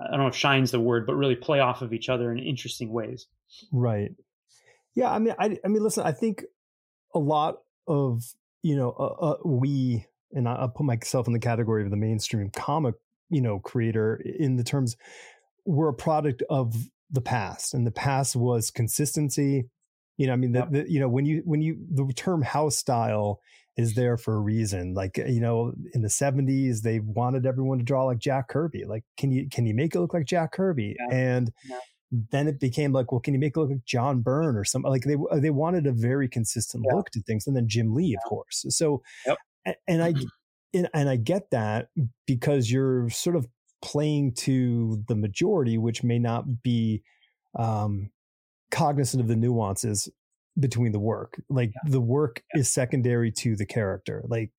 i 0.00 0.10
don't 0.10 0.20
know 0.20 0.28
if 0.28 0.36
shine's 0.36 0.70
the 0.70 0.80
word 0.80 1.06
but 1.06 1.16
really 1.16 1.34
play 1.34 1.60
off 1.60 1.82
of 1.82 1.92
each 1.92 2.08
other 2.08 2.30
in 2.32 2.38
interesting 2.38 2.92
ways. 2.92 3.26
Right. 3.72 4.12
Yeah 4.94 5.10
i 5.10 5.18
mean 5.18 5.34
i, 5.38 5.58
I 5.64 5.68
mean 5.68 5.82
listen 5.82 6.04
i 6.04 6.12
think 6.12 6.44
a 7.14 7.18
lot 7.18 7.58
of 7.86 8.22
you 8.62 8.76
know 8.76 8.90
uh, 8.98 9.30
uh, 9.30 9.36
we 9.44 10.04
and 10.32 10.48
I, 10.48 10.60
will 10.60 10.68
put 10.68 10.84
myself 10.84 11.26
in 11.26 11.32
the 11.32 11.38
category 11.38 11.84
of 11.84 11.90
the 11.90 11.96
mainstream 11.96 12.50
comic 12.50 12.94
you 13.30 13.40
know 13.40 13.58
creator 13.58 14.16
in 14.16 14.56
the 14.56 14.64
terms 14.64 14.96
we're 15.64 15.88
a 15.88 15.94
product 15.94 16.42
of 16.48 16.74
the 17.10 17.20
past 17.20 17.74
and 17.74 17.86
the 17.86 17.90
past 17.90 18.36
was 18.36 18.70
consistency. 18.70 19.68
You 20.16 20.26
know 20.26 20.32
i 20.32 20.36
mean 20.36 20.52
the, 20.52 20.66
the, 20.68 20.90
you 20.90 20.98
know 20.98 21.08
when 21.08 21.26
you 21.26 21.42
when 21.44 21.62
you 21.62 21.78
the 21.90 22.12
term 22.12 22.42
house 22.42 22.76
style 22.76 23.40
is 23.76 23.94
there 23.94 24.16
for 24.16 24.34
a 24.34 24.40
reason. 24.40 24.92
Like 24.92 25.16
you 25.16 25.40
know 25.40 25.72
in 25.94 26.02
the 26.02 26.08
70s 26.08 26.82
they 26.82 26.98
wanted 26.98 27.46
everyone 27.46 27.78
to 27.78 27.84
draw 27.84 28.04
like 28.04 28.18
jack 28.18 28.48
kirby. 28.48 28.84
Like 28.84 29.04
can 29.16 29.30
you 29.30 29.48
can 29.48 29.64
you 29.64 29.74
make 29.74 29.94
it 29.94 30.00
look 30.00 30.12
like 30.12 30.26
jack 30.26 30.52
kirby? 30.52 30.96
Yeah. 30.98 31.16
and 31.16 31.52
yeah 31.64 31.78
then 32.10 32.48
it 32.48 32.58
became 32.58 32.92
like, 32.92 33.12
well, 33.12 33.20
can 33.20 33.34
you 33.34 33.40
make 33.40 33.56
it 33.56 33.60
look 33.60 33.70
like 33.70 33.84
John 33.84 34.20
Byrne 34.20 34.56
or 34.56 34.64
something? 34.64 34.90
Like 34.90 35.02
they 35.02 35.16
they 35.40 35.50
wanted 35.50 35.86
a 35.86 35.92
very 35.92 36.28
consistent 36.28 36.84
yeah. 36.86 36.96
look 36.96 37.10
to 37.10 37.22
things, 37.22 37.46
and 37.46 37.56
then 37.56 37.68
Jim 37.68 37.94
Lee, 37.94 38.14
of 38.14 38.20
yeah. 38.24 38.28
course. 38.28 38.64
So, 38.70 39.02
yep. 39.26 39.36
and 39.86 40.02
I 40.02 40.14
and, 40.74 40.88
and 40.94 41.08
I 41.08 41.16
get 41.16 41.50
that 41.50 41.88
because 42.26 42.70
you're 42.70 43.10
sort 43.10 43.36
of 43.36 43.46
playing 43.82 44.34
to 44.34 45.02
the 45.08 45.14
majority, 45.14 45.78
which 45.78 46.02
may 46.02 46.18
not 46.18 46.62
be 46.62 47.02
um, 47.58 48.10
cognizant 48.70 49.20
of 49.20 49.28
the 49.28 49.36
nuances 49.36 50.08
between 50.58 50.92
the 50.92 50.98
work. 50.98 51.40
Like 51.48 51.72
yeah. 51.74 51.90
the 51.90 52.00
work 52.00 52.42
is 52.54 52.72
secondary 52.72 53.30
to 53.32 53.54
the 53.54 53.66
character. 53.66 54.24
Like 54.26 54.50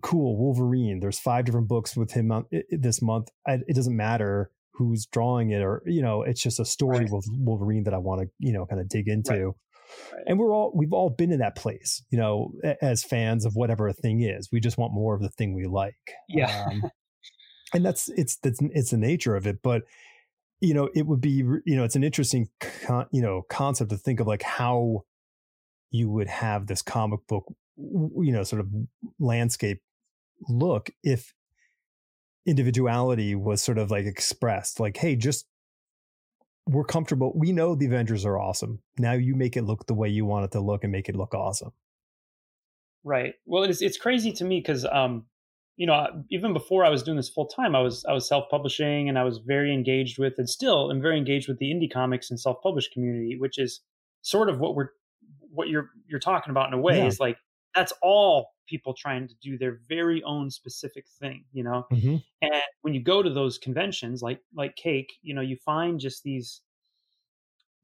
cool 0.00 0.38
wolverine 0.38 1.00
there's 1.00 1.18
five 1.18 1.44
different 1.44 1.68
books 1.68 1.94
with 1.94 2.12
him 2.12 2.32
on 2.32 2.46
this 2.70 3.02
month 3.02 3.28
it 3.46 3.76
doesn't 3.76 3.94
matter 3.94 4.50
who's 4.74 5.06
drawing 5.06 5.50
it 5.50 5.62
or 5.62 5.82
you 5.86 6.02
know 6.02 6.22
it's 6.22 6.42
just 6.42 6.60
a 6.60 6.64
story 6.64 7.00
right. 7.00 7.10
with 7.10 7.26
wolverine 7.30 7.84
that 7.84 7.94
i 7.94 7.98
want 7.98 8.20
to 8.20 8.28
you 8.38 8.52
know 8.52 8.66
kind 8.66 8.80
of 8.80 8.88
dig 8.88 9.08
into 9.08 9.32
right. 9.32 9.54
Right. 10.12 10.24
and 10.26 10.38
we're 10.38 10.54
all 10.54 10.72
we've 10.74 10.92
all 10.92 11.10
been 11.10 11.32
in 11.32 11.40
that 11.40 11.56
place 11.56 12.02
you 12.10 12.18
know 12.18 12.52
as 12.80 13.04
fans 13.04 13.44
of 13.44 13.54
whatever 13.54 13.88
a 13.88 13.92
thing 13.92 14.22
is 14.22 14.48
we 14.50 14.60
just 14.60 14.78
want 14.78 14.92
more 14.92 15.14
of 15.14 15.20
the 15.20 15.28
thing 15.28 15.54
we 15.54 15.66
like 15.66 15.94
yeah 16.28 16.66
um, 16.70 16.82
and 17.74 17.84
that's 17.84 18.08
it's 18.10 18.36
that's 18.36 18.60
it's 18.62 18.90
the 18.90 18.96
nature 18.96 19.36
of 19.36 19.46
it 19.46 19.58
but 19.62 19.82
you 20.60 20.74
know 20.74 20.88
it 20.94 21.06
would 21.06 21.20
be 21.20 21.30
you 21.30 21.76
know 21.76 21.84
it's 21.84 21.96
an 21.96 22.04
interesting 22.04 22.48
con, 22.86 23.06
you 23.12 23.20
know 23.20 23.42
concept 23.50 23.90
to 23.90 23.96
think 23.96 24.20
of 24.20 24.26
like 24.26 24.42
how 24.42 25.02
you 25.90 26.08
would 26.08 26.28
have 26.28 26.66
this 26.66 26.80
comic 26.80 27.20
book 27.26 27.44
you 27.76 28.32
know 28.32 28.44
sort 28.44 28.60
of 28.60 28.68
landscape 29.18 29.82
look 30.48 30.90
if 31.02 31.34
individuality 32.46 33.34
was 33.34 33.62
sort 33.62 33.78
of 33.78 33.90
like 33.90 34.04
expressed 34.04 34.80
like 34.80 34.96
hey 34.96 35.14
just 35.14 35.46
we're 36.66 36.84
comfortable. 36.84 37.32
We 37.34 37.52
know 37.52 37.74
the 37.74 37.86
Avengers 37.86 38.24
are 38.24 38.38
awesome. 38.38 38.80
Now 38.98 39.12
you 39.12 39.34
make 39.34 39.56
it 39.56 39.62
look 39.62 39.86
the 39.86 39.94
way 39.94 40.08
you 40.08 40.24
want 40.24 40.44
it 40.44 40.52
to 40.52 40.60
look 40.60 40.84
and 40.84 40.92
make 40.92 41.08
it 41.08 41.16
look 41.16 41.34
awesome. 41.34 41.72
Right. 43.04 43.34
Well, 43.46 43.64
it's 43.64 43.82
it's 43.82 43.96
crazy 43.96 44.32
to 44.32 44.44
me 44.44 44.60
because 44.60 44.84
um, 44.84 45.26
you 45.76 45.86
know, 45.86 46.06
even 46.30 46.52
before 46.52 46.84
I 46.84 46.88
was 46.88 47.02
doing 47.02 47.16
this 47.16 47.28
full 47.28 47.46
time, 47.48 47.74
I 47.74 47.80
was 47.80 48.04
I 48.08 48.12
was 48.12 48.28
self 48.28 48.44
publishing 48.48 49.08
and 49.08 49.18
I 49.18 49.24
was 49.24 49.38
very 49.38 49.74
engaged 49.74 50.18
with, 50.18 50.34
and 50.38 50.48
still 50.48 50.90
am 50.90 51.02
very 51.02 51.18
engaged 51.18 51.48
with 51.48 51.58
the 51.58 51.66
indie 51.66 51.92
comics 51.92 52.30
and 52.30 52.38
self 52.38 52.62
published 52.62 52.92
community, 52.92 53.36
which 53.38 53.58
is 53.58 53.80
sort 54.20 54.48
of 54.48 54.60
what 54.60 54.76
we're 54.76 54.90
what 55.50 55.68
you're 55.68 55.90
you're 56.06 56.20
talking 56.20 56.52
about 56.52 56.68
in 56.68 56.74
a 56.74 56.80
way 56.80 56.98
yeah. 56.98 57.06
is 57.06 57.18
like 57.18 57.38
that's 57.74 57.92
all 58.02 58.50
people 58.66 58.94
trying 58.94 59.28
to 59.28 59.34
do 59.42 59.58
their 59.58 59.80
very 59.88 60.22
own 60.24 60.50
specific 60.50 61.04
thing, 61.20 61.44
you 61.52 61.62
know. 61.62 61.86
Mm-hmm. 61.92 62.16
And 62.42 62.62
when 62.82 62.94
you 62.94 63.02
go 63.02 63.22
to 63.22 63.30
those 63.30 63.58
conventions, 63.58 64.22
like 64.22 64.40
like 64.54 64.76
Cake, 64.76 65.12
you 65.22 65.34
know, 65.34 65.42
you 65.42 65.56
find 65.56 66.00
just 66.00 66.22
these 66.22 66.60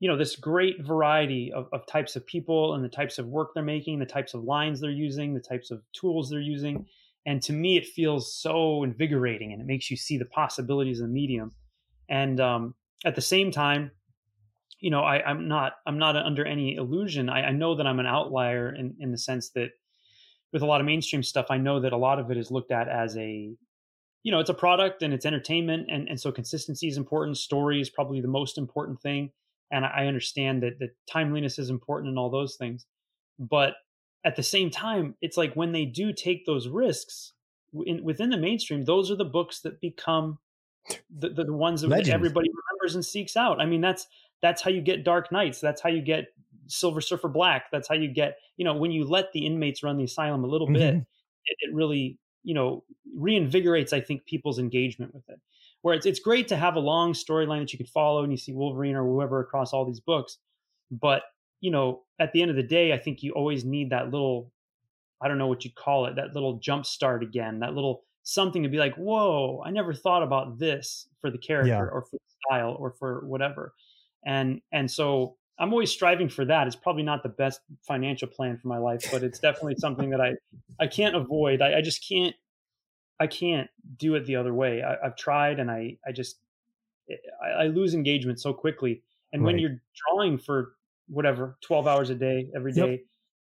you 0.00 0.08
know 0.08 0.16
this 0.16 0.36
great 0.36 0.84
variety 0.84 1.52
of, 1.52 1.68
of 1.72 1.86
types 1.86 2.16
of 2.16 2.26
people 2.26 2.74
and 2.74 2.84
the 2.84 2.88
types 2.88 3.18
of 3.18 3.26
work 3.26 3.50
they're 3.54 3.62
making 3.62 3.98
the 3.98 4.06
types 4.06 4.34
of 4.34 4.44
lines 4.44 4.80
they're 4.80 4.90
using 4.90 5.34
the 5.34 5.40
types 5.40 5.70
of 5.70 5.82
tools 5.92 6.30
they're 6.30 6.40
using 6.40 6.86
and 7.26 7.42
to 7.42 7.52
me 7.52 7.76
it 7.76 7.86
feels 7.86 8.34
so 8.34 8.82
invigorating 8.84 9.52
and 9.52 9.60
it 9.60 9.66
makes 9.66 9.90
you 9.90 9.96
see 9.96 10.16
the 10.16 10.24
possibilities 10.26 11.00
of 11.00 11.08
the 11.08 11.12
medium 11.12 11.50
and 12.08 12.40
um, 12.40 12.74
at 13.04 13.14
the 13.14 13.20
same 13.20 13.50
time 13.50 13.90
you 14.80 14.90
know 14.90 15.02
I, 15.02 15.28
am 15.28 15.48
not 15.48 15.74
i'm 15.86 15.98
not 15.98 16.16
under 16.16 16.44
any 16.44 16.76
illusion 16.76 17.28
I, 17.28 17.46
I, 17.46 17.50
know 17.50 17.74
that 17.74 17.86
i'm 17.86 17.98
an 17.98 18.06
outlier 18.06 18.74
in, 18.74 18.94
in 19.00 19.10
the 19.10 19.18
sense 19.18 19.50
that 19.50 19.70
with 20.52 20.62
a 20.62 20.66
lot 20.66 20.80
of 20.80 20.86
mainstream 20.86 21.22
stuff 21.22 21.46
i 21.50 21.56
know 21.56 21.80
that 21.80 21.92
a 21.92 21.96
lot 21.96 22.18
of 22.18 22.30
it 22.30 22.36
is 22.36 22.50
looked 22.50 22.70
at 22.70 22.88
as 22.88 23.16
a 23.16 23.50
you 24.22 24.32
know 24.32 24.40
it's 24.40 24.50
a 24.50 24.54
product 24.54 25.02
and 25.02 25.14
it's 25.14 25.26
entertainment 25.26 25.86
and, 25.90 26.08
and 26.08 26.20
so 26.20 26.32
consistency 26.32 26.88
is 26.88 26.96
important 26.96 27.36
story 27.36 27.80
is 27.80 27.88
probably 27.88 28.20
the 28.20 28.28
most 28.28 28.58
important 28.58 29.00
thing 29.00 29.30
and 29.70 29.84
I 29.84 30.06
understand 30.06 30.62
that 30.62 30.78
the 30.78 30.90
timeliness 31.10 31.58
is 31.58 31.70
important 31.70 32.08
and 32.10 32.18
all 32.18 32.30
those 32.30 32.56
things. 32.56 32.86
But 33.38 33.74
at 34.24 34.36
the 34.36 34.42
same 34.42 34.70
time, 34.70 35.14
it's 35.20 35.36
like 35.36 35.54
when 35.54 35.72
they 35.72 35.84
do 35.84 36.12
take 36.12 36.46
those 36.46 36.68
risks 36.68 37.32
in, 37.86 38.02
within 38.02 38.30
the 38.30 38.36
mainstream, 38.36 38.84
those 38.84 39.10
are 39.10 39.16
the 39.16 39.24
books 39.24 39.60
that 39.60 39.80
become 39.80 40.38
the, 41.10 41.28
the, 41.28 41.44
the 41.44 41.52
ones 41.52 41.82
that 41.82 42.08
everybody 42.08 42.48
remembers 42.48 42.94
and 42.94 43.04
seeks 43.04 43.36
out. 43.36 43.60
I 43.60 43.66
mean, 43.66 43.80
that's 43.80 44.06
that's 44.40 44.62
how 44.62 44.70
you 44.70 44.80
get 44.80 45.04
Dark 45.04 45.30
Knights. 45.30 45.60
That's 45.60 45.80
how 45.80 45.90
you 45.90 46.00
get 46.00 46.28
Silver 46.68 47.00
Surfer 47.00 47.28
Black. 47.28 47.66
That's 47.72 47.88
how 47.88 47.94
you 47.94 48.08
get 48.08 48.38
you 48.56 48.64
know 48.64 48.74
when 48.74 48.90
you 48.90 49.04
let 49.04 49.32
the 49.32 49.46
inmates 49.46 49.82
run 49.82 49.96
the 49.96 50.04
asylum 50.04 50.44
a 50.44 50.48
little 50.48 50.66
mm-hmm. 50.66 50.74
bit, 50.74 50.94
it, 50.94 51.56
it 51.60 51.74
really 51.74 52.18
you 52.44 52.54
know 52.54 52.84
reinvigorates 53.18 53.92
I 53.92 54.00
think 54.00 54.24
people's 54.26 54.58
engagement 54.58 55.14
with 55.14 55.28
it 55.28 55.40
where 55.82 55.94
it's 55.94 56.06
it's 56.06 56.20
great 56.20 56.48
to 56.48 56.56
have 56.56 56.76
a 56.76 56.80
long 56.80 57.12
storyline 57.12 57.60
that 57.60 57.72
you 57.72 57.78
can 57.78 57.86
follow 57.86 58.22
and 58.22 58.32
you 58.32 58.36
see 58.36 58.52
Wolverine 58.52 58.94
or 58.94 59.04
whoever 59.04 59.40
across 59.40 59.72
all 59.72 59.84
these 59.84 60.00
books. 60.00 60.38
But, 60.90 61.22
you 61.60 61.70
know, 61.70 62.02
at 62.18 62.32
the 62.32 62.42
end 62.42 62.50
of 62.50 62.56
the 62.56 62.62
day, 62.62 62.92
I 62.92 62.98
think 62.98 63.22
you 63.22 63.32
always 63.32 63.64
need 63.64 63.90
that 63.90 64.10
little 64.10 64.52
I 65.20 65.26
don't 65.26 65.38
know 65.38 65.48
what 65.48 65.64
you 65.64 65.70
call 65.72 66.06
it, 66.06 66.16
that 66.16 66.34
little 66.34 66.58
jump 66.58 66.86
start 66.86 67.24
again, 67.24 67.60
that 67.60 67.74
little 67.74 68.04
something 68.22 68.62
to 68.62 68.68
be 68.68 68.78
like, 68.78 68.94
whoa, 68.94 69.62
I 69.64 69.70
never 69.70 69.92
thought 69.92 70.22
about 70.22 70.58
this 70.58 71.08
for 71.20 71.30
the 71.30 71.38
character 71.38 71.70
yeah. 71.70 71.80
or 71.80 72.02
for 72.02 72.16
the 72.16 72.34
style 72.46 72.76
or 72.78 72.92
for 72.92 73.26
whatever. 73.26 73.72
And 74.26 74.60
and 74.72 74.90
so 74.90 75.36
I'm 75.58 75.72
always 75.72 75.90
striving 75.90 76.28
for 76.28 76.44
that. 76.44 76.66
It's 76.66 76.76
probably 76.76 77.02
not 77.02 77.22
the 77.22 77.28
best 77.28 77.60
financial 77.86 78.28
plan 78.28 78.58
for 78.58 78.68
my 78.68 78.78
life, 78.78 79.04
but 79.10 79.22
it's 79.22 79.38
definitely 79.40 79.74
something 79.78 80.10
that 80.10 80.20
I 80.20 80.34
I 80.78 80.86
can't 80.86 81.16
avoid. 81.16 81.60
I, 81.60 81.78
I 81.78 81.82
just 81.82 82.06
can't 82.08 82.34
I 83.20 83.26
can't 83.26 83.68
do 83.96 84.14
it 84.14 84.26
the 84.26 84.36
other 84.36 84.54
way. 84.54 84.82
I, 84.82 84.96
have 85.02 85.16
tried, 85.16 85.58
and 85.58 85.70
I 85.70 85.96
I 86.06 86.12
just 86.12 86.38
I, 87.42 87.64
I 87.64 87.66
lose 87.66 87.94
engagement 87.94 88.40
so 88.40 88.52
quickly. 88.52 89.02
And 89.32 89.42
right. 89.42 89.48
when 89.48 89.58
you're 89.58 89.82
drawing 90.06 90.38
for 90.38 90.74
whatever 91.08 91.58
twelve 91.60 91.86
hours 91.88 92.10
a 92.10 92.14
day 92.14 92.48
every 92.54 92.72
day, 92.72 92.90
yep. 92.90 93.00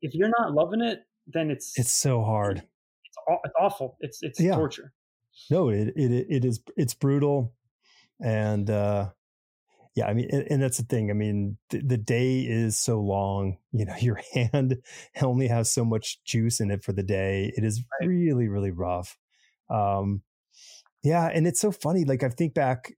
if 0.01 0.14
you're 0.14 0.32
not 0.38 0.54
loving 0.54 0.82
it, 0.82 1.04
then 1.28 1.49
it's 1.49 1.78
it's 1.78 1.93
so 1.93 2.22
hard. 2.22 2.58
It's, 2.58 3.18
it's 3.45 3.56
awful. 3.60 3.97
It's 4.01 4.22
it's 4.22 4.39
yeah. 4.39 4.56
torture. 4.56 4.91
No, 5.49 5.70
it 5.70 5.93
it 5.95 6.28
it 6.30 6.45
is 6.45 6.62
it's 6.76 6.93
brutal, 6.93 7.54
and 8.22 8.70
uh 8.70 9.10
yeah, 9.96 10.08
I 10.08 10.14
mean, 10.14 10.28
and, 10.32 10.48
and 10.50 10.62
that's 10.62 10.78
the 10.78 10.84
thing. 10.84 11.12
I 11.12 11.14
mean, 11.14 11.58
the, 11.70 11.80
the, 11.80 11.98
day 11.98 12.41
is 12.41 12.78
so 12.78 13.00
long. 13.00 13.58
You 13.76 13.86
know, 13.86 13.96
your 14.00 14.22
hand 14.34 14.84
only 15.22 15.48
has 15.48 15.72
so 15.72 15.84
much 15.84 16.24
juice 16.24 16.60
in 16.60 16.70
it 16.70 16.84
for 16.84 16.94
the 16.94 17.02
day. 17.02 17.52
It 17.58 17.64
is 17.64 17.84
right. 18.00 18.08
really, 18.08 18.48
really 18.48 18.70
rough. 18.70 19.18
Um, 19.68 20.22
yeah, 21.04 21.28
and 21.34 21.48
it's 21.48 21.60
so 21.60 21.72
funny. 21.72 22.06
Like 22.06 22.22
I 22.22 22.30
think 22.30 22.54
back, 22.54 22.94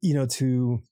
you 0.00 0.14
know, 0.14 0.24
to, 0.26 0.82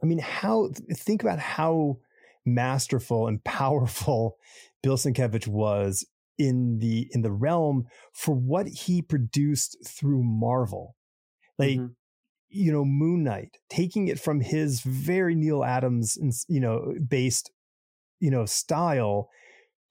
I 0.00 0.06
mean, 0.06 0.20
how 0.20 0.70
think 0.92 1.22
about 1.22 1.40
how 1.40 1.98
masterful 2.46 3.26
and 3.26 3.42
powerful 3.44 4.36
Bill 4.82 4.96
Sienkiewicz 4.96 5.48
was 5.48 6.06
in 6.38 6.78
the 6.78 7.08
in 7.10 7.22
the 7.22 7.32
realm 7.32 7.86
for 8.12 8.34
what 8.34 8.68
he 8.68 9.02
produced 9.02 9.76
through 9.86 10.22
Marvel. 10.22 10.94
Like 11.58 11.78
mm-hmm. 11.78 11.86
You 12.52 12.72
know 12.72 12.84
Moon 12.84 13.24
Knight 13.24 13.56
taking 13.68 14.08
it 14.08 14.20
from 14.20 14.40
his 14.40 14.80
very 14.80 15.34
Neal 15.34 15.64
Adams 15.64 16.18
you 16.48 16.60
know 16.60 16.94
based 17.08 17.50
you 18.20 18.30
know 18.30 18.44
style 18.44 19.28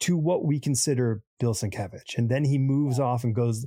to 0.02 0.18
what 0.18 0.46
we 0.46 0.60
consider 0.60 1.22
Bill 1.40 1.54
Sienkiewicz 1.54 2.18
and 2.18 2.30
then 2.30 2.44
he 2.44 2.58
moves 2.58 3.00
off 3.00 3.24
and 3.24 3.36
goes 3.36 3.66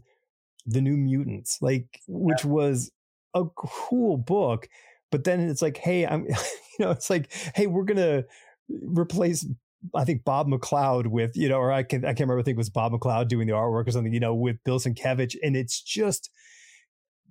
the 0.66 0.80
New 0.80 0.96
Mutants, 0.96 1.58
like 1.60 2.00
which 2.06 2.44
yeah. 2.44 2.50
was 2.50 2.90
a 3.34 3.44
cool 3.56 4.16
book. 4.16 4.68
But 5.10 5.24
then 5.24 5.40
it's 5.40 5.62
like, 5.62 5.76
hey, 5.76 6.06
I'm, 6.06 6.24
you 6.28 6.36
know, 6.80 6.90
it's 6.90 7.10
like, 7.10 7.32
hey, 7.54 7.66
we're 7.66 7.84
gonna 7.84 8.24
replace. 8.68 9.46
I 9.94 10.04
think 10.04 10.24
Bob 10.24 10.48
McLeod 10.48 11.08
with, 11.08 11.36
you 11.36 11.48
know, 11.48 11.58
or 11.58 11.70
I 11.70 11.82
can 11.82 12.04
I 12.04 12.08
can't 12.08 12.20
remember. 12.20 12.40
I 12.40 12.42
think 12.42 12.56
it 12.56 12.58
was 12.58 12.70
Bob 12.70 12.92
McLeod 12.92 13.28
doing 13.28 13.46
the 13.46 13.52
artwork 13.52 13.86
or 13.86 13.90
something, 13.90 14.14
you 14.14 14.20
know, 14.20 14.34
with 14.34 14.56
Bill 14.64 14.78
Sienkiewicz, 14.78 15.36
and 15.42 15.56
it's 15.56 15.80
just 15.80 16.30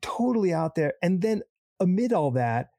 totally 0.02 0.54
out 0.54 0.76
there. 0.76 0.94
And 1.02 1.22
then 1.22 1.42
amid 1.84 2.14
all 2.14 2.32
that, 2.32 2.70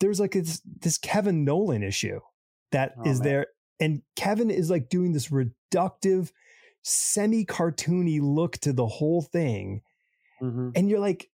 there's 0.00 0.20
like 0.20 0.32
this 0.32 0.60
this 0.80 0.98
Kevin 0.98 1.44
Nowlan 1.44 1.82
issue 1.82 2.20
that 2.72 2.94
oh, 2.98 3.08
is 3.08 3.20
man. 3.20 3.28
there, 3.28 3.46
and 3.80 4.02
Kevin 4.16 4.50
is 4.50 4.70
like 4.70 4.88
doing 4.88 5.12
this 5.12 5.28
reductive 5.28 6.30
semi 6.82 7.44
cartoony 7.44 8.20
look 8.20 8.58
to 8.58 8.72
the 8.72 8.86
whole 8.86 9.22
thing. 9.22 9.82
Mm-hmm. 10.42 10.70
And 10.74 10.90
you're 10.90 10.98
like, 10.98 11.30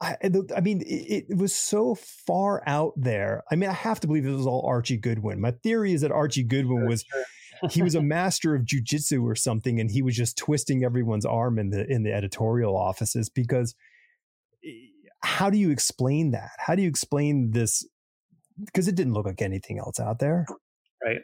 I, 0.00 0.16
I 0.54 0.60
mean, 0.60 0.82
it, 0.82 1.26
it, 1.30 1.36
was 1.36 1.54
so 1.54 1.94
far 1.94 2.62
out 2.66 2.92
there. 2.96 3.44
I 3.50 3.56
mean, 3.56 3.70
I 3.70 3.74
have 3.74 4.00
to 4.00 4.06
believe 4.06 4.26
it 4.26 4.32
was 4.32 4.46
all 4.46 4.66
Archie 4.66 4.98
Goodwin. 4.98 5.40
My 5.40 5.52
theory 5.52 5.92
is 5.92 6.02
that 6.02 6.12
Archie 6.12 6.42
Goodwin 6.42 6.86
was 6.86 7.04
he 7.70 7.82
was 7.82 7.94
a 7.94 8.02
master 8.02 8.54
of 8.54 8.62
jujitsu 8.62 9.22
or 9.22 9.34
something, 9.34 9.80
and 9.80 9.90
he 9.90 10.02
was 10.02 10.16
just 10.16 10.36
twisting 10.36 10.84
everyone's 10.84 11.24
arm 11.24 11.58
in 11.58 11.70
the 11.70 11.86
in 11.90 12.02
the 12.02 12.12
editorial 12.12 12.76
offices. 12.76 13.30
Because 13.30 13.74
how 15.26 15.50
do 15.50 15.58
you 15.58 15.70
explain 15.70 16.30
that? 16.30 16.50
How 16.58 16.74
do 16.74 16.82
you 16.82 16.88
explain 16.88 17.50
this? 17.50 17.86
Because 18.64 18.88
it 18.88 18.94
didn't 18.94 19.12
look 19.12 19.26
like 19.26 19.42
anything 19.42 19.78
else 19.78 20.00
out 20.00 20.18
there, 20.18 20.46
right? 21.04 21.20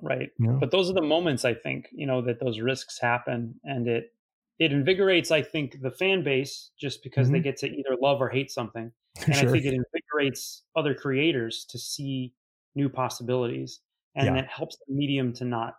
right 0.00 0.30
yeah. 0.38 0.56
but 0.60 0.70
those 0.70 0.88
are 0.88 0.94
the 0.94 1.02
moments 1.02 1.44
i 1.44 1.52
think 1.52 1.88
you 1.92 2.06
know 2.06 2.22
that 2.22 2.40
those 2.40 2.60
risks 2.60 2.98
happen 3.00 3.54
and 3.64 3.88
it 3.88 4.12
it 4.58 4.72
invigorates 4.72 5.30
i 5.30 5.42
think 5.42 5.80
the 5.82 5.90
fan 5.90 6.22
base 6.22 6.70
just 6.80 7.02
because 7.02 7.26
mm-hmm. 7.26 7.34
they 7.34 7.40
get 7.40 7.56
to 7.56 7.66
either 7.66 7.96
love 8.00 8.20
or 8.20 8.28
hate 8.28 8.50
something 8.50 8.92
and 9.26 9.34
sure. 9.34 9.48
i 9.48 9.52
think 9.52 9.64
it 9.64 9.74
invigorates 9.74 10.64
other 10.76 10.94
creators 10.94 11.66
to 11.68 11.78
see 11.78 12.32
new 12.74 12.88
possibilities 12.88 13.80
and 14.14 14.36
yeah. 14.36 14.42
it 14.42 14.46
helps 14.48 14.76
the 14.86 14.94
medium 14.94 15.32
to 15.32 15.44
not 15.44 15.74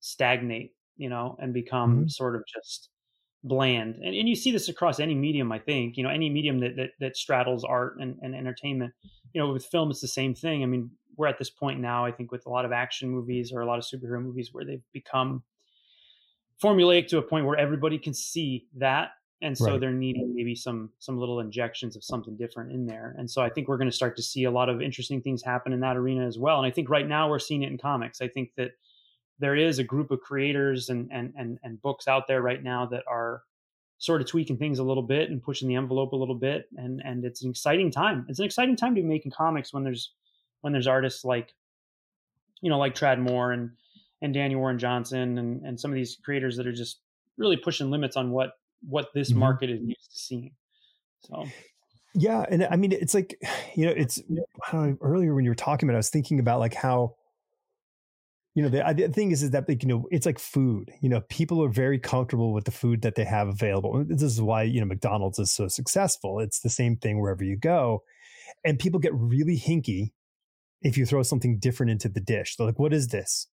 stagnate 0.00 0.72
you 0.96 1.08
know 1.08 1.36
and 1.40 1.52
become 1.52 1.96
mm-hmm. 1.96 2.08
sort 2.08 2.36
of 2.36 2.42
just 2.52 2.90
bland 3.44 3.96
and, 3.96 4.14
and 4.14 4.28
you 4.28 4.34
see 4.34 4.50
this 4.50 4.68
across 4.68 4.98
any 4.98 5.14
medium 5.14 5.52
i 5.52 5.58
think 5.58 5.96
you 5.96 6.02
know 6.02 6.08
any 6.08 6.28
medium 6.28 6.58
that 6.58 6.74
that, 6.76 6.90
that 6.98 7.16
straddles 7.16 7.64
art 7.64 7.96
and, 8.00 8.16
and 8.22 8.34
entertainment 8.34 8.92
you 9.32 9.40
know 9.40 9.52
with 9.52 9.64
film 9.66 9.90
it's 9.90 10.00
the 10.00 10.08
same 10.08 10.34
thing 10.34 10.62
i 10.62 10.66
mean 10.66 10.90
we're 11.16 11.26
at 11.26 11.38
this 11.38 11.50
point 11.50 11.80
now, 11.80 12.04
I 12.04 12.12
think, 12.12 12.30
with 12.30 12.46
a 12.46 12.50
lot 12.50 12.64
of 12.64 12.72
action 12.72 13.10
movies 13.10 13.52
or 13.52 13.60
a 13.60 13.66
lot 13.66 13.78
of 13.78 13.84
superhero 13.84 14.22
movies 14.22 14.50
where 14.52 14.64
they've 14.64 14.82
become 14.92 15.42
formulaic 16.62 17.08
to 17.08 17.18
a 17.18 17.22
point 17.22 17.46
where 17.46 17.58
everybody 17.58 17.98
can 17.98 18.14
see 18.14 18.66
that. 18.76 19.10
And 19.42 19.56
so 19.56 19.72
right. 19.72 19.80
they're 19.80 19.92
needing 19.92 20.32
maybe 20.34 20.54
some 20.54 20.90
some 20.98 21.18
little 21.18 21.40
injections 21.40 21.94
of 21.94 22.02
something 22.02 22.38
different 22.38 22.72
in 22.72 22.86
there. 22.86 23.14
And 23.18 23.30
so 23.30 23.42
I 23.42 23.50
think 23.50 23.68
we're 23.68 23.76
going 23.76 23.90
to 23.90 23.96
start 23.96 24.16
to 24.16 24.22
see 24.22 24.44
a 24.44 24.50
lot 24.50 24.70
of 24.70 24.80
interesting 24.80 25.20
things 25.20 25.42
happen 25.42 25.74
in 25.74 25.80
that 25.80 25.96
arena 25.96 26.26
as 26.26 26.38
well. 26.38 26.56
And 26.56 26.66
I 26.66 26.70
think 26.70 26.88
right 26.88 27.06
now 27.06 27.28
we're 27.28 27.38
seeing 27.38 27.62
it 27.62 27.70
in 27.70 27.76
comics. 27.76 28.22
I 28.22 28.28
think 28.28 28.52
that 28.56 28.70
there 29.38 29.56
is 29.56 29.78
a 29.78 29.84
group 29.84 30.10
of 30.10 30.20
creators 30.20 30.88
and 30.88 31.10
and 31.12 31.32
and, 31.36 31.58
and 31.62 31.82
books 31.82 32.08
out 32.08 32.26
there 32.26 32.42
right 32.42 32.62
now 32.62 32.86
that 32.86 33.04
are 33.06 33.42
sort 33.98 34.20
of 34.20 34.26
tweaking 34.26 34.58
things 34.58 34.78
a 34.78 34.84
little 34.84 35.02
bit 35.02 35.30
and 35.30 35.42
pushing 35.42 35.68
the 35.68 35.74
envelope 35.74 36.12
a 36.12 36.16
little 36.16 36.34
bit 36.34 36.68
and 36.76 37.00
and 37.04 37.24
it's 37.24 37.42
an 37.42 37.50
exciting 37.50 37.90
time 37.90 38.26
it's 38.28 38.38
an 38.38 38.44
exciting 38.44 38.76
time 38.76 38.94
to 38.94 39.00
be 39.00 39.06
making 39.06 39.32
comics 39.32 39.72
when 39.72 39.84
there's 39.84 40.12
when 40.60 40.72
there's 40.72 40.86
artists 40.86 41.24
like 41.24 41.54
you 42.60 42.70
know 42.70 42.78
like 42.78 42.94
Tradd 42.94 43.18
Moore 43.18 43.52
and 43.52 43.70
and 44.22 44.34
Danny 44.34 44.56
Warren 44.56 44.78
Johnson 44.78 45.38
and 45.38 45.64
and 45.64 45.80
some 45.80 45.90
of 45.90 45.94
these 45.94 46.18
creators 46.22 46.56
that 46.56 46.66
are 46.66 46.72
just 46.72 47.00
really 47.38 47.56
pushing 47.56 47.90
limits 47.90 48.16
on 48.16 48.30
what 48.30 48.52
what 48.86 49.08
this 49.14 49.30
mm-hmm. 49.30 49.40
market 49.40 49.70
is 49.70 49.80
used 49.82 50.12
to 50.12 50.18
seeing. 50.18 50.52
So 51.20 51.46
Yeah, 52.14 52.44
and 52.48 52.66
I 52.70 52.76
mean, 52.76 52.92
it's 52.92 53.14
like 53.14 53.38
you 53.74 53.86
know, 53.86 53.92
it's 53.92 54.20
know, 54.28 54.96
earlier 55.00 55.34
when 55.34 55.44
you 55.44 55.50
were 55.50 55.54
talking 55.54 55.88
about, 55.88 55.94
it, 55.94 55.96
I 55.96 55.98
was 55.98 56.10
thinking 56.10 56.40
about 56.40 56.60
like 56.60 56.74
how 56.74 57.14
you 58.56 58.62
know 58.62 58.70
the, 58.70 58.82
the 58.96 59.08
thing 59.12 59.32
is 59.32 59.42
is 59.42 59.50
that 59.50 59.68
like 59.68 59.82
you 59.82 59.88
know 59.88 60.08
it's 60.10 60.24
like 60.24 60.38
food 60.38 60.90
you 61.02 61.10
know 61.10 61.20
people 61.28 61.62
are 61.62 61.68
very 61.68 61.98
comfortable 61.98 62.54
with 62.54 62.64
the 62.64 62.70
food 62.70 63.02
that 63.02 63.14
they 63.14 63.24
have 63.24 63.48
available. 63.48 64.02
This 64.08 64.22
is 64.22 64.40
why 64.40 64.62
you 64.62 64.80
know 64.80 64.86
mcdonald's 64.86 65.38
is 65.38 65.52
so 65.52 65.68
successful. 65.68 66.40
It's 66.40 66.60
the 66.60 66.70
same 66.70 66.96
thing 66.96 67.20
wherever 67.20 67.44
you 67.44 67.56
go. 67.56 68.02
And 68.64 68.78
people 68.78 68.98
get 68.98 69.12
really 69.14 69.58
hinky 69.58 70.12
if 70.80 70.96
you 70.96 71.04
throw 71.04 71.22
something 71.22 71.58
different 71.58 71.90
into 71.90 72.08
the 72.08 72.20
dish. 72.20 72.56
They're 72.56 72.66
like 72.66 72.78
what 72.78 72.94
is 72.94 73.08
this? 73.08 73.46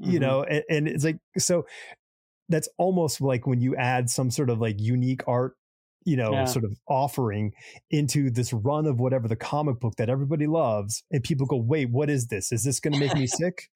Mm-hmm. 0.00 0.10
you 0.12 0.20
know 0.20 0.42
and, 0.44 0.62
and 0.68 0.88
it's 0.88 1.04
like 1.04 1.18
so 1.38 1.66
that's 2.48 2.68
almost 2.78 3.20
like 3.20 3.46
when 3.48 3.60
you 3.60 3.74
add 3.74 4.08
some 4.08 4.30
sort 4.30 4.48
of 4.48 4.60
like 4.60 4.76
unique 4.78 5.22
art 5.26 5.56
you 6.04 6.16
know 6.16 6.32
yeah. 6.32 6.44
sort 6.44 6.64
of 6.64 6.72
offering 6.88 7.52
into 7.90 8.30
this 8.30 8.52
run 8.52 8.86
of 8.86 9.00
whatever 9.00 9.26
the 9.26 9.34
comic 9.34 9.80
book 9.80 9.94
that 9.96 10.08
everybody 10.08 10.46
loves 10.46 11.02
and 11.10 11.24
people 11.24 11.46
go 11.46 11.56
wait 11.56 11.90
what 11.90 12.10
is 12.10 12.26
this? 12.28 12.52
Is 12.52 12.62
this 12.64 12.78
going 12.80 12.94
to 12.94 13.00
make 13.00 13.14
me 13.14 13.26
sick 13.40 13.70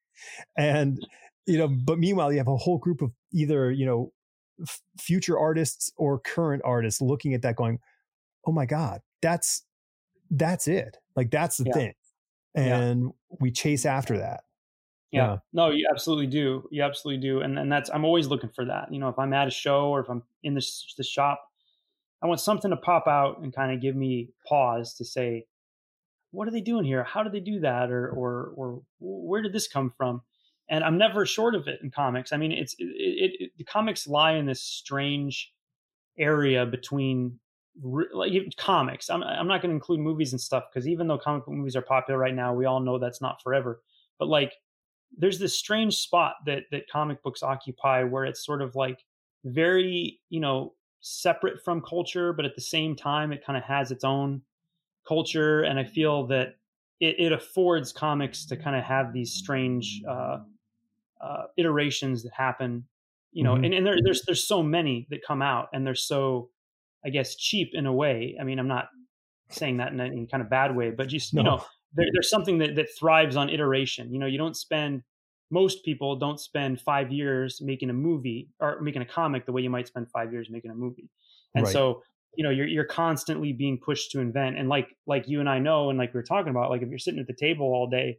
and 0.56 1.04
you 1.46 1.58
know 1.58 1.68
but 1.68 1.98
meanwhile 1.98 2.32
you 2.32 2.38
have 2.38 2.48
a 2.48 2.56
whole 2.56 2.78
group 2.78 3.02
of 3.02 3.10
either 3.32 3.70
you 3.70 3.86
know 3.86 4.12
f- 4.62 4.80
future 4.98 5.38
artists 5.38 5.92
or 5.96 6.18
current 6.18 6.62
artists 6.64 7.00
looking 7.00 7.34
at 7.34 7.42
that 7.42 7.56
going 7.56 7.78
oh 8.46 8.52
my 8.52 8.66
god 8.66 9.00
that's 9.20 9.64
that's 10.30 10.68
it 10.68 10.96
like 11.16 11.30
that's 11.30 11.56
the 11.56 11.64
yeah. 11.66 11.72
thing 11.72 11.94
and 12.54 13.02
yeah. 13.02 13.36
we 13.40 13.50
chase 13.50 13.84
after 13.86 14.18
that 14.18 14.42
yeah. 15.10 15.32
yeah. 15.32 15.36
no 15.52 15.70
you 15.70 15.86
absolutely 15.90 16.26
do 16.26 16.66
you 16.70 16.82
absolutely 16.82 17.20
do 17.20 17.40
and 17.40 17.58
and 17.58 17.70
that's 17.70 17.90
i'm 17.90 18.04
always 18.04 18.26
looking 18.26 18.50
for 18.50 18.64
that 18.64 18.92
you 18.92 18.98
know 18.98 19.08
if 19.08 19.18
i'm 19.18 19.32
at 19.32 19.48
a 19.48 19.50
show 19.50 19.88
or 19.88 20.00
if 20.00 20.08
i'm 20.08 20.22
in 20.42 20.54
the, 20.54 20.66
the 20.96 21.04
shop 21.04 21.42
i 22.22 22.26
want 22.26 22.40
something 22.40 22.70
to 22.70 22.76
pop 22.76 23.06
out 23.06 23.40
and 23.40 23.54
kind 23.54 23.72
of 23.72 23.80
give 23.80 23.96
me 23.96 24.30
pause 24.46 24.94
to 24.94 25.04
say 25.04 25.46
what 26.32 26.48
are 26.48 26.50
they 26.50 26.60
doing 26.60 26.84
here? 26.84 27.04
How 27.04 27.22
did 27.22 27.32
they 27.32 27.40
do 27.40 27.60
that? 27.60 27.90
Or, 27.90 28.08
or, 28.08 28.52
or 28.56 28.82
where 28.98 29.42
did 29.42 29.52
this 29.52 29.68
come 29.68 29.90
from? 29.96 30.22
And 30.68 30.82
I'm 30.82 30.98
never 30.98 31.24
short 31.26 31.54
of 31.54 31.68
it 31.68 31.80
in 31.82 31.90
comics. 31.90 32.32
I 32.32 32.38
mean, 32.38 32.52
it's, 32.52 32.74
it, 32.78 32.86
it, 32.86 33.32
it 33.38 33.50
the 33.58 33.64
comics 33.64 34.06
lie 34.06 34.32
in 34.32 34.46
this 34.46 34.62
strange 34.62 35.52
area 36.18 36.66
between 36.66 37.38
like 38.12 38.32
comics. 38.56 39.10
I'm, 39.10 39.22
I'm 39.22 39.46
not 39.46 39.62
going 39.62 39.70
to 39.70 39.76
include 39.76 40.00
movies 40.00 40.32
and 40.32 40.40
stuff 40.40 40.64
because 40.72 40.88
even 40.88 41.06
though 41.06 41.18
comic 41.18 41.44
book 41.44 41.54
movies 41.54 41.76
are 41.76 41.82
popular 41.82 42.18
right 42.18 42.34
now, 42.34 42.54
we 42.54 42.64
all 42.64 42.80
know 42.80 42.98
that's 42.98 43.20
not 43.20 43.42
forever. 43.42 43.82
But 44.18 44.28
like, 44.28 44.54
there's 45.16 45.38
this 45.38 45.58
strange 45.58 45.96
spot 45.96 46.36
that 46.46 46.64
that 46.70 46.88
comic 46.88 47.22
books 47.22 47.42
occupy 47.42 48.02
where 48.04 48.24
it's 48.24 48.44
sort 48.44 48.62
of 48.62 48.74
like 48.74 49.04
very, 49.44 50.20
you 50.30 50.40
know, 50.40 50.72
separate 51.00 51.62
from 51.62 51.82
culture, 51.82 52.32
but 52.32 52.46
at 52.46 52.54
the 52.54 52.62
same 52.62 52.96
time, 52.96 53.32
it 53.32 53.44
kind 53.44 53.58
of 53.58 53.64
has 53.64 53.90
its 53.90 54.04
own 54.04 54.40
culture, 55.06 55.62
and 55.62 55.78
I 55.78 55.84
feel 55.84 56.26
that 56.28 56.56
it, 57.00 57.16
it 57.18 57.32
affords 57.32 57.92
comics 57.92 58.46
to 58.46 58.56
kind 58.56 58.76
of 58.76 58.84
have 58.84 59.12
these 59.12 59.32
strange 59.32 60.02
uh, 60.08 60.38
uh, 61.20 61.42
iterations 61.56 62.22
that 62.22 62.32
happen. 62.32 62.84
You 63.32 63.44
know, 63.44 63.54
mm-hmm. 63.54 63.64
and, 63.64 63.74
and 63.74 63.86
there, 63.86 63.96
there's 64.04 64.22
there's 64.22 64.46
so 64.46 64.62
many 64.62 65.06
that 65.10 65.20
come 65.26 65.42
out, 65.42 65.68
and 65.72 65.86
they're 65.86 65.94
so, 65.94 66.50
I 67.04 67.10
guess, 67.10 67.34
cheap 67.36 67.70
in 67.72 67.86
a 67.86 67.92
way. 67.92 68.36
I 68.40 68.44
mean, 68.44 68.58
I'm 68.58 68.68
not 68.68 68.88
saying 69.50 69.78
that 69.78 69.92
in 69.92 70.00
any 70.00 70.26
kind 70.26 70.42
of 70.42 70.50
bad 70.50 70.74
way, 70.76 70.90
but 70.90 71.08
just 71.08 71.34
no. 71.34 71.40
you 71.40 71.44
know, 71.44 71.64
there, 71.94 72.06
there's 72.12 72.30
something 72.30 72.58
that 72.58 72.76
that 72.76 72.88
thrives 72.98 73.36
on 73.36 73.48
iteration. 73.48 74.12
You 74.12 74.18
know, 74.18 74.26
you 74.26 74.38
don't 74.38 74.56
spend 74.56 75.02
most 75.50 75.84
people 75.84 76.16
don't 76.16 76.40
spend 76.40 76.80
five 76.80 77.12
years 77.12 77.60
making 77.60 77.90
a 77.90 77.92
movie 77.92 78.48
or 78.58 78.80
making 78.80 79.02
a 79.02 79.06
comic 79.06 79.44
the 79.44 79.52
way 79.52 79.60
you 79.60 79.68
might 79.68 79.86
spend 79.86 80.10
five 80.10 80.32
years 80.32 80.48
making 80.50 80.70
a 80.70 80.74
movie. 80.74 81.10
And 81.54 81.64
right. 81.64 81.72
so 81.72 82.02
you 82.34 82.44
know 82.44 82.50
you're 82.50 82.66
you're 82.66 82.84
constantly 82.84 83.52
being 83.52 83.78
pushed 83.78 84.10
to 84.12 84.20
invent. 84.20 84.58
And 84.58 84.68
like 84.68 84.88
like 85.06 85.28
you 85.28 85.40
and 85.40 85.48
I 85.48 85.58
know 85.58 85.90
and 85.90 85.98
like 85.98 86.14
we 86.14 86.20
are 86.20 86.24
talking 86.24 86.50
about 86.50 86.70
like 86.70 86.82
if 86.82 86.88
you're 86.88 86.98
sitting 86.98 87.20
at 87.20 87.26
the 87.26 87.34
table 87.34 87.66
all 87.66 87.88
day 87.88 88.18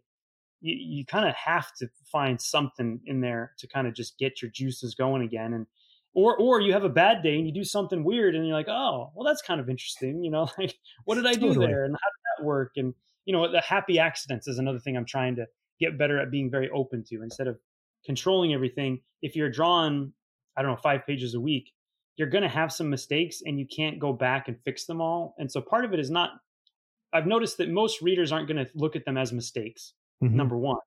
you, 0.64 0.76
you 0.80 1.06
kind 1.06 1.28
of 1.28 1.36
have 1.36 1.72
to 1.76 1.88
find 2.12 2.42
something 2.42 3.02
in 3.06 3.22
there 3.22 3.54
to 3.60 3.68
kind 3.68 3.86
of 3.86 3.94
just 3.94 4.18
get 4.18 4.42
your 4.42 4.50
juices 4.50 4.96
going 4.96 5.22
again. 5.22 5.54
And 5.54 5.68
or 6.16 6.38
or 6.38 6.62
you 6.62 6.74
have 6.74 6.84
a 6.84 6.90
bad 6.90 7.22
day 7.22 7.36
and 7.36 7.46
you 7.46 7.54
do 7.54 7.64
something 7.64 8.04
weird 8.04 8.36
and 8.36 8.46
you're 8.46 8.56
like 8.56 8.70
oh 8.70 9.12
well 9.16 9.26
that's 9.26 9.42
kind 9.42 9.60
of 9.60 9.68
interesting 9.68 10.24
you 10.24 10.30
know 10.30 10.48
like 10.58 10.76
what 11.06 11.16
did 11.16 11.26
I 11.26 11.34
do 11.34 11.48
totally. 11.48 11.68
there 11.68 11.84
and 11.84 11.94
how 11.94 12.10
did 12.10 12.24
that 12.38 12.46
work? 12.46 12.72
And 12.78 12.94
you 13.26 13.34
know 13.34 13.52
the 13.52 13.62
happy 13.62 14.00
accidents 14.00 14.48
is 14.48 14.58
another 14.58 14.80
thing 14.80 14.96
I'm 14.96 15.06
trying 15.06 15.36
to 15.36 15.46
get 15.80 15.98
better 15.98 16.20
at 16.20 16.32
being 16.32 16.50
very 16.50 16.70
open 16.70 17.04
to. 17.10 17.22
Instead 17.22 17.48
of 17.48 17.58
controlling 18.06 18.54
everything 18.54 19.02
if 19.22 19.36
you're 19.36 19.50
drawing 19.52 20.14
I 20.58 20.62
don't 20.62 20.72
know 20.72 20.78
five 20.78 21.06
pages 21.06 21.36
a 21.36 21.42
week 21.42 21.72
you're 22.16 22.30
going 22.30 22.44
to 22.44 22.50
have 22.50 22.72
some 22.72 22.90
mistakes 22.90 23.42
and 23.46 23.60
you 23.60 23.66
can't 23.66 24.00
go 24.00 24.14
back 24.14 24.48
and 24.48 24.58
fix 24.64 24.86
them 24.86 25.02
all. 25.02 25.36
And 25.38 25.52
so 25.52 25.62
part 25.62 25.86
of 25.86 25.94
it 25.94 26.00
is 26.00 26.12
not, 26.12 26.32
I've 27.12 27.28
noticed 27.28 27.58
that 27.58 27.70
most 27.70 28.02
readers 28.02 28.32
aren't 28.32 28.48
going 28.48 28.64
to 28.64 28.72
look 28.76 28.96
at 28.96 29.06
them 29.06 29.18
as 29.18 29.32
mistakes, 29.32 29.94
mm-hmm. 30.24 30.36
number 30.36 30.58
one. 30.58 30.78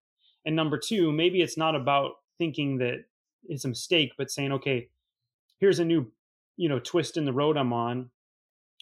And 0.45 0.55
number 0.55 0.79
two, 0.79 1.13
maybe 1.13 1.43
it's 1.43 1.57
not 1.57 1.75
about 1.75 2.13
thinking 2.39 2.79
that 2.79 3.05
it's 3.45 3.65
a 3.65 3.69
mistake, 3.69 4.13
but 4.17 4.31
saying, 4.31 4.53
okay, 4.53 4.89
here's 5.59 5.79
a 5.79 5.85
new, 5.85 6.11
you 6.57 6.69
know, 6.69 6.79
twist 6.79 7.17
in 7.17 7.25
the 7.25 7.33
road 7.33 7.57
I'm 7.57 7.73
on. 7.73 8.11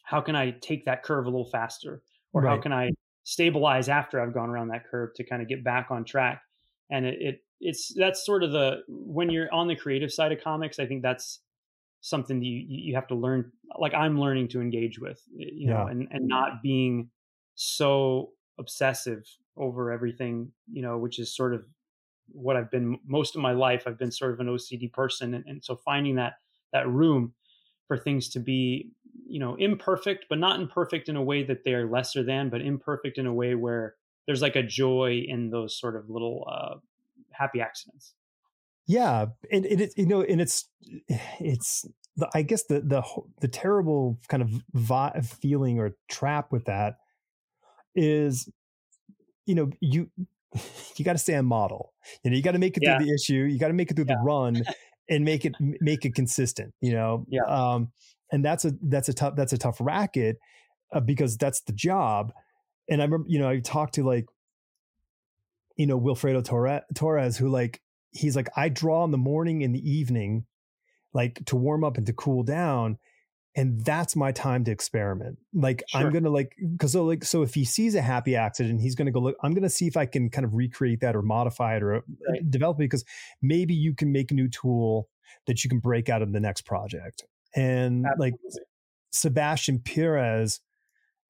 How 0.02 0.20
can 0.20 0.36
I 0.36 0.50
take 0.50 0.84
that 0.84 1.02
curve 1.02 1.26
a 1.26 1.30
little 1.30 1.48
faster? 1.48 2.02
Or 2.32 2.42
right. 2.42 2.50
how 2.50 2.60
can 2.60 2.72
I 2.72 2.90
stabilize 3.24 3.88
after 3.88 4.20
I've 4.20 4.34
gone 4.34 4.50
around 4.50 4.68
that 4.68 4.86
curve 4.90 5.14
to 5.14 5.24
kind 5.24 5.40
of 5.40 5.48
get 5.48 5.64
back 5.64 5.90
on 5.90 6.04
track? 6.04 6.42
And 6.90 7.06
it, 7.06 7.16
it 7.20 7.40
it's 7.60 7.94
that's 7.94 8.26
sort 8.26 8.42
of 8.42 8.52
the 8.52 8.82
when 8.88 9.30
you're 9.30 9.52
on 9.52 9.68
the 9.68 9.76
creative 9.76 10.12
side 10.12 10.32
of 10.32 10.42
comics, 10.42 10.78
I 10.78 10.86
think 10.86 11.02
that's 11.02 11.40
something 12.04 12.38
that 12.38 12.44
you 12.44 12.62
you 12.66 12.94
have 12.94 13.06
to 13.06 13.14
learn 13.14 13.50
like 13.78 13.94
i'm 13.94 14.20
learning 14.20 14.46
to 14.46 14.60
engage 14.60 14.98
with 14.98 15.22
you 15.34 15.66
know 15.66 15.86
and 15.86 16.06
and 16.10 16.28
not 16.28 16.62
being 16.62 17.08
so 17.54 18.30
obsessive 18.58 19.24
over 19.56 19.90
everything 19.90 20.52
you 20.70 20.82
know 20.82 20.98
which 20.98 21.18
is 21.18 21.34
sort 21.34 21.54
of 21.54 21.64
what 22.28 22.56
i've 22.56 22.70
been 22.70 22.98
most 23.06 23.34
of 23.34 23.40
my 23.40 23.52
life 23.52 23.84
i've 23.86 23.98
been 23.98 24.12
sort 24.12 24.34
of 24.34 24.40
an 24.40 24.48
ocd 24.48 24.92
person 24.92 25.32
and, 25.32 25.46
and 25.46 25.64
so 25.64 25.76
finding 25.76 26.16
that 26.16 26.34
that 26.74 26.86
room 26.86 27.32
for 27.88 27.96
things 27.96 28.28
to 28.28 28.38
be 28.38 28.90
you 29.26 29.40
know 29.40 29.54
imperfect 29.54 30.26
but 30.28 30.38
not 30.38 30.60
imperfect 30.60 31.08
in 31.08 31.16
a 31.16 31.22
way 31.22 31.42
that 31.42 31.64
they 31.64 31.72
are 31.72 31.90
lesser 31.90 32.22
than 32.22 32.50
but 32.50 32.60
imperfect 32.60 33.16
in 33.16 33.24
a 33.24 33.32
way 33.32 33.54
where 33.54 33.94
there's 34.26 34.42
like 34.42 34.56
a 34.56 34.62
joy 34.62 35.24
in 35.26 35.48
those 35.48 35.78
sort 35.78 35.96
of 35.96 36.10
little 36.10 36.46
uh, 36.50 36.74
happy 37.30 37.62
accidents 37.62 38.12
yeah, 38.86 39.26
and, 39.50 39.64
and 39.64 39.80
it 39.80 39.94
you 39.96 40.06
know, 40.06 40.22
and 40.22 40.40
it's 40.40 40.68
it's 41.40 41.86
the, 42.16 42.28
I 42.34 42.42
guess 42.42 42.64
the 42.64 42.80
the 42.80 43.02
the 43.40 43.48
terrible 43.48 44.18
kind 44.28 44.42
of 44.42 44.50
vi- 44.72 45.20
feeling 45.20 45.78
or 45.78 45.96
trap 46.08 46.52
with 46.52 46.66
that 46.66 46.96
is, 47.94 48.48
you 49.46 49.54
know, 49.54 49.70
you 49.80 50.10
you 50.96 51.04
got 51.04 51.12
to 51.12 51.18
stay 51.18 51.34
on 51.34 51.46
model. 51.46 51.92
You 52.22 52.30
know, 52.30 52.36
you 52.36 52.42
got 52.42 52.52
to 52.52 52.58
make 52.58 52.76
it 52.76 52.82
yeah. 52.82 52.98
through 52.98 53.06
the 53.06 53.14
issue. 53.14 53.34
You 53.34 53.58
got 53.58 53.68
to 53.68 53.74
make 53.74 53.90
it 53.90 53.94
through 53.94 54.06
yeah. 54.08 54.16
the 54.16 54.24
run 54.24 54.62
and 55.08 55.24
make 55.24 55.44
it 55.44 55.54
make 55.60 56.04
it 56.04 56.14
consistent. 56.14 56.74
You 56.80 56.92
know, 56.92 57.26
yeah. 57.28 57.44
Um, 57.44 57.90
and 58.30 58.44
that's 58.44 58.64
a 58.64 58.72
that's 58.82 59.08
a 59.08 59.14
tough 59.14 59.36
that's 59.36 59.52
a 59.52 59.58
tough 59.58 59.78
racket 59.80 60.38
uh, 60.92 61.00
because 61.00 61.36
that's 61.36 61.62
the 61.62 61.72
job. 61.72 62.32
And 62.88 63.00
I 63.00 63.04
remember, 63.04 63.26
you 63.28 63.38
know, 63.38 63.48
I 63.48 63.60
talked 63.60 63.94
to 63.94 64.04
like, 64.04 64.26
you 65.76 65.86
know, 65.86 65.98
Wilfredo 65.98 66.44
Torres, 66.44 66.82
Torres 66.94 67.36
who 67.36 67.48
like 67.48 67.80
he's 68.14 68.36
like, 68.36 68.48
I 68.56 68.68
draw 68.70 69.04
in 69.04 69.10
the 69.10 69.18
morning 69.18 69.62
and 69.62 69.74
the 69.74 69.90
evening, 69.90 70.46
like 71.12 71.44
to 71.46 71.56
warm 71.56 71.84
up 71.84 71.98
and 71.98 72.06
to 72.06 72.12
cool 72.12 72.42
down. 72.42 72.98
And 73.56 73.84
that's 73.84 74.16
my 74.16 74.32
time 74.32 74.64
to 74.64 74.72
experiment. 74.72 75.38
Like 75.52 75.84
sure. 75.86 76.00
I'm 76.00 76.12
gonna 76.12 76.30
like 76.30 76.56
because 76.72 76.90
so 76.92 77.04
like 77.04 77.22
so 77.22 77.42
if 77.42 77.54
he 77.54 77.64
sees 77.64 77.94
a 77.94 78.02
happy 78.02 78.34
accident, 78.34 78.80
he's 78.80 78.96
gonna 78.96 79.12
go 79.12 79.20
look. 79.20 79.36
I'm 79.44 79.54
gonna 79.54 79.70
see 79.70 79.86
if 79.86 79.96
I 79.96 80.06
can 80.06 80.28
kind 80.28 80.44
of 80.44 80.54
recreate 80.54 81.00
that 81.00 81.14
or 81.14 81.22
modify 81.22 81.76
it 81.76 81.82
or 81.82 81.96
uh, 81.96 82.00
right. 82.28 82.50
develop 82.50 82.78
it 82.78 82.90
because 82.90 83.04
maybe 83.42 83.72
you 83.72 83.94
can 83.94 84.10
make 84.10 84.32
a 84.32 84.34
new 84.34 84.48
tool 84.48 85.08
that 85.46 85.62
you 85.62 85.70
can 85.70 85.78
break 85.78 86.08
out 86.08 86.20
of 86.20 86.32
the 86.32 86.40
next 86.40 86.62
project. 86.62 87.24
And 87.54 88.06
Absolutely. 88.06 88.30
like 88.32 88.40
Sebastian 89.12 89.78
Perez, 89.78 90.58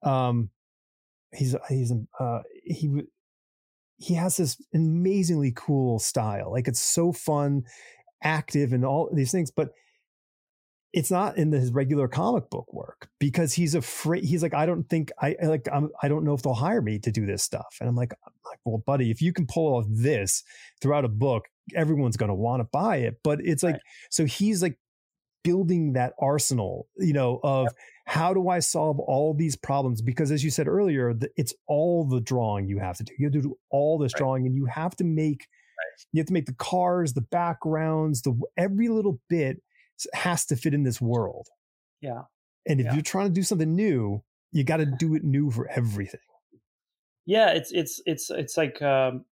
um, 0.02 0.48
he's 1.34 1.54
he's 1.68 1.92
uh 2.18 2.40
he 2.64 3.02
he 3.98 4.14
has 4.14 4.36
this 4.36 4.60
amazingly 4.74 5.52
cool 5.54 5.98
style. 5.98 6.50
Like 6.50 6.68
it's 6.68 6.82
so 6.82 7.12
fun, 7.12 7.64
active, 8.22 8.72
and 8.72 8.84
all 8.84 9.08
these 9.12 9.32
things, 9.32 9.50
but 9.50 9.70
it's 10.92 11.10
not 11.10 11.36
in 11.36 11.50
his 11.50 11.72
regular 11.72 12.06
comic 12.06 12.48
book 12.50 12.72
work 12.72 13.08
because 13.18 13.52
he's 13.52 13.74
afraid. 13.74 14.24
He's 14.24 14.44
like, 14.44 14.54
I 14.54 14.64
don't 14.64 14.88
think 14.88 15.10
I 15.20 15.34
like. 15.42 15.68
I'm, 15.72 15.90
I 16.02 16.08
don't 16.08 16.24
know 16.24 16.34
if 16.34 16.42
they'll 16.42 16.54
hire 16.54 16.80
me 16.80 17.00
to 17.00 17.10
do 17.10 17.26
this 17.26 17.42
stuff. 17.42 17.76
And 17.80 17.88
I'm 17.88 17.96
like, 17.96 18.12
I'm 18.24 18.32
like, 18.46 18.60
well, 18.64 18.78
buddy, 18.86 19.10
if 19.10 19.20
you 19.20 19.32
can 19.32 19.46
pull 19.46 19.74
off 19.74 19.86
this 19.88 20.44
throughout 20.80 21.04
a 21.04 21.08
book, 21.08 21.46
everyone's 21.74 22.16
going 22.16 22.28
to 22.28 22.34
want 22.34 22.60
to 22.60 22.68
buy 22.72 22.98
it. 22.98 23.18
But 23.24 23.40
it's 23.42 23.64
like, 23.64 23.74
right. 23.74 23.82
so 24.10 24.24
he's 24.24 24.62
like 24.62 24.78
building 25.42 25.94
that 25.94 26.14
arsenal, 26.20 26.86
you 26.96 27.12
know, 27.12 27.40
of 27.42 27.64
yep. 27.64 27.72
How 28.06 28.34
do 28.34 28.48
I 28.48 28.58
solve 28.58 28.98
all 29.00 29.34
these 29.34 29.56
problems? 29.56 30.02
Because 30.02 30.30
as 30.30 30.44
you 30.44 30.50
said 30.50 30.68
earlier, 30.68 31.14
it's 31.36 31.54
all 31.66 32.06
the 32.06 32.20
drawing 32.20 32.68
you 32.68 32.78
have 32.78 32.96
to 32.98 33.04
do. 33.04 33.12
You 33.18 33.26
have 33.26 33.32
to 33.32 33.42
do 33.42 33.58
all 33.70 33.98
this 33.98 34.12
right. 34.14 34.18
drawing, 34.18 34.46
and 34.46 34.54
you 34.54 34.66
have 34.66 34.94
to 34.96 35.04
make 35.04 35.46
right. 35.78 36.06
you 36.12 36.20
have 36.20 36.26
to 36.26 36.32
make 36.32 36.46
the 36.46 36.54
cars, 36.54 37.14
the 37.14 37.22
backgrounds, 37.22 38.22
the 38.22 38.38
every 38.56 38.88
little 38.88 39.20
bit 39.28 39.62
has 40.12 40.44
to 40.46 40.56
fit 40.56 40.74
in 40.74 40.82
this 40.82 41.00
world. 41.00 41.48
Yeah. 42.00 42.22
And 42.66 42.80
if 42.80 42.86
yeah. 42.86 42.94
you're 42.94 43.02
trying 43.02 43.28
to 43.28 43.32
do 43.32 43.42
something 43.42 43.74
new, 43.74 44.22
you 44.52 44.64
got 44.64 44.78
to 44.78 44.86
do 44.86 45.14
it 45.14 45.24
new 45.24 45.50
for 45.50 45.68
everything. 45.68 46.20
Yeah, 47.26 47.50
it's 47.50 47.72
it's 47.72 48.02
it's 48.04 48.30
it's 48.30 48.56
like 48.56 48.82
um, 48.82 49.24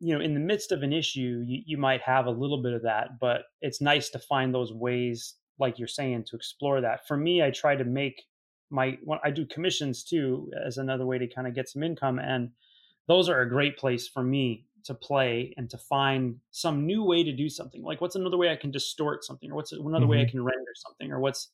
you 0.00 0.14
know, 0.14 0.22
in 0.22 0.34
the 0.34 0.40
midst 0.40 0.72
of 0.72 0.82
an 0.82 0.92
issue, 0.92 1.44
you, 1.46 1.62
you 1.64 1.78
might 1.78 2.02
have 2.02 2.26
a 2.26 2.30
little 2.30 2.62
bit 2.62 2.72
of 2.72 2.82
that, 2.82 3.18
but 3.20 3.42
it's 3.60 3.80
nice 3.80 4.10
to 4.10 4.18
find 4.18 4.52
those 4.52 4.72
ways, 4.72 5.34
like 5.58 5.78
you're 5.78 5.88
saying, 5.88 6.24
to 6.28 6.36
explore 6.36 6.80
that. 6.80 7.06
For 7.06 7.16
me, 7.16 7.42
I 7.42 7.50
try 7.50 7.76
to 7.76 7.84
make 7.84 8.24
my 8.70 8.98
when 9.04 9.18
I 9.24 9.30
do 9.30 9.46
commissions 9.46 10.02
too 10.04 10.50
as 10.66 10.78
another 10.78 11.06
way 11.06 11.18
to 11.18 11.26
kind 11.26 11.46
of 11.46 11.54
get 11.54 11.68
some 11.68 11.82
income, 11.82 12.18
and 12.18 12.50
those 13.08 13.28
are 13.28 13.40
a 13.40 13.48
great 13.48 13.76
place 13.76 14.08
for 14.08 14.22
me 14.22 14.66
to 14.84 14.94
play 14.94 15.52
and 15.56 15.68
to 15.70 15.78
find 15.78 16.36
some 16.50 16.86
new 16.86 17.02
way 17.02 17.24
to 17.24 17.32
do 17.32 17.48
something. 17.48 17.82
Like, 17.82 18.00
what's 18.00 18.16
another 18.16 18.36
way 18.36 18.50
I 18.50 18.56
can 18.56 18.70
distort 18.70 19.24
something, 19.24 19.50
or 19.50 19.54
what's 19.54 19.72
another 19.72 20.00
mm-hmm. 20.00 20.08
way 20.08 20.18
I 20.18 20.22
mm-hmm. 20.22 20.30
can 20.30 20.44
render 20.44 20.72
something, 20.74 21.12
or 21.12 21.20
what's 21.20 21.50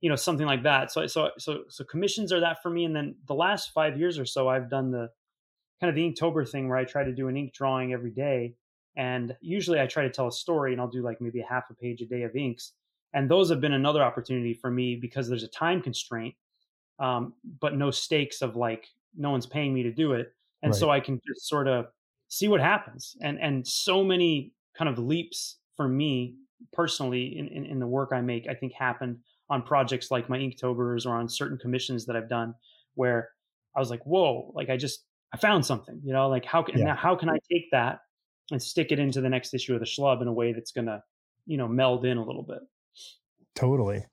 you 0.00 0.10
know 0.10 0.16
something 0.16 0.46
like 0.46 0.62
that. 0.64 0.92
So 0.92 1.06
so 1.06 1.30
so 1.38 1.64
so 1.68 1.84
commissions 1.84 2.32
are 2.32 2.40
that 2.40 2.62
for 2.62 2.70
me, 2.70 2.84
and 2.84 2.94
then 2.94 3.16
the 3.26 3.34
last 3.34 3.72
five 3.72 3.98
years 3.98 4.18
or 4.18 4.26
so, 4.26 4.48
I've 4.48 4.70
done 4.70 4.90
the 4.90 5.08
kind 5.80 5.90
of 5.90 5.96
the 5.96 6.02
Inktober 6.02 6.48
thing 6.48 6.68
where 6.68 6.78
I 6.78 6.84
try 6.84 7.04
to 7.04 7.12
do 7.12 7.28
an 7.28 7.36
ink 7.36 7.52
drawing 7.52 7.92
every 7.92 8.10
day. 8.10 8.54
And 8.96 9.36
usually 9.40 9.80
I 9.80 9.86
try 9.86 10.04
to 10.04 10.10
tell 10.10 10.28
a 10.28 10.32
story 10.32 10.72
and 10.72 10.80
I'll 10.80 10.88
do 10.88 11.02
like 11.02 11.20
maybe 11.20 11.40
a 11.40 11.46
half 11.46 11.64
a 11.70 11.74
page 11.74 12.00
a 12.00 12.06
day 12.06 12.22
of 12.22 12.36
inks. 12.36 12.72
And 13.14 13.30
those 13.30 13.48
have 13.50 13.60
been 13.60 13.72
another 13.72 14.02
opportunity 14.02 14.54
for 14.54 14.70
me 14.70 14.96
because 14.96 15.28
there's 15.28 15.44
a 15.44 15.48
time 15.48 15.80
constraint, 15.80 16.34
um, 16.98 17.32
but 17.60 17.76
no 17.76 17.90
stakes 17.90 18.42
of 18.42 18.56
like 18.56 18.88
no 19.16 19.30
one's 19.30 19.46
paying 19.46 19.72
me 19.72 19.82
to 19.84 19.92
do 19.92 20.12
it. 20.12 20.32
And 20.62 20.72
right. 20.72 20.78
so 20.78 20.90
I 20.90 21.00
can 21.00 21.20
just 21.26 21.48
sort 21.48 21.68
of 21.68 21.86
see 22.28 22.48
what 22.48 22.60
happens. 22.60 23.16
And 23.22 23.38
and 23.40 23.66
so 23.66 24.02
many 24.02 24.52
kind 24.76 24.88
of 24.88 24.98
leaps 24.98 25.58
for 25.76 25.88
me 25.88 26.36
personally 26.72 27.38
in, 27.38 27.48
in, 27.48 27.64
in 27.66 27.78
the 27.78 27.86
work 27.86 28.10
I 28.12 28.20
make, 28.20 28.48
I 28.48 28.54
think 28.54 28.72
happened 28.72 29.18
on 29.50 29.62
projects 29.62 30.10
like 30.10 30.28
my 30.28 30.38
Inktobers 30.38 31.06
or 31.06 31.14
on 31.14 31.28
certain 31.28 31.58
commissions 31.58 32.06
that 32.06 32.16
I've 32.16 32.28
done 32.28 32.54
where 32.94 33.30
I 33.76 33.80
was 33.80 33.90
like, 33.90 34.04
whoa, 34.04 34.52
like 34.54 34.70
I 34.70 34.76
just 34.76 35.04
I 35.32 35.36
found 35.36 35.66
something, 35.66 36.00
you 36.04 36.12
know, 36.12 36.28
like 36.28 36.44
how 36.44 36.62
can 36.62 36.78
yeah. 36.78 36.86
now 36.86 36.96
how 36.96 37.14
can 37.14 37.28
I 37.28 37.38
take 37.50 37.70
that 37.72 38.00
and 38.50 38.62
stick 38.62 38.92
it 38.92 38.98
into 38.98 39.20
the 39.20 39.28
next 39.28 39.54
issue 39.54 39.74
of 39.74 39.80
the 39.80 39.86
Schlub 39.86 40.22
in 40.22 40.28
a 40.28 40.32
way 40.32 40.52
that's 40.52 40.72
gonna, 40.72 41.02
you 41.46 41.56
know, 41.56 41.68
meld 41.68 42.04
in 42.04 42.18
a 42.18 42.24
little 42.24 42.42
bit. 42.42 42.60
Totally. 43.54 44.04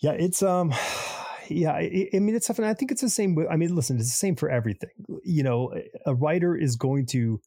Yeah, 0.00 0.12
it's 0.12 0.42
um 0.42 0.72
yeah, 1.48 1.72
I, 1.72 2.08
I 2.14 2.18
mean 2.18 2.34
it's 2.34 2.46
something 2.46 2.64
I 2.64 2.74
think 2.74 2.90
it's 2.90 3.02
the 3.02 3.08
same 3.08 3.36
I 3.50 3.56
mean 3.56 3.74
listen, 3.74 3.96
it's 3.96 4.10
the 4.10 4.16
same 4.16 4.36
for 4.36 4.50
everything. 4.50 4.90
You 5.24 5.42
know, 5.42 5.74
a 6.06 6.14
writer 6.14 6.56
is 6.56 6.76
going 6.76 7.06
to 7.06 7.40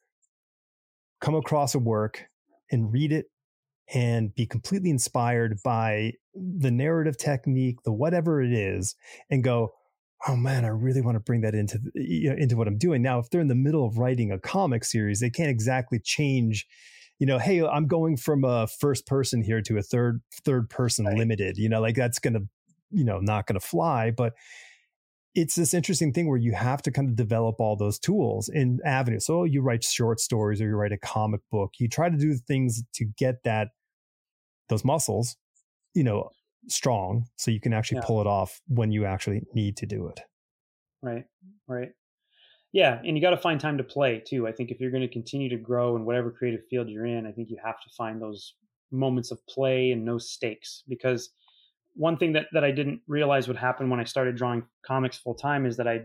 come 1.22 1.36
across 1.36 1.76
a 1.76 1.80
work 1.80 2.26
and 2.72 2.92
read 2.92 3.12
it 3.12 3.26
and 3.94 4.36
be 4.36 4.46
completely 4.46 4.90
inspired 4.90 5.58
by 5.64 6.14
the 6.36 6.72
narrative 6.72 7.18
technique, 7.18 7.78
the 7.84 7.92
whatever 7.92 8.42
it 8.42 8.52
is, 8.52 8.96
and 9.30 9.44
go, 9.44 9.72
oh 10.28 10.36
man, 10.36 10.66
I 10.66 10.70
really 10.70 11.02
want 11.02 11.16
to 11.16 11.22
bring 11.22 11.42
that 11.42 11.56
into 11.56 11.80
you 11.96 12.30
know, 12.30 12.36
into 12.38 12.58
what 12.58 12.68
I'm 12.68 12.78
doing. 12.78 13.02
Now, 13.02 13.20
if 13.20 13.30
they're 13.30 13.42
in 13.42 13.48
the 13.48 13.56
middle 13.56 13.86
of 13.86 13.98
writing 13.98 14.32
a 14.32 14.40
comic 14.40 14.84
series, 14.84 15.20
they 15.20 15.30
can't 15.30 15.50
exactly 15.50 16.00
change. 16.00 16.68
You 17.20 17.26
know, 17.26 17.40
hey, 17.40 17.64
I'm 17.64 17.88
going 17.88 18.18
from 18.18 18.44
a 18.44 18.68
first 18.68 19.08
person 19.08 19.42
here 19.42 19.62
to 19.62 19.78
a 19.78 19.82
third 19.82 20.22
third 20.44 20.70
person 20.70 21.06
right. 21.06 21.18
limited. 21.18 21.58
You 21.58 21.70
know, 21.70 21.82
like 21.82 21.96
that's 21.96 22.20
gonna, 22.20 22.42
you 22.92 23.04
know, 23.04 23.20
not 23.20 23.48
gonna 23.48 23.60
fly. 23.60 24.12
But 24.12 24.34
it's 25.34 25.56
this 25.56 25.74
interesting 25.74 26.14
thing 26.14 26.28
where 26.28 26.38
you 26.38 26.54
have 26.54 26.82
to 26.82 26.92
kind 26.92 27.08
of 27.08 27.16
develop 27.16 27.60
all 27.60 27.76
those 27.76 28.00
tools 28.00 28.50
in 28.50 28.80
avenues. 28.84 29.26
So 29.26 29.44
you 29.44 29.62
write 29.62 29.84
short 29.84 30.20
stories 30.20 30.60
or 30.62 30.66
you 30.66 30.76
write 30.76 30.92
a 30.92 30.98
comic 30.98 31.42
book. 31.52 31.74
You 31.80 31.88
try 31.88 32.10
to 32.10 32.18
do 32.18 32.36
things 32.36 32.84
to 32.96 33.06
get 33.06 33.44
that 33.44 33.70
those 34.70 34.84
muscles, 34.84 35.38
you 35.94 36.04
know, 36.04 36.32
strong 36.68 37.26
so 37.38 37.52
you 37.52 37.60
can 37.60 37.74
actually 37.74 37.98
yeah. 37.98 38.08
pull 38.08 38.22
it 38.22 38.28
off 38.28 38.62
when 38.68 38.92
you 38.92 39.06
actually 39.06 39.44
need 39.54 39.78
to 39.78 39.86
do 39.86 40.08
it. 40.08 40.22
Right. 41.02 41.26
Right. 41.68 41.90
Yeah, 42.74 43.00
and 43.06 43.16
you 43.16 43.22
got 43.22 43.32
to 43.32 43.38
find 43.38 43.60
time 43.60 43.78
to 43.78 43.84
play 43.84 44.22
too. 44.26 44.48
I 44.48 44.52
think 44.52 44.72
if 44.72 44.80
you're 44.80 44.92
going 44.92 45.02
to 45.02 45.08
continue 45.08 45.50
to 45.50 45.58
grow 45.58 45.96
in 45.96 46.06
whatever 46.06 46.32
creative 46.32 46.66
field 46.70 46.90
you're 46.90 47.06
in, 47.06 47.26
I 47.26 47.32
think 47.32 47.50
you 47.50 47.58
have 47.64 47.82
to 47.82 47.90
find 47.98 48.22
those 48.22 48.54
moments 48.92 49.32
of 49.32 49.46
play 49.48 49.92
and 49.92 50.06
no 50.06 50.18
stakes 50.18 50.84
because 50.88 51.30
one 51.96 52.18
thing 52.18 52.34
that 52.34 52.46
that 52.54 52.64
I 52.64 52.72
didn't 52.72 53.02
realize 53.08 53.48
would 53.48 53.58
happen 53.58 53.90
when 53.90 54.00
I 54.00 54.06
started 54.06 54.38
drawing 54.38 54.64
comics 54.86 55.18
full 55.18 55.36
time 55.36 55.66
is 55.66 55.76
that 55.78 55.88
I 55.88 56.04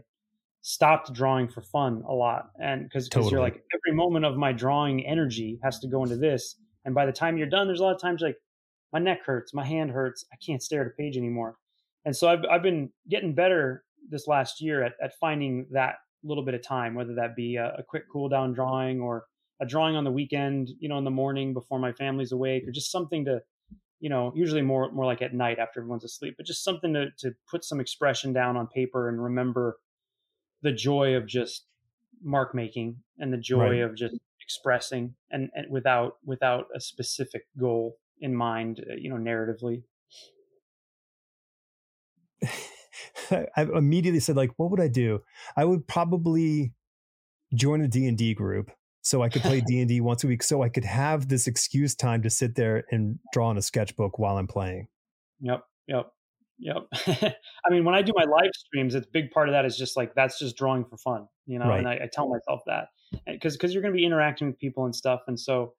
stopped 0.63 1.13
drawing 1.13 1.49
for 1.49 1.63
fun 1.63 2.03
a 2.09 2.13
lot 2.13 2.51
and 2.61 2.83
because 2.83 3.09
totally. 3.09 3.33
you're 3.33 3.41
like 3.41 3.63
every 3.73 3.97
moment 3.97 4.25
of 4.25 4.37
my 4.37 4.53
drawing 4.53 5.07
energy 5.07 5.61
has 5.63 5.79
to 5.81 5.87
go 5.87 6.03
into 6.03 6.17
this 6.17 6.57
and 6.85 6.95
by 6.95 7.07
the 7.07 7.13
time 7.13 7.37
you're 7.37 7.49
done 7.49 7.69
there's 7.69 7.79
a 7.79 7.85
lot 7.85 7.95
of 7.95 8.01
times 8.01 8.21
like 8.21 8.37
my 8.93 8.99
neck 8.99 9.25
hurts, 9.25 9.55
my 9.55 9.65
hand 9.65 9.91
hurts, 9.91 10.25
I 10.33 10.37
can't 10.45 10.63
stare 10.63 10.83
at 10.83 10.87
a 10.87 10.91
page 10.91 11.17
anymore. 11.17 11.57
And 12.05 12.15
so 12.15 12.29
I've 12.29 12.45
I've 12.51 12.63
been 12.63 12.91
getting 13.09 13.35
better 13.35 13.85
this 14.09 14.27
last 14.27 14.61
year 14.61 14.83
at, 14.83 14.93
at 15.03 15.13
finding 15.21 15.67
that 15.71 15.97
little 16.25 16.45
bit 16.45 16.55
of 16.55 16.63
time, 16.63 16.95
whether 16.95 17.15
that 17.15 17.37
be 17.37 17.57
a, 17.57 17.75
a 17.79 17.83
quick 17.83 18.05
cool 18.11 18.29
down 18.29 18.53
drawing 18.53 19.01
or 19.01 19.25
a 19.61 19.67
drawing 19.67 19.97
on 19.97 20.05
the 20.05 20.11
weekend, 20.11 20.71
you 20.79 20.89
know, 20.89 20.99
in 20.99 21.05
the 21.05 21.11
morning 21.11 21.55
before 21.55 21.79
my 21.79 21.93
family's 21.93 22.33
awake, 22.33 22.67
or 22.67 22.73
just 22.73 22.91
something 22.91 23.25
to, 23.25 23.41
you 24.01 24.11
know, 24.11 24.33
usually 24.35 24.63
more 24.63 24.91
more 24.93 25.07
like 25.07 25.23
at 25.23 25.35
night 25.35 25.59
after 25.59 25.81
everyone's 25.81 26.05
asleep, 26.05 26.35
but 26.37 26.47
just 26.47 26.65
something 26.65 26.93
to 26.95 27.11
to 27.19 27.33
put 27.51 27.65
some 27.65 27.81
expression 27.81 28.33
down 28.33 28.57
on 28.57 28.67
paper 28.67 29.09
and 29.09 29.23
remember 29.23 29.79
the 30.63 30.73
joy 30.73 31.15
of 31.15 31.27
just 31.27 31.67
mark 32.23 32.55
making 32.55 32.97
and 33.19 33.33
the 33.33 33.39
joy 33.39 33.81
right. 33.81 33.83
of 33.83 33.97
just 33.97 34.17
expressing 34.41 35.15
and, 35.31 35.51
and 35.55 35.71
without 35.71 36.17
without 36.25 36.67
a 36.75 36.81
specific 36.81 37.47
goal 37.59 37.97
in 38.21 38.35
mind, 38.35 38.85
uh, 38.91 38.95
you 38.95 39.11
know, 39.11 39.17
narratively? 39.17 39.83
I 43.31 43.63
immediately 43.63 44.21
said, 44.21 44.37
like, 44.37 44.51
what 44.57 44.71
would 44.71 44.81
I 44.81 44.89
do? 44.89 45.23
I 45.57 45.65
would 45.65 45.87
probably 45.87 46.73
join 47.55 47.81
a 47.83 47.89
D 47.89 48.07
and 48.07 48.17
D 48.17 48.35
group 48.35 48.71
so 49.03 49.23
I 49.23 49.29
could 49.29 49.43
play 49.43 49.61
D 49.67 49.81
and 49.81 49.89
D 49.89 50.01
once 50.01 50.25
a 50.25 50.27
week, 50.27 50.43
so 50.43 50.63
I 50.63 50.69
could 50.69 50.85
have 50.85 51.29
this 51.29 51.47
excuse 51.47 51.95
time 51.95 52.23
to 52.23 52.31
sit 52.31 52.55
there 52.55 52.85
and 52.91 53.19
draw 53.33 53.51
in 53.51 53.59
a 53.59 53.63
sketchbook 53.63 54.19
while 54.19 54.39
I'm 54.39 54.47
playing. 54.47 54.89
Yep, 55.41 55.65
yep, 55.89 56.13
yep. 56.59 56.87
I 57.65 57.71
mean, 57.71 57.85
when 57.85 57.95
I 57.95 58.03
do 58.03 58.13
my 58.15 58.25
live 58.25 58.53
streams, 58.55 58.95
it's 58.95 59.07
big 59.07 59.31
part 59.31 59.49
of 59.49 59.53
that 59.53 59.65
is 59.65 59.77
just 59.77 59.97
like 59.97 60.15
that's 60.15 60.39
just 60.39 60.57
drawing 60.57 60.85
for 60.85 60.97
fun, 60.97 61.27
you 61.47 61.59
know. 61.59 61.67
Right. 61.67 61.79
And 61.79 61.89
I, 61.89 61.95
I, 61.95 62.09
tell 62.13 62.29
myself 62.29 62.63
that 62.67 62.89
because 63.27 63.57
because 63.57 63.73
you're 63.73 63.83
going 63.83 63.95
to 63.95 63.99
be 63.99 64.07
interacting 64.07 64.47
with 64.47 64.59
people 64.59 64.85
and 64.85 64.95
stuff, 64.95 65.23
and 65.27 65.39
so 65.39 65.75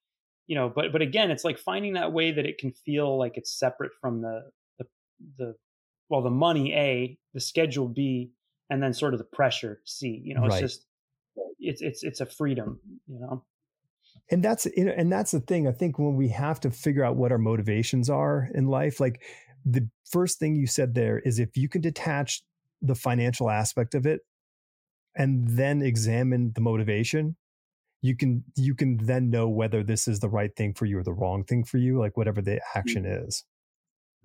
you 0.48 0.56
know 0.56 0.70
but 0.70 0.92
but 0.92 1.02
again 1.02 1.32
it's 1.32 1.44
like 1.44 1.58
finding 1.58 1.94
that 1.94 2.12
way 2.12 2.32
that 2.32 2.46
it 2.46 2.58
can 2.58 2.72
feel 2.72 3.18
like 3.18 3.38
it's 3.38 3.58
separate 3.58 3.92
from 4.02 4.22
the 4.22 4.42
the 4.78 4.86
the 5.38 5.56
well 6.14 6.22
the 6.22 6.30
money 6.30 6.72
a 6.76 7.18
the 7.34 7.40
schedule 7.40 7.88
b 7.88 8.30
and 8.70 8.84
then 8.84 8.94
sort 8.94 9.16
of 9.16 9.18
the 9.18 9.26
pressure 9.26 9.82
c 9.84 10.22
you 10.24 10.36
know 10.36 10.46
it's 10.46 10.54
right. 10.54 10.62
just 10.62 10.86
it's 11.60 11.82
it's 11.82 12.04
it's 12.04 12.22
a 12.22 12.26
freedom 12.26 12.80
you 13.08 13.20
know 13.20 13.44
and 14.30 14.44
that's 14.44 14.68
and 14.78 15.12
that's 15.12 15.32
the 15.32 15.40
thing 15.40 15.68
i 15.68 15.72
think 15.72 15.98
when 15.98 16.16
we 16.16 16.28
have 16.28 16.60
to 16.60 16.70
figure 16.70 17.04
out 17.04 17.16
what 17.16 17.32
our 17.32 17.40
motivations 17.40 18.12
are 18.12 18.48
in 18.54 18.68
life 18.68 19.00
like 19.00 19.24
the 19.66 19.90
first 20.06 20.38
thing 20.38 20.56
you 20.56 20.68
said 20.68 20.94
there 20.94 21.18
is 21.20 21.40
if 21.40 21.58
you 21.58 21.68
can 21.68 21.82
detach 21.82 22.44
the 22.84 22.94
financial 22.94 23.50
aspect 23.50 23.96
of 23.96 24.06
it 24.06 24.22
and 25.16 25.48
then 25.48 25.82
examine 25.82 26.52
the 26.54 26.62
motivation 26.62 27.36
you 28.04 28.16
can 28.16 28.44
you 28.56 28.76
can 28.76 28.98
then 28.98 29.32
know 29.32 29.50
whether 29.50 29.82
this 29.82 30.08
is 30.08 30.20
the 30.20 30.30
right 30.30 30.56
thing 30.56 30.76
for 30.76 30.86
you 30.86 31.00
or 31.00 31.04
the 31.04 31.12
wrong 31.14 31.44
thing 31.44 31.64
for 31.64 31.80
you 31.80 31.98
like 31.98 32.16
whatever 32.18 32.40
the 32.40 32.52
mm-hmm. 32.52 32.78
action 32.78 33.04
is 33.04 33.44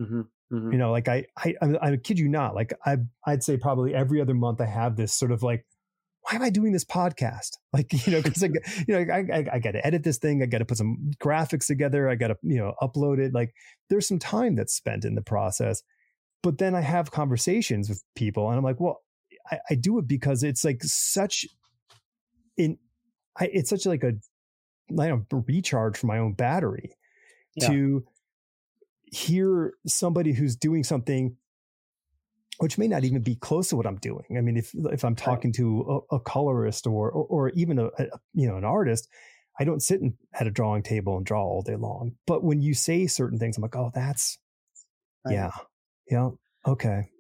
mm-hmm. 0.00 0.20
Mm-hmm. 0.54 0.72
you 0.72 0.78
know 0.78 0.90
like 0.90 1.08
I, 1.08 1.26
I 1.36 1.54
i 1.82 1.96
kid 1.96 2.18
you 2.18 2.28
not 2.28 2.54
like 2.54 2.72
i 2.84 2.96
i'd 3.26 3.42
say 3.42 3.56
probably 3.56 3.94
every 3.94 4.20
other 4.20 4.34
month 4.34 4.60
i 4.60 4.66
have 4.66 4.96
this 4.96 5.12
sort 5.12 5.32
of 5.32 5.42
like 5.42 5.64
why 6.22 6.36
am 6.36 6.42
I 6.42 6.50
doing 6.50 6.72
this 6.72 6.84
podcast? 6.84 7.52
Like, 7.72 8.06
you 8.06 8.12
know, 8.12 8.22
because 8.22 8.42
I, 8.42 8.48
you 8.86 8.94
know, 8.94 9.12
I, 9.12 9.18
I, 9.18 9.46
I 9.52 9.58
got 9.58 9.72
to 9.72 9.86
edit 9.86 10.02
this 10.02 10.16
thing. 10.16 10.42
I 10.42 10.46
got 10.46 10.58
to 10.58 10.64
put 10.64 10.78
some 10.78 11.10
graphics 11.22 11.66
together. 11.66 12.08
I 12.08 12.14
got 12.14 12.28
to, 12.28 12.36
you 12.42 12.56
know, 12.56 12.72
upload 12.82 13.18
it. 13.18 13.34
Like, 13.34 13.52
there's 13.88 14.08
some 14.08 14.18
time 14.18 14.56
that's 14.56 14.74
spent 14.74 15.04
in 15.04 15.14
the 15.14 15.22
process. 15.22 15.82
But 16.42 16.58
then 16.58 16.74
I 16.74 16.80
have 16.80 17.10
conversations 17.10 17.88
with 17.88 18.02
people, 18.16 18.48
and 18.48 18.56
I'm 18.56 18.64
like, 18.64 18.80
well, 18.80 19.02
I, 19.50 19.58
I 19.70 19.74
do 19.74 19.98
it 19.98 20.08
because 20.08 20.42
it's 20.42 20.64
like 20.64 20.82
such 20.82 21.46
in 22.56 22.78
I, 23.38 23.48
it's 23.52 23.70
such 23.70 23.86
like 23.86 24.02
a 24.02 24.12
I 24.98 25.08
don't 25.08 25.30
know, 25.32 25.44
recharge 25.46 25.98
for 25.98 26.06
my 26.06 26.18
own 26.18 26.32
battery 26.32 26.90
yeah. 27.54 27.68
to 27.68 28.04
hear 29.12 29.74
somebody 29.86 30.32
who's 30.32 30.56
doing 30.56 30.84
something 30.84 31.36
which 32.58 32.76
may 32.76 32.88
not 32.88 33.04
even 33.04 33.22
be 33.22 33.36
close 33.36 33.68
to 33.68 33.76
what 33.76 33.86
I'm 33.86 33.98
doing. 33.98 34.36
I 34.36 34.40
mean, 34.40 34.56
if 34.56 34.74
if 34.92 35.04
I'm 35.04 35.14
talking 35.14 35.52
to 35.52 36.02
a, 36.10 36.16
a 36.16 36.20
colorist 36.20 36.88
or, 36.88 37.08
or, 37.10 37.24
or 37.24 37.48
even 37.50 37.78
a, 37.78 37.86
a, 37.86 38.06
you 38.34 38.48
know 38.48 38.56
an 38.56 38.64
artist, 38.64 39.08
I 39.60 39.64
don't 39.64 39.80
sit 39.80 40.00
in, 40.00 40.14
at 40.34 40.48
a 40.48 40.50
drawing 40.50 40.82
table 40.82 41.16
and 41.16 41.24
draw 41.24 41.42
all 41.42 41.62
day 41.62 41.76
long. 41.76 42.16
But 42.26 42.42
when 42.42 42.60
you 42.60 42.74
say 42.74 43.06
certain 43.06 43.38
things, 43.38 43.56
I'm 43.56 43.62
like, 43.62 43.76
oh, 43.76 43.92
that's 43.94 44.38
right. 45.24 45.34
yeah, 45.34 45.50
yeah, 46.10 46.30
okay 46.66 47.10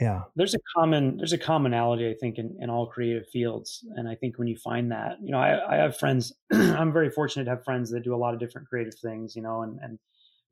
yeah 0.00 0.22
there's 0.34 0.54
a 0.54 0.58
common 0.76 1.16
there's 1.18 1.32
a 1.32 1.38
commonality 1.38 2.08
i 2.08 2.14
think 2.14 2.38
in, 2.38 2.56
in 2.60 2.68
all 2.68 2.86
creative 2.86 3.28
fields 3.28 3.84
and 3.96 4.08
i 4.08 4.14
think 4.14 4.38
when 4.38 4.48
you 4.48 4.56
find 4.56 4.90
that 4.90 5.16
you 5.22 5.30
know 5.30 5.38
i, 5.38 5.74
I 5.74 5.76
have 5.76 5.96
friends 5.96 6.32
i'm 6.52 6.92
very 6.92 7.10
fortunate 7.10 7.44
to 7.44 7.50
have 7.50 7.64
friends 7.64 7.90
that 7.90 8.02
do 8.02 8.14
a 8.14 8.16
lot 8.16 8.34
of 8.34 8.40
different 8.40 8.68
creative 8.68 8.94
things 8.94 9.36
you 9.36 9.42
know 9.42 9.62
and, 9.62 9.78
and 9.80 9.98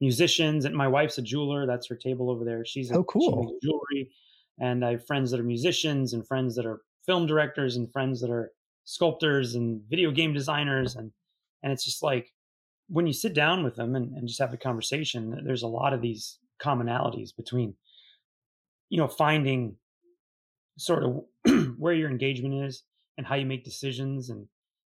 musicians 0.03 0.65
and 0.65 0.75
my 0.75 0.89
wife's 0.89 1.17
a 1.19 1.23
jeweler 1.23 1.65
that's 1.65 1.87
her 1.87 1.95
table 1.95 2.29
over 2.29 2.45
there. 2.45 2.65
She's 2.67 2.91
a, 2.91 2.97
oh 2.97 3.05
cool. 3.05 3.57
jewelry 3.63 4.11
and 4.59 4.85
I 4.85 4.91
have 4.91 5.07
friends 5.07 5.31
that 5.31 5.39
are 5.39 5.45
musicians 5.45 6.13
and 6.13 6.27
friends 6.27 6.57
that 6.57 6.67
are 6.67 6.83
film 7.07 7.25
directors 7.25 7.77
and 7.77 7.91
friends 7.91 8.21
that 8.21 8.31
are 8.31 8.51
sculptors 8.85 9.55
and 9.55 9.81
video 9.89 10.11
game 10.11 10.35
designers 10.35 10.97
and 10.97 11.13
and 11.63 11.73
it's 11.73 11.85
just 11.85 12.03
like 12.03 12.33
when 12.89 13.07
you 13.07 13.13
sit 13.13 13.33
down 13.33 13.63
with 13.63 13.77
them 13.77 13.95
and, 13.95 14.13
and 14.17 14.27
just 14.27 14.41
have 14.41 14.53
a 14.53 14.57
conversation 14.57 15.41
there's 15.45 15.63
a 15.63 15.69
lot 15.69 15.93
of 15.93 16.03
these 16.03 16.39
commonalities 16.61 17.31
between 17.37 17.73
you 18.91 18.99
know 18.99 19.07
finding 19.07 19.77
sort 20.79 21.05
of 21.05 21.23
where 21.79 21.95
your 21.95 22.11
engagement 22.11 22.55
is 22.65 22.83
and 23.19 23.27
how 23.27 23.37
you 23.37 23.47
make 23.47 23.65
decisions 23.65 24.31
and 24.31 24.49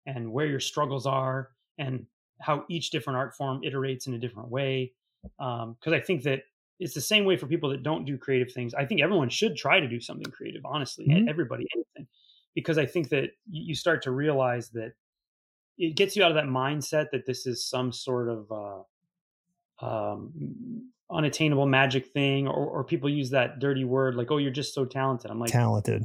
and 0.06 0.32
where 0.32 0.46
your 0.46 0.60
struggles 0.60 1.08
are 1.08 1.50
and 1.80 2.06
how 2.42 2.64
each 2.70 2.92
different 2.92 3.18
art 3.18 3.36
form 3.36 3.62
iterates 3.66 4.06
in 4.06 4.14
a 4.14 4.20
different 4.20 4.50
way 4.50 4.94
because 5.22 5.88
um, 5.88 5.94
i 5.94 6.00
think 6.00 6.24
that 6.24 6.42
it's 6.80 6.94
the 6.94 7.02
same 7.02 7.26
way 7.26 7.36
for 7.36 7.46
people 7.46 7.70
that 7.70 7.84
don't 7.84 8.06
do 8.06 8.18
creative 8.18 8.54
things. 8.54 8.74
I 8.74 8.86
think 8.86 9.02
everyone 9.02 9.28
should 9.30 9.58
try 9.58 9.82
to 9.82 9.88
do 9.88 10.00
something 10.00 10.32
creative 10.32 10.62
honestly 10.66 11.08
mm-hmm. 11.08 11.28
everybody 11.28 11.66
anything 11.76 12.08
because 12.56 12.78
i 12.78 12.86
think 12.86 13.10
that 13.10 13.32
you 13.50 13.76
start 13.76 14.02
to 14.04 14.12
realize 14.12 14.70
that 14.70 14.94
it 15.78 15.96
gets 15.96 16.16
you 16.16 16.24
out 16.24 16.32
of 16.32 16.36
that 16.36 16.46
mindset 16.46 17.10
that 17.12 17.26
this 17.26 17.46
is 17.46 17.66
some 17.66 17.92
sort 17.92 18.30
of 18.30 18.52
uh, 18.52 19.86
um, 19.86 20.92
unattainable 21.10 21.66
magic 21.66 22.08
thing 22.08 22.48
or, 22.48 22.66
or 22.66 22.84
people 22.84 23.10
use 23.10 23.30
that 23.30 23.60
dirty 23.60 23.84
word 23.84 24.16
like 24.16 24.32
oh 24.32 24.38
you're 24.38 24.52
just 24.52 24.74
so 24.74 24.86
talented. 24.86 25.32
I'm 25.32 25.40
like 25.40 25.52
talented. 25.52 26.04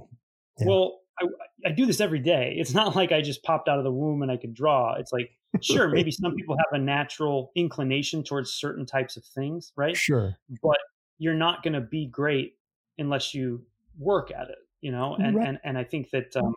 Yeah. 0.58 0.66
well 0.68 1.00
I, 1.20 1.26
I 1.66 1.70
do 1.70 1.86
this 1.86 2.00
every 2.00 2.20
day. 2.20 2.56
It's 2.58 2.74
not 2.74 2.94
like 2.96 3.12
i 3.12 3.20
just 3.20 3.42
popped 3.42 3.68
out 3.68 3.78
of 3.78 3.84
the 3.84 3.92
womb 3.92 4.22
and 4.22 4.30
i 4.30 4.36
could 4.36 4.54
draw. 4.54 4.94
It's 4.94 5.12
like 5.12 5.30
sure 5.60 5.88
maybe 5.88 6.10
some 6.10 6.34
people 6.34 6.56
have 6.56 6.80
a 6.80 6.82
natural 6.82 7.52
inclination 7.54 8.22
towards 8.22 8.52
certain 8.52 8.86
types 8.86 9.16
of 9.16 9.24
things 9.24 9.72
right 9.76 9.96
sure 9.96 10.36
but 10.62 10.78
you're 11.18 11.34
not 11.34 11.62
going 11.62 11.74
to 11.74 11.80
be 11.80 12.06
great 12.06 12.54
unless 12.98 13.34
you 13.34 13.64
work 13.98 14.30
at 14.30 14.48
it 14.48 14.58
you 14.80 14.90
know 14.90 15.16
and 15.16 15.36
right. 15.36 15.48
and, 15.48 15.58
and 15.64 15.78
i 15.78 15.84
think 15.84 16.10
that 16.10 16.34
um, 16.36 16.54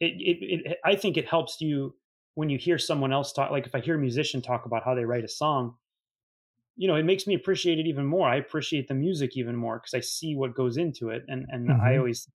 it, 0.00 0.14
it, 0.18 0.62
it 0.70 0.78
i 0.84 0.94
think 0.94 1.16
it 1.16 1.28
helps 1.28 1.60
you 1.60 1.94
when 2.34 2.48
you 2.48 2.58
hear 2.58 2.78
someone 2.78 3.12
else 3.12 3.32
talk 3.32 3.50
like 3.50 3.66
if 3.66 3.74
i 3.74 3.80
hear 3.80 3.94
a 3.94 3.98
musician 3.98 4.42
talk 4.42 4.66
about 4.66 4.84
how 4.84 4.94
they 4.94 5.04
write 5.04 5.24
a 5.24 5.28
song 5.28 5.74
you 6.76 6.88
know, 6.88 6.96
it 6.96 7.04
makes 7.04 7.26
me 7.26 7.34
appreciate 7.34 7.78
it 7.78 7.86
even 7.86 8.06
more. 8.06 8.28
I 8.28 8.36
appreciate 8.36 8.88
the 8.88 8.94
music 8.94 9.36
even 9.36 9.56
more 9.56 9.78
because 9.78 9.94
I 9.94 10.00
see 10.00 10.34
what 10.34 10.54
goes 10.54 10.76
into 10.76 11.10
it. 11.10 11.24
And 11.28 11.46
and 11.50 11.68
mm-hmm. 11.68 11.80
I 11.80 11.98
always 11.98 12.28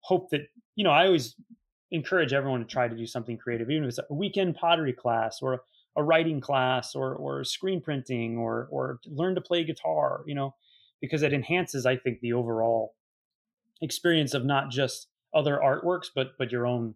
hope 0.00 0.30
that, 0.30 0.42
you 0.76 0.84
know, 0.84 0.90
I 0.90 1.06
always 1.06 1.34
encourage 1.90 2.32
everyone 2.32 2.60
to 2.60 2.66
try 2.66 2.88
to 2.88 2.96
do 2.96 3.06
something 3.06 3.36
creative, 3.36 3.70
even 3.70 3.84
if 3.84 3.88
it's 3.90 3.98
a 3.98 4.14
weekend 4.14 4.54
pottery 4.54 4.92
class 4.92 5.40
or 5.42 5.62
a 5.96 6.02
writing 6.02 6.40
class 6.40 6.94
or 6.94 7.14
or 7.14 7.44
screen 7.44 7.80
printing 7.80 8.38
or 8.38 8.68
or 8.70 9.00
learn 9.06 9.34
to 9.34 9.40
play 9.40 9.64
guitar, 9.64 10.22
you 10.26 10.34
know, 10.34 10.54
because 11.00 11.22
it 11.22 11.32
enhances, 11.32 11.86
I 11.86 11.96
think, 11.96 12.20
the 12.20 12.32
overall 12.32 12.94
experience 13.82 14.34
of 14.34 14.44
not 14.44 14.70
just 14.70 15.08
other 15.34 15.60
artworks, 15.62 16.06
but 16.14 16.38
but 16.38 16.52
your 16.52 16.66
own 16.66 16.94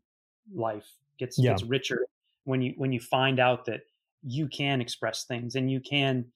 life 0.54 0.86
gets 1.18 1.38
yeah. 1.38 1.50
gets 1.50 1.62
richer 1.62 2.06
when 2.44 2.62
you 2.62 2.74
when 2.76 2.92
you 2.92 3.00
find 3.00 3.40
out 3.40 3.64
that 3.66 3.80
you 4.22 4.48
can 4.48 4.80
express 4.80 5.24
things 5.24 5.54
and 5.54 5.70
you 5.70 5.80
can 5.80 6.26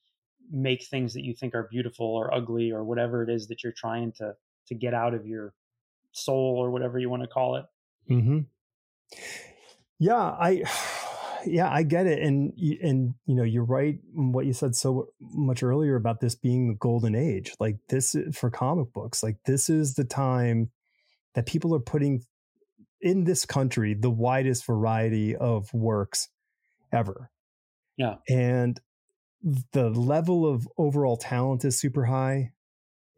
make 0.50 0.84
things 0.86 1.12
that 1.14 1.24
you 1.24 1.34
think 1.34 1.54
are 1.54 1.68
beautiful 1.70 2.06
or 2.06 2.32
ugly 2.32 2.70
or 2.70 2.84
whatever 2.84 3.22
it 3.22 3.30
is 3.30 3.48
that 3.48 3.62
you're 3.62 3.72
trying 3.72 4.12
to 4.12 4.34
to 4.66 4.74
get 4.74 4.94
out 4.94 5.14
of 5.14 5.26
your 5.26 5.54
soul 6.12 6.56
or 6.58 6.70
whatever 6.70 6.98
you 6.98 7.08
want 7.08 7.22
to 7.22 7.28
call 7.28 7.56
it. 7.56 7.64
Mm-hmm. 8.10 8.38
Yeah, 9.98 10.14
I 10.14 10.62
yeah, 11.46 11.70
I 11.70 11.82
get 11.82 12.06
it, 12.06 12.22
and 12.22 12.52
and 12.82 13.14
you 13.26 13.34
know 13.34 13.42
you're 13.42 13.64
right. 13.64 13.98
What 14.14 14.46
you 14.46 14.52
said 14.52 14.74
so 14.74 15.08
much 15.20 15.62
earlier 15.62 15.96
about 15.96 16.20
this 16.20 16.34
being 16.34 16.68
the 16.68 16.74
golden 16.74 17.14
age, 17.14 17.52
like 17.60 17.76
this 17.88 18.14
for 18.32 18.50
comic 18.50 18.92
books, 18.92 19.22
like 19.22 19.36
this 19.46 19.68
is 19.68 19.94
the 19.94 20.04
time 20.04 20.70
that 21.34 21.46
people 21.46 21.74
are 21.74 21.80
putting 21.80 22.22
in 23.00 23.24
this 23.24 23.44
country 23.44 23.94
the 23.94 24.10
widest 24.10 24.66
variety 24.66 25.36
of 25.36 25.72
works 25.72 26.28
ever. 26.92 27.30
Yeah, 27.96 28.16
and 28.28 28.80
the 29.72 29.90
level 29.90 30.46
of 30.46 30.68
overall 30.76 31.16
talent 31.16 31.64
is 31.64 31.78
super 31.78 32.04
high. 32.04 32.52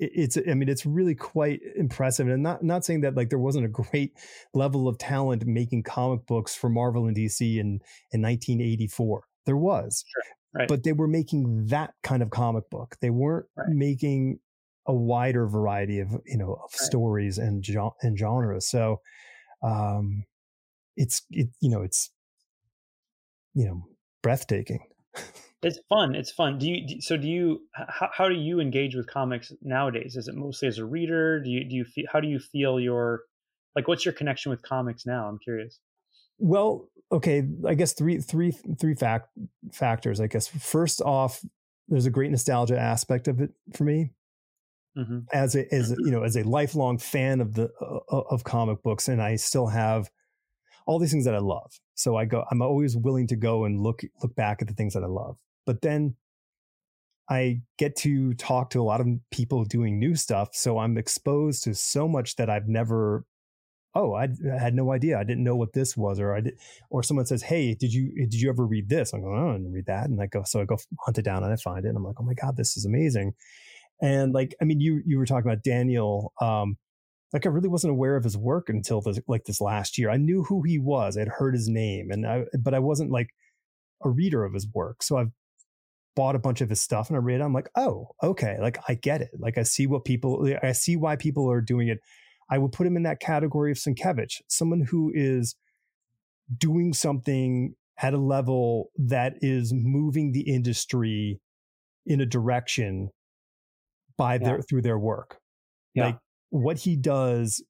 It's, 0.01 0.39
I 0.39 0.55
mean, 0.55 0.69
it's 0.69 0.87
really 0.87 1.15
quite 1.15 1.61
impressive. 1.77 2.27
And 2.27 2.43
not, 2.43 2.65
not 2.65 2.85
saying 2.85 3.03
that 3.03 3.17
like 3.17 3.29
there 3.29 3.39
wasn't 3.39 3.67
a 3.67 3.69
great 3.69 4.13
level 4.55 4.89
of 4.89 4.99
talent 4.99 5.47
making 5.47 5.83
comic 5.83 6.27
books 6.27 6.55
for 6.55 6.71
Marvel 6.71 7.07
and 7.07 7.17
DC 7.17 7.41
in, 7.41 7.81
in 8.13 8.23
1984. 8.23 9.25
There 9.47 9.57
was, 9.57 10.05
sure. 10.07 10.23
right. 10.55 10.69
but 10.69 10.85
they 10.85 10.93
were 10.93 11.07
making 11.07 11.67
that 11.67 11.95
kind 12.03 12.23
of 12.23 12.31
comic 12.31 12.69
book. 12.71 12.97
They 13.01 13.11
weren't 13.11 13.47
right. 13.57 13.69
making 13.69 14.39
a 14.87 14.95
wider 14.95 15.47
variety 15.47 16.01
of, 16.01 16.09
you 16.25 16.39
know, 16.39 16.55
of 16.55 16.71
right. 16.73 16.81
stories 16.81 17.39
and, 17.39 17.65
and 18.03 18.19
genres. 18.19 18.67
So, 18.67 19.01
um, 19.63 20.25
it's, 20.97 21.23
it, 21.31 21.49
you 21.61 21.71
know, 21.71 21.83
it's, 21.83 22.11
you 23.55 23.67
know, 23.67 23.85
breathtaking. 24.23 24.81
It's 25.63 25.79
fun. 25.89 26.15
It's 26.15 26.31
fun. 26.31 26.59
Do 26.59 26.69
you? 26.69 27.01
So 27.03 27.17
do 27.17 27.29
you? 27.29 27.63
How, 27.75 28.09
how 28.13 28.29
do 28.29 28.35
you 28.35 28.61
engage 28.61 28.95
with 28.95 29.07
comics 29.07 29.53
nowadays? 29.61 30.17
Is 30.17 30.27
it 30.27 30.35
mostly 30.35 30.69
as 30.69 30.79
a 30.79 30.85
reader? 30.85 31.43
Do 31.43 31.51
you? 31.51 31.65
Do 31.65 31.77
you 31.77 31.85
feel? 31.85 32.07
How 32.11 32.21
do 32.21 32.29
you 32.29 32.39
feel 32.39 32.81
your? 32.81 33.23
Like, 33.77 33.87
what's 33.87 34.05
your 34.05 34.15
connection 34.15 34.51
with 34.51 34.63
comics 34.63 35.05
now? 35.05 35.29
I'm 35.29 35.39
curious. 35.39 35.79
Well, 36.39 36.89
okay. 37.13 37.47
I 37.67 37.75
guess 37.75 37.93
three, 37.93 38.19
three, 38.19 38.53
three 38.53 38.95
fact 38.95 39.29
factors. 39.73 40.19
I 40.21 40.29
guess 40.29 40.49
first 40.49 41.03
off, 41.03 41.45
there's 41.89 42.07
a 42.07 42.11
great 42.11 42.31
nostalgia 42.31 42.79
aspect 42.79 43.29
of 43.29 43.41
it 43.41 43.51
for 43.75 43.85
me. 43.85 44.13
Mm-hmm. 44.97 45.21
As 45.33 45.55
a, 45.55 45.73
as 45.73 45.93
a, 45.93 45.97
you 45.99 46.11
know, 46.11 46.25
as 46.25 46.37
a 46.37 46.43
lifelong 46.43 46.99
fan 46.99 47.41
of 47.41 47.55
the 47.55 47.71
uh, 47.81 48.17
of 48.31 48.43
comic 48.45 48.83
books, 48.83 49.09
and 49.09 49.23
I 49.23 49.37
still 49.37 49.67
have 49.67 50.11
all 50.87 50.99
these 50.99 51.11
things 51.11 51.25
that 51.25 51.35
I 51.35 51.39
love. 51.39 51.79
So 51.95 52.17
I 52.17 52.25
go. 52.25 52.45
I'm 52.51 52.63
always 52.63 52.97
willing 52.97 53.27
to 53.29 53.37
go 53.37 53.65
and 53.65 53.81
look 53.81 54.03
look 54.23 54.35
back 54.35 54.63
at 54.63 54.69
the 54.69 54.75
things 54.75 54.95
that 54.95 55.03
I 55.03 55.07
love. 55.07 55.37
But 55.67 55.83
then 55.83 56.17
I 57.31 57.63
get 57.79 57.95
to 57.99 58.35
talk 58.35 58.71
to 58.71 58.81
a 58.81 58.83
lot 58.83 59.01
of 59.01 59.07
people 59.31 59.65
doing 59.65 60.01
new 60.01 60.17
stuff. 60.17 60.49
So 60.53 60.79
I'm 60.79 60.99
exposed 60.99 61.63
to 61.65 61.75
so 61.75 62.09
much 62.09 62.35
that 62.37 62.51
I've 62.51 62.67
never, 62.67 63.25
oh, 63.95 64.15
I, 64.15 64.29
had 64.59 64.75
no 64.75 64.91
idea. 64.93 65.17
I 65.17 65.23
didn't 65.23 65.45
know 65.45 65.55
what 65.55 65.73
this 65.73 65.97
was. 65.97 66.19
Or 66.19 66.35
I 66.35 66.41
did, 66.41 66.59
or 66.91 67.05
someone 67.05 67.27
says, 67.27 67.43
Hey, 67.43 67.75
did 67.75 67.95
you, 67.95 68.13
did 68.29 68.35
you 68.35 68.51
ever 68.51 68.67
read 68.67 68.89
this? 68.89 69.13
I'm 69.13 69.23
going, 69.23 69.39
oh, 69.41 69.51
I 69.51 69.53
didn't 69.53 69.73
read 69.73 69.87
that. 69.87 70.07
And 70.07 70.21
I 70.21 70.27
go, 70.27 70.43
so 70.43 70.61
I 70.61 70.65
go 70.65 70.77
hunt 71.07 71.19
it 71.19 71.25
down 71.25 71.45
and 71.45 71.53
I 71.53 71.57
find 71.57 71.85
it. 71.85 71.89
And 71.89 71.97
I'm 71.97 72.05
like, 72.05 72.17
oh 72.19 72.25
my 72.25 72.35
God, 72.35 72.57
this 72.57 72.77
is 72.77 72.85
amazing. 72.85 73.35
And 74.03 74.33
like, 74.33 74.57
I 74.61 74.65
mean, 74.65 74.81
you, 74.81 75.01
you 75.07 75.17
were 75.17 75.27
talking 75.27 75.49
about 75.49 75.63
Daniel, 75.63 76.33
um, 76.41 76.79
like 77.33 77.47
I 77.47 77.51
really 77.51 77.69
wasn't 77.69 77.93
aware 77.93 78.17
of 78.17 78.25
his 78.25 78.37
work 78.37 78.69
until 78.69 79.01
this, 79.01 79.21
like 79.29 79.45
this 79.45 79.61
last 79.61 79.99
year. 79.99 80.11
I 80.11 80.17
knew 80.17 80.43
who 80.45 80.63
he 80.63 80.79
was. 80.79 81.17
I'd 81.17 81.29
heard 81.29 81.55
his 81.55 81.69
name 81.69 82.11
and 82.11 82.27
I, 82.27 82.45
but 82.59 82.75
I 82.75 82.81
wasn't 82.81 83.11
like 83.11 83.31
a 84.05 84.11
reader 84.11 84.45
of 84.45 84.55
his 84.55 84.67
work. 84.73 85.03
So 85.03 85.17
I've 85.17 85.31
bought 86.17 86.35
a 86.35 86.41
bunch 86.41 86.61
of 86.61 86.69
his 86.69 86.83
stuff 86.83 87.09
and 87.09 87.17
I 87.17 87.21
read 87.21 87.41
it. 87.41 87.45
I'm 87.45 87.53
like, 87.53 87.69
oh, 87.77 88.09
okay. 88.23 88.57
Like 88.61 88.79
I 88.89 88.95
get 88.95 89.21
it. 89.21 89.31
Like 89.39 89.59
I 89.59 89.63
see 89.63 89.87
what 89.87 90.05
people, 90.05 90.53
I 90.63 90.73
see 90.73 90.97
why 90.97 91.17
people 91.17 91.51
are 91.51 91.61
doing 91.61 91.89
it. 91.89 91.99
I 92.51 92.59
would 92.59 92.73
put 92.73 92.87
him 92.87 92.97
in 92.97 93.05
that 93.05 93.21
category 93.21 93.71
of 93.71 93.79
Sienkiewicz, 93.79 94.41
someone 94.49 94.81
who 94.81 95.13
is 95.15 95.55
doing 96.57 96.93
something 96.93 97.75
at 98.03 98.13
a 98.13 98.19
level 98.19 98.91
that 98.97 99.35
is 99.41 99.73
moving 99.73 100.33
the 100.33 100.53
industry 100.53 101.41
in 102.07 102.21
a 102.21 102.27
direction 102.27 103.11
by 104.17 104.39
their 104.39 104.63
through 104.63 104.83
their 104.83 104.99
work. 104.99 105.39
Yeah. 105.95 106.07
Like 106.07 106.19
what 106.51 106.79
he 106.79 106.97
does, 106.97 107.63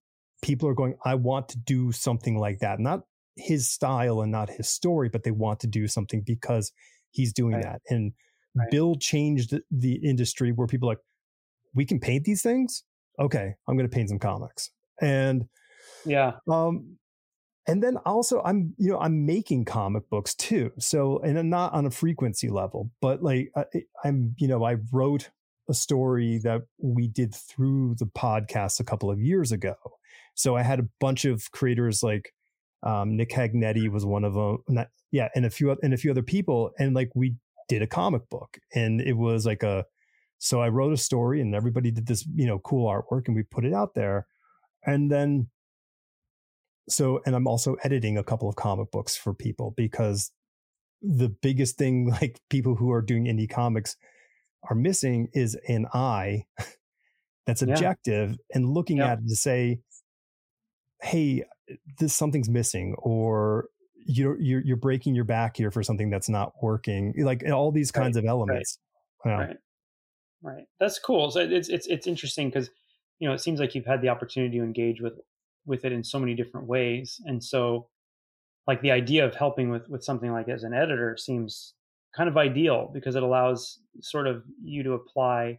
people 0.43 0.69
are 0.69 0.75
going, 0.75 0.97
I 1.05 1.15
want 1.15 1.49
to 1.51 1.59
do 1.59 1.93
something 1.93 2.39
like 2.39 2.59
that. 2.59 2.81
Not 2.81 3.03
his 3.37 3.69
style 3.69 4.21
and 4.21 4.33
not 4.33 4.51
his 4.51 4.69
story, 4.69 5.09
but 5.09 5.23
they 5.23 5.31
want 5.31 5.61
to 5.61 5.67
do 5.67 5.87
something 5.87 6.23
because 6.27 6.73
he's 7.11 7.33
doing 7.33 7.55
right. 7.55 7.63
that. 7.63 7.81
And 7.89 8.13
Right. 8.55 8.71
Bill 8.71 8.97
changed 8.97 9.55
the 9.71 9.95
industry 9.95 10.53
where 10.53 10.67
people 10.67 10.89
like, 10.89 10.99
we 11.75 11.85
can 11.85 12.01
paint 12.01 12.25
these 12.25 12.43
things. 12.43 12.83
Okay, 13.19 13.55
I'm 13.69 13.77
going 13.77 13.89
to 13.89 13.95
paint 13.95 14.09
some 14.09 14.19
comics. 14.19 14.71
And 15.01 15.45
yeah, 16.05 16.33
um, 16.49 16.97
and 17.67 17.83
then 17.83 17.97
also 17.99 18.43
I'm 18.43 18.75
you 18.77 18.91
know 18.91 18.99
I'm 18.99 19.25
making 19.25 19.67
comic 19.67 20.09
books 20.11 20.35
too. 20.35 20.73
So 20.79 21.21
and 21.21 21.39
I'm 21.39 21.49
not 21.49 21.73
on 21.75 21.87
a 21.87 21.91
frequency 21.91 22.49
level, 22.49 22.91
but 23.01 23.23
like 23.23 23.53
I, 23.55 23.65
I'm 24.05 24.35
you 24.39 24.49
know 24.49 24.65
I 24.65 24.77
wrote 24.93 25.31
a 25.71 25.75
story 25.75 26.39
that 26.39 26.63
we 26.79 27.09
did 27.09 27.35
through 27.35 27.95
the 27.99 28.07
podcast 28.07 28.81
a 28.81 28.85
couple 28.85 29.11
of 29.11 29.21
years 29.21 29.53
ago. 29.53 29.77
So 30.35 30.57
I 30.57 30.63
had 30.63 30.81
a 30.81 30.89
bunch 30.99 31.25
of 31.25 31.51
creators 31.53 32.03
like 32.03 32.35
um, 32.83 33.17
Nick 33.17 33.31
Hagnetti 33.31 33.89
was 33.91 34.05
one 34.05 34.25
of 34.25 34.35
them. 34.35 34.59
Not, 34.69 34.89
yeah, 35.13 35.29
and 35.35 35.47
a 35.47 35.51
few 35.51 35.77
and 35.83 35.95
a 35.95 35.97
few 35.97 36.11
other 36.11 36.23
people, 36.23 36.71
and 36.79 36.95
like 36.95 37.11
we 37.15 37.37
did 37.71 37.83
a 37.83 37.87
comic 37.87 38.29
book 38.31 38.59
and 38.75 39.01
it 39.01 39.13
was 39.13 39.47
like 39.47 39.63
a 39.63 39.85
so 40.39 40.61
I 40.61 40.71
wrote 40.71 40.93
a 40.93 40.97
story 40.97 41.41
and 41.41 41.55
everybody 41.55 41.93
did 41.93 42.07
this, 42.07 42.27
you 42.35 42.47
know, 42.47 42.59
cool 42.59 42.91
artwork 42.91 43.29
and 43.29 43.37
we 43.37 43.45
put 43.45 43.65
it 43.65 43.73
out 43.73 43.95
there. 43.95 44.27
And 44.85 45.11
then 45.11 45.49
so 46.89 47.21
and 47.27 47.37
I'm 47.37 47.47
also 47.47 47.77
editing 47.85 48.19
a 48.19 48.25
couple 48.25 48.49
of 48.49 48.57
comic 48.57 48.91
books 48.91 49.17
for 49.17 49.33
people 49.33 49.73
because 49.77 50.33
the 51.01 51.29
biggest 51.29 51.79
thing 51.79 52.11
like 52.21 52.41
people 52.51 52.75
who 52.75 52.91
are 52.91 53.03
doing 53.03 53.27
indie 53.27 53.49
comics 53.49 53.97
are 54.69 54.77
missing 54.77 55.29
is 55.33 55.57
an 55.69 55.87
eye 55.93 56.45
that's 57.47 57.63
objective 57.63 58.31
yeah. 58.31 58.57
and 58.57 58.69
looking 58.69 59.01
at 59.01 59.19
it 59.19 59.29
to 59.29 59.37
say, 59.37 59.81
hey, 61.03 61.45
this 61.99 62.15
something's 62.15 62.49
missing, 62.49 62.95
or 62.99 63.69
you're, 64.07 64.39
you're 64.41 64.61
you're 64.61 64.77
breaking 64.77 65.15
your 65.15 65.25
back 65.25 65.57
here 65.57 65.71
for 65.71 65.83
something 65.83 66.11
that's 66.11 66.29
not 66.29 66.53
working. 66.63 67.15
Like 67.19 67.45
all 67.51 67.73
these 67.73 67.91
kinds 67.91 68.17
right. 68.17 68.25
of 68.25 68.29
elements. 68.29 68.79
Right. 69.25 69.33
Yeah. 69.33 69.39
right. 69.39 69.57
Right. 70.43 70.65
That's 70.79 70.99
cool. 70.99 71.31
So 71.31 71.41
it's 71.41 71.69
it's 71.69 71.87
it's 71.87 72.07
interesting 72.07 72.49
because 72.49 72.71
you 73.19 73.29
know 73.29 73.35
it 73.35 73.41
seems 73.41 73.61
like 73.61 73.75
you've 73.75 73.87
had 73.87 74.01
the 74.03 74.09
opportunity 74.09 74.59
to 74.59 74.65
engage 74.65 75.01
with 75.01 75.15
with 75.67 75.85
it 75.85 75.93
in 75.93 76.03
so 76.03 76.19
many 76.19 76.35
different 76.35 76.67
ways, 76.67 77.21
and 77.25 77.43
so 77.45 77.89
like 78.67 78.81
the 78.81 78.91
idea 78.91 79.27
of 79.27 79.35
helping 79.35 79.71
with 79.71 79.89
with 79.89 80.03
something 80.03 80.33
like 80.33 80.49
as 80.49 80.63
an 80.63 80.73
editor 80.73 81.17
seems 81.19 81.75
kind 82.17 82.29
of 82.29 82.37
ideal 82.37 82.91
because 82.93 83.17
it 83.17 83.23
allows 83.23 83.79
sort 84.01 84.27
of 84.27 84.43
you 84.63 84.83
to 84.83 84.93
apply 84.93 85.59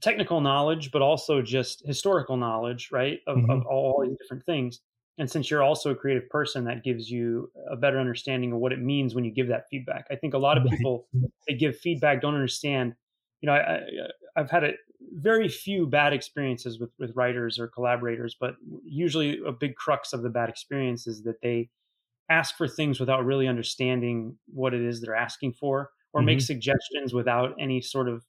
technical 0.00 0.40
knowledge, 0.40 0.90
but 0.90 1.02
also 1.02 1.42
just 1.42 1.82
historical 1.86 2.36
knowledge, 2.36 2.90
right? 2.92 3.20
Of, 3.26 3.38
mm-hmm. 3.38 3.50
of 3.50 3.66
all 3.66 4.04
these 4.06 4.16
different 4.18 4.44
things. 4.44 4.80
And 5.18 5.30
since 5.30 5.50
you're 5.50 5.62
also 5.62 5.90
a 5.90 5.94
creative 5.94 6.28
person, 6.30 6.64
that 6.64 6.82
gives 6.82 7.10
you 7.10 7.50
a 7.70 7.76
better 7.76 8.00
understanding 8.00 8.52
of 8.52 8.58
what 8.58 8.72
it 8.72 8.80
means 8.80 9.14
when 9.14 9.24
you 9.24 9.30
give 9.30 9.48
that 9.48 9.68
feedback. 9.70 10.06
I 10.10 10.16
think 10.16 10.34
a 10.34 10.38
lot 10.38 10.56
of 10.56 10.64
people 10.64 11.06
they 11.46 11.54
give 11.54 11.76
feedback 11.76 12.22
don't 12.22 12.34
understand. 12.34 12.94
You 13.42 13.48
know, 13.48 13.52
I, 13.52 13.80
I, 14.36 14.40
have 14.40 14.50
had 14.50 14.64
a 14.64 14.72
very 15.14 15.48
few 15.48 15.86
bad 15.86 16.14
experiences 16.14 16.80
with 16.80 16.90
with 16.98 17.14
writers 17.14 17.58
or 17.58 17.68
collaborators, 17.68 18.36
but 18.40 18.54
usually 18.84 19.40
a 19.46 19.52
big 19.52 19.76
crux 19.76 20.14
of 20.14 20.22
the 20.22 20.30
bad 20.30 20.48
experience 20.48 21.06
is 21.06 21.22
that 21.24 21.42
they 21.42 21.68
ask 22.30 22.56
for 22.56 22.68
things 22.68 23.00
without 23.00 23.24
really 23.24 23.48
understanding 23.48 24.36
what 24.46 24.74
it 24.74 24.82
is 24.82 25.00
they're 25.00 25.14
asking 25.14 25.52
for, 25.52 25.90
or 26.12 26.20
mm-hmm. 26.20 26.26
make 26.26 26.40
suggestions 26.40 27.12
without 27.12 27.54
any 27.60 27.80
sort 27.80 28.08
of 28.08 28.24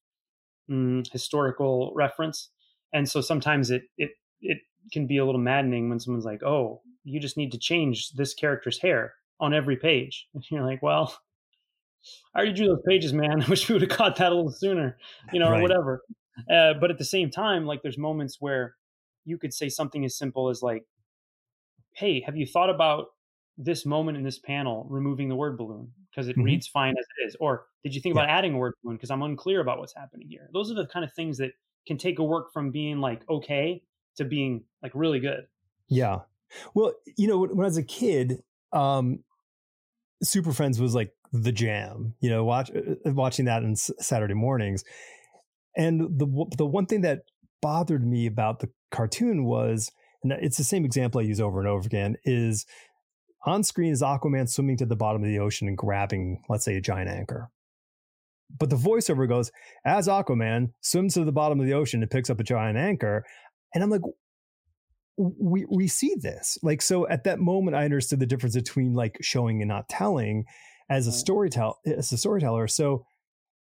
mm, 0.69 1.09
historical 1.11 1.93
reference. 1.95 2.49
And 2.93 3.09
so 3.09 3.21
sometimes 3.21 3.71
it 3.71 3.83
it 3.97 4.11
it 4.41 4.59
can 4.91 5.07
be 5.07 5.17
a 5.17 5.25
little 5.25 5.41
maddening 5.41 5.89
when 5.89 5.99
someone's 5.99 6.25
like, 6.25 6.43
"Oh, 6.43 6.81
you 7.03 7.19
just 7.19 7.37
need 7.37 7.51
to 7.51 7.57
change 7.57 8.11
this 8.11 8.33
character's 8.33 8.79
hair 8.79 9.13
on 9.39 9.53
every 9.53 9.77
page." 9.77 10.27
And 10.33 10.43
you're 10.49 10.65
like, 10.65 10.81
"Well, 10.81 11.17
I 12.35 12.39
already 12.39 12.53
drew 12.53 12.67
those 12.67 12.83
pages, 12.87 13.13
man. 13.13 13.41
I 13.45 13.49
wish 13.49 13.67
we 13.67 13.73
would 13.73 13.81
have 13.81 13.91
caught 13.91 14.17
that 14.17 14.31
a 14.31 14.35
little 14.35 14.51
sooner, 14.51 14.97
you 15.31 15.39
know, 15.39 15.49
right. 15.49 15.59
or 15.59 15.61
whatever." 15.61 16.01
Uh, 16.51 16.73
but 16.79 16.91
at 16.91 16.97
the 16.97 17.05
same 17.05 17.29
time, 17.29 17.65
like 17.65 17.81
there's 17.83 17.97
moments 17.97 18.37
where 18.39 18.75
you 19.25 19.37
could 19.37 19.53
say 19.53 19.69
something 19.69 20.03
as 20.03 20.17
simple 20.17 20.49
as 20.49 20.61
like, 20.61 20.83
"Hey, 21.93 22.21
have 22.21 22.35
you 22.35 22.45
thought 22.45 22.69
about 22.69 23.07
this 23.57 23.85
moment 23.85 24.17
in 24.17 24.23
this 24.23 24.39
panel 24.39 24.85
removing 24.89 25.29
the 25.29 25.35
word 25.35 25.57
balloon 25.57 25.91
because 26.09 26.27
it 26.27 26.33
mm-hmm. 26.33 26.43
reads 26.43 26.67
fine 26.67 26.95
as 26.97 27.05
it 27.17 27.27
is. 27.27 27.35
Or 27.39 27.65
did 27.83 27.93
you 27.93 28.01
think 28.01 28.15
yeah. 28.15 28.23
about 28.23 28.31
adding 28.31 28.53
a 28.53 28.57
word 28.57 28.73
balloon? 28.83 28.97
Because 28.97 29.11
i'm 29.11 29.21
unclear 29.21 29.61
about 29.61 29.79
what's 29.79 29.93
happening 29.95 30.27
here. 30.27 30.49
Those 30.53 30.71
are 30.71 30.75
the 30.75 30.87
kind 30.87 31.05
of 31.05 31.13
things 31.13 31.37
that 31.37 31.51
can 31.87 31.97
take 31.97 32.19
a 32.19 32.23
work 32.23 32.51
from 32.53 32.71
being 32.71 32.99
like 32.99 33.27
okay 33.29 33.83
to 34.17 34.25
being 34.25 34.63
like 34.81 34.91
really 34.95 35.19
good. 35.19 35.47
Yeah. 35.87 36.21
Well 36.73 36.93
you 37.17 37.27
know 37.27 37.39
when 37.39 37.59
i 37.59 37.67
was 37.67 37.77
a 37.77 37.83
kid 37.83 38.43
um 38.71 39.23
super 40.21 40.53
friends 40.53 40.79
was 40.79 40.95
like 40.95 41.11
the 41.31 41.51
jam 41.51 42.13
you 42.21 42.29
know 42.29 42.43
watch 42.43 42.69
uh, 42.75 43.09
uh, 43.09 43.13
watching 43.13 43.45
that 43.45 43.63
on 43.63 43.75
saturday 43.75 44.33
mornings. 44.33 44.83
And 45.75 46.01
the 46.19 46.45
the 46.57 46.65
one 46.65 46.85
thing 46.85 47.01
that 47.01 47.23
bothered 47.61 48.05
me 48.05 48.25
about 48.25 48.59
the 48.59 48.69
cartoon 48.91 49.45
was 49.45 49.91
and 50.23 50.31
it's 50.33 50.57
the 50.57 50.63
same 50.63 50.85
example 50.85 51.19
i 51.19 51.23
use 51.23 51.39
over 51.39 51.59
and 51.59 51.67
over 51.67 51.85
again 51.85 52.15
is 52.23 52.65
on 53.45 53.63
screen 53.63 53.91
is 53.91 54.01
Aquaman 54.01 54.49
swimming 54.49 54.77
to 54.77 54.85
the 54.85 54.95
bottom 54.95 55.21
of 55.21 55.27
the 55.27 55.39
ocean 55.39 55.67
and 55.67 55.77
grabbing, 55.77 56.41
let's 56.49 56.65
say, 56.65 56.75
a 56.75 56.81
giant 56.81 57.09
anchor. 57.09 57.49
But 58.57 58.69
the 58.69 58.75
voiceover 58.75 59.27
goes, 59.27 59.51
as 59.85 60.07
Aquaman 60.07 60.73
swims 60.81 61.15
to 61.15 61.25
the 61.25 61.31
bottom 61.31 61.59
of 61.59 61.65
the 61.65 61.73
ocean 61.73 62.01
and 62.01 62.11
picks 62.11 62.29
up 62.29 62.39
a 62.39 62.43
giant 62.43 62.77
anchor. 62.77 63.25
And 63.73 63.83
I'm 63.83 63.89
like, 63.89 64.01
we 65.17 65.65
we 65.69 65.87
see 65.87 66.15
this. 66.19 66.57
Like, 66.63 66.81
so 66.81 67.07
at 67.07 67.23
that 67.25 67.39
moment, 67.39 67.75
I 67.75 67.85
understood 67.85 68.19
the 68.19 68.25
difference 68.25 68.55
between 68.55 68.93
like 68.93 69.17
showing 69.21 69.61
and 69.61 69.69
not 69.69 69.89
telling 69.89 70.45
as 70.89 71.07
a 71.07 71.11
storyteller 71.11 71.75
as 71.85 72.11
a 72.11 72.17
storyteller. 72.17 72.67
So 72.67 73.05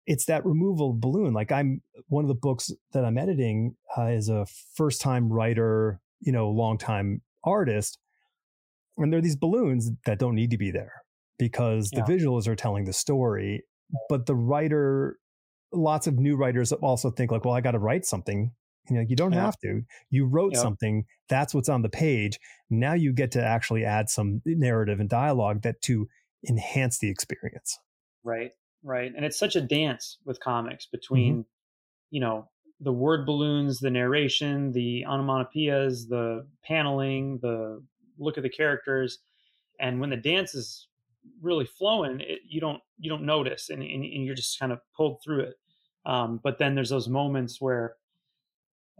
it's 0.06 0.26
that 0.26 0.44
removal 0.44 0.94
balloon. 0.94 1.32
Like 1.32 1.52
I'm 1.52 1.82
one 2.08 2.24
of 2.24 2.28
the 2.28 2.34
books 2.34 2.70
that 2.92 3.04
I'm 3.04 3.18
editing 3.18 3.76
uh, 3.96 4.06
is 4.06 4.28
a 4.28 4.46
first 4.74 5.00
time 5.00 5.32
writer, 5.32 6.00
you 6.20 6.32
know, 6.32 6.50
long 6.50 6.78
time 6.78 7.22
artist 7.44 7.98
and 9.02 9.12
there 9.12 9.18
are 9.18 9.22
these 9.22 9.36
balloons 9.36 9.90
that 10.04 10.18
don't 10.18 10.34
need 10.34 10.50
to 10.50 10.58
be 10.58 10.70
there 10.70 10.92
because 11.38 11.90
yeah. 11.92 12.02
the 12.04 12.12
visuals 12.12 12.46
are 12.46 12.56
telling 12.56 12.84
the 12.84 12.92
story 12.92 13.62
but 14.08 14.26
the 14.26 14.34
writer 14.34 15.16
lots 15.72 16.06
of 16.06 16.18
new 16.18 16.36
writers 16.36 16.72
also 16.72 17.10
think 17.10 17.30
like 17.30 17.44
well 17.44 17.54
i 17.54 17.60
got 17.60 17.72
to 17.72 17.78
write 17.78 18.04
something 18.04 18.52
you 18.88 18.96
know 18.96 19.04
you 19.08 19.16
don't 19.16 19.32
yeah. 19.32 19.42
have 19.42 19.58
to 19.58 19.82
you 20.10 20.24
wrote 20.26 20.52
yeah. 20.54 20.60
something 20.60 21.04
that's 21.28 21.54
what's 21.54 21.68
on 21.68 21.82
the 21.82 21.88
page 21.88 22.38
now 22.68 22.92
you 22.92 23.12
get 23.12 23.30
to 23.30 23.42
actually 23.42 23.84
add 23.84 24.08
some 24.08 24.42
narrative 24.44 25.00
and 25.00 25.08
dialogue 25.08 25.62
that 25.62 25.80
to 25.82 26.08
enhance 26.48 26.98
the 26.98 27.08
experience 27.08 27.78
right 28.24 28.52
right 28.82 29.12
and 29.14 29.24
it's 29.24 29.38
such 29.38 29.56
a 29.56 29.60
dance 29.60 30.18
with 30.24 30.40
comics 30.40 30.86
between 30.86 31.32
mm-hmm. 31.32 31.40
you 32.10 32.20
know 32.20 32.48
the 32.80 32.92
word 32.92 33.26
balloons 33.26 33.78
the 33.78 33.90
narration 33.90 34.72
the 34.72 35.04
onomatopoeias 35.06 36.08
the 36.08 36.46
paneling 36.64 37.38
the 37.42 37.82
look 38.20 38.36
at 38.36 38.42
the 38.42 38.50
characters, 38.50 39.18
and 39.80 40.00
when 40.00 40.10
the 40.10 40.16
dance 40.16 40.54
is 40.54 40.88
really 41.42 41.64
flowing, 41.64 42.20
it, 42.20 42.40
you 42.46 42.60
don't 42.60 42.80
you 42.98 43.10
don't 43.10 43.24
notice, 43.24 43.70
and, 43.70 43.82
and, 43.82 44.04
and, 44.04 44.24
you're 44.24 44.34
just 44.34 44.58
kind 44.58 44.72
of 44.72 44.80
pulled 44.96 45.22
through 45.22 45.40
it. 45.40 45.54
Um, 46.06 46.40
but 46.42 46.58
then 46.58 46.74
there's 46.74 46.90
those 46.90 47.08
moments 47.08 47.60
where 47.60 47.96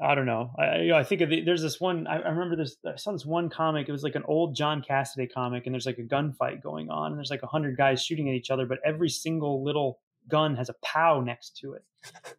I 0.03 0.15
don't 0.15 0.27
know. 0.27 0.51
I, 0.59 0.79
you 0.79 0.89
know, 0.89 0.97
I 0.97 1.05
think 1.05 1.21
the, 1.29 1.43
there's 1.43 1.63
this 1.63 1.81
one. 1.81 2.07
I, 2.07 2.21
I, 2.21 2.29
remember 2.29 2.57
this. 2.57 2.77
I 2.87 2.97
saw 2.97 3.13
this 3.13 3.27
one 3.27 3.51
comic. 3.51 3.89
It 3.89 3.93
was 3.93 4.03
like 4.03 4.15
an 4.15 4.25
old 4.27 4.55
John 4.55 4.83
Cassaday 4.83 5.33
comic, 5.33 5.67
and 5.67 5.75
there's 5.75 5.87
like 5.87 5.99
a 5.99 6.03
gunfight 6.03 6.63
going 6.63 6.91
on, 6.91 7.13
and 7.13 7.19
there's 7.19 7.31
like 7.31 7.43
a 7.43 7.47
hundred 7.47 7.77
guys 7.77 8.03
shooting 8.03 8.29
at 8.29 8.35
each 8.35 8.51
other, 8.51 8.67
but 8.67 8.79
every 8.85 9.11
single 9.11 9.63
little 9.63 10.01
gun 10.29 10.57
has 10.57 10.69
a 10.69 10.75
POW 10.83 11.21
next 11.21 11.57
to 11.59 11.75
it, 11.75 11.85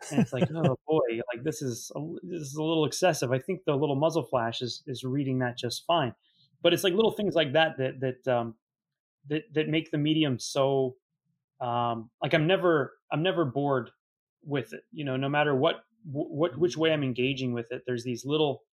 and 0.09 0.19
it's 0.19 0.33
like, 0.33 0.49
oh 0.55 0.77
boy, 0.87 1.21
like 1.33 1.43
this 1.43 1.61
is 1.61 1.91
a, 1.95 1.99
this 2.23 2.41
is 2.41 2.55
a 2.55 2.63
little 2.63 2.85
excessive. 2.85 3.31
I 3.31 3.39
think 3.39 3.61
the 3.65 3.75
little 3.75 3.95
muzzle 3.95 4.23
flash 4.23 4.61
is 4.61 4.83
is 4.87 5.03
reading 5.03 5.39
that 5.39 5.57
just 5.57 5.85
fine 5.85 6.15
but 6.61 6.73
it's 6.73 6.83
like 6.83 6.93
little 6.93 7.11
things 7.11 7.35
like 7.35 7.53
that 7.53 7.77
that 7.77 7.99
that 7.99 8.33
um, 8.33 8.55
that 9.29 9.43
that 9.53 9.67
make 9.67 9.91
the 9.91 9.97
medium 9.97 10.39
so 10.39 10.95
um, 11.61 12.09
like 12.21 12.33
I'm 12.33 12.47
never 12.47 12.93
I'm 13.11 13.23
never 13.23 13.45
bored 13.45 13.91
with 14.43 14.73
it. 14.73 14.81
You 14.91 15.05
know, 15.05 15.15
no 15.17 15.29
matter 15.29 15.55
what 15.55 15.83
what 16.11 16.57
which 16.57 16.75
way 16.75 16.91
I'm 16.91 17.03
engaging 17.03 17.53
with 17.53 17.71
it, 17.71 17.83
there's 17.85 18.03
these 18.03 18.25
little 18.25 18.63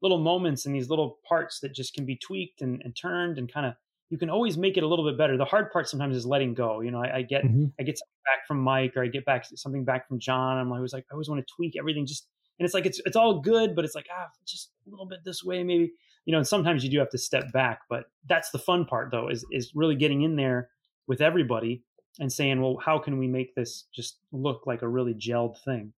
little 0.00 0.18
moments 0.18 0.64
and 0.64 0.74
these 0.74 0.88
little 0.88 1.18
parts 1.28 1.58
that 1.60 1.74
just 1.74 1.92
can 1.92 2.06
be 2.06 2.16
tweaked 2.16 2.62
and, 2.62 2.80
and 2.84 2.96
turned 2.96 3.36
and 3.36 3.52
kind 3.52 3.66
of 3.66 3.74
you 4.10 4.16
can 4.16 4.30
always 4.30 4.56
make 4.56 4.76
it 4.76 4.84
a 4.84 4.86
little 4.86 5.04
bit 5.04 5.18
better. 5.18 5.36
The 5.36 5.44
hard 5.44 5.70
part 5.70 5.88
sometimes 5.88 6.16
is 6.16 6.24
letting 6.24 6.54
go. 6.54 6.80
You 6.80 6.90
know, 6.90 7.02
I, 7.02 7.16
I 7.16 7.22
get 7.22 7.44
mm-hmm. 7.44 7.66
I 7.78 7.82
get 7.82 7.98
something 7.98 8.22
back 8.24 8.46
from 8.46 8.60
Mike 8.60 8.96
or 8.96 9.02
I 9.02 9.08
get 9.08 9.24
back 9.24 9.44
something 9.54 9.84
back 9.84 10.08
from 10.08 10.18
John. 10.20 10.58
I'm 10.58 10.72
always 10.72 10.92
like 10.92 11.04
I 11.10 11.14
always 11.14 11.28
want 11.28 11.46
to 11.46 11.54
tweak 11.54 11.74
everything 11.78 12.06
just 12.06 12.26
and 12.58 12.64
it's 12.64 12.74
like 12.74 12.86
it's 12.86 13.00
it's 13.04 13.16
all 13.16 13.40
good, 13.40 13.74
but 13.74 13.84
it's 13.84 13.94
like 13.94 14.06
ah 14.16 14.28
just 14.46 14.70
a 14.86 14.90
little 14.90 15.06
bit 15.06 15.20
this 15.24 15.42
way 15.42 15.64
maybe 15.64 15.92
you 16.28 16.32
know, 16.32 16.38
and 16.38 16.46
sometimes 16.46 16.84
you 16.84 16.90
do 16.90 16.98
have 16.98 17.08
to 17.08 17.16
step 17.16 17.50
back, 17.54 17.80
but 17.88 18.04
that's 18.28 18.50
the 18.50 18.58
fun 18.58 18.84
part 18.84 19.10
though, 19.10 19.28
is 19.28 19.46
is 19.50 19.72
really 19.74 19.94
getting 19.94 20.20
in 20.20 20.36
there 20.36 20.68
with 21.06 21.22
everybody 21.22 21.82
and 22.20 22.30
saying, 22.30 22.60
well, 22.60 22.76
how 22.84 22.98
can 22.98 23.18
we 23.18 23.26
make 23.26 23.54
this 23.54 23.86
just 23.94 24.18
look 24.30 24.66
like 24.66 24.82
a 24.82 24.88
really 24.88 25.14
gelled 25.14 25.56
thing? 25.64 25.94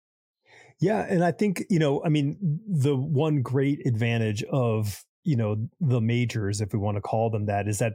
Yeah, 0.80 1.04
and 1.10 1.24
I 1.24 1.32
think 1.32 1.66
you 1.72 1.80
know, 1.80 2.04
I 2.06 2.10
mean, 2.10 2.38
the 2.68 2.96
one 2.96 3.42
great 3.42 3.88
advantage 3.88 4.44
of 4.44 5.04
you 5.24 5.36
know 5.36 5.68
the 5.82 6.00
majors, 6.00 6.62
if 6.62 6.74
we 6.74 6.78
want 6.78 6.98
to 6.98 7.02
call 7.02 7.32
them 7.32 7.48
that, 7.48 7.68
is 7.68 7.80
that 7.80 7.94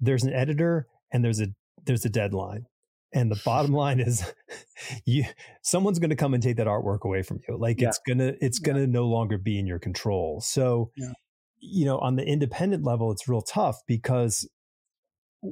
there's 0.00 0.24
an 0.24 0.32
editor 0.32 0.88
and 1.12 1.24
there's 1.24 1.40
a 1.40 1.46
there's 1.84 2.04
a 2.04 2.10
deadline 2.10 2.66
and 3.12 3.30
the 3.30 3.40
bottom 3.44 3.72
line 3.84 4.00
is 4.00 4.24
you 5.04 5.22
someone's 5.62 6.00
going 6.00 6.10
to 6.10 6.16
come 6.16 6.34
and 6.34 6.42
take 6.42 6.56
that 6.56 6.66
artwork 6.66 7.02
away 7.02 7.22
from 7.22 7.38
you 7.46 7.56
like 7.56 7.80
yeah. 7.80 7.88
it's 7.88 8.00
going 8.04 8.18
to 8.18 8.36
it's 8.44 8.58
going 8.58 8.74
to 8.74 8.82
yeah. 8.82 8.88
no 8.88 9.06
longer 9.06 9.38
be 9.38 9.56
in 9.56 9.68
your 9.68 9.78
control 9.78 10.40
so 10.40 10.90
yeah 10.96 11.12
you 11.58 11.84
know, 11.84 11.98
on 11.98 12.16
the 12.16 12.26
independent 12.26 12.84
level, 12.84 13.10
it's 13.10 13.28
real 13.28 13.42
tough 13.42 13.82
because 13.86 14.48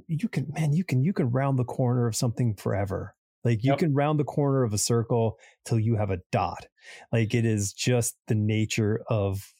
you 0.07 0.29
can, 0.29 0.53
man, 0.55 0.73
you 0.73 0.85
can, 0.85 1.03
you 1.03 1.13
can 1.13 1.31
round 1.31 1.59
the 1.59 1.65
corner 1.65 2.07
of 2.07 2.17
something 2.17 2.55
forever. 2.55 3.15
Like 3.45 3.63
you 3.63 3.73
yep. 3.73 3.79
can 3.79 3.95
round 3.95 4.19
the 4.19 4.25
corner 4.25 4.63
of 4.63 4.73
a 4.73 4.79
circle 4.79 5.39
till 5.65 5.79
you 5.79 5.97
have 5.97 6.11
a 6.11 6.19
dot. 6.33 6.67
Like 7.13 7.35
it 7.35 7.45
is 7.45 7.73
just 7.73 8.17
the 8.27 8.35
nature 8.35 9.03
of 9.09 9.53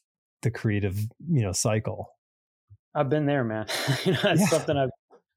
the 0.43 0.51
creative, 0.51 0.99
you 1.29 1.43
know, 1.43 1.53
cycle. 1.53 2.09
I've 2.95 3.11
been 3.11 3.27
there, 3.27 3.45
man. 3.45 3.67
you 4.05 4.13
know, 4.13 4.21
it's 4.25 4.41
yeah. 4.41 4.47
something 4.47 4.77
I've, 4.77 4.91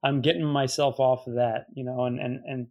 I'm 0.03 0.21
getting 0.21 0.45
myself 0.45 0.99
off 0.99 1.27
of 1.27 1.35
that, 1.35 1.65
you 1.73 1.83
know, 1.83 2.05
and, 2.05 2.19
and, 2.19 2.39
and 2.45 2.67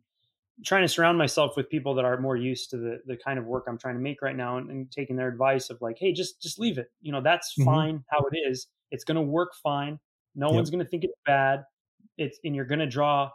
trying 0.65 0.83
to 0.83 0.89
surround 0.89 1.19
myself 1.19 1.57
with 1.57 1.69
people 1.69 1.95
that 1.95 2.05
are 2.05 2.19
more 2.21 2.37
used 2.37 2.71
to 2.71 2.77
the 2.77 3.01
the 3.07 3.17
kind 3.17 3.39
of 3.39 3.45
work 3.45 3.65
I'm 3.69 3.79
trying 3.79 3.95
to 3.95 4.01
make 4.01 4.23
right 4.23 4.37
now 4.37 4.59
and, 4.59 4.71
and 4.71 4.91
taking 4.91 5.17
their 5.17 5.29
advice 5.29 5.71
of 5.71 5.81
like, 5.81 5.97
hey, 5.99 6.13
just 6.13 6.41
just 6.41 6.59
leave 6.59 6.79
it. 6.79 6.91
You 7.01 7.13
know, 7.13 7.21
that's 7.21 7.53
mm-hmm. 7.53 7.65
fine 7.65 8.05
how 8.11 8.25
it 8.33 8.37
is. 8.49 8.69
It's 8.91 9.05
gonna 9.05 9.23
work 9.23 9.53
fine. 9.63 9.99
No 10.35 10.47
yep. 10.47 10.55
one's 10.55 10.71
gonna 10.71 10.85
think 10.85 11.05
it's 11.05 11.19
bad. 11.25 11.65
It's 12.17 12.39
and 12.45 12.55
you're 12.55 12.65
gonna 12.65 12.87
draw 12.87 13.31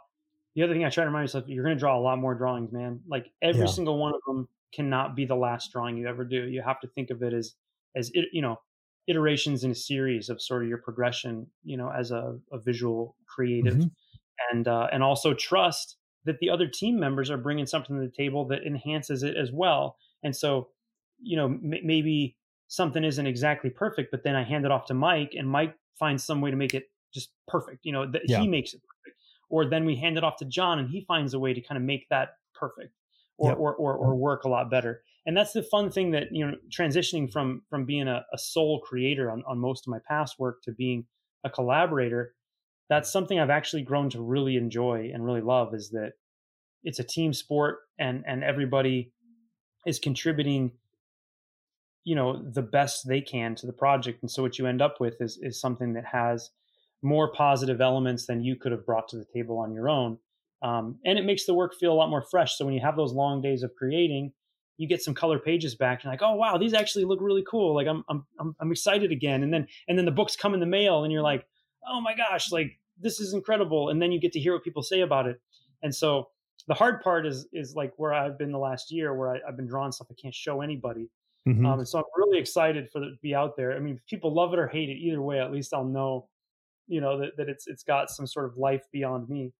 the 0.54 0.62
other 0.62 0.72
thing 0.72 0.84
I 0.84 0.90
try 0.90 1.04
to 1.04 1.08
remind 1.08 1.24
myself, 1.24 1.44
you're 1.46 1.64
gonna 1.64 1.76
draw 1.76 1.98
a 1.98 2.00
lot 2.00 2.18
more 2.18 2.34
drawings, 2.34 2.72
man. 2.72 3.00
Like 3.08 3.26
every 3.40 3.62
yeah. 3.62 3.66
single 3.66 3.98
one 3.98 4.14
of 4.14 4.20
them 4.26 4.48
cannot 4.74 5.14
be 5.14 5.24
the 5.24 5.36
last 5.36 5.72
drawing 5.72 5.96
you 5.96 6.08
ever 6.08 6.24
do. 6.24 6.48
You 6.48 6.62
have 6.62 6.80
to 6.80 6.88
think 6.88 7.10
of 7.10 7.22
it 7.22 7.32
as 7.32 7.54
as 7.94 8.10
it, 8.14 8.26
you 8.32 8.42
know 8.42 8.58
iterations 9.08 9.64
in 9.64 9.72
a 9.72 9.74
series 9.74 10.28
of 10.28 10.40
sort 10.40 10.62
of 10.62 10.68
your 10.68 10.78
progression, 10.78 11.46
you 11.64 11.76
know, 11.76 11.90
as 11.90 12.10
a, 12.10 12.38
a 12.52 12.58
visual 12.58 13.16
creative, 13.26 13.74
mm-hmm. 13.74 13.88
and 14.52 14.68
uh, 14.68 14.88
and 14.92 15.02
also 15.02 15.34
trust 15.34 15.96
that 16.24 16.38
the 16.40 16.50
other 16.50 16.66
team 16.66 16.98
members 16.98 17.30
are 17.30 17.36
bringing 17.36 17.66
something 17.66 17.96
to 17.96 18.02
the 18.02 18.12
table 18.12 18.46
that 18.46 18.64
enhances 18.66 19.22
it 19.22 19.36
as 19.36 19.50
well. 19.52 19.96
And 20.22 20.34
so, 20.34 20.68
you 21.20 21.36
know, 21.36 21.46
m- 21.46 21.74
maybe 21.82 22.36
something 22.68 23.04
isn't 23.04 23.26
exactly 23.26 23.70
perfect, 23.70 24.10
but 24.10 24.22
then 24.22 24.34
I 24.34 24.44
hand 24.44 24.64
it 24.64 24.70
off 24.70 24.86
to 24.86 24.94
Mike, 24.94 25.34
and 25.36 25.48
Mike 25.48 25.74
finds 25.98 26.24
some 26.24 26.40
way 26.40 26.50
to 26.50 26.56
make 26.56 26.74
it 26.74 26.90
just 27.12 27.30
perfect. 27.46 27.80
You 27.84 27.92
know, 27.92 28.10
that 28.10 28.22
yeah. 28.26 28.40
he 28.40 28.48
makes 28.48 28.72
it 28.72 28.80
perfect. 28.82 29.18
Or 29.50 29.68
then 29.68 29.84
we 29.84 29.96
hand 29.96 30.16
it 30.16 30.24
off 30.24 30.36
to 30.38 30.44
John, 30.46 30.78
and 30.78 30.88
he 30.88 31.04
finds 31.06 31.34
a 31.34 31.38
way 31.38 31.52
to 31.52 31.60
kind 31.60 31.76
of 31.76 31.84
make 31.84 32.08
that 32.08 32.30
perfect, 32.54 32.94
or 33.36 33.50
yep. 33.50 33.58
or, 33.58 33.74
or, 33.74 33.94
or 33.94 34.14
work 34.14 34.44
a 34.44 34.48
lot 34.48 34.70
better. 34.70 35.02
And 35.26 35.36
that's 35.36 35.52
the 35.52 35.62
fun 35.62 35.90
thing 35.90 36.12
that 36.12 36.28
you 36.32 36.46
know, 36.46 36.56
transitioning 36.70 37.30
from 37.30 37.62
from 37.68 37.84
being 37.84 38.08
a, 38.08 38.24
a 38.32 38.38
sole 38.38 38.80
creator 38.80 39.30
on 39.30 39.42
on 39.46 39.58
most 39.58 39.86
of 39.86 39.90
my 39.90 39.98
past 40.08 40.38
work 40.38 40.62
to 40.62 40.72
being 40.72 41.06
a 41.44 41.50
collaborator. 41.50 42.34
That's 42.92 43.10
something 43.10 43.40
I've 43.40 43.48
actually 43.48 43.84
grown 43.84 44.10
to 44.10 44.20
really 44.20 44.58
enjoy 44.58 45.12
and 45.14 45.24
really 45.24 45.40
love. 45.40 45.72
Is 45.72 45.88
that 45.92 46.12
it's 46.84 46.98
a 46.98 47.04
team 47.04 47.32
sport, 47.32 47.78
and 47.98 48.22
and 48.26 48.44
everybody 48.44 49.12
is 49.86 49.98
contributing 49.98 50.72
you 52.04 52.14
know 52.14 52.42
the 52.52 52.60
best 52.60 53.08
they 53.08 53.22
can 53.22 53.54
to 53.54 53.66
the 53.66 53.72
project. 53.72 54.18
And 54.20 54.30
so 54.30 54.42
what 54.42 54.58
you 54.58 54.66
end 54.66 54.82
up 54.82 55.00
with 55.00 55.22
is 55.22 55.38
is 55.40 55.58
something 55.58 55.94
that 55.94 56.04
has 56.04 56.50
more 57.02 57.32
positive 57.32 57.80
elements 57.80 58.26
than 58.26 58.44
you 58.44 58.56
could 58.56 58.72
have 58.72 58.84
brought 58.84 59.08
to 59.08 59.16
the 59.16 59.24
table 59.32 59.58
on 59.58 59.72
your 59.72 59.88
own. 59.88 60.18
Um, 60.60 60.98
and 61.06 61.18
it 61.18 61.24
makes 61.24 61.46
the 61.46 61.54
work 61.54 61.72
feel 61.74 61.94
a 61.94 61.94
lot 61.94 62.10
more 62.10 62.26
fresh. 62.30 62.58
So 62.58 62.66
when 62.66 62.74
you 62.74 62.82
have 62.82 62.96
those 62.96 63.14
long 63.14 63.40
days 63.40 63.62
of 63.62 63.74
creating 63.74 64.34
you 64.76 64.86
get 64.86 65.02
some 65.02 65.14
color 65.14 65.38
pages 65.38 65.76
back 65.76 66.02
and 66.02 66.10
like 66.10 66.22
oh 66.22 66.34
wow 66.34 66.58
these 66.58 66.74
actually 66.74 67.06
look 67.06 67.20
really 67.22 67.44
cool. 67.50 67.74
Like 67.74 67.86
I'm, 67.86 68.04
I'm 68.10 68.26
i'm 68.38 68.54
i'm 68.60 68.70
excited 68.70 69.12
again. 69.12 69.42
And 69.42 69.50
then 69.50 69.66
and 69.88 69.96
then 69.96 70.04
the 70.04 70.10
books 70.10 70.36
come 70.36 70.52
in 70.52 70.60
the 70.60 70.66
mail 70.66 71.04
and 71.04 71.10
you're 71.10 71.22
like 71.22 71.46
oh 71.88 72.02
my 72.02 72.14
gosh 72.14 72.52
like 72.52 72.78
this 73.00 73.20
is 73.20 73.34
incredible 73.34 73.88
and 73.88 74.00
then 74.00 74.12
you 74.12 74.20
get 74.20 74.32
to 74.32 74.40
hear 74.40 74.52
what 74.52 74.64
people 74.64 74.82
say 74.82 75.00
about 75.00 75.26
it 75.26 75.40
and 75.82 75.94
so 75.94 76.28
the 76.68 76.74
hard 76.74 77.00
part 77.00 77.26
is 77.26 77.46
is 77.52 77.74
like 77.74 77.92
where 77.96 78.12
i've 78.12 78.38
been 78.38 78.52
the 78.52 78.58
last 78.58 78.92
year 78.92 79.14
where 79.14 79.30
I, 79.34 79.40
i've 79.48 79.56
been 79.56 79.66
drawing 79.66 79.92
stuff 79.92 80.08
i 80.10 80.14
can't 80.20 80.34
show 80.34 80.60
anybody 80.60 81.08
Mm-hmm. 81.48 81.66
Um, 81.66 81.78
and 81.80 81.88
so 81.88 81.98
I'm 81.98 82.04
really 82.16 82.38
excited 82.38 82.88
for 82.90 83.02
it 83.02 83.10
to 83.10 83.16
be 83.20 83.34
out 83.34 83.56
there. 83.56 83.72
I 83.72 83.80
mean, 83.80 83.96
if 83.96 84.06
people 84.06 84.32
love 84.32 84.52
it 84.52 84.58
or 84.58 84.68
hate 84.68 84.88
it, 84.88 84.98
either 84.98 85.20
way, 85.20 85.40
at 85.40 85.50
least 85.50 85.74
I'll 85.74 85.84
know, 85.84 86.28
you 86.86 87.00
know, 87.00 87.18
that, 87.18 87.36
that 87.36 87.48
it's 87.48 87.66
it's 87.66 87.82
got 87.82 88.10
some 88.10 88.26
sort 88.26 88.46
of 88.46 88.56
life 88.56 88.82
beyond 88.92 89.28
me. 89.28 89.52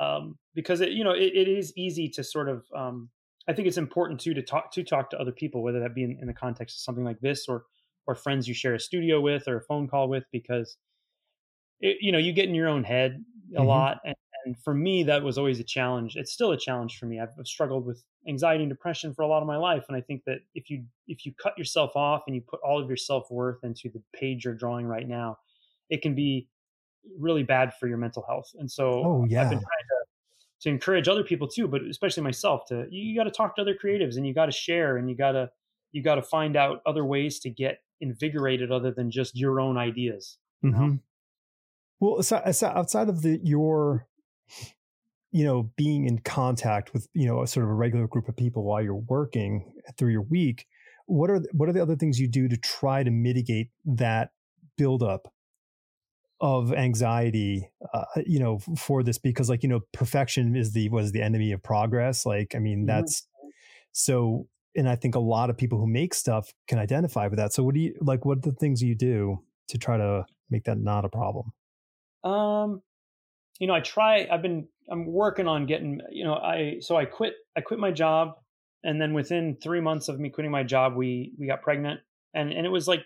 Um, 0.00 0.38
because 0.54 0.80
it, 0.80 0.90
you 0.90 1.04
know, 1.04 1.12
it, 1.12 1.32
it 1.34 1.48
is 1.48 1.72
easy 1.76 2.08
to 2.10 2.24
sort 2.24 2.48
of. 2.48 2.64
Um, 2.74 3.10
I 3.46 3.52
think 3.52 3.68
it's 3.68 3.76
important 3.76 4.20
too 4.20 4.32
to 4.34 4.42
talk 4.42 4.72
to 4.72 4.84
talk 4.84 5.10
to 5.10 5.18
other 5.18 5.32
people, 5.32 5.62
whether 5.62 5.80
that 5.80 5.94
be 5.94 6.04
in, 6.04 6.18
in 6.20 6.28
the 6.28 6.34
context 6.34 6.76
of 6.76 6.80
something 6.80 7.04
like 7.04 7.20
this 7.20 7.46
or 7.48 7.64
or 8.06 8.14
friends 8.14 8.46
you 8.46 8.54
share 8.54 8.74
a 8.74 8.80
studio 8.80 9.20
with 9.20 9.48
or 9.48 9.56
a 9.56 9.62
phone 9.62 9.88
call 9.88 10.08
with, 10.08 10.24
because 10.30 10.76
it, 11.80 11.98
you 12.00 12.12
know 12.12 12.18
you 12.18 12.32
get 12.32 12.48
in 12.48 12.54
your 12.54 12.68
own 12.68 12.84
head 12.84 13.24
a 13.54 13.58
mm-hmm. 13.58 13.66
lot, 13.66 13.98
and, 14.04 14.14
and 14.44 14.56
for 14.58 14.74
me 14.74 15.02
that 15.04 15.22
was 15.22 15.38
always 15.38 15.60
a 15.60 15.64
challenge. 15.64 16.16
It's 16.16 16.32
still 16.32 16.52
a 16.52 16.58
challenge 16.58 16.98
for 16.98 17.06
me. 17.06 17.20
I've, 17.20 17.30
I've 17.38 17.46
struggled 17.46 17.86
with 17.86 18.02
anxiety 18.28 18.64
and 18.64 18.70
depression 18.70 19.14
for 19.14 19.22
a 19.22 19.26
lot 19.26 19.42
of 19.42 19.46
my 19.46 19.56
life 19.56 19.84
and 19.88 19.96
i 19.96 20.00
think 20.00 20.22
that 20.24 20.38
if 20.54 20.70
you 20.70 20.84
if 21.06 21.26
you 21.26 21.32
cut 21.40 21.56
yourself 21.58 21.94
off 21.94 22.22
and 22.26 22.34
you 22.34 22.42
put 22.42 22.60
all 22.60 22.80
of 22.80 22.88
your 22.88 22.96
self-worth 22.96 23.62
into 23.62 23.88
the 23.90 24.02
page 24.14 24.44
you're 24.44 24.54
drawing 24.54 24.86
right 24.86 25.08
now 25.08 25.36
it 25.90 26.02
can 26.02 26.14
be 26.14 26.48
really 27.18 27.42
bad 27.42 27.72
for 27.78 27.86
your 27.86 27.98
mental 27.98 28.24
health 28.26 28.50
and 28.58 28.70
so 28.70 29.04
oh, 29.04 29.26
yeah. 29.28 29.42
i've 29.42 29.50
been 29.50 29.58
trying 29.58 29.64
to 29.64 30.04
to 30.60 30.68
encourage 30.70 31.08
other 31.08 31.24
people 31.24 31.46
too 31.46 31.68
but 31.68 31.82
especially 31.82 32.22
myself 32.22 32.64
to 32.66 32.86
you, 32.90 33.02
you 33.02 33.16
got 33.16 33.24
to 33.24 33.30
talk 33.30 33.54
to 33.54 33.62
other 33.62 33.74
creatives 33.74 34.16
and 34.16 34.26
you 34.26 34.32
got 34.32 34.46
to 34.46 34.52
share 34.52 34.96
and 34.96 35.10
you 35.10 35.16
got 35.16 35.32
to 35.32 35.50
you 35.92 36.02
got 36.02 36.14
to 36.14 36.22
find 36.22 36.56
out 36.56 36.80
other 36.86 37.04
ways 37.04 37.38
to 37.38 37.50
get 37.50 37.80
invigorated 38.00 38.72
other 38.72 38.90
than 38.90 39.10
just 39.10 39.36
your 39.36 39.60
own 39.60 39.76
ideas 39.76 40.38
mm-hmm. 40.64 40.94
Well 42.04 42.42
outside 42.62 43.08
of 43.08 43.22
the 43.22 43.40
your 43.42 44.06
you 45.34 45.44
know, 45.44 45.68
being 45.74 46.06
in 46.06 46.20
contact 46.20 46.92
with, 46.92 47.08
you 47.12 47.26
know, 47.26 47.42
a 47.42 47.46
sort 47.48 47.64
of 47.64 47.70
a 47.70 47.74
regular 47.74 48.06
group 48.06 48.28
of 48.28 48.36
people 48.36 48.62
while 48.62 48.80
you're 48.80 48.94
working 48.94 49.72
through 49.98 50.12
your 50.12 50.22
week, 50.22 50.64
what 51.06 51.28
are 51.28 51.42
what 51.50 51.68
are 51.68 51.72
the 51.72 51.82
other 51.82 51.96
things 51.96 52.20
you 52.20 52.28
do 52.28 52.46
to 52.46 52.56
try 52.56 53.02
to 53.02 53.10
mitigate 53.10 53.70
that 53.84 54.30
buildup 54.78 55.32
of 56.40 56.72
anxiety, 56.72 57.68
uh, 57.92 58.04
you 58.24 58.38
know, 58.38 58.60
for 58.78 59.02
this? 59.02 59.18
Because 59.18 59.50
like, 59.50 59.64
you 59.64 59.68
know, 59.68 59.80
perfection 59.92 60.54
is 60.54 60.72
the 60.72 60.88
was 60.90 61.10
the 61.10 61.20
enemy 61.20 61.50
of 61.50 61.60
progress. 61.64 62.24
Like, 62.24 62.54
I 62.54 62.60
mean, 62.60 62.78
mm-hmm. 62.78 62.86
that's 62.86 63.22
mm-hmm. 63.22 63.48
so 63.90 64.46
and 64.76 64.88
I 64.88 64.94
think 64.94 65.16
a 65.16 65.20
lot 65.20 65.50
of 65.50 65.56
people 65.56 65.80
who 65.80 65.88
make 65.88 66.14
stuff 66.14 66.54
can 66.68 66.78
identify 66.78 67.26
with 67.26 67.38
that. 67.38 67.52
So 67.52 67.64
what 67.64 67.74
do 67.74 67.80
you 67.80 67.94
like 68.00 68.24
what 68.24 68.38
are 68.38 68.52
the 68.52 68.52
things 68.52 68.82
you 68.82 68.94
do 68.94 69.42
to 69.66 69.78
try 69.78 69.96
to 69.96 70.26
make 70.48 70.62
that 70.66 70.78
not 70.78 71.04
a 71.04 71.08
problem? 71.08 71.52
Um, 72.24 72.82
you 73.58 73.66
know, 73.66 73.74
I 73.74 73.80
try 73.80 74.26
I've 74.30 74.42
been 74.42 74.68
I'm 74.90 75.06
working 75.06 75.46
on 75.46 75.66
getting, 75.66 76.00
you 76.10 76.24
know, 76.24 76.34
I 76.34 76.78
so 76.80 76.96
I 76.96 77.04
quit 77.04 77.34
I 77.56 77.60
quit 77.60 77.78
my 77.78 77.90
job 77.90 78.34
and 78.82 79.00
then 79.00 79.14
within 79.14 79.56
3 79.62 79.80
months 79.80 80.08
of 80.08 80.18
me 80.18 80.30
quitting 80.30 80.50
my 80.50 80.62
job 80.62 80.94
we 80.94 81.32
we 81.38 81.46
got 81.46 81.62
pregnant 81.62 82.00
and 82.34 82.52
and 82.52 82.66
it 82.66 82.70
was 82.70 82.88
like 82.88 83.04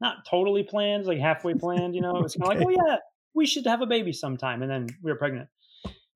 not 0.00 0.26
totally 0.28 0.62
planned, 0.62 1.06
like 1.06 1.18
halfway 1.18 1.54
planned, 1.54 1.94
you 1.94 2.00
know. 2.00 2.16
It 2.16 2.22
was 2.22 2.34
kind 2.40 2.52
of 2.52 2.58
okay. 2.58 2.66
like, 2.66 2.78
"Oh 2.78 2.86
yeah, 2.86 2.96
we 3.34 3.46
should 3.46 3.66
have 3.66 3.80
a 3.80 3.86
baby 3.86 4.12
sometime." 4.12 4.62
And 4.62 4.70
then 4.70 4.86
we 5.02 5.10
were 5.10 5.18
pregnant. 5.18 5.48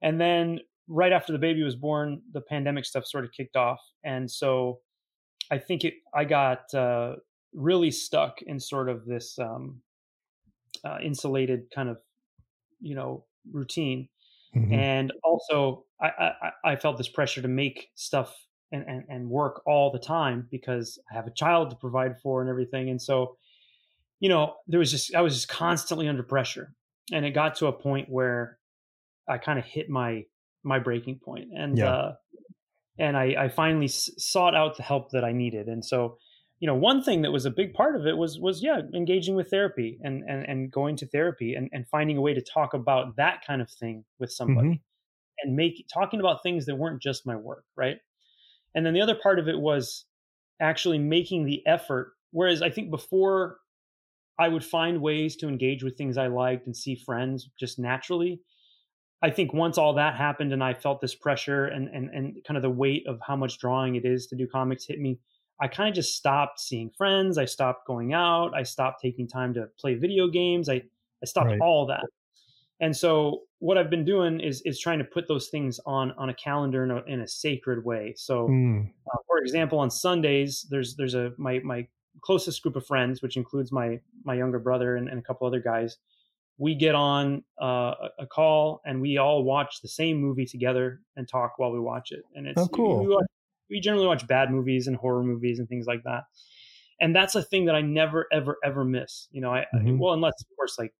And 0.02 0.20
then 0.20 0.60
right 0.88 1.12
after 1.12 1.32
the 1.32 1.38
baby 1.38 1.62
was 1.62 1.76
born, 1.76 2.22
the 2.32 2.40
pandemic 2.40 2.84
stuff 2.84 3.06
sort 3.06 3.24
of 3.24 3.32
kicked 3.32 3.56
off. 3.56 3.80
And 4.04 4.30
so 4.30 4.80
I 5.50 5.58
think 5.58 5.84
it 5.84 5.94
I 6.14 6.24
got 6.24 6.72
uh 6.74 7.16
really 7.52 7.90
stuck 7.90 8.42
in 8.42 8.60
sort 8.60 8.88
of 8.88 9.06
this 9.06 9.38
um 9.38 9.80
uh, 10.84 10.98
insulated 11.02 11.62
kind 11.74 11.88
of 11.88 11.98
you 12.80 12.94
know 12.94 13.24
routine 13.52 14.08
Mm-hmm. 14.56 14.74
And 14.74 15.12
also, 15.22 15.84
I, 16.00 16.08
I, 16.08 16.50
I 16.72 16.76
felt 16.76 16.98
this 16.98 17.08
pressure 17.08 17.42
to 17.42 17.48
make 17.48 17.90
stuff 17.94 18.34
and, 18.72 18.84
and, 18.86 19.04
and 19.08 19.30
work 19.30 19.62
all 19.66 19.90
the 19.92 19.98
time 19.98 20.48
because 20.50 20.98
I 21.10 21.14
have 21.14 21.26
a 21.26 21.32
child 21.32 21.70
to 21.70 21.76
provide 21.76 22.20
for 22.20 22.40
and 22.40 22.50
everything. 22.50 22.90
And 22.90 23.00
so, 23.00 23.36
you 24.18 24.28
know, 24.28 24.54
there 24.66 24.80
was 24.80 24.90
just, 24.90 25.14
I 25.14 25.20
was 25.20 25.34
just 25.34 25.48
constantly 25.48 26.08
under 26.08 26.22
pressure. 26.22 26.74
And 27.12 27.24
it 27.24 27.30
got 27.30 27.56
to 27.56 27.66
a 27.66 27.72
point 27.72 28.08
where 28.08 28.58
I 29.28 29.38
kind 29.38 29.58
of 29.58 29.64
hit 29.64 29.88
my, 29.88 30.24
my 30.64 30.78
breaking. 30.78 31.20
And, 31.56 31.78
yeah. 31.78 31.90
uh, 31.90 32.12
and 32.98 33.16
I, 33.16 33.34
I 33.38 33.48
finally 33.48 33.86
s- 33.86 34.10
sought 34.18 34.54
out 34.54 34.76
the 34.76 34.82
help 34.82 35.10
that 35.12 35.24
I 35.24 35.32
needed. 35.32 35.68
And 35.68 35.84
so, 35.84 36.18
you 36.60 36.66
know 36.66 36.74
one 36.74 37.02
thing 37.02 37.22
that 37.22 37.32
was 37.32 37.46
a 37.46 37.50
big 37.50 37.74
part 37.74 37.96
of 37.96 38.06
it 38.06 38.16
was 38.16 38.38
was 38.38 38.62
yeah 38.62 38.80
engaging 38.94 39.34
with 39.34 39.48
therapy 39.48 39.98
and 40.02 40.22
and, 40.28 40.44
and 40.44 40.70
going 40.70 40.94
to 40.96 41.06
therapy 41.06 41.54
and, 41.54 41.68
and 41.72 41.88
finding 41.88 42.16
a 42.16 42.20
way 42.20 42.34
to 42.34 42.42
talk 42.42 42.74
about 42.74 43.16
that 43.16 43.44
kind 43.44 43.60
of 43.60 43.70
thing 43.70 44.04
with 44.20 44.30
somebody 44.30 44.68
mm-hmm. 44.68 45.48
and 45.48 45.56
make 45.56 45.86
talking 45.92 46.20
about 46.20 46.42
things 46.42 46.66
that 46.66 46.76
weren't 46.76 47.02
just 47.02 47.26
my 47.26 47.34
work 47.34 47.64
right 47.76 47.96
and 48.74 48.86
then 48.86 48.94
the 48.94 49.00
other 49.00 49.16
part 49.20 49.38
of 49.38 49.48
it 49.48 49.58
was 49.58 50.04
actually 50.60 50.98
making 50.98 51.44
the 51.46 51.66
effort 51.66 52.12
whereas 52.30 52.62
i 52.62 52.70
think 52.70 52.90
before 52.90 53.56
i 54.38 54.46
would 54.46 54.64
find 54.64 55.00
ways 55.00 55.36
to 55.36 55.48
engage 55.48 55.82
with 55.82 55.96
things 55.96 56.18
i 56.18 56.26
liked 56.26 56.66
and 56.66 56.76
see 56.76 56.94
friends 56.94 57.48
just 57.58 57.78
naturally 57.78 58.38
i 59.22 59.30
think 59.30 59.54
once 59.54 59.78
all 59.78 59.94
that 59.94 60.14
happened 60.14 60.52
and 60.52 60.62
i 60.62 60.74
felt 60.74 61.00
this 61.00 61.14
pressure 61.14 61.64
and 61.64 61.88
and, 61.88 62.10
and 62.10 62.36
kind 62.46 62.58
of 62.58 62.62
the 62.62 62.68
weight 62.68 63.06
of 63.06 63.18
how 63.26 63.34
much 63.34 63.58
drawing 63.58 63.94
it 63.94 64.04
is 64.04 64.26
to 64.26 64.36
do 64.36 64.46
comics 64.46 64.84
hit 64.86 65.00
me 65.00 65.18
I 65.60 65.68
kind 65.68 65.88
of 65.88 65.94
just 65.94 66.16
stopped 66.16 66.60
seeing 66.60 66.90
friends. 66.96 67.36
I 67.36 67.44
stopped 67.44 67.86
going 67.86 68.14
out. 68.14 68.52
I 68.54 68.62
stopped 68.62 69.00
taking 69.02 69.28
time 69.28 69.54
to 69.54 69.68
play 69.78 69.94
video 69.94 70.28
games. 70.28 70.68
I, 70.68 70.82
I 71.22 71.26
stopped 71.26 71.48
right. 71.48 71.60
all 71.60 71.86
that. 71.86 72.04
And 72.80 72.96
so 72.96 73.42
what 73.58 73.76
I've 73.76 73.90
been 73.90 74.06
doing 74.06 74.40
is 74.40 74.62
is 74.62 74.80
trying 74.80 74.98
to 74.98 75.04
put 75.04 75.28
those 75.28 75.48
things 75.48 75.78
on 75.84 76.12
on 76.12 76.30
a 76.30 76.34
calendar 76.34 76.82
in 76.82 76.90
a, 76.90 77.02
in 77.04 77.20
a 77.20 77.28
sacred 77.28 77.84
way. 77.84 78.14
So, 78.16 78.48
mm. 78.48 78.88
uh, 79.06 79.18
for 79.26 79.38
example, 79.38 79.78
on 79.78 79.90
Sundays, 79.90 80.66
there's 80.70 80.96
there's 80.96 81.14
a 81.14 81.32
my 81.36 81.58
my 81.58 81.86
closest 82.22 82.62
group 82.62 82.76
of 82.76 82.86
friends, 82.86 83.20
which 83.20 83.36
includes 83.36 83.70
my 83.70 84.00
my 84.24 84.34
younger 84.34 84.58
brother 84.58 84.96
and, 84.96 85.08
and 85.08 85.18
a 85.18 85.22
couple 85.22 85.46
other 85.46 85.60
guys. 85.60 85.98
We 86.56 86.74
get 86.74 86.94
on 86.94 87.42
uh, 87.60 87.94
a 88.18 88.26
call 88.26 88.82
and 88.84 89.00
we 89.00 89.16
all 89.16 89.44
watch 89.44 89.80
the 89.82 89.88
same 89.88 90.18
movie 90.18 90.44
together 90.44 91.00
and 91.16 91.26
talk 91.26 91.54
while 91.58 91.72
we 91.72 91.80
watch 91.80 92.12
it. 92.12 92.22
And 92.34 92.46
it's 92.46 92.60
oh, 92.60 92.68
cool. 92.68 93.00
We, 93.00 93.08
we 93.08 93.14
watch, 93.14 93.26
we 93.70 93.80
generally 93.80 94.06
watch 94.06 94.26
bad 94.26 94.50
movies 94.50 94.86
and 94.86 94.96
horror 94.96 95.22
movies 95.22 95.58
and 95.58 95.68
things 95.68 95.86
like 95.86 96.02
that. 96.04 96.24
And 97.00 97.16
that's 97.16 97.34
a 97.34 97.42
thing 97.42 97.64
that 97.66 97.74
I 97.74 97.80
never, 97.80 98.26
ever, 98.32 98.58
ever 98.64 98.84
miss. 98.84 99.28
You 99.30 99.40
know, 99.40 99.52
I, 99.52 99.66
mm-hmm. 99.74 99.88
I 99.88 99.92
well, 99.92 100.12
unless 100.12 100.34
of 100.40 100.56
course 100.56 100.78
like 100.78 100.92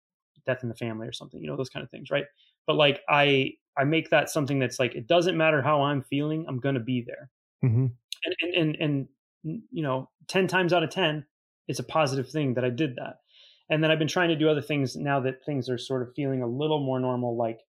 death 0.47 0.63
in 0.63 0.69
the 0.69 0.75
family 0.75 1.07
or 1.07 1.13
something, 1.13 1.41
you 1.41 1.47
know, 1.47 1.57
those 1.57 1.69
kind 1.69 1.85
of 1.85 1.91
things, 1.91 2.11
right? 2.11 2.25
But 2.67 2.77
like 2.77 3.01
I, 3.09 3.53
I 3.77 3.85
make 3.85 4.11
that 4.11 4.31
something 4.31 4.59
that's 4.59 4.79
like 4.79 4.95
it 4.95 5.07
doesn't 5.07 5.37
matter 5.37 5.63
how 5.63 5.83
I'm 5.83 6.03
feeling, 6.03 6.47
I'm 6.49 6.59
gonna 6.59 6.81
be 6.81 7.05
there. 7.07 7.31
Mm-hmm. 7.65 7.87
And, 8.25 8.35
and 8.41 8.77
and 8.77 9.09
and 9.43 9.63
you 9.71 9.83
know, 9.83 10.09
ten 10.27 10.47
times 10.47 10.73
out 10.73 10.83
of 10.83 10.91
ten, 10.91 11.25
it's 11.69 11.79
a 11.79 11.85
positive 11.85 12.31
thing 12.31 12.55
that 12.55 12.65
I 12.65 12.71
did 12.71 12.97
that. 12.97 13.17
And 13.69 13.85
then 13.85 13.91
I've 13.91 13.99
been 13.99 14.09
trying 14.09 14.31
to 14.31 14.37
do 14.37 14.49
other 14.49 14.63
things 14.63 14.97
now 14.97 15.21
that 15.21 15.45
things 15.45 15.69
are 15.69 15.79
sort 15.79 16.03
of 16.03 16.15
feeling 16.15 16.43
a 16.43 16.47
little 16.47 16.85
more 16.85 16.99
normal. 16.99 17.37
Like 17.37 17.61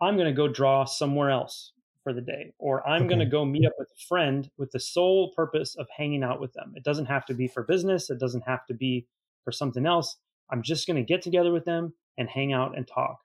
I'm 0.00 0.16
gonna 0.16 0.32
go 0.32 0.48
draw 0.48 0.84
somewhere 0.84 1.30
else 1.30 1.72
for 2.06 2.12
the 2.12 2.20
day, 2.20 2.52
or 2.60 2.86
I'm 2.88 3.02
okay. 3.02 3.08
going 3.08 3.18
to 3.18 3.26
go 3.26 3.44
meet 3.44 3.66
up 3.66 3.72
with 3.76 3.88
a 3.88 4.06
friend 4.06 4.48
with 4.56 4.70
the 4.70 4.78
sole 4.78 5.32
purpose 5.34 5.74
of 5.74 5.88
hanging 5.96 6.22
out 6.22 6.40
with 6.40 6.52
them. 6.52 6.72
It 6.76 6.84
doesn't 6.84 7.06
have 7.06 7.26
to 7.26 7.34
be 7.34 7.48
for 7.48 7.64
business. 7.64 8.10
It 8.10 8.20
doesn't 8.20 8.44
have 8.46 8.64
to 8.66 8.74
be 8.74 9.08
for 9.42 9.50
something 9.50 9.84
else. 9.84 10.16
I'm 10.48 10.62
just 10.62 10.86
going 10.86 10.98
to 10.98 11.02
get 11.02 11.20
together 11.20 11.52
with 11.52 11.64
them 11.64 11.94
and 12.16 12.28
hang 12.28 12.52
out 12.52 12.76
and 12.76 12.86
talk. 12.86 13.18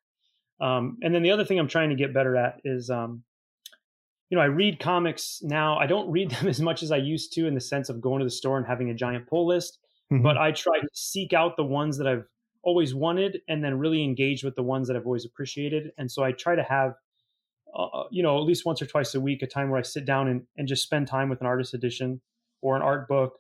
Um, 0.60 0.98
and 1.04 1.14
then 1.14 1.22
the 1.22 1.30
other 1.30 1.46
thing 1.46 1.60
I'm 1.60 1.68
trying 1.68 1.92
to 1.92 1.96
get 1.96 2.12
better 2.12 2.36
at 2.36 2.60
is, 2.66 2.90
um, 2.90 3.22
you 4.32 4.36
know, 4.36 4.42
I 4.42 4.48
read 4.48 4.80
comics 4.80 5.42
now. 5.44 5.78
I 5.78 5.86
don't 5.86 6.10
read 6.10 6.32
them 6.32 6.48
as 6.48 6.60
much 6.60 6.82
as 6.82 6.92
I 6.92 6.98
used 6.98 7.34
to 7.34 7.46
in 7.46 7.54
the 7.54 7.62
sense 7.62 7.88
of 7.90 8.02
going 8.02 8.22
to 8.22 8.26
the 8.26 8.32
store 8.32 8.58
and 8.58 8.66
having 8.66 8.90
a 8.90 8.96
giant 8.96 9.28
pull 9.28 9.46
list, 9.46 9.78
mm-hmm. 10.12 10.24
but 10.24 10.38
I 10.38 10.54
try 10.54 10.80
to 10.80 10.88
seek 10.92 11.34
out 11.34 11.56
the 11.56 11.64
ones 11.64 12.00
that 12.00 12.08
I've 12.08 12.26
always 12.64 12.96
wanted 12.96 13.42
and 13.48 13.64
then 13.64 13.78
really 13.78 14.04
engage 14.04 14.44
with 14.44 14.56
the 14.56 14.64
ones 14.64 14.88
that 14.88 14.98
I've 14.98 15.06
always 15.06 15.26
appreciated. 15.26 15.92
And 16.00 16.12
so 16.12 16.24
I 16.24 16.32
try 16.32 16.56
to 16.56 16.64
have, 16.64 16.94
uh, 17.74 17.86
uh, 17.86 18.04
you 18.12 18.24
know, 18.24 18.38
at 18.38 18.44
least 18.44 18.66
once 18.66 18.82
or 18.82 18.86
twice 18.86 19.16
a 19.16 19.20
week, 19.20 19.42
a 19.42 19.48
time 19.48 19.70
where 19.70 19.80
I 19.80 19.84
sit 19.84 20.06
down 20.06 20.28
and, 20.28 20.44
and 20.58 20.68
just 20.68 20.84
spend 20.84 21.08
time 21.08 21.30
with 21.30 21.42
an 21.42 21.48
artist 21.48 21.74
edition 21.74 22.22
or 22.62 22.76
an 22.76 22.82
art 22.82 23.08
book 23.08 23.40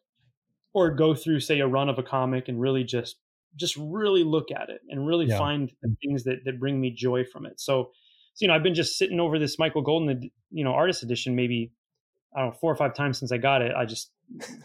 or 0.73 0.91
go 0.91 1.13
through, 1.13 1.39
say, 1.41 1.59
a 1.59 1.67
run 1.67 1.89
of 1.89 1.99
a 1.99 2.03
comic 2.03 2.47
and 2.47 2.59
really 2.59 2.83
just 2.83 3.17
just 3.57 3.75
really 3.77 4.23
look 4.23 4.49
at 4.49 4.69
it 4.69 4.79
and 4.89 5.05
really 5.05 5.25
yeah. 5.25 5.37
find 5.37 5.71
the 5.81 5.93
things 6.01 6.23
that, 6.23 6.45
that 6.45 6.57
bring 6.57 6.79
me 6.79 6.89
joy 6.89 7.23
from 7.25 7.45
it. 7.45 7.59
So, 7.59 7.91
so, 8.33 8.45
you 8.45 8.47
know, 8.47 8.53
I've 8.53 8.63
been 8.63 8.75
just 8.75 8.97
sitting 8.97 9.19
over 9.19 9.37
this 9.37 9.59
Michael 9.59 9.81
Golden, 9.81 10.29
you 10.51 10.63
know, 10.63 10.71
artist 10.71 11.03
edition, 11.03 11.35
maybe, 11.35 11.73
I 12.35 12.39
don't 12.39 12.49
know, 12.49 12.57
four 12.61 12.71
or 12.71 12.75
five 12.75 12.93
times 12.93 13.19
since 13.19 13.31
I 13.31 13.37
got 13.37 13.61
it. 13.61 13.73
I 13.75 13.85
just 13.85 14.11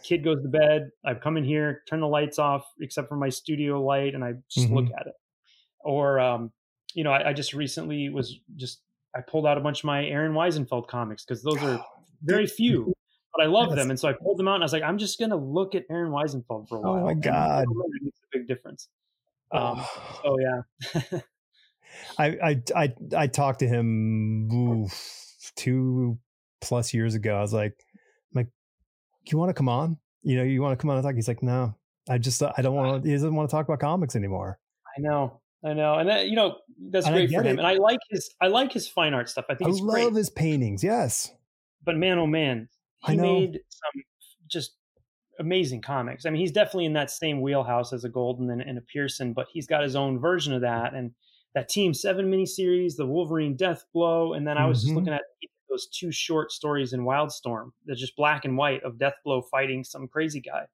kid 0.04 0.22
goes 0.22 0.40
to 0.42 0.48
bed. 0.48 0.90
I've 1.04 1.20
come 1.20 1.36
in 1.36 1.44
here, 1.44 1.82
turn 1.88 2.00
the 2.00 2.06
lights 2.06 2.38
off, 2.38 2.64
except 2.80 3.08
for 3.08 3.16
my 3.16 3.28
studio 3.28 3.82
light, 3.82 4.14
and 4.14 4.24
I 4.24 4.34
just 4.48 4.66
mm-hmm. 4.66 4.76
look 4.76 4.86
at 4.98 5.08
it. 5.08 5.14
Or, 5.80 6.20
um, 6.20 6.52
you 6.94 7.04
know, 7.04 7.10
I, 7.10 7.30
I, 7.30 7.32
just 7.32 7.52
recently 7.52 8.08
was 8.08 8.40
just 8.56 8.80
I 9.16 9.20
pulled 9.20 9.46
out 9.46 9.56
a 9.58 9.60
bunch 9.60 9.80
of 9.80 9.84
my 9.84 10.04
Aaron 10.04 10.32
Wiesenfeld 10.32 10.88
comics 10.88 11.24
because 11.24 11.42
those 11.42 11.62
are 11.62 11.84
very 12.22 12.46
few, 12.46 12.92
but 13.34 13.44
I 13.44 13.46
love 13.48 13.68
yes. 13.68 13.76
them, 13.76 13.90
and 13.90 13.98
so 13.98 14.08
I 14.08 14.12
pulled 14.12 14.38
them 14.38 14.48
out 14.48 14.54
and 14.54 14.62
I 14.62 14.66
was 14.66 14.72
like, 14.72 14.82
I'm 14.82 14.98
just 14.98 15.18
gonna 15.18 15.36
look 15.36 15.74
at 15.74 15.84
Aaron 15.90 16.12
Wiesenfeld 16.12 16.68
for 16.68 16.76
a 16.76 16.80
oh 16.80 16.82
while. 16.82 17.02
Oh 17.02 17.06
my 17.06 17.14
god, 17.14 17.66
it's 18.02 18.20
a 18.20 18.38
big 18.38 18.48
difference. 18.48 18.88
Um, 19.52 19.76
oh. 19.78 20.20
So 20.22 20.36
yeah. 20.40 21.20
I, 22.18 22.26
I 22.26 22.62
I 22.74 22.94
I 23.16 23.26
talked 23.26 23.60
to 23.60 23.68
him 23.68 24.88
two 25.56 26.18
plus 26.60 26.92
years 26.92 27.14
ago. 27.14 27.36
I 27.36 27.40
was 27.40 27.54
like, 27.54 27.74
you 29.32 29.38
want 29.38 29.50
to 29.50 29.54
come 29.54 29.68
on? 29.68 29.98
You 30.22 30.36
know, 30.36 30.42
you 30.42 30.62
want 30.62 30.78
to 30.78 30.82
come 30.82 30.90
on 30.90 30.96
and 30.96 31.04
talk? 31.04 31.14
He's 31.14 31.28
like, 31.28 31.42
no, 31.42 31.74
I 32.08 32.18
just, 32.18 32.42
I 32.42 32.62
don't 32.62 32.74
want 32.74 33.02
to, 33.02 33.08
he 33.08 33.14
doesn't 33.14 33.34
want 33.34 33.48
to 33.48 33.54
talk 33.54 33.66
about 33.66 33.80
comics 33.80 34.16
anymore. 34.16 34.58
I 34.96 35.00
know. 35.00 35.40
I 35.64 35.72
know. 35.72 35.94
And 35.94 36.08
that, 36.08 36.28
you 36.28 36.36
know, 36.36 36.58
that's 36.90 37.06
and 37.06 37.14
great 37.14 37.30
for 37.30 37.42
him. 37.42 37.56
It. 37.56 37.58
And 37.58 37.66
I 37.66 37.74
like 37.74 37.98
his, 38.10 38.30
I 38.40 38.48
like 38.48 38.72
his 38.72 38.86
fine 38.88 39.14
art 39.14 39.28
stuff. 39.28 39.46
I 39.48 39.54
think 39.54 39.70
I 39.70 39.72
love 39.72 39.88
great. 39.88 40.14
his 40.14 40.30
paintings. 40.30 40.84
Yes. 40.84 41.32
But 41.84 41.96
man, 41.96 42.18
oh 42.18 42.26
man, 42.26 42.68
he 43.06 43.16
made 43.16 43.60
some 43.68 44.02
just 44.48 44.76
amazing 45.38 45.82
comics. 45.82 46.26
I 46.26 46.30
mean, 46.30 46.40
he's 46.40 46.52
definitely 46.52 46.86
in 46.86 46.92
that 46.94 47.10
same 47.10 47.40
wheelhouse 47.40 47.92
as 47.92 48.04
a 48.04 48.08
Golden 48.08 48.50
and, 48.50 48.60
and, 48.60 48.78
a 48.78 48.80
Pearson, 48.80 49.32
but 49.32 49.46
he's 49.52 49.66
got 49.66 49.82
his 49.82 49.96
own 49.96 50.18
version 50.18 50.52
of 50.52 50.62
that. 50.62 50.94
And 50.94 51.12
that 51.54 51.68
Team 51.68 51.94
Seven 51.94 52.30
miniseries, 52.30 52.96
the 52.96 53.06
Wolverine 53.06 53.56
Deathblow, 53.56 54.36
and 54.36 54.46
then 54.46 54.58
I 54.58 54.66
was 54.66 54.78
mm-hmm. 54.78 54.88
just 54.88 54.96
looking 54.96 55.12
at 55.12 55.22
those 55.70 55.86
two 55.88 56.12
short 56.12 56.52
stories 56.52 56.92
in 56.92 57.00
Wildstorm. 57.00 57.70
They're 57.84 57.96
just 57.96 58.16
black 58.16 58.44
and 58.44 58.56
white 58.56 58.82
of 58.82 58.94
Deathblow 58.94 59.48
fighting 59.50 59.84
some 59.84 60.08
crazy 60.08 60.40
guy. 60.40 60.64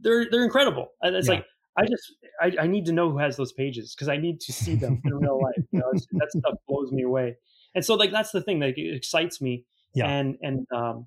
They're 0.00 0.26
they're 0.30 0.44
incredible. 0.44 0.88
and 1.02 1.14
It's 1.14 1.28
yeah. 1.28 1.34
like 1.34 1.46
I 1.76 1.86
just 1.86 2.14
I, 2.40 2.64
I, 2.64 2.66
need 2.66 2.86
to 2.86 2.92
know 2.92 3.10
who 3.10 3.18
has 3.18 3.36
those 3.36 3.52
pages 3.52 3.94
because 3.94 4.08
I 4.08 4.16
need 4.16 4.40
to 4.40 4.52
see 4.52 4.74
them 4.74 5.00
in 5.04 5.14
real 5.14 5.40
life. 5.40 5.64
You 5.70 5.78
know, 5.80 5.92
that 5.92 6.30
stuff 6.30 6.54
blows 6.68 6.90
me 6.92 7.02
away. 7.02 7.36
And 7.74 7.84
so 7.84 7.94
like 7.94 8.10
that's 8.10 8.32
the 8.32 8.42
thing 8.42 8.58
that 8.60 8.74
excites 8.76 9.40
me. 9.40 9.64
Yeah. 9.94 10.08
And 10.08 10.36
and 10.42 10.66
um, 10.74 11.06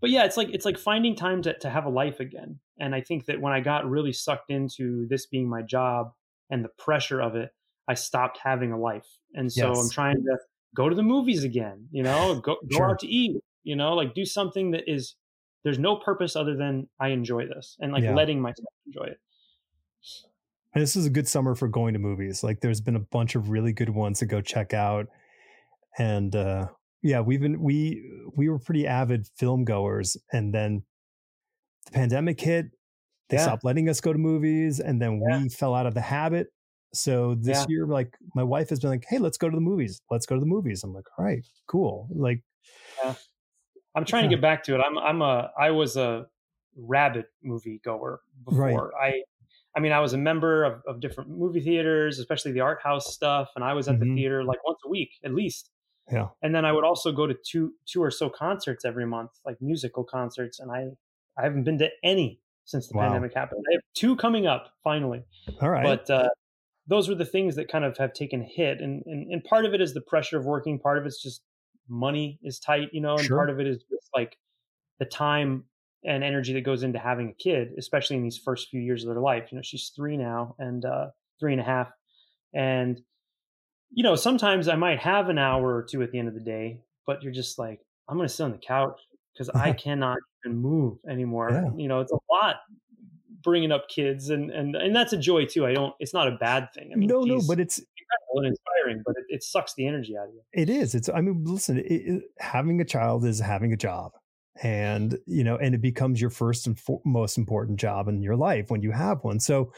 but 0.00 0.10
yeah, 0.10 0.24
it's 0.24 0.36
like 0.36 0.48
it's 0.52 0.64
like 0.64 0.78
finding 0.78 1.16
time 1.16 1.42
to 1.42 1.58
to 1.58 1.70
have 1.70 1.84
a 1.84 1.90
life 1.90 2.20
again. 2.20 2.60
And 2.78 2.94
I 2.94 3.00
think 3.00 3.26
that 3.26 3.40
when 3.40 3.52
I 3.52 3.60
got 3.60 3.88
really 3.88 4.12
sucked 4.12 4.50
into 4.50 5.06
this 5.08 5.26
being 5.26 5.48
my 5.48 5.62
job 5.62 6.12
and 6.50 6.64
the 6.64 6.70
pressure 6.78 7.20
of 7.20 7.34
it, 7.34 7.50
I 7.88 7.94
stopped 7.94 8.38
having 8.42 8.72
a 8.72 8.78
life. 8.78 9.06
And 9.34 9.52
so 9.52 9.68
yes. 9.68 9.78
I'm 9.78 9.90
trying 9.90 10.16
to 10.16 10.38
go 10.76 10.88
to 10.88 10.94
the 10.94 11.02
movies 11.02 11.42
again, 11.42 11.88
you 11.90 12.02
know, 12.02 12.40
go, 12.40 12.56
go 12.70 12.76
sure. 12.76 12.90
out 12.90 12.98
to 13.00 13.06
eat, 13.06 13.36
you 13.64 13.74
know, 13.74 13.94
like 13.94 14.14
do 14.14 14.24
something 14.24 14.72
that 14.72 14.84
is, 14.86 15.14
there's 15.64 15.78
no 15.78 15.96
purpose 15.96 16.36
other 16.36 16.54
than 16.54 16.88
I 17.00 17.08
enjoy 17.08 17.46
this 17.46 17.76
and 17.80 17.92
like 17.92 18.04
yeah. 18.04 18.14
letting 18.14 18.40
myself 18.40 18.68
enjoy 18.86 19.06
it. 19.06 19.18
And 20.74 20.82
this 20.82 20.96
is 20.96 21.06
a 21.06 21.10
good 21.10 21.26
summer 21.26 21.54
for 21.54 21.68
going 21.68 21.94
to 21.94 21.98
movies. 21.98 22.44
Like 22.44 22.60
there's 22.60 22.80
been 22.80 22.96
a 22.96 23.00
bunch 23.00 23.34
of 23.34 23.48
really 23.48 23.72
good 23.72 23.90
ones 23.90 24.18
to 24.20 24.26
go 24.26 24.40
check 24.40 24.74
out. 24.74 25.06
And, 25.98 26.34
uh, 26.36 26.68
yeah, 27.02 27.20
we've 27.20 27.40
been, 27.40 27.60
we, 27.60 28.02
we 28.36 28.48
were 28.48 28.58
pretty 28.58 28.86
avid 28.86 29.26
film 29.36 29.64
goers 29.64 30.16
and 30.32 30.54
then 30.54 30.82
the 31.86 31.92
pandemic 31.92 32.40
hit, 32.40 32.66
they 33.28 33.36
yeah. 33.36 33.44
stopped 33.44 33.64
letting 33.64 33.88
us 33.88 34.00
go 34.00 34.12
to 34.12 34.18
movies 34.18 34.80
and 34.80 35.00
then 35.00 35.22
yeah. 35.28 35.42
we 35.42 35.48
fell 35.48 35.74
out 35.74 35.86
of 35.86 35.94
the 35.94 36.00
habit 36.00 36.48
so 36.94 37.34
this 37.34 37.58
yeah. 37.58 37.66
year, 37.68 37.86
like 37.86 38.16
my 38.34 38.42
wife 38.42 38.70
has 38.70 38.80
been 38.80 38.90
like, 38.90 39.04
"Hey, 39.08 39.18
let's 39.18 39.36
go 39.36 39.48
to 39.48 39.54
the 39.54 39.60
movies. 39.60 40.00
Let's 40.10 40.26
go 40.26 40.34
to 40.34 40.40
the 40.40 40.46
movies." 40.46 40.82
I'm 40.82 40.94
like, 40.94 41.04
"All 41.18 41.24
right, 41.24 41.44
cool." 41.66 42.08
Like. 42.10 42.42
I'm 43.94 44.04
trying 44.04 44.24
to 44.24 44.28
get 44.28 44.40
back 44.40 44.62
to 44.64 44.74
it. 44.74 44.80
I'm 44.80 44.96
I'm 44.98 45.22
a 45.22 45.50
I 45.58 45.70
was 45.70 45.96
a 45.96 46.26
rabid 46.76 47.26
movie 47.42 47.80
goer 47.84 48.20
before. 48.44 48.92
Right. 48.98 49.22
I 49.76 49.80
mean, 49.80 49.92
I 49.92 50.00
was 50.00 50.12
a 50.12 50.18
member 50.18 50.64
of, 50.64 50.82
of 50.86 51.00
different 51.00 51.30
movie 51.30 51.60
theaters, 51.60 52.18
especially 52.18 52.52
the 52.52 52.60
art 52.60 52.80
house 52.82 53.12
stuff, 53.12 53.50
and 53.54 53.64
I 53.64 53.74
was 53.74 53.88
at 53.88 53.96
mm-hmm. 53.96 54.14
the 54.14 54.20
theater 54.20 54.44
like 54.44 54.64
once 54.64 54.78
a 54.84 54.88
week 54.88 55.10
at 55.24 55.34
least. 55.34 55.70
Yeah. 56.10 56.28
And 56.42 56.54
then 56.54 56.64
I 56.64 56.72
would 56.72 56.84
also 56.84 57.12
go 57.12 57.26
to 57.26 57.34
two 57.34 57.72
two 57.86 58.02
or 58.02 58.10
so 58.10 58.30
concerts 58.30 58.84
every 58.84 59.06
month, 59.06 59.30
like 59.44 59.56
musical 59.60 60.04
concerts, 60.04 60.58
and 60.58 60.70
I 60.70 60.86
I 61.38 61.44
haven't 61.44 61.64
been 61.64 61.78
to 61.78 61.88
any 62.02 62.40
since 62.64 62.88
the 62.88 62.96
wow. 62.96 63.04
pandemic 63.04 63.34
happened. 63.34 63.64
I 63.70 63.74
have 63.74 63.82
two 63.94 64.16
coming 64.16 64.46
up 64.46 64.72
finally. 64.82 65.22
All 65.60 65.70
right. 65.70 65.84
But 65.84 66.10
uh, 66.10 66.28
those 66.88 67.08
were 67.08 67.14
the 67.14 67.24
things 67.24 67.56
that 67.56 67.70
kind 67.70 67.84
of 67.84 67.96
have 67.98 68.12
taken 68.14 68.40
a 68.40 68.44
hit 68.44 68.80
and, 68.80 69.02
and 69.06 69.30
and 69.30 69.44
part 69.44 69.64
of 69.64 69.74
it 69.74 69.80
is 69.80 69.94
the 69.94 70.00
pressure 70.00 70.38
of 70.38 70.46
working 70.46 70.78
part 70.78 70.98
of 70.98 71.06
it's 71.06 71.22
just 71.22 71.42
money 71.88 72.38
is 72.42 72.58
tight 72.58 72.88
you 72.92 73.00
know 73.00 73.16
and 73.16 73.26
sure. 73.26 73.36
part 73.36 73.50
of 73.50 73.60
it 73.60 73.66
is 73.66 73.78
just 73.90 74.08
like 74.14 74.36
the 74.98 75.04
time 75.04 75.64
and 76.04 76.22
energy 76.22 76.52
that 76.52 76.62
goes 76.62 76.82
into 76.82 76.98
having 76.98 77.28
a 77.28 77.42
kid 77.42 77.68
especially 77.78 78.16
in 78.16 78.22
these 78.22 78.38
first 78.38 78.68
few 78.68 78.80
years 78.80 79.04
of 79.04 79.10
their 79.10 79.20
life 79.20 79.48
you 79.50 79.56
know 79.56 79.62
she's 79.62 79.92
three 79.94 80.16
now 80.16 80.54
and 80.58 80.84
uh 80.84 81.06
three 81.40 81.52
and 81.52 81.60
a 81.60 81.64
half 81.64 81.88
and 82.54 83.00
you 83.90 84.02
know 84.02 84.14
sometimes 84.14 84.68
i 84.68 84.76
might 84.76 84.98
have 84.98 85.28
an 85.28 85.38
hour 85.38 85.74
or 85.74 85.82
two 85.82 86.02
at 86.02 86.12
the 86.12 86.18
end 86.18 86.28
of 86.28 86.34
the 86.34 86.40
day 86.40 86.80
but 87.06 87.22
you're 87.22 87.32
just 87.32 87.58
like 87.58 87.80
i'm 88.08 88.16
gonna 88.16 88.28
sit 88.28 88.44
on 88.44 88.52
the 88.52 88.58
couch 88.58 89.00
because 89.34 89.50
i 89.50 89.72
cannot 89.84 90.18
even 90.44 90.56
move 90.56 90.98
anymore 91.08 91.50
yeah. 91.50 91.70
you 91.76 91.88
know 91.88 92.00
it's 92.00 92.12
a 92.12 92.18
lot 92.30 92.56
bringing 93.42 93.72
up 93.72 93.88
kids 93.88 94.30
and 94.30 94.50
and 94.50 94.76
and 94.76 94.94
that's 94.94 95.12
a 95.12 95.16
joy 95.16 95.44
too. 95.46 95.66
I 95.66 95.72
don't. 95.72 95.94
It's 96.00 96.14
not 96.14 96.28
a 96.28 96.32
bad 96.32 96.68
thing. 96.74 96.90
I 96.92 96.96
mean, 96.96 97.08
no, 97.08 97.22
no, 97.22 97.40
but 97.46 97.60
it's 97.60 97.78
incredible 97.78 98.36
and 98.36 98.46
inspiring, 98.46 99.02
but 99.04 99.14
it, 99.16 99.24
it, 99.28 99.42
sucks 99.42 99.74
the 99.74 99.86
energy 99.86 100.16
out 100.16 100.28
of 100.28 100.34
you. 100.34 100.42
It 100.52 100.68
is. 100.68 100.94
It's. 100.94 101.08
I 101.08 101.20
mean, 101.20 101.44
listen. 101.44 101.78
It, 101.78 101.84
it, 101.84 102.22
having 102.38 102.80
a 102.80 102.84
child 102.84 103.24
is 103.24 103.40
having 103.40 103.72
a 103.72 103.76
job, 103.76 104.12
and 104.62 105.18
you 105.26 105.44
know, 105.44 105.56
and 105.56 105.74
it 105.74 105.80
becomes 105.80 106.20
your 106.20 106.30
first 106.30 106.66
and 106.66 106.78
for, 106.78 107.00
most 107.04 107.38
important 107.38 107.78
job 107.78 108.08
in 108.08 108.22
your 108.22 108.36
life 108.36 108.70
when 108.70 108.82
you 108.82 108.92
have 108.92 109.22
one. 109.22 109.40
So, 109.40 109.72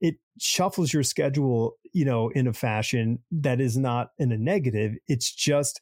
it 0.00 0.16
shuffles 0.38 0.92
your 0.92 1.02
schedule, 1.02 1.76
you 1.92 2.04
know, 2.04 2.28
in 2.30 2.46
a 2.46 2.52
fashion 2.52 3.18
that 3.30 3.60
is 3.60 3.76
not 3.76 4.10
in 4.18 4.32
a 4.32 4.38
negative. 4.38 4.94
It's 5.08 5.32
just 5.32 5.80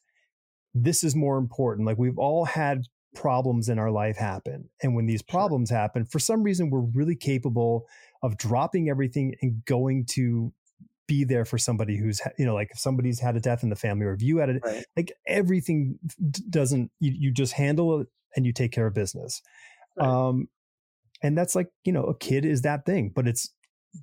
this 0.75 1.03
is 1.03 1.17
more 1.17 1.39
important. 1.39 1.87
Like 1.87 1.99
we've 1.99 2.19
all 2.19 2.45
had 2.45 2.85
problems 3.15 3.69
in 3.69 3.79
our 3.79 3.91
life 3.91 4.17
happen. 4.17 4.69
And 4.83 4.95
when 4.95 5.07
these 5.07 5.23
problems 5.23 5.69
sure. 5.69 5.79
happen, 5.79 6.05
for 6.05 6.19
some 6.19 6.43
reason, 6.43 6.71
we're 6.71 6.81
really 6.81 7.17
capable 7.17 7.87
of 8.23 8.37
dropping 8.37 8.89
everything 8.89 9.35
and 9.43 9.65
going 9.65 10.07
to 10.11 10.53
be 11.09 11.25
there 11.25 11.45
for 11.45 11.59
somebody 11.59 11.97
who's, 11.97 12.21
you 12.39 12.47
know, 12.47 12.55
like 12.55 12.71
if 12.71 12.79
somebody's 12.79 13.19
had 13.19 13.37
a 13.37 13.41
death 13.41 13.63
in 13.63 13.69
the 13.69 13.77
family 13.77 14.07
or 14.07 14.13
if 14.13 14.23
you 14.23 14.39
had 14.39 14.51
it, 14.51 14.63
right. 14.65 14.85
like 14.97 15.13
everything 15.27 15.99
doesn't, 16.49 16.91
you, 17.01 17.13
you 17.19 17.33
just 17.33 17.53
handle 17.53 18.03
it 18.03 18.09
and 18.37 18.47
you 18.47 18.53
take 18.53 18.73
care 18.73 18.87
of 18.87 18.95
business. 18.95 19.41
Right. 19.99 20.09
Um, 20.09 20.49
and 21.23 21.37
that's 21.37 21.55
like, 21.55 21.69
you 21.85 21.93
know, 21.93 22.05
a 22.05 22.17
kid 22.17 22.45
is 22.45 22.63
that 22.63 22.87
thing, 22.87 23.13
but 23.15 23.27
it's, 23.29 23.53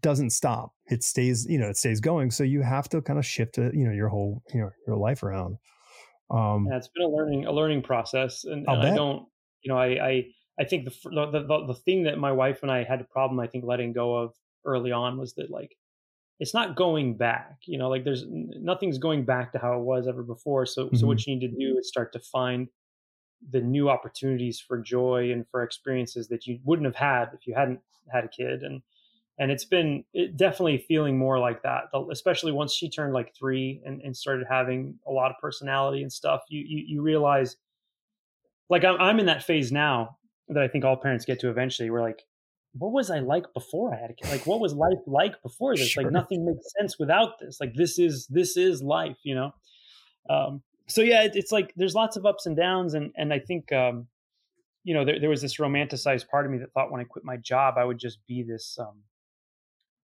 doesn't 0.02 0.32
stop. 0.32 0.74
It 0.88 1.02
stays, 1.02 1.48
you 1.50 1.58
know, 1.58 1.70
it 1.70 1.78
stays 1.78 2.02
going. 2.02 2.30
So 2.32 2.44
you 2.44 2.62
have 2.62 2.90
to 2.90 3.02
kind 3.02 3.18
of 3.18 3.26
shift, 3.26 3.58
it, 3.58 3.74
you 3.74 3.86
know, 3.86 3.94
your 3.94 4.10
whole, 4.10 4.44
you 4.54 4.60
know, 4.60 4.70
your 4.86 4.98
life 4.98 5.24
around. 5.24 5.58
Um, 6.30 6.68
yeah, 6.70 6.76
it's 6.76 6.90
been 6.90 7.06
a 7.06 7.10
learning 7.10 7.46
a 7.46 7.54
learning 7.54 7.84
process, 7.84 8.44
and, 8.44 8.66
and 8.68 8.84
I 8.84 8.94
don't, 8.94 9.26
you 9.62 9.72
know, 9.72 9.80
I 9.80 9.88
I, 10.06 10.24
I 10.60 10.66
think 10.66 10.84
the, 10.84 10.92
the, 11.06 11.46
the 11.48 11.68
the 11.68 11.74
thing 11.86 12.04
that 12.04 12.18
my 12.18 12.34
wife 12.34 12.64
and 12.64 12.70
I 12.70 12.84
had 12.84 13.00
a 13.00 13.06
problem, 13.06 13.40
I 13.40 13.48
think, 13.48 13.64
letting 13.64 13.94
go 13.94 14.14
of 14.18 14.34
early 14.66 14.92
on 14.92 15.18
was 15.18 15.36
that 15.36 15.50
like 15.50 15.72
it's 16.42 16.54
not 16.54 16.76
going 16.76 17.16
back. 17.16 17.56
You 17.66 17.78
know, 17.78 17.88
like 17.88 18.04
there's 18.04 18.26
nothing's 18.28 18.98
going 18.98 19.24
back 19.24 19.54
to 19.54 19.58
how 19.58 19.80
it 19.80 19.86
was 19.86 20.06
ever 20.06 20.22
before. 20.22 20.66
So 20.66 20.88
mm-hmm. 20.88 20.98
so 20.98 21.08
what 21.08 21.26
you 21.26 21.34
need 21.34 21.48
to 21.48 21.56
do 21.58 21.78
is 21.80 21.88
start 21.88 22.12
to 22.12 22.20
find 22.20 22.68
the 23.50 23.62
new 23.62 23.90
opportunities 23.90 24.60
for 24.60 24.78
joy 24.78 25.32
and 25.32 25.46
for 25.50 25.64
experiences 25.64 26.28
that 26.30 26.48
you 26.48 26.60
wouldn't 26.64 26.86
have 26.86 26.96
had 26.96 27.30
if 27.34 27.48
you 27.48 27.54
hadn't 27.56 27.80
had 28.12 28.24
a 28.24 28.30
kid. 28.30 28.64
And 28.64 28.82
and 29.40 29.52
it's 29.52 29.66
been 29.66 30.04
it 30.14 30.36
definitely 30.36 30.84
feeling 30.88 31.18
more 31.18 31.40
like 31.40 31.62
that 31.64 31.86
especially 32.12 32.52
once 32.52 32.74
she 32.74 32.90
turned 32.90 33.14
like 33.14 33.34
three 33.36 33.82
and, 33.86 34.02
and 34.02 34.16
started 34.16 34.46
having 34.50 34.96
a 35.08 35.12
lot 35.12 35.32
of 35.32 35.38
personality 35.42 36.02
and 36.02 36.12
stuff 36.12 36.42
you 36.50 36.64
you, 36.68 36.84
you 36.88 37.02
realize 37.02 37.56
like 38.70 38.84
I'm, 38.84 39.00
I'm 39.00 39.20
in 39.20 39.28
that 39.28 39.44
phase 39.44 39.72
now 39.72 40.18
that 40.50 40.64
i 40.64 40.68
think 40.68 40.86
all 40.86 40.98
parents 40.98 41.26
get 41.26 41.40
to 41.42 41.50
eventually 41.50 41.90
we're 41.90 42.02
like 42.02 42.24
what 42.74 42.92
was 42.92 43.10
i 43.10 43.20
like 43.20 43.46
before 43.54 43.94
i 43.94 44.00
had 44.00 44.10
a 44.10 44.14
kid? 44.14 44.30
Like 44.30 44.46
what 44.46 44.60
was 44.60 44.74
life 44.74 45.00
like 45.06 45.42
before 45.42 45.76
this? 45.76 45.90
Sure. 45.90 46.04
like 46.04 46.12
nothing 46.12 46.46
makes 46.46 46.72
sense 46.80 46.98
without 47.00 47.40
this. 47.40 47.60
Like 47.60 47.74
this 47.76 48.00
is 48.00 48.28
this 48.28 48.58
is 48.58 48.82
life 48.82 49.18
you 49.24 49.36
know? 49.36 49.52
Um 50.30 50.62
so 50.88 51.02
yeah 51.02 51.24
it, 51.24 51.32
it's 51.36 51.52
like 51.52 51.74
there's 51.76 51.96
lots 51.96 52.16
of 52.18 52.26
ups 52.26 52.46
and 52.46 52.56
downs 52.56 52.94
and 52.94 53.12
and 53.16 53.34
i 53.34 53.40
think 53.40 53.72
um 53.72 54.08
you 54.84 54.94
know 54.94 55.04
there, 55.04 55.20
there 55.20 55.30
was 55.30 55.42
this 55.42 55.58
romanticized 55.58 56.28
part 56.30 56.46
of 56.46 56.52
me 56.52 56.58
that 56.58 56.72
thought 56.74 56.92
when 56.92 57.02
i 57.02 57.04
quit 57.04 57.26
my 57.26 57.38
job 57.38 57.76
i 57.78 57.84
would 57.84 58.00
just 58.00 58.20
be 58.28 58.44
this 58.44 58.78
um 58.80 59.04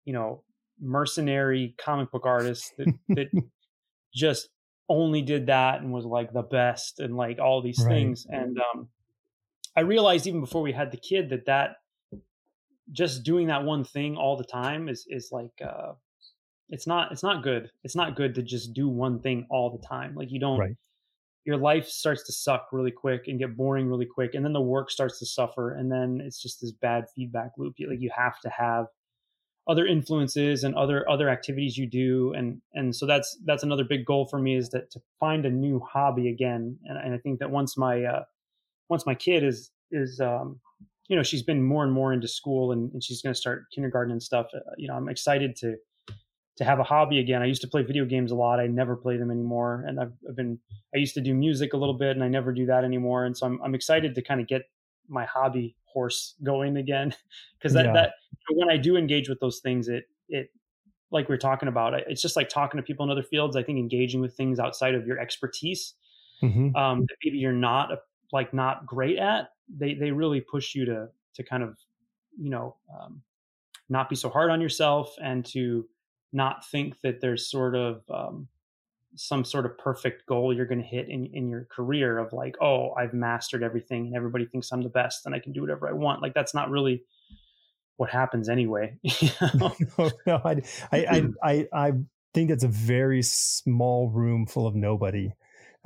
you 0.04 0.12
know 0.12 0.42
mercenary 0.80 1.74
comic 1.78 2.10
book 2.10 2.24
artist 2.24 2.72
that 2.78 2.86
that 3.08 3.28
just 4.14 4.48
only 4.88 5.22
did 5.22 5.46
that 5.46 5.80
and 5.80 5.92
was 5.92 6.04
like 6.04 6.32
the 6.32 6.42
best 6.42 6.98
and 6.98 7.16
like 7.16 7.38
all 7.38 7.62
these 7.62 7.80
right. 7.80 7.92
things 7.92 8.26
and 8.28 8.58
um 8.58 8.88
i 9.76 9.80
realized 9.80 10.26
even 10.26 10.40
before 10.40 10.62
we 10.62 10.72
had 10.72 10.90
the 10.90 10.96
kid 10.96 11.30
that 11.30 11.46
that 11.46 11.76
just 12.90 13.22
doing 13.22 13.46
that 13.46 13.62
one 13.62 13.84
thing 13.84 14.16
all 14.16 14.36
the 14.36 14.44
time 14.44 14.88
is 14.88 15.04
is 15.08 15.28
like 15.30 15.52
uh 15.64 15.92
it's 16.70 16.86
not 16.86 17.12
it's 17.12 17.22
not 17.22 17.42
good. 17.42 17.70
It's 17.84 17.96
not 17.96 18.16
good 18.16 18.34
to 18.36 18.42
just 18.42 18.72
do 18.72 18.88
one 18.88 19.20
thing 19.20 19.46
all 19.50 19.70
the 19.70 19.86
time. 19.86 20.14
Like 20.14 20.30
you 20.30 20.40
don't 20.40 20.58
right. 20.58 20.76
your 21.44 21.56
life 21.56 21.86
starts 21.86 22.24
to 22.26 22.32
suck 22.32 22.68
really 22.72 22.92
quick 22.92 23.24
and 23.26 23.38
get 23.38 23.56
boring 23.56 23.88
really 23.88 24.06
quick 24.06 24.34
and 24.34 24.44
then 24.44 24.52
the 24.52 24.60
work 24.60 24.90
starts 24.90 25.18
to 25.18 25.26
suffer 25.26 25.74
and 25.74 25.90
then 25.90 26.20
it's 26.24 26.40
just 26.40 26.60
this 26.60 26.72
bad 26.72 27.04
feedback 27.14 27.50
loop. 27.58 27.74
You, 27.76 27.90
like 27.90 28.00
you 28.00 28.10
have 28.16 28.40
to 28.40 28.50
have 28.50 28.86
other 29.68 29.86
influences 29.86 30.64
and 30.64 30.74
other 30.74 31.08
other 31.08 31.28
activities 31.28 31.76
you 31.76 31.86
do 31.86 32.32
and 32.34 32.60
and 32.74 32.94
so 32.94 33.06
that's 33.06 33.38
that's 33.44 33.62
another 33.62 33.84
big 33.84 34.04
goal 34.06 34.26
for 34.26 34.38
me 34.38 34.56
is 34.56 34.70
that 34.70 34.90
to 34.90 35.00
find 35.18 35.44
a 35.44 35.50
new 35.50 35.80
hobby 35.80 36.28
again 36.28 36.76
and, 36.86 36.98
and 36.98 37.14
i 37.14 37.18
think 37.18 37.38
that 37.38 37.50
once 37.50 37.76
my 37.76 38.02
uh 38.02 38.22
once 38.88 39.04
my 39.04 39.14
kid 39.14 39.44
is 39.44 39.70
is 39.92 40.18
um 40.18 40.58
you 41.08 41.14
know 41.14 41.22
she's 41.22 41.42
been 41.42 41.62
more 41.62 41.84
and 41.84 41.92
more 41.92 42.12
into 42.12 42.26
school 42.26 42.72
and, 42.72 42.90
and 42.92 43.04
she's 43.04 43.20
going 43.20 43.34
to 43.34 43.38
start 43.38 43.66
kindergarten 43.72 44.10
and 44.10 44.22
stuff 44.22 44.46
uh, 44.54 44.60
you 44.78 44.88
know 44.88 44.94
i'm 44.94 45.08
excited 45.08 45.54
to 45.54 45.76
to 46.60 46.64
have 46.66 46.78
a 46.78 46.84
hobby 46.84 47.18
again. 47.18 47.40
I 47.40 47.46
used 47.46 47.62
to 47.62 47.68
play 47.68 47.82
video 47.82 48.04
games 48.04 48.32
a 48.32 48.34
lot. 48.34 48.60
I 48.60 48.66
never 48.66 48.94
play 48.94 49.16
them 49.16 49.30
anymore. 49.30 49.82
And 49.88 49.98
I've, 49.98 50.12
I've 50.28 50.36
been 50.36 50.58
i 50.94 50.98
used 50.98 51.14
to 51.14 51.22
do 51.22 51.32
music 51.34 51.72
a 51.72 51.78
little 51.78 51.94
bit 51.94 52.10
and 52.10 52.22
i 52.22 52.28
never 52.28 52.52
do 52.52 52.66
that 52.66 52.84
anymore. 52.84 53.24
And 53.24 53.36
so 53.36 53.46
i'm, 53.46 53.60
I'm 53.64 53.74
excited 53.74 54.14
to 54.14 54.22
kind 54.22 54.40
of 54.40 54.46
get 54.46 54.62
my 55.08 55.24
hobby 55.24 55.74
horse 55.84 56.34
going 56.42 56.76
again. 56.76 57.14
Because 57.58 57.74
that, 57.74 57.86
yeah. 57.86 57.92
that 57.92 58.12
when 58.50 58.70
i 58.70 58.76
do 58.76 58.96
engage 58.96 59.28
with 59.28 59.38
those 59.40 59.60
things 59.60 59.88
it 59.88 60.04
it 60.28 60.50
like 61.10 61.28
we 61.28 61.34
are 61.34 61.38
talking 61.38 61.68
about 61.68 61.92
it's 62.08 62.22
just 62.22 62.36
like 62.36 62.48
talking 62.48 62.78
to 62.78 62.82
people 62.82 63.04
in 63.04 63.10
other 63.10 63.22
fields. 63.22 63.56
I 63.56 63.62
think 63.62 63.78
engaging 63.78 64.20
with 64.20 64.34
things 64.34 64.60
outside 64.60 64.94
of 64.94 65.06
your 65.06 65.18
expertise 65.18 65.94
mm-hmm. 66.42 66.74
um, 66.76 67.00
that 67.00 67.16
maybe 67.24 67.38
you're 67.38 67.52
not 67.52 67.90
like 68.32 68.54
not 68.54 68.86
great 68.86 69.18
at 69.18 69.50
they 69.68 69.94
they 69.94 70.10
really 70.10 70.40
push 70.40 70.74
you 70.74 70.84
to 70.84 71.08
to 71.34 71.42
kind 71.42 71.62
of 71.62 71.76
you 72.38 72.50
know 72.50 72.76
um, 72.98 73.22
not 73.88 74.08
be 74.08 74.16
so 74.16 74.28
hard 74.28 74.50
on 74.50 74.60
yourself 74.60 75.14
and 75.22 75.44
to 75.44 75.86
not 76.32 76.68
think 76.68 77.00
that 77.02 77.20
there's 77.20 77.50
sort 77.50 77.74
of 77.74 78.02
um, 78.08 78.48
some 79.16 79.44
sort 79.44 79.66
of 79.66 79.76
perfect 79.76 80.26
goal 80.26 80.54
you're 80.54 80.66
going 80.66 80.80
to 80.80 80.86
hit 80.86 81.08
in, 81.08 81.26
in 81.26 81.48
your 81.48 81.66
career 81.70 82.18
of 82.18 82.32
like, 82.32 82.56
oh, 82.60 82.92
I've 82.92 83.12
mastered 83.12 83.62
everything 83.62 84.06
and 84.06 84.16
everybody 84.16 84.46
thinks 84.46 84.70
I'm 84.72 84.82
the 84.82 84.88
best 84.88 85.26
and 85.26 85.34
I 85.34 85.40
can 85.40 85.52
do 85.52 85.60
whatever 85.60 85.88
I 85.88 85.92
want. 85.92 86.22
Like 86.22 86.34
that's 86.34 86.54
not 86.54 86.70
really 86.70 87.02
what 87.96 88.10
happens 88.10 88.48
anyway. 88.48 88.96
no, 89.54 89.74
no, 90.26 90.40
I, 90.44 90.62
I, 90.92 91.28
I, 91.42 91.66
I 91.72 91.92
think 92.32 92.50
that's 92.50 92.64
a 92.64 92.68
very 92.68 93.22
small 93.22 94.08
room 94.08 94.46
full 94.46 94.66
of 94.66 94.74
nobody. 94.74 95.32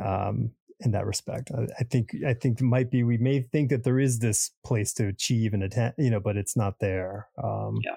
Um, 0.03 0.51
in 0.81 0.91
that 0.91 1.07
respect, 1.07 1.51
I, 1.57 1.67
I 1.79 1.85
think 1.85 2.11
I 2.27 2.35
think 2.35 2.61
it 2.61 2.65
might 2.65 2.91
be 2.91 3.05
we 3.05 3.17
may 3.17 3.41
think 3.41 3.71
that 3.71 3.85
there 3.85 4.01
is 4.01 4.19
this 4.19 4.51
place 4.65 4.93
to 4.95 5.07
achieve 5.07 5.55
and 5.55 5.63
attend, 5.63 5.95
you 5.99 6.11
know, 6.11 6.19
but 6.19 6.37
it's 6.37 6.57
not 6.57 6.81
there. 6.81 7.29
Um, 7.43 7.79
yeah. 7.83 7.97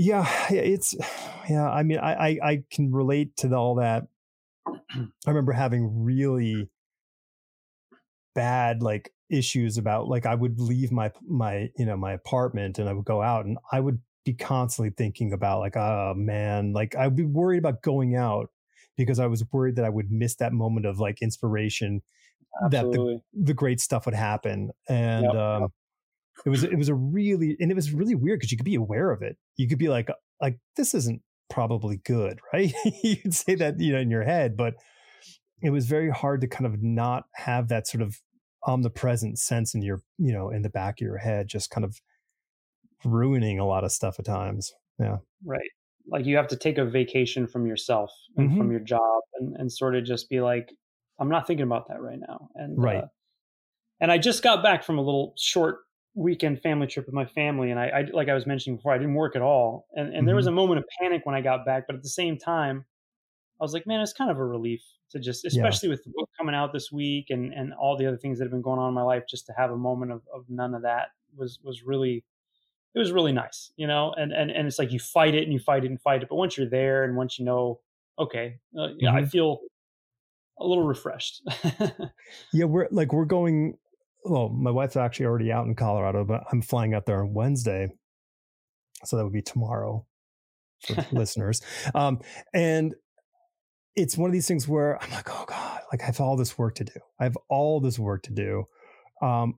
Yeah, 0.00 0.26
it's 0.48 0.94
yeah. 1.46 1.68
I 1.68 1.82
mean, 1.82 1.98
I 1.98 2.14
I, 2.14 2.38
I 2.42 2.62
can 2.72 2.90
relate 2.90 3.36
to 3.38 3.54
all 3.54 3.74
that. 3.74 4.04
I 4.66 5.06
remember 5.26 5.52
having 5.52 6.04
really 6.04 6.70
bad 8.34 8.82
like 8.82 9.12
issues 9.28 9.76
about 9.76 10.08
like 10.08 10.24
I 10.24 10.34
would 10.34 10.58
leave 10.58 10.90
my 10.90 11.12
my 11.28 11.68
you 11.76 11.84
know 11.84 11.98
my 11.98 12.14
apartment 12.14 12.78
and 12.78 12.88
I 12.88 12.94
would 12.94 13.04
go 13.04 13.20
out 13.20 13.44
and 13.44 13.58
I 13.72 13.80
would 13.80 14.00
be 14.24 14.32
constantly 14.32 14.90
thinking 14.96 15.34
about 15.34 15.60
like 15.60 15.76
oh 15.76 16.14
man 16.16 16.72
like 16.72 16.96
I'd 16.96 17.14
be 17.14 17.26
worried 17.26 17.58
about 17.58 17.82
going 17.82 18.16
out 18.16 18.48
because 18.96 19.20
I 19.20 19.26
was 19.26 19.44
worried 19.52 19.76
that 19.76 19.84
I 19.84 19.90
would 19.90 20.10
miss 20.10 20.34
that 20.36 20.54
moment 20.54 20.86
of 20.86 20.98
like 20.98 21.20
inspiration 21.20 22.00
Absolutely. 22.64 23.16
that 23.16 23.22
the, 23.34 23.44
the 23.44 23.54
great 23.54 23.80
stuff 23.80 24.06
would 24.06 24.14
happen 24.14 24.70
and 24.88 25.24
yep. 25.24 25.34
um 25.34 25.72
it 26.46 26.50
was 26.50 26.64
it 26.64 26.76
was 26.76 26.88
a 26.88 26.94
really 26.94 27.56
and 27.60 27.70
it 27.70 27.74
was 27.74 27.92
really 27.92 28.14
weird 28.14 28.38
because 28.38 28.50
you 28.50 28.58
could 28.58 28.64
be 28.64 28.74
aware 28.74 29.10
of 29.10 29.22
it. 29.22 29.36
You 29.56 29.68
could 29.68 29.78
be 29.78 29.88
like 29.88 30.08
like 30.40 30.58
this 30.76 30.94
isn't 30.94 31.22
probably 31.50 31.98
good, 32.04 32.38
right? 32.52 32.72
You'd 33.02 33.34
say 33.34 33.54
that 33.56 33.78
you 33.78 33.92
know 33.92 34.00
in 34.00 34.10
your 34.10 34.24
head, 34.24 34.56
but 34.56 34.74
it 35.62 35.70
was 35.70 35.86
very 35.86 36.10
hard 36.10 36.40
to 36.40 36.46
kind 36.46 36.66
of 36.66 36.82
not 36.82 37.24
have 37.34 37.68
that 37.68 37.86
sort 37.86 38.02
of 38.02 38.20
omnipresent 38.66 39.38
sense 39.38 39.74
in 39.74 39.82
your 39.82 40.02
you 40.18 40.32
know 40.32 40.50
in 40.50 40.62
the 40.62 40.70
back 40.70 41.00
of 41.00 41.04
your 41.04 41.18
head, 41.18 41.48
just 41.48 41.70
kind 41.70 41.84
of 41.84 41.96
ruining 43.04 43.58
a 43.58 43.66
lot 43.66 43.84
of 43.84 43.92
stuff 43.92 44.18
at 44.18 44.24
times. 44.24 44.72
Yeah, 44.98 45.18
right. 45.44 45.60
Like 46.10 46.24
you 46.24 46.36
have 46.36 46.48
to 46.48 46.56
take 46.56 46.78
a 46.78 46.84
vacation 46.84 47.46
from 47.46 47.66
yourself 47.66 48.10
and 48.36 48.48
mm-hmm. 48.48 48.58
from 48.58 48.70
your 48.70 48.80
job, 48.80 49.22
and 49.34 49.56
and 49.58 49.70
sort 49.70 49.94
of 49.94 50.04
just 50.04 50.30
be 50.30 50.40
like, 50.40 50.70
I'm 51.18 51.28
not 51.28 51.46
thinking 51.46 51.64
about 51.64 51.88
that 51.88 52.00
right 52.00 52.18
now, 52.18 52.48
and 52.54 52.82
right. 52.82 53.04
Uh, 53.04 53.06
and 54.02 54.10
I 54.10 54.16
just 54.16 54.42
got 54.42 54.62
back 54.62 54.82
from 54.82 54.96
a 54.96 55.02
little 55.02 55.34
short 55.36 55.80
weekend 56.14 56.60
family 56.60 56.86
trip 56.86 57.06
with 57.06 57.14
my 57.14 57.24
family 57.24 57.70
and 57.70 57.78
I, 57.78 57.86
I, 57.86 58.04
like 58.12 58.28
I 58.28 58.34
was 58.34 58.46
mentioning 58.46 58.76
before, 58.76 58.92
I 58.92 58.98
didn't 58.98 59.14
work 59.14 59.36
at 59.36 59.42
all. 59.42 59.86
And 59.94 60.06
and 60.06 60.16
mm-hmm. 60.16 60.26
there 60.26 60.36
was 60.36 60.46
mm-hmm. 60.46 60.54
a 60.54 60.56
moment 60.56 60.78
of 60.78 60.84
panic 61.00 61.22
when 61.24 61.34
I 61.34 61.40
got 61.40 61.64
back, 61.64 61.86
but 61.86 61.96
at 61.96 62.02
the 62.02 62.08
same 62.08 62.38
time, 62.38 62.84
I 63.60 63.64
was 63.64 63.72
like, 63.72 63.86
man, 63.86 64.00
it's 64.00 64.12
kind 64.12 64.30
of 64.30 64.38
a 64.38 64.44
relief 64.44 64.82
to 65.10 65.18
just 65.18 65.44
especially 65.44 65.88
yeah. 65.88 65.94
with 65.94 66.04
the 66.04 66.10
book 66.14 66.30
coming 66.38 66.54
out 66.54 66.72
this 66.72 66.90
week 66.90 67.26
and 67.30 67.52
and 67.52 67.72
all 67.74 67.96
the 67.96 68.06
other 68.06 68.16
things 68.16 68.38
that 68.38 68.44
have 68.44 68.52
been 68.52 68.62
going 68.62 68.78
on 68.78 68.88
in 68.88 68.94
my 68.94 69.02
life, 69.02 69.24
just 69.28 69.46
to 69.46 69.52
have 69.56 69.70
a 69.70 69.76
moment 69.76 70.12
of, 70.12 70.22
of 70.34 70.44
none 70.48 70.74
of 70.74 70.82
that 70.82 71.08
was 71.36 71.58
was 71.62 71.82
really 71.82 72.24
it 72.94 72.98
was 72.98 73.12
really 73.12 73.32
nice, 73.32 73.70
you 73.76 73.86
know, 73.86 74.12
and, 74.16 74.32
and, 74.32 74.50
and 74.50 74.66
it's 74.66 74.78
like 74.78 74.90
you 74.90 74.98
fight 74.98 75.34
it 75.34 75.44
and 75.44 75.52
you 75.52 75.60
fight 75.60 75.84
it 75.84 75.90
and 75.90 76.00
fight 76.00 76.22
it. 76.22 76.28
But 76.28 76.36
once 76.36 76.56
you're 76.56 76.68
there 76.68 77.04
and 77.04 77.16
once 77.16 77.38
you 77.38 77.44
know, 77.44 77.80
okay, 78.18 78.58
uh, 78.76 78.88
yeah, 78.98 79.10
mm-hmm. 79.10 79.18
I 79.18 79.24
feel 79.26 79.60
a 80.58 80.66
little 80.66 80.84
refreshed. 80.84 81.42
yeah. 82.52 82.64
We're 82.64 82.88
like, 82.90 83.12
we're 83.12 83.24
going 83.24 83.78
well, 84.24 84.48
my 84.48 84.70
wife's 84.70 84.96
actually 84.96 85.26
already 85.26 85.52
out 85.52 85.66
in 85.66 85.74
Colorado, 85.74 86.24
but 86.24 86.44
I'm 86.52 86.62
flying 86.62 86.94
out 86.94 87.06
there 87.06 87.22
on 87.22 87.32
Wednesday. 87.32 87.88
So 89.04 89.16
that 89.16 89.24
would 89.24 89.32
be 89.32 89.42
tomorrow 89.42 90.06
for 90.86 91.06
listeners. 91.12 91.62
Um, 91.94 92.20
and 92.52 92.94
it's 93.96 94.16
one 94.16 94.28
of 94.28 94.32
these 94.32 94.46
things 94.46 94.68
where 94.68 95.02
I'm 95.02 95.10
like, 95.10 95.28
oh 95.30 95.44
God, 95.46 95.80
like 95.90 96.02
I 96.02 96.06
have 96.06 96.20
all 96.20 96.36
this 96.36 96.56
work 96.58 96.74
to 96.76 96.84
do. 96.84 97.00
I 97.18 97.24
have 97.24 97.36
all 97.48 97.80
this 97.80 97.98
work 97.98 98.22
to 98.24 98.32
do. 98.32 98.64
Um, 99.22 99.54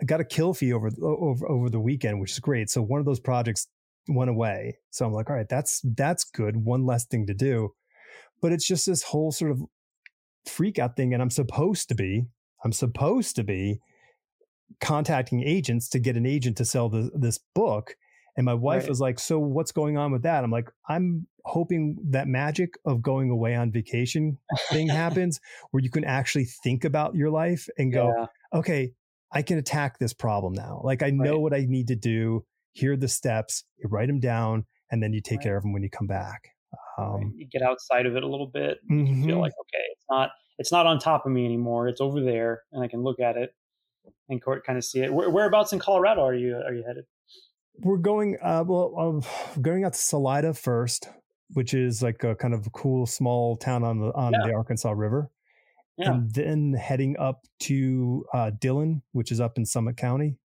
I 0.00 0.04
got 0.04 0.20
a 0.20 0.24
kill 0.24 0.54
fee 0.54 0.72
over, 0.72 0.90
over, 1.02 1.48
over 1.48 1.70
the 1.70 1.80
weekend, 1.80 2.20
which 2.20 2.32
is 2.32 2.40
great. 2.40 2.70
So 2.70 2.82
one 2.82 3.00
of 3.00 3.06
those 3.06 3.20
projects 3.20 3.68
went 4.08 4.30
away. 4.30 4.78
So 4.90 5.06
I'm 5.06 5.12
like, 5.12 5.30
all 5.30 5.36
right, 5.36 5.48
that's, 5.48 5.80
that's 5.96 6.24
good. 6.24 6.56
One 6.56 6.84
less 6.84 7.06
thing 7.06 7.26
to 7.26 7.34
do. 7.34 7.70
But 8.40 8.52
it's 8.52 8.66
just 8.66 8.86
this 8.86 9.04
whole 9.04 9.30
sort 9.30 9.52
of 9.52 9.62
freak 10.46 10.78
out 10.78 10.96
thing. 10.96 11.12
And 11.12 11.22
I'm 11.22 11.30
supposed 11.30 11.88
to 11.88 11.94
be 11.94 12.24
I'm 12.64 12.72
supposed 12.72 13.36
to 13.36 13.44
be 13.44 13.80
contacting 14.80 15.42
agents 15.42 15.88
to 15.90 15.98
get 15.98 16.16
an 16.16 16.26
agent 16.26 16.56
to 16.58 16.64
sell 16.64 16.88
the, 16.88 17.10
this 17.14 17.38
book. 17.54 17.96
And 18.36 18.46
my 18.46 18.54
wife 18.54 18.82
right. 18.82 18.88
was 18.88 19.00
like, 19.00 19.18
So 19.18 19.38
what's 19.38 19.72
going 19.72 19.98
on 19.98 20.12
with 20.12 20.22
that? 20.22 20.42
I'm 20.42 20.50
like, 20.50 20.70
I'm 20.88 21.26
hoping 21.44 21.98
that 22.10 22.28
magic 22.28 22.74
of 22.84 23.02
going 23.02 23.30
away 23.30 23.54
on 23.54 23.70
vacation 23.70 24.38
thing 24.70 24.88
happens 24.90 25.40
where 25.70 25.82
you 25.82 25.90
can 25.90 26.04
actually 26.04 26.46
think 26.62 26.84
about 26.84 27.14
your 27.14 27.30
life 27.30 27.68
and 27.78 27.92
go, 27.92 28.12
yeah. 28.16 28.26
Okay, 28.58 28.92
I 29.32 29.42
can 29.42 29.58
attack 29.58 29.98
this 29.98 30.12
problem 30.12 30.52
now. 30.52 30.80
Like, 30.84 31.02
I 31.02 31.10
know 31.10 31.32
right. 31.32 31.40
what 31.40 31.54
I 31.54 31.64
need 31.66 31.88
to 31.88 31.96
do. 31.96 32.44
Here 32.72 32.92
are 32.92 32.96
the 32.96 33.08
steps. 33.08 33.64
You 33.78 33.88
write 33.88 34.08
them 34.08 34.20
down 34.20 34.64
and 34.90 35.02
then 35.02 35.12
you 35.12 35.20
take 35.20 35.38
right. 35.38 35.44
care 35.44 35.56
of 35.56 35.62
them 35.62 35.72
when 35.72 35.82
you 35.82 35.90
come 35.90 36.06
back. 36.06 36.48
Um, 36.98 37.34
you 37.36 37.46
get 37.50 37.62
outside 37.62 38.06
of 38.06 38.16
it 38.16 38.22
a 38.22 38.28
little 38.28 38.46
bit. 38.46 38.78
Mm-hmm. 38.90 39.06
You 39.06 39.26
feel 39.26 39.40
like, 39.40 39.52
okay, 39.52 39.84
it's 39.92 40.04
not 40.10 40.30
it's 40.62 40.70
not 40.70 40.86
on 40.86 41.00
top 41.00 41.26
of 41.26 41.32
me 41.32 41.44
anymore. 41.44 41.88
It's 41.88 42.00
over 42.00 42.20
there, 42.20 42.62
and 42.70 42.84
I 42.84 42.86
can 42.86 43.02
look 43.02 43.18
at 43.18 43.36
it 43.36 43.52
and 44.28 44.40
kind 44.40 44.78
of 44.78 44.84
see 44.84 45.00
it. 45.00 45.12
Where, 45.12 45.28
whereabouts 45.28 45.72
in 45.72 45.80
Colorado 45.80 46.22
are 46.22 46.34
you 46.34 46.54
are 46.54 46.72
you 46.72 46.84
headed? 46.86 47.04
We're 47.80 47.96
going 47.96 48.38
uh, 48.40 48.62
well, 48.64 48.94
uh, 48.96 49.58
going 49.60 49.84
out 49.84 49.94
to 49.94 49.98
Salida 49.98 50.54
first, 50.54 51.08
which 51.54 51.74
is 51.74 52.00
like 52.00 52.22
a 52.22 52.36
kind 52.36 52.54
of 52.54 52.64
a 52.64 52.70
cool 52.70 53.06
small 53.06 53.56
town 53.56 53.82
on 53.82 53.98
the 53.98 54.14
on 54.14 54.32
yeah. 54.32 54.46
the 54.46 54.54
Arkansas 54.54 54.92
River, 54.92 55.32
yeah. 55.98 56.12
and 56.12 56.32
then 56.32 56.74
heading 56.74 57.16
up 57.18 57.44
to 57.62 58.24
uh, 58.32 58.50
Dillon, 58.50 59.02
which 59.10 59.32
is 59.32 59.40
up 59.40 59.58
in 59.58 59.66
Summit 59.66 59.96
County. 59.96 60.36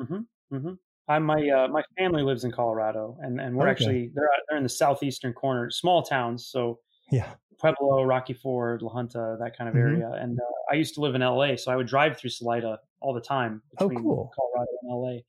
Mm-hmm. 0.00 0.56
Mm-hmm. 0.56 0.72
I'm 1.06 1.22
my 1.22 1.48
uh, 1.48 1.68
my 1.68 1.84
family 1.96 2.24
lives 2.24 2.42
in 2.42 2.50
Colorado, 2.50 3.16
and 3.20 3.40
and 3.40 3.54
we're 3.54 3.68
okay. 3.68 3.70
actually 3.70 4.10
they're 4.12 4.28
they're 4.48 4.58
in 4.58 4.64
the 4.64 4.68
southeastern 4.68 5.32
corner, 5.34 5.70
small 5.70 6.02
towns. 6.02 6.48
So 6.48 6.80
yeah, 7.12 7.34
Pueblo, 7.60 8.02
Rocky 8.02 8.32
Ford, 8.32 8.82
La 8.82 8.90
Junta, 8.90 9.36
that 9.38 9.56
kind 9.56 9.68
of 9.68 9.76
mm-hmm. 9.76 10.02
area. 10.02 10.10
And 10.20 10.38
uh, 10.38 10.72
I 10.72 10.74
used 10.74 10.94
to 10.94 11.00
live 11.00 11.14
in 11.14 11.20
LA, 11.20 11.54
so 11.54 11.70
I 11.70 11.76
would 11.76 11.86
drive 11.86 12.18
through 12.18 12.30
Salida 12.30 12.80
all 13.00 13.14
the 13.14 13.20
time 13.20 13.62
oh, 13.78 13.88
between 13.88 14.04
oh, 14.06 14.10
cool. 14.10 14.32
Colorado 14.34 14.70
and 14.82 14.90
LA. 14.90 15.20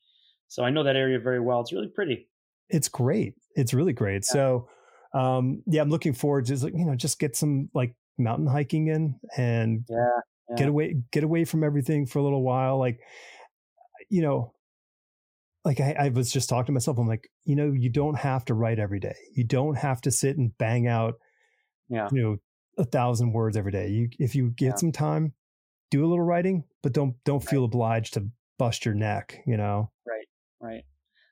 So 0.47 0.63
I 0.63 0.71
know 0.71 0.83
that 0.83 0.95
area 0.95 1.19
very 1.19 1.39
well. 1.39 1.61
It's 1.61 1.71
really 1.71 1.87
pretty. 1.87 2.27
It's 2.69 2.89
great. 2.89 3.35
It's 3.55 3.73
really 3.73 3.93
great. 3.93 4.23
Yeah. 4.27 4.33
So 4.33 4.69
um, 5.13 5.61
yeah, 5.67 5.81
I'm 5.81 5.89
looking 5.89 6.13
forward 6.13 6.45
to 6.47 6.55
you 6.55 6.85
know 6.85 6.95
just 6.95 7.19
get 7.19 7.35
some 7.35 7.69
like 7.73 7.95
mountain 8.17 8.47
hiking 8.47 8.87
in 8.87 9.19
and 9.37 9.85
yeah, 9.89 9.97
yeah. 10.49 10.55
get 10.55 10.67
away 10.67 10.95
get 11.11 11.23
away 11.23 11.45
from 11.45 11.63
everything 11.63 12.05
for 12.05 12.19
a 12.19 12.23
little 12.23 12.41
while. 12.41 12.79
Like 12.79 12.99
you 14.09 14.21
know, 14.21 14.53
like 15.63 15.79
I, 15.79 15.95
I, 15.99 16.09
was 16.09 16.31
just 16.31 16.49
talking 16.49 16.67
to 16.67 16.71
myself. 16.71 16.97
I'm 16.97 17.07
like, 17.07 17.29
you 17.45 17.55
know, 17.55 17.71
you 17.71 17.89
don't 17.89 18.17
have 18.17 18.45
to 18.45 18.53
write 18.53 18.79
every 18.79 18.99
day. 18.99 19.15
You 19.33 19.43
don't 19.43 19.75
have 19.75 20.01
to 20.01 20.11
sit 20.11 20.37
and 20.37 20.55
bang 20.57 20.87
out, 20.87 21.15
yeah. 21.89 22.09
you 22.11 22.21
know, 22.21 22.37
a 22.77 22.85
thousand 22.85 23.33
words 23.33 23.57
every 23.57 23.71
day. 23.71 23.89
You 23.89 24.09
if 24.19 24.35
you 24.35 24.49
get 24.49 24.65
yeah. 24.65 24.75
some 24.75 24.91
time, 24.91 25.33
do 25.91 26.05
a 26.05 26.07
little 26.07 26.23
writing, 26.23 26.63
but 26.81 26.93
don't 26.93 27.15
don't 27.25 27.43
right. 27.43 27.49
feel 27.49 27.65
obliged 27.65 28.13
to 28.15 28.27
bust 28.57 28.85
your 28.85 28.93
neck. 28.93 29.41
You 29.45 29.57
know, 29.57 29.91
right, 30.07 30.27
right. 30.61 30.83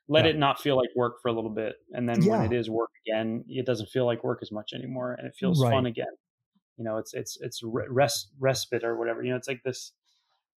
Let 0.08 0.24
yeah. 0.24 0.32
it 0.32 0.38
not 0.38 0.60
feel 0.60 0.76
like 0.76 0.90
work 0.94 1.14
for 1.22 1.28
a 1.28 1.32
little 1.32 1.50
bit, 1.50 1.76
and 1.92 2.08
then 2.08 2.24
when 2.24 2.42
it 2.42 2.52
is 2.52 2.68
work 2.68 2.90
again, 3.06 3.44
it 3.48 3.66
doesn't 3.66 3.88
feel 3.88 4.06
like 4.06 4.24
work 4.24 4.40
as 4.42 4.52
much 4.52 4.72
anymore, 4.72 5.14
and 5.14 5.26
it 5.26 5.34
feels 5.38 5.62
right. 5.62 5.70
fun 5.70 5.86
again. 5.86 6.06
You 6.76 6.84
know, 6.84 6.98
it's 6.98 7.14
it's 7.14 7.38
it's 7.40 7.60
rest 7.64 8.30
respite 8.38 8.84
or 8.84 8.96
whatever. 8.98 9.22
You 9.22 9.30
know, 9.30 9.36
it's 9.36 9.48
like 9.48 9.62
this 9.64 9.92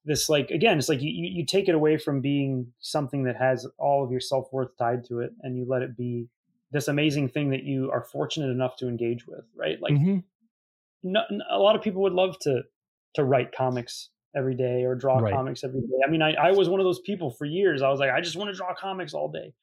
this 0.05 0.29
like 0.29 0.51
again 0.51 0.77
it's 0.77 0.87
like 0.87 1.01
you, 1.01 1.11
you 1.11 1.45
take 1.45 1.67
it 1.67 1.75
away 1.75 1.97
from 1.97 2.21
being 2.21 2.67
something 2.79 3.23
that 3.23 3.35
has 3.35 3.67
all 3.77 4.03
of 4.03 4.11
your 4.11 4.19
self-worth 4.19 4.69
tied 4.77 5.03
to 5.05 5.19
it 5.19 5.31
and 5.41 5.57
you 5.57 5.65
let 5.67 5.81
it 5.81 5.97
be 5.97 6.27
this 6.75 6.89
amazing 6.89 7.29
thing 7.29 7.51
that 7.51 7.63
you 7.63 7.89
are 7.89 8.03
fortunate 8.03 8.49
enough 8.49 8.75
to 8.75 8.87
engage 8.89 9.25
with 9.25 9.45
right? 9.55 9.77
Like 9.81 9.93
mm-hmm. 9.93 10.17
no, 11.03 11.21
a 11.49 11.57
lot 11.57 11.75
of 11.75 11.81
people 11.81 12.01
would 12.01 12.13
love 12.13 12.37
to 12.41 12.63
to 13.15 13.23
write 13.23 13.55
comics 13.55 14.09
every 14.35 14.55
day 14.55 14.83
or 14.83 14.93
draw 14.93 15.19
right. 15.19 15.33
comics 15.33 15.63
every 15.63 15.79
day. 15.79 15.97
I 16.05 16.11
mean 16.11 16.21
I, 16.21 16.33
I 16.33 16.51
was 16.51 16.67
one 16.67 16.81
of 16.81 16.83
those 16.83 16.99
people 16.99 17.31
for 17.31 17.45
years. 17.45 17.81
I 17.81 17.89
was 17.89 17.99
like 17.99 18.11
i 18.11 18.19
just 18.19 18.35
want 18.35 18.49
to 18.49 18.55
draw 18.55 18.73
comics 18.75 19.13
all 19.13 19.31
day. 19.31 19.53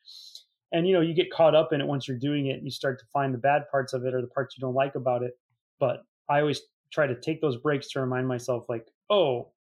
And 0.73 0.89
you 0.89 0.95
know 0.95 1.03
you 1.03 1.13
get 1.13 1.31
caught 1.31 1.55
up 1.55 1.75
in 1.75 1.83
it 1.83 1.87
once 1.87 2.09
you're 2.09 2.19
doing 2.19 2.47
it 2.47 2.55
and 2.55 2.65
you 2.65 2.71
start 2.71 2.99
to 3.01 3.05
find 3.13 3.35
the 3.35 3.39
bad 3.39 3.65
parts 3.71 3.93
of 3.93 4.07
it 4.07 4.15
or 4.15 4.23
the 4.23 4.29
parts 4.29 4.57
you 4.57 4.63
don't 4.63 4.75
like 4.75 4.95
about 4.95 5.23
it. 5.23 5.33
But 5.79 5.99
i 6.31 6.41
always 6.41 6.63
try 6.91 7.07
to 7.07 7.21
take 7.21 7.43
those 7.43 7.59
breaks 7.59 7.91
to 7.91 8.01
remind 8.01 8.27
myself 8.27 8.65
like 8.71 8.87
oh 9.11 9.53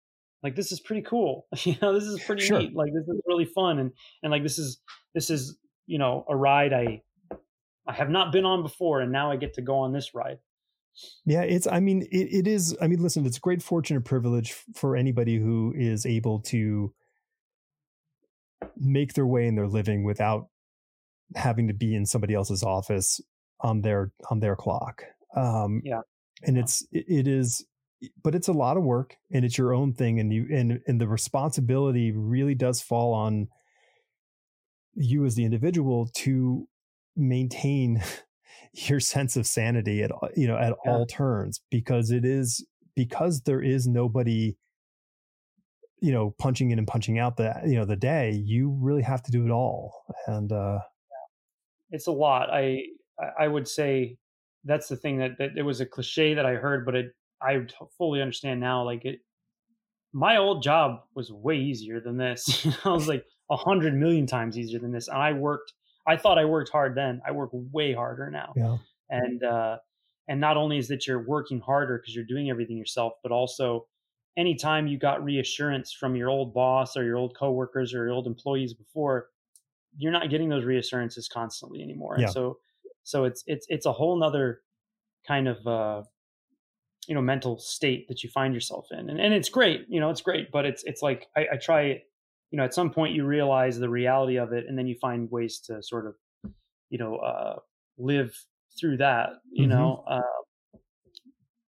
like 0.42 0.54
this 0.54 0.70
is 0.70 0.80
pretty 0.80 1.02
cool. 1.02 1.46
You 1.64 1.74
know 1.82 1.92
this 1.92 2.04
is 2.04 2.22
pretty 2.22 2.44
sure. 2.44 2.60
neat. 2.60 2.76
Like 2.76 2.92
this 2.94 3.08
is 3.08 3.20
really 3.26 3.44
fun. 3.44 3.80
And 3.80 3.90
and 4.22 4.30
like 4.30 4.44
this 4.44 4.58
is 4.58 4.80
this 5.14 5.30
is 5.30 5.58
you 5.90 5.98
know 5.98 6.24
a 6.28 6.36
ride 6.36 6.72
i 6.72 7.02
i 7.86 7.92
have 7.92 8.10
not 8.10 8.32
been 8.32 8.44
on 8.44 8.62
before 8.62 9.00
and 9.00 9.12
now 9.12 9.30
i 9.30 9.36
get 9.36 9.54
to 9.54 9.62
go 9.62 9.78
on 9.78 9.92
this 9.92 10.14
ride. 10.14 10.38
Yeah 11.24 11.42
it's 11.42 11.66
i 11.66 11.80
mean 11.80 12.02
it, 12.10 12.28
it 12.32 12.46
is 12.46 12.76
i 12.80 12.86
mean 12.86 13.02
listen 13.02 13.24
it's 13.24 13.36
a 13.36 13.40
great 13.40 13.62
fortune 13.62 13.96
and 13.96 14.04
privilege 14.04 14.54
for 14.74 14.96
anybody 14.96 15.38
who 15.38 15.72
is 15.76 16.04
able 16.04 16.40
to 16.40 16.92
make 18.76 19.14
their 19.14 19.26
way 19.26 19.46
in 19.46 19.54
their 19.54 19.68
living 19.68 20.04
without 20.04 20.48
having 21.34 21.68
to 21.68 21.74
be 21.74 21.94
in 21.94 22.06
somebody 22.06 22.34
else's 22.34 22.62
office 22.62 23.20
on 23.60 23.82
their 23.82 24.12
on 24.30 24.40
their 24.40 24.56
clock. 24.56 25.04
Um 25.36 25.82
yeah. 25.84 26.00
and 26.42 26.56
yeah. 26.56 26.62
it's 26.62 26.86
it, 26.92 27.04
it 27.08 27.28
is 27.28 27.64
but 28.22 28.34
it's 28.34 28.48
a 28.48 28.52
lot 28.52 28.76
of 28.76 28.82
work 28.82 29.16
and 29.30 29.44
it's 29.44 29.58
your 29.58 29.74
own 29.74 29.92
thing 29.92 30.18
and 30.18 30.32
you 30.32 30.46
and 30.50 30.80
and 30.86 31.00
the 31.00 31.08
responsibility 31.08 32.12
really 32.12 32.54
does 32.54 32.80
fall 32.80 33.12
on 33.12 33.48
you 34.94 35.24
as 35.24 35.34
the 35.34 35.44
individual 35.44 36.08
to 36.14 36.66
maintain 37.20 38.02
your 38.74 39.00
sense 39.00 39.36
of 39.36 39.46
sanity 39.46 40.02
at 40.02 40.10
you 40.36 40.46
know 40.46 40.56
at 40.56 40.74
yeah. 40.84 40.92
all 40.92 41.06
turns 41.06 41.60
because 41.70 42.10
it 42.10 42.24
is 42.24 42.64
because 42.94 43.42
there 43.42 43.60
is 43.60 43.86
nobody 43.86 44.56
you 46.00 46.12
know 46.12 46.34
punching 46.38 46.70
in 46.70 46.78
and 46.78 46.86
punching 46.86 47.18
out 47.18 47.36
the 47.36 47.52
you 47.66 47.74
know 47.74 47.84
the 47.84 47.96
day 47.96 48.30
you 48.44 48.70
really 48.80 49.02
have 49.02 49.22
to 49.22 49.32
do 49.32 49.44
it 49.44 49.50
all 49.50 50.04
and 50.28 50.52
uh 50.52 50.78
it's 51.90 52.06
a 52.06 52.12
lot 52.12 52.48
i 52.52 52.80
i 53.38 53.48
would 53.48 53.66
say 53.66 54.16
that's 54.64 54.86
the 54.86 54.96
thing 54.96 55.18
that, 55.18 55.32
that 55.38 55.50
it 55.56 55.62
was 55.62 55.80
a 55.80 55.86
cliche 55.86 56.34
that 56.34 56.46
i 56.46 56.54
heard 56.54 56.86
but 56.86 56.94
it 56.94 57.12
I 57.42 57.66
fully 57.96 58.20
understand 58.20 58.60
now. 58.60 58.84
Like 58.84 59.04
it, 59.04 59.20
my 60.12 60.36
old 60.36 60.62
job 60.62 61.00
was 61.14 61.32
way 61.32 61.56
easier 61.56 62.00
than 62.00 62.16
this. 62.16 62.66
I 62.84 62.90
was 62.90 63.08
like 63.08 63.24
a 63.50 63.56
hundred 63.56 63.94
million 63.94 64.26
times 64.26 64.58
easier 64.58 64.78
than 64.78 64.92
this. 64.92 65.08
And 65.08 65.18
I 65.18 65.32
worked, 65.32 65.72
I 66.06 66.16
thought 66.16 66.38
I 66.38 66.44
worked 66.44 66.70
hard 66.70 66.94
then. 66.94 67.20
I 67.26 67.32
work 67.32 67.50
way 67.52 67.92
harder 67.92 68.30
now. 68.30 68.52
Yeah. 68.56 68.78
And, 69.08 69.42
uh, 69.42 69.78
and 70.28 70.40
not 70.40 70.56
only 70.56 70.78
is 70.78 70.88
that 70.88 71.06
you're 71.06 71.26
working 71.26 71.60
harder 71.60 71.98
because 71.98 72.14
you're 72.14 72.24
doing 72.24 72.50
everything 72.50 72.76
yourself, 72.76 73.14
but 73.22 73.32
also 73.32 73.86
anytime 74.36 74.86
you 74.86 74.98
got 74.98 75.22
reassurance 75.24 75.92
from 75.92 76.14
your 76.14 76.30
old 76.30 76.54
boss 76.54 76.96
or 76.96 77.04
your 77.04 77.16
old 77.16 77.36
coworkers 77.36 77.92
or 77.92 78.04
your 78.04 78.12
old 78.12 78.26
employees 78.26 78.72
before, 78.72 79.26
you're 79.96 80.12
not 80.12 80.30
getting 80.30 80.48
those 80.48 80.64
reassurances 80.64 81.28
constantly 81.28 81.82
anymore. 81.82 82.16
Yeah. 82.18 82.26
And 82.26 82.32
so, 82.32 82.58
so 83.02 83.24
it's, 83.24 83.42
it's, 83.46 83.66
it's 83.68 83.86
a 83.86 83.92
whole 83.92 84.18
nother 84.18 84.60
kind 85.26 85.48
of, 85.48 85.66
uh, 85.66 86.02
you 87.06 87.14
know 87.14 87.22
mental 87.22 87.58
state 87.58 88.06
that 88.08 88.22
you 88.22 88.30
find 88.30 88.54
yourself 88.54 88.86
in 88.92 89.10
and, 89.10 89.18
and 89.18 89.34
it's 89.34 89.48
great 89.48 89.86
you 89.88 89.98
know 89.98 90.10
it's 90.10 90.20
great 90.20 90.52
but 90.52 90.64
it's 90.64 90.84
it's 90.84 91.02
like 91.02 91.28
I, 91.36 91.46
I 91.54 91.56
try 91.56 92.02
you 92.50 92.56
know 92.56 92.64
at 92.64 92.74
some 92.74 92.90
point 92.90 93.14
you 93.14 93.24
realize 93.24 93.78
the 93.78 93.88
reality 93.88 94.36
of 94.36 94.52
it 94.52 94.64
and 94.68 94.76
then 94.78 94.86
you 94.86 94.96
find 95.00 95.30
ways 95.30 95.58
to 95.58 95.82
sort 95.82 96.06
of 96.06 96.52
you 96.88 96.98
know 96.98 97.16
uh 97.16 97.56
live 97.98 98.34
through 98.78 98.96
that 98.96 99.30
you 99.50 99.66
mm-hmm. 99.66 99.76
know 99.76 100.04
uh 100.08 100.20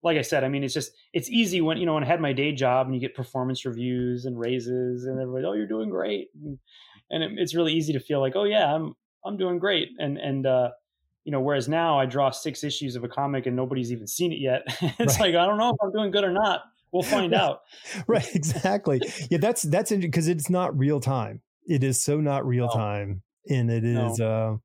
like 0.02 0.18
I 0.18 0.22
said, 0.22 0.42
I 0.42 0.48
mean, 0.48 0.64
it's 0.64 0.74
just 0.74 0.92
it's 1.12 1.30
easy 1.30 1.60
when 1.60 1.78
you 1.78 1.86
know 1.86 1.94
when 1.94 2.02
I 2.02 2.06
had 2.06 2.20
my 2.20 2.32
day 2.32 2.52
job 2.52 2.86
and 2.86 2.94
you 2.94 3.00
get 3.00 3.14
performance 3.14 3.64
reviews 3.64 4.24
and 4.24 4.38
raises 4.38 5.04
and 5.04 5.20
everybody, 5.20 5.44
oh, 5.44 5.52
you're 5.52 5.66
doing 5.66 5.90
great, 5.90 6.28
and, 6.42 6.58
and 7.10 7.22
it, 7.22 7.32
it's 7.36 7.54
really 7.54 7.72
easy 7.72 7.92
to 7.92 8.00
feel 8.00 8.20
like, 8.20 8.34
oh 8.34 8.44
yeah, 8.44 8.74
I'm 8.74 8.94
I'm 9.24 9.36
doing 9.36 9.58
great, 9.58 9.90
and 9.98 10.18
and 10.18 10.46
uh, 10.46 10.70
you 11.24 11.30
know, 11.30 11.40
whereas 11.40 11.68
now 11.68 11.98
I 11.98 12.06
draw 12.06 12.30
six 12.30 12.64
issues 12.64 12.96
of 12.96 13.04
a 13.04 13.08
comic 13.08 13.46
and 13.46 13.54
nobody's 13.54 13.92
even 13.92 14.08
seen 14.08 14.32
it 14.32 14.40
yet. 14.40 14.62
it's 14.98 15.20
right. 15.20 15.32
like 15.32 15.34
I 15.36 15.46
don't 15.46 15.58
know 15.58 15.70
if 15.70 15.76
I'm 15.80 15.92
doing 15.92 16.10
good 16.10 16.24
or 16.24 16.32
not. 16.32 16.62
We'll 16.92 17.02
find 17.02 17.34
out. 17.42 17.60
right, 18.06 18.34
exactly. 18.34 19.00
Yeah, 19.30 19.38
that's 19.38 19.62
that's 19.62 19.90
because 19.90 20.28
it's 20.28 20.50
not 20.50 20.76
real 20.76 21.00
time. 21.00 21.42
It 21.66 21.84
is 21.84 22.02
so 22.02 22.20
not 22.20 22.46
real 22.46 22.66
no. 22.66 22.72
time, 22.72 23.22
and 23.48 23.70
it 23.70 23.84
is. 23.84 24.18
No. 24.18 24.26
Uh, 24.26 24.56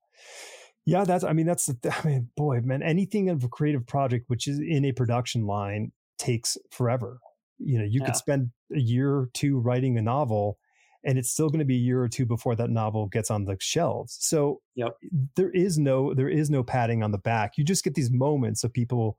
yeah, 0.86 1.04
that's. 1.04 1.24
I 1.24 1.34
mean, 1.34 1.46
that's. 1.46 1.66
The, 1.66 1.96
I 2.04 2.08
mean, 2.08 2.30
boy, 2.36 2.62
man, 2.64 2.84
anything 2.84 3.30
of 3.30 3.44
a 3.44 3.48
creative 3.48 3.86
project 3.86 4.26
which 4.28 4.48
is 4.48 4.60
in 4.60 4.86
a 4.86 4.92
production 4.92 5.46
line 5.46 5.92
takes 6.18 6.58
forever. 6.72 7.20
You 7.60 7.80
know, 7.80 7.86
you 7.86 8.00
yeah. 8.02 8.08
could 8.08 8.16
spend 8.16 8.52
a 8.74 8.80
year 8.80 9.14
or 9.14 9.30
two 9.34 9.60
writing 9.60 9.98
a 9.98 10.02
novel, 10.02 10.58
and 11.04 11.18
it's 11.18 11.30
still 11.30 11.50
going 11.50 11.60
to 11.60 11.66
be 11.66 11.76
a 11.76 11.80
year 11.80 12.02
or 12.02 12.08
two 12.08 12.26
before 12.26 12.56
that 12.56 12.70
novel 12.70 13.08
gets 13.08 13.32
on 13.32 13.46
the 13.46 13.58
shelves. 13.60 14.18
So 14.20 14.62
yep. 14.76 14.98
there 15.36 15.52
is 15.52 15.78
no 15.78 16.14
there 16.14 16.30
is 16.30 16.50
no 16.50 16.64
patting 16.64 17.04
on 17.04 17.12
the 17.12 17.18
back. 17.18 17.54
You 17.58 17.64
just 17.64 17.84
get 17.84 17.96
these 17.96 18.12
moments 18.12 18.64
of 18.64 18.74
people, 18.74 19.18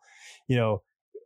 you 0.48 0.56
know, 0.56 0.82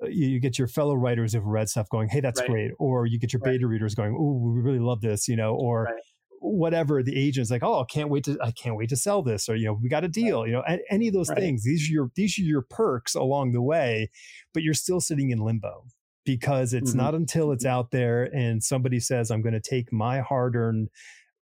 you, 0.09 0.29
you 0.29 0.41
get 0.41 0.59
your 0.59 0.69
fellow 0.69 0.95
writers 0.95 1.33
who've 1.33 1.45
read 1.45 1.69
stuff 1.69 1.89
going, 1.89 2.09
"Hey, 2.09 2.21
that's 2.21 2.41
right. 2.41 2.51
great," 2.51 2.73
or 2.79 3.07
you 3.07 3.19
get 3.19 3.33
your 3.33 3.41
right. 3.41 3.53
beta 3.53 3.67
readers 3.67 3.95
going, 3.95 4.15
"Oh, 4.19 4.39
we 4.39 4.61
really 4.61 4.79
love 4.79 5.01
this," 5.01 5.29
you 5.29 5.37
know, 5.37 5.55
or 5.55 5.85
right. 5.85 6.03
whatever. 6.41 7.03
The 7.03 7.17
agent's 7.17 7.51
like, 7.51 7.63
"Oh, 7.63 7.81
I 7.81 7.85
can't 7.85 8.09
wait 8.09 8.25
to 8.25 8.39
I 8.43 8.51
can't 8.51 8.77
wait 8.77 8.89
to 8.91 8.97
sell 8.97 9.23
this," 9.23 9.49
or 9.49 9.57
you 9.57 9.67
know, 9.67 9.79
we 9.81 9.89
got 9.89 10.05
a 10.05 10.09
deal, 10.09 10.47
you 10.47 10.53
know, 10.53 10.65
any 10.91 11.09
of 11.09 11.15
those 11.15 11.31
things. 11.31 11.65
These 11.65 11.89
are 11.89 11.93
your 11.93 12.11
these 12.15 12.39
are 12.39 12.43
your 12.43 12.63
perks 12.63 13.15
along 13.15 13.53
the 13.53 13.63
way, 13.63 14.11
but 14.55 14.63
you're 14.63 14.75
still 14.75 15.01
sitting 15.01 15.31
in 15.31 15.39
limbo 15.39 15.85
because 16.25 16.73
it's 16.73 16.91
mm-hmm. 16.91 17.01
not 17.01 17.15
until 17.15 17.53
it's 17.53 17.65
out 17.65 17.91
there 17.91 18.25
and 18.25 18.63
somebody 18.63 19.01
says 19.01 19.31
i'm 19.31 19.43
going 19.43 19.55
to 19.55 19.61
take 19.61 19.93
my 19.93 20.21
hard 20.21 20.55
earned 20.57 20.89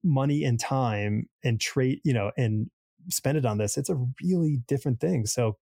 money 0.04 0.44
and 0.44 0.60
time 0.60 1.28
and 1.42 1.60
trade 1.60 2.00
you 2.04 2.12
know 2.12 2.30
and 2.36 2.70
spend 3.08 3.38
it 3.38 3.46
on 3.46 3.58
this 3.58 3.76
it's 3.76 3.90
a 3.90 4.06
really 4.22 4.60
different 4.66 5.00
thing 5.00 5.26
so 5.26 5.56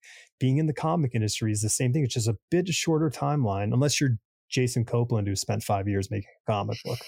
being 0.42 0.58
in 0.58 0.66
the 0.66 0.74
comic 0.74 1.14
industry 1.14 1.52
is 1.52 1.60
the 1.60 1.68
same 1.68 1.92
thing 1.92 2.02
it's 2.02 2.14
just 2.14 2.28
a 2.28 2.36
bit 2.50 2.68
shorter 2.68 3.08
timeline 3.08 3.72
unless 3.72 4.00
you're 4.00 4.18
jason 4.50 4.84
copland 4.84 5.28
who 5.28 5.36
spent 5.36 5.62
five 5.62 5.86
years 5.86 6.10
making 6.10 6.28
a 6.46 6.50
comic 6.50 6.76
book 6.84 6.98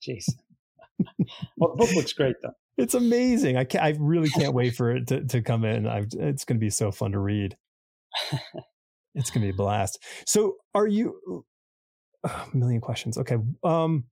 jason 0.00 0.34
well 1.56 1.74
the 1.74 1.84
book 1.84 1.94
looks 1.94 2.12
great 2.12 2.36
though 2.42 2.52
it's 2.78 2.94
amazing 2.94 3.56
i 3.56 3.64
can't, 3.64 3.84
i 3.84 3.96
really 3.98 4.30
can't 4.30 4.54
wait 4.54 4.74
for 4.74 4.94
it 4.94 5.08
to, 5.08 5.24
to 5.24 5.42
come 5.42 5.64
in 5.64 5.86
I've, 5.86 6.06
it's 6.12 6.44
going 6.44 6.56
to 6.56 6.64
be 6.64 6.70
so 6.70 6.92
fun 6.92 7.12
to 7.12 7.18
read 7.18 7.56
it's 9.14 9.30
going 9.30 9.42
to 9.42 9.46
be 9.46 9.50
a 9.50 9.56
blast. 9.56 10.02
So, 10.26 10.56
are 10.74 10.86
you 10.86 11.44
a 12.24 12.30
million 12.52 12.80
questions? 12.80 13.18
Okay. 13.18 13.36
Um, 13.64 14.04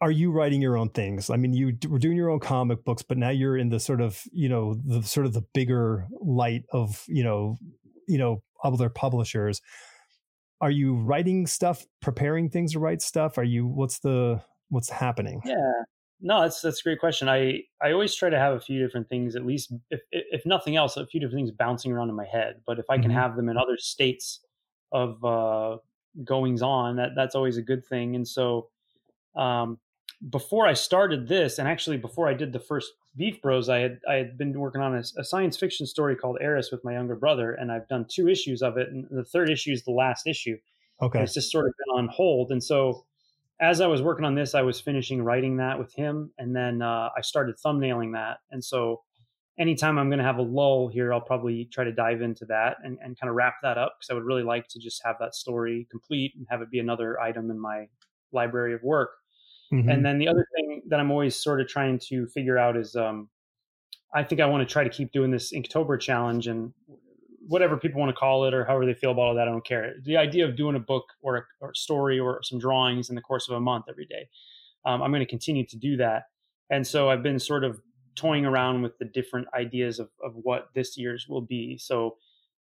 are 0.00 0.10
you 0.10 0.30
writing 0.30 0.60
your 0.60 0.76
own 0.76 0.90
things? 0.90 1.30
I 1.30 1.36
mean, 1.36 1.54
you 1.54 1.76
were 1.88 1.98
doing 1.98 2.16
your 2.16 2.30
own 2.30 2.40
comic 2.40 2.84
books, 2.84 3.02
but 3.02 3.18
now 3.18 3.30
you're 3.30 3.56
in 3.56 3.68
the 3.68 3.80
sort 3.80 4.00
of, 4.00 4.22
you 4.32 4.48
know, 4.48 4.74
the 4.84 5.02
sort 5.02 5.26
of 5.26 5.32
the 5.32 5.44
bigger 5.54 6.06
light 6.20 6.64
of, 6.72 7.04
you 7.06 7.24
know, 7.24 7.56
you 8.08 8.18
know, 8.18 8.42
other 8.62 8.88
publishers. 8.88 9.60
Are 10.60 10.70
you 10.70 10.94
writing 10.94 11.46
stuff, 11.46 11.86
preparing 12.00 12.50
things 12.50 12.72
to 12.72 12.78
write 12.78 13.02
stuff? 13.02 13.38
Are 13.38 13.44
you, 13.44 13.66
what's 13.66 13.98
the, 13.98 14.42
what's 14.68 14.90
happening? 14.90 15.42
Yeah. 15.44 15.82
No, 16.20 16.40
that's 16.40 16.62
that's 16.62 16.80
a 16.80 16.82
great 16.82 17.00
question. 17.00 17.28
I 17.28 17.64
I 17.82 17.92
always 17.92 18.14
try 18.14 18.30
to 18.30 18.38
have 18.38 18.54
a 18.54 18.60
few 18.60 18.82
different 18.82 19.08
things, 19.10 19.36
at 19.36 19.44
least 19.44 19.74
if 19.90 20.00
if 20.10 20.46
nothing 20.46 20.74
else, 20.74 20.96
a 20.96 21.06
few 21.06 21.20
different 21.20 21.38
things 21.38 21.50
bouncing 21.50 21.92
around 21.92 22.08
in 22.08 22.14
my 22.14 22.24
head. 22.24 22.62
But 22.66 22.78
if 22.78 22.86
I 22.88 22.96
can 22.96 23.10
mm-hmm. 23.10 23.18
have 23.18 23.36
them 23.36 23.50
in 23.50 23.58
other 23.58 23.76
states 23.76 24.40
of 24.90 25.22
uh, 25.22 25.78
goings 26.24 26.62
on, 26.62 26.96
that 26.96 27.10
that's 27.14 27.34
always 27.34 27.58
a 27.58 27.62
good 27.62 27.84
thing. 27.84 28.14
And 28.16 28.26
so, 28.26 28.70
um, 29.36 29.78
before 30.30 30.66
I 30.66 30.74
started 30.74 31.28
this, 31.28 31.58
and 31.58 31.68
actually 31.68 31.96
before 31.96 32.28
I 32.28 32.34
did 32.34 32.52
the 32.52 32.60
first 32.60 32.92
Beef 33.16 33.40
Bros, 33.42 33.68
I 33.68 33.78
had 33.78 34.00
I 34.08 34.14
had 34.14 34.38
been 34.38 34.58
working 34.58 34.80
on 34.80 34.94
a, 34.94 35.02
a, 35.18 35.24
science 35.24 35.56
fiction 35.56 35.86
story 35.86 36.16
called 36.16 36.38
Eris 36.40 36.70
with 36.70 36.84
my 36.84 36.92
younger 36.92 37.16
brother, 37.16 37.52
and 37.52 37.70
I've 37.70 37.88
done 37.88 38.06
two 38.08 38.28
issues 38.28 38.62
of 38.62 38.76
it, 38.76 38.88
and 38.88 39.06
the 39.10 39.24
third 39.24 39.50
issue 39.50 39.72
is 39.72 39.84
the 39.84 39.92
last 39.92 40.26
issue. 40.26 40.56
Okay, 41.02 41.18
and 41.18 41.24
it's 41.24 41.34
just 41.34 41.50
sort 41.50 41.66
of 41.66 41.74
been 41.78 41.98
on 41.98 42.08
hold, 42.08 42.50
and 42.50 42.62
so 42.62 43.04
as 43.60 43.80
I 43.80 43.86
was 43.86 44.02
working 44.02 44.24
on 44.24 44.34
this, 44.34 44.54
I 44.54 44.62
was 44.62 44.80
finishing 44.80 45.22
writing 45.22 45.58
that 45.58 45.78
with 45.78 45.94
him, 45.94 46.32
and 46.38 46.56
then 46.56 46.82
uh, 46.82 47.10
I 47.16 47.20
started 47.20 47.56
thumbnailing 47.64 48.12
that, 48.14 48.38
and 48.50 48.64
so 48.64 49.02
anytime 49.58 49.98
I'm 49.98 50.08
going 50.08 50.18
to 50.18 50.24
have 50.24 50.38
a 50.38 50.42
lull 50.42 50.88
here, 50.88 51.12
I'll 51.12 51.20
probably 51.20 51.66
try 51.66 51.84
to 51.84 51.92
dive 51.92 52.22
into 52.22 52.44
that 52.46 52.78
and, 52.82 52.98
and 53.02 53.18
kind 53.18 53.30
of 53.30 53.36
wrap 53.36 53.54
that 53.62 53.78
up 53.78 53.96
because 53.98 54.10
I 54.10 54.14
would 54.14 54.24
really 54.24 54.42
like 54.42 54.66
to 54.68 54.80
just 54.80 55.02
have 55.04 55.16
that 55.20 55.34
story 55.34 55.86
complete 55.90 56.32
and 56.36 56.46
have 56.50 56.60
it 56.62 56.70
be 56.70 56.80
another 56.80 57.20
item 57.20 57.50
in 57.50 57.58
my 57.58 57.86
library 58.32 58.74
of 58.74 58.82
work. 58.82 59.10
Mm-hmm. 59.74 59.88
And 59.88 60.06
then 60.06 60.18
the 60.18 60.28
other 60.28 60.46
thing 60.54 60.82
that 60.88 61.00
I'm 61.00 61.10
always 61.10 61.34
sort 61.34 61.60
of 61.60 61.68
trying 61.68 61.98
to 62.10 62.26
figure 62.26 62.58
out 62.58 62.76
is 62.76 62.94
um, 62.94 63.28
I 64.14 64.22
think 64.22 64.40
I 64.40 64.46
want 64.46 64.66
to 64.66 64.72
try 64.72 64.84
to 64.84 64.90
keep 64.90 65.12
doing 65.12 65.30
this 65.30 65.52
Inktober 65.52 65.98
challenge 65.98 66.46
and 66.46 66.72
whatever 67.46 67.76
people 67.76 68.00
want 68.00 68.10
to 68.10 68.16
call 68.16 68.44
it 68.44 68.54
or 68.54 68.64
however 68.64 68.86
they 68.86 68.94
feel 68.94 69.10
about 69.10 69.22
all 69.22 69.34
that, 69.34 69.48
I 69.48 69.50
don't 69.50 69.66
care. 69.66 69.94
The 70.04 70.16
idea 70.16 70.46
of 70.46 70.56
doing 70.56 70.76
a 70.76 70.80
book 70.80 71.04
or 71.20 71.36
a, 71.36 71.42
or 71.60 71.74
story 71.74 72.18
or 72.18 72.40
some 72.42 72.58
drawings 72.58 73.08
in 73.08 73.16
the 73.16 73.20
course 73.20 73.48
of 73.48 73.56
a 73.56 73.60
month 73.60 73.86
every 73.88 74.06
day, 74.06 74.28
um, 74.86 75.02
I'm 75.02 75.10
going 75.10 75.20
to 75.20 75.26
continue 75.26 75.66
to 75.66 75.76
do 75.76 75.96
that. 75.96 76.24
And 76.70 76.86
so 76.86 77.10
I've 77.10 77.22
been 77.22 77.38
sort 77.38 77.64
of 77.64 77.80
toying 78.14 78.46
around 78.46 78.82
with 78.82 78.96
the 78.98 79.04
different 79.04 79.48
ideas 79.54 79.98
of, 79.98 80.08
of 80.22 80.32
what 80.34 80.68
this 80.74 80.96
year's 80.96 81.26
will 81.28 81.42
be. 81.42 81.76
So 81.76 82.16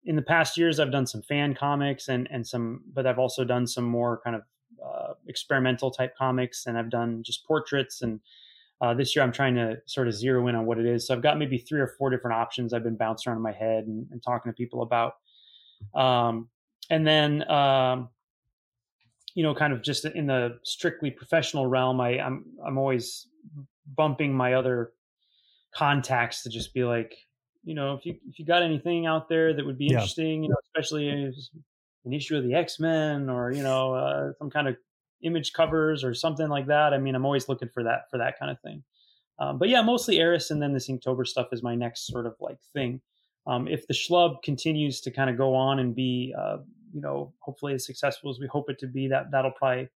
in 0.05 0.15
the 0.15 0.21
past 0.21 0.57
years, 0.57 0.79
I've 0.79 0.91
done 0.91 1.05
some 1.05 1.21
fan 1.21 1.53
comics 1.53 2.07
and, 2.07 2.27
and 2.31 2.47
some, 2.47 2.81
but 2.91 3.05
I've 3.05 3.19
also 3.19 3.43
done 3.43 3.67
some 3.67 3.83
more 3.83 4.21
kind 4.23 4.35
of 4.35 4.43
uh, 4.85 5.13
experimental 5.27 5.91
type 5.91 6.15
comics 6.17 6.65
and 6.65 6.77
I've 6.77 6.89
done 6.89 7.23
just 7.23 7.45
portraits. 7.45 8.01
And 8.01 8.19
uh, 8.81 8.93
this 8.93 9.15
year 9.15 9.23
I'm 9.23 9.31
trying 9.31 9.55
to 9.55 9.77
sort 9.85 10.07
of 10.07 10.13
zero 10.13 10.47
in 10.47 10.55
on 10.55 10.65
what 10.65 10.79
it 10.79 10.85
is. 10.85 11.07
So 11.07 11.13
I've 11.13 11.21
got 11.21 11.37
maybe 11.37 11.57
three 11.57 11.79
or 11.79 11.87
four 11.97 12.09
different 12.09 12.35
options 12.35 12.73
I've 12.73 12.83
been 12.83 12.97
bouncing 12.97 13.29
around 13.29 13.37
in 13.37 13.43
my 13.43 13.51
head 13.51 13.85
and, 13.85 14.07
and 14.11 14.21
talking 14.23 14.51
to 14.51 14.55
people 14.55 14.81
about. 14.81 15.13
Um, 15.93 16.49
and 16.89 17.05
then, 17.05 17.49
um, 17.49 18.09
you 19.35 19.43
know, 19.43 19.55
kind 19.55 19.71
of 19.71 19.81
just 19.81 20.05
in 20.05 20.27
the 20.27 20.59
strictly 20.63 21.11
professional 21.11 21.67
realm, 21.67 22.01
I, 22.01 22.19
I'm, 22.19 22.45
I'm 22.65 22.77
always 22.77 23.27
bumping 23.95 24.33
my 24.33 24.53
other 24.53 24.91
contacts 25.73 26.43
to 26.43 26.49
just 26.49 26.73
be 26.73 26.83
like, 26.83 27.15
you 27.63 27.75
know, 27.75 27.93
if 27.93 28.05
you 28.05 28.15
if 28.27 28.39
you 28.39 28.45
got 28.45 28.63
anything 28.63 29.05
out 29.05 29.29
there 29.29 29.53
that 29.53 29.65
would 29.65 29.77
be 29.77 29.85
yeah. 29.85 29.93
interesting, 29.93 30.43
you 30.43 30.49
know, 30.49 30.55
especially 30.65 31.31
an 32.05 32.13
issue 32.13 32.37
of 32.37 32.43
the 32.43 32.53
X 32.53 32.79
Men 32.79 33.29
or 33.29 33.51
you 33.51 33.63
know 33.63 33.93
uh, 33.93 34.31
some 34.39 34.49
kind 34.49 34.67
of 34.67 34.77
image 35.23 35.53
covers 35.53 36.03
or 36.03 36.13
something 36.13 36.49
like 36.49 36.67
that. 36.67 36.93
I 36.93 36.97
mean, 36.97 37.15
I'm 37.15 37.25
always 37.25 37.47
looking 37.47 37.69
for 37.69 37.83
that 37.83 38.09
for 38.09 38.17
that 38.17 38.39
kind 38.39 38.51
of 38.51 38.59
thing. 38.61 38.83
Um, 39.39 39.57
but 39.57 39.69
yeah, 39.69 39.81
mostly 39.81 40.19
Eris 40.19 40.51
and 40.51 40.61
then 40.61 40.73
this 40.73 40.89
Inktober 40.89 41.25
stuff 41.25 41.47
is 41.51 41.63
my 41.63 41.75
next 41.75 42.07
sort 42.07 42.25
of 42.25 42.35
like 42.39 42.59
thing. 42.73 43.01
Um, 43.47 43.67
if 43.67 43.87
the 43.87 43.93
Schlub 43.93 44.43
continues 44.43 45.01
to 45.01 45.11
kind 45.11 45.29
of 45.29 45.37
go 45.37 45.55
on 45.55 45.79
and 45.79 45.95
be, 45.95 46.33
uh, 46.37 46.57
you 46.93 47.01
know, 47.01 47.33
hopefully 47.39 47.73
as 47.73 47.85
successful 47.85 48.29
as 48.29 48.39
we 48.39 48.45
hope 48.45 48.69
it 48.69 48.77
to 48.79 48.87
be, 48.87 49.07
that 49.07 49.31
that'll 49.31 49.51
probably, 49.51 49.89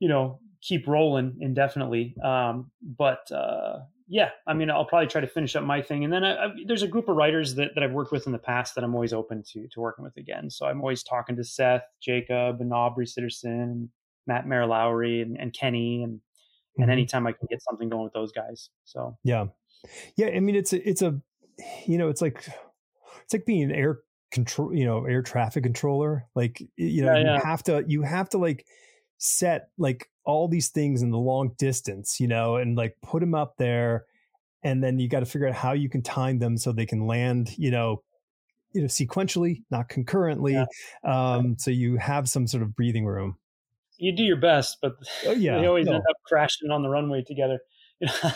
you 0.00 0.08
know, 0.08 0.40
keep 0.60 0.86
rolling 0.86 1.38
indefinitely. 1.40 2.14
Um, 2.22 2.70
but 2.82 3.30
uh, 3.32 3.78
yeah, 4.08 4.30
I 4.46 4.54
mean, 4.54 4.70
I'll 4.70 4.84
probably 4.84 5.08
try 5.08 5.20
to 5.20 5.26
finish 5.26 5.56
up 5.56 5.64
my 5.64 5.82
thing, 5.82 6.04
and 6.04 6.12
then 6.12 6.22
I, 6.22 6.44
I, 6.44 6.48
there's 6.66 6.82
a 6.82 6.88
group 6.88 7.08
of 7.08 7.16
writers 7.16 7.56
that, 7.56 7.74
that 7.74 7.82
I've 7.82 7.92
worked 7.92 8.12
with 8.12 8.26
in 8.26 8.32
the 8.32 8.38
past 8.38 8.74
that 8.76 8.84
I'm 8.84 8.94
always 8.94 9.12
open 9.12 9.42
to 9.52 9.66
to 9.66 9.80
working 9.80 10.04
with 10.04 10.16
again. 10.16 10.48
So 10.48 10.66
I'm 10.66 10.80
always 10.80 11.02
talking 11.02 11.36
to 11.36 11.44
Seth, 11.44 11.82
Jacob, 12.00 12.60
and 12.60 12.72
Aubrey 12.72 13.06
Sitterson, 13.06 13.88
Matt 14.26 14.46
Mara 14.46 14.66
Lowry, 14.66 15.22
and, 15.22 15.36
and 15.38 15.52
Kenny, 15.52 16.04
and 16.04 16.14
mm-hmm. 16.14 16.82
and 16.82 16.90
anytime 16.90 17.26
I 17.26 17.32
can 17.32 17.48
get 17.50 17.60
something 17.62 17.88
going 17.88 18.04
with 18.04 18.12
those 18.12 18.32
guys. 18.32 18.70
So 18.84 19.16
yeah, 19.24 19.46
yeah. 20.16 20.28
I 20.28 20.40
mean, 20.40 20.54
it's 20.54 20.72
a, 20.72 20.88
it's 20.88 21.02
a, 21.02 21.20
you 21.86 21.98
know, 21.98 22.08
it's 22.08 22.22
like 22.22 22.48
it's 23.24 23.32
like 23.32 23.44
being 23.44 23.64
an 23.64 23.72
air 23.72 24.00
control, 24.30 24.72
you 24.72 24.84
know, 24.84 25.04
air 25.04 25.22
traffic 25.22 25.64
controller. 25.64 26.26
Like 26.36 26.62
you 26.76 27.02
know, 27.04 27.12
yeah, 27.12 27.18
you 27.18 27.26
yeah. 27.26 27.40
have 27.44 27.64
to 27.64 27.84
you 27.88 28.02
have 28.02 28.28
to 28.30 28.38
like 28.38 28.66
set 29.18 29.70
like 29.78 30.08
all 30.26 30.48
these 30.48 30.68
things 30.68 31.02
in 31.02 31.10
the 31.10 31.18
long 31.18 31.52
distance, 31.56 32.20
you 32.20 32.26
know, 32.26 32.56
and 32.56 32.76
like 32.76 32.96
put 33.02 33.20
them 33.20 33.34
up 33.34 33.54
there. 33.56 34.04
And 34.62 34.82
then 34.82 34.98
you 34.98 35.08
got 35.08 35.20
to 35.20 35.26
figure 35.26 35.48
out 35.48 35.54
how 35.54 35.72
you 35.72 35.88
can 35.88 36.02
time 36.02 36.40
them 36.40 36.58
so 36.58 36.72
they 36.72 36.86
can 36.86 37.06
land, 37.06 37.56
you 37.56 37.70
know, 37.70 38.02
you 38.72 38.82
know, 38.82 38.88
sequentially, 38.88 39.62
not 39.70 39.88
concurrently. 39.88 40.54
Yeah. 40.54 40.66
Um, 41.04 41.56
so 41.58 41.70
you 41.70 41.96
have 41.96 42.28
some 42.28 42.46
sort 42.46 42.62
of 42.62 42.74
breathing 42.74 43.06
room. 43.06 43.36
You 43.98 44.14
do 44.14 44.24
your 44.24 44.36
best, 44.36 44.78
but 44.82 44.96
oh, 45.26 45.30
yeah, 45.30 45.58
they 45.58 45.66
always 45.66 45.86
no. 45.86 45.94
end 45.94 46.04
up 46.10 46.16
crashing 46.26 46.70
on 46.70 46.82
the 46.82 46.88
runway 46.88 47.22
together. 47.26 47.60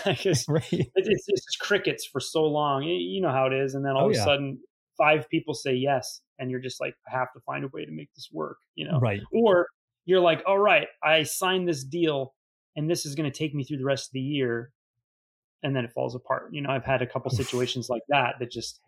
It's, 0.06 0.46
it's 0.48 1.26
just 1.26 1.58
crickets 1.60 2.06
for 2.06 2.18
so 2.18 2.44
long. 2.44 2.82
You 2.84 3.20
know 3.20 3.30
how 3.30 3.46
it 3.46 3.52
is, 3.52 3.74
and 3.74 3.84
then 3.84 3.92
all 3.92 4.04
oh, 4.04 4.06
of 4.06 4.12
a 4.12 4.16
yeah. 4.16 4.24
sudden, 4.24 4.58
five 4.96 5.28
people 5.28 5.52
say 5.52 5.74
yes, 5.74 6.22
and 6.38 6.50
you're 6.50 6.60
just 6.60 6.80
like, 6.80 6.94
I 7.06 7.18
have 7.18 7.30
to 7.34 7.40
find 7.40 7.64
a 7.64 7.68
way 7.68 7.84
to 7.84 7.92
make 7.92 8.08
this 8.14 8.30
work. 8.32 8.56
You 8.74 8.88
know, 8.88 8.98
right? 9.00 9.20
Or 9.32 9.66
you're 10.04 10.20
like, 10.20 10.42
all 10.46 10.58
right, 10.58 10.88
I 11.02 11.22
signed 11.22 11.68
this 11.68 11.84
deal 11.84 12.34
and 12.76 12.88
this 12.88 13.04
is 13.06 13.14
going 13.14 13.30
to 13.30 13.36
take 13.36 13.54
me 13.54 13.64
through 13.64 13.78
the 13.78 13.84
rest 13.84 14.08
of 14.08 14.12
the 14.12 14.20
year. 14.20 14.72
And 15.62 15.76
then 15.76 15.84
it 15.84 15.92
falls 15.92 16.14
apart. 16.14 16.48
You 16.52 16.62
know, 16.62 16.70
I've 16.70 16.84
had 16.84 17.02
a 17.02 17.06
couple 17.06 17.30
situations 17.42 17.88
like 17.88 18.02
that 18.08 18.36
that 18.40 18.50
just, 18.50 18.80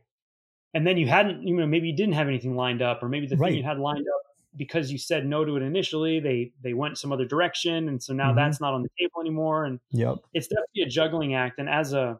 and 0.74 0.86
then 0.86 0.96
you 0.96 1.06
hadn't, 1.06 1.46
you 1.46 1.54
know, 1.54 1.66
maybe 1.66 1.88
you 1.88 1.96
didn't 1.96 2.14
have 2.14 2.28
anything 2.28 2.56
lined 2.56 2.80
up, 2.80 3.02
or 3.02 3.08
maybe 3.08 3.26
the 3.26 3.36
right. 3.36 3.50
thing 3.50 3.58
you 3.58 3.64
had 3.64 3.78
lined 3.78 4.06
up 4.06 4.22
because 4.56 4.90
you 4.90 4.98
said 4.98 5.26
no 5.26 5.44
to 5.44 5.56
it 5.56 5.62
initially, 5.62 6.20
they 6.20 6.52
they 6.62 6.74
went 6.74 6.98
some 6.98 7.12
other 7.12 7.24
direction, 7.24 7.88
and 7.88 8.02
so 8.02 8.12
now 8.12 8.28
mm-hmm. 8.28 8.36
that's 8.36 8.60
not 8.60 8.74
on 8.74 8.82
the 8.82 8.88
table 8.98 9.20
anymore. 9.20 9.64
And 9.64 9.80
yep. 9.90 10.16
it's 10.32 10.46
definitely 10.46 10.82
a 10.82 10.88
juggling 10.88 11.34
act. 11.34 11.58
And 11.58 11.68
as 11.68 11.92
a 11.92 12.18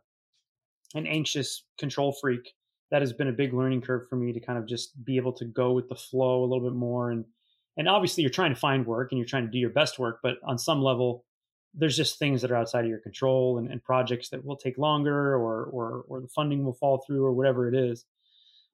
an 0.94 1.06
anxious 1.06 1.64
control 1.78 2.14
freak, 2.20 2.52
that 2.90 3.00
has 3.00 3.12
been 3.12 3.28
a 3.28 3.32
big 3.32 3.54
learning 3.54 3.80
curve 3.80 4.08
for 4.08 4.16
me 4.16 4.32
to 4.32 4.40
kind 4.40 4.58
of 4.58 4.66
just 4.66 5.02
be 5.04 5.16
able 5.16 5.32
to 5.32 5.46
go 5.46 5.72
with 5.72 5.88
the 5.88 5.94
flow 5.94 6.42
a 6.42 6.46
little 6.46 6.64
bit 6.68 6.76
more 6.76 7.10
and 7.10 7.24
and 7.76 7.88
obviously 7.88 8.22
you're 8.22 8.30
trying 8.30 8.52
to 8.52 8.58
find 8.58 8.86
work 8.86 9.10
and 9.10 9.18
you're 9.18 9.26
trying 9.26 9.44
to 9.44 9.50
do 9.50 9.58
your 9.58 9.70
best 9.70 9.98
work 9.98 10.20
but 10.22 10.36
on 10.44 10.58
some 10.58 10.82
level 10.82 11.24
there's 11.74 11.96
just 11.96 12.18
things 12.18 12.42
that 12.42 12.50
are 12.50 12.56
outside 12.56 12.84
of 12.84 12.90
your 12.90 12.98
control 12.98 13.58
and, 13.58 13.70
and 13.70 13.82
projects 13.82 14.28
that 14.28 14.44
will 14.44 14.56
take 14.56 14.76
longer 14.78 15.34
or, 15.34 15.64
or 15.64 16.04
or 16.08 16.20
the 16.20 16.28
funding 16.28 16.64
will 16.64 16.74
fall 16.74 17.02
through 17.06 17.24
or 17.24 17.32
whatever 17.32 17.68
it 17.68 17.74
is 17.74 18.04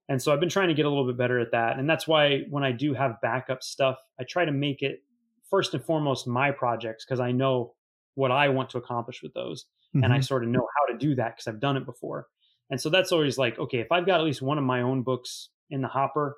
and 0.08 0.20
so 0.20 0.32
i've 0.32 0.40
been 0.40 0.48
trying 0.48 0.68
to 0.68 0.74
get 0.74 0.86
a 0.86 0.88
little 0.88 1.06
bit 1.06 1.16
better 1.16 1.38
at 1.38 1.52
that 1.52 1.78
and 1.78 1.88
that's 1.88 2.06
why 2.06 2.42
when 2.50 2.64
i 2.64 2.72
do 2.72 2.94
have 2.94 3.20
backup 3.20 3.62
stuff 3.62 3.96
i 4.20 4.24
try 4.24 4.44
to 4.44 4.52
make 4.52 4.82
it 4.82 5.02
first 5.50 5.74
and 5.74 5.84
foremost 5.84 6.26
my 6.26 6.50
projects 6.50 7.04
because 7.04 7.20
i 7.20 7.30
know 7.30 7.74
what 8.14 8.30
i 8.30 8.48
want 8.48 8.68
to 8.70 8.78
accomplish 8.78 9.22
with 9.22 9.32
those 9.34 9.64
mm-hmm. 9.94 10.04
and 10.04 10.12
i 10.12 10.16
mm-hmm. 10.16 10.22
sort 10.22 10.42
of 10.42 10.50
know 10.50 10.66
how 10.78 10.92
to 10.92 10.98
do 10.98 11.14
that 11.14 11.36
because 11.36 11.46
i've 11.46 11.60
done 11.60 11.76
it 11.76 11.86
before 11.86 12.26
and 12.70 12.80
so 12.80 12.90
that's 12.90 13.12
always 13.12 13.38
like 13.38 13.58
okay 13.58 13.78
if 13.78 13.92
i've 13.92 14.06
got 14.06 14.20
at 14.20 14.26
least 14.26 14.42
one 14.42 14.58
of 14.58 14.64
my 14.64 14.82
own 14.82 15.02
books 15.02 15.50
in 15.70 15.82
the 15.82 15.88
hopper 15.88 16.36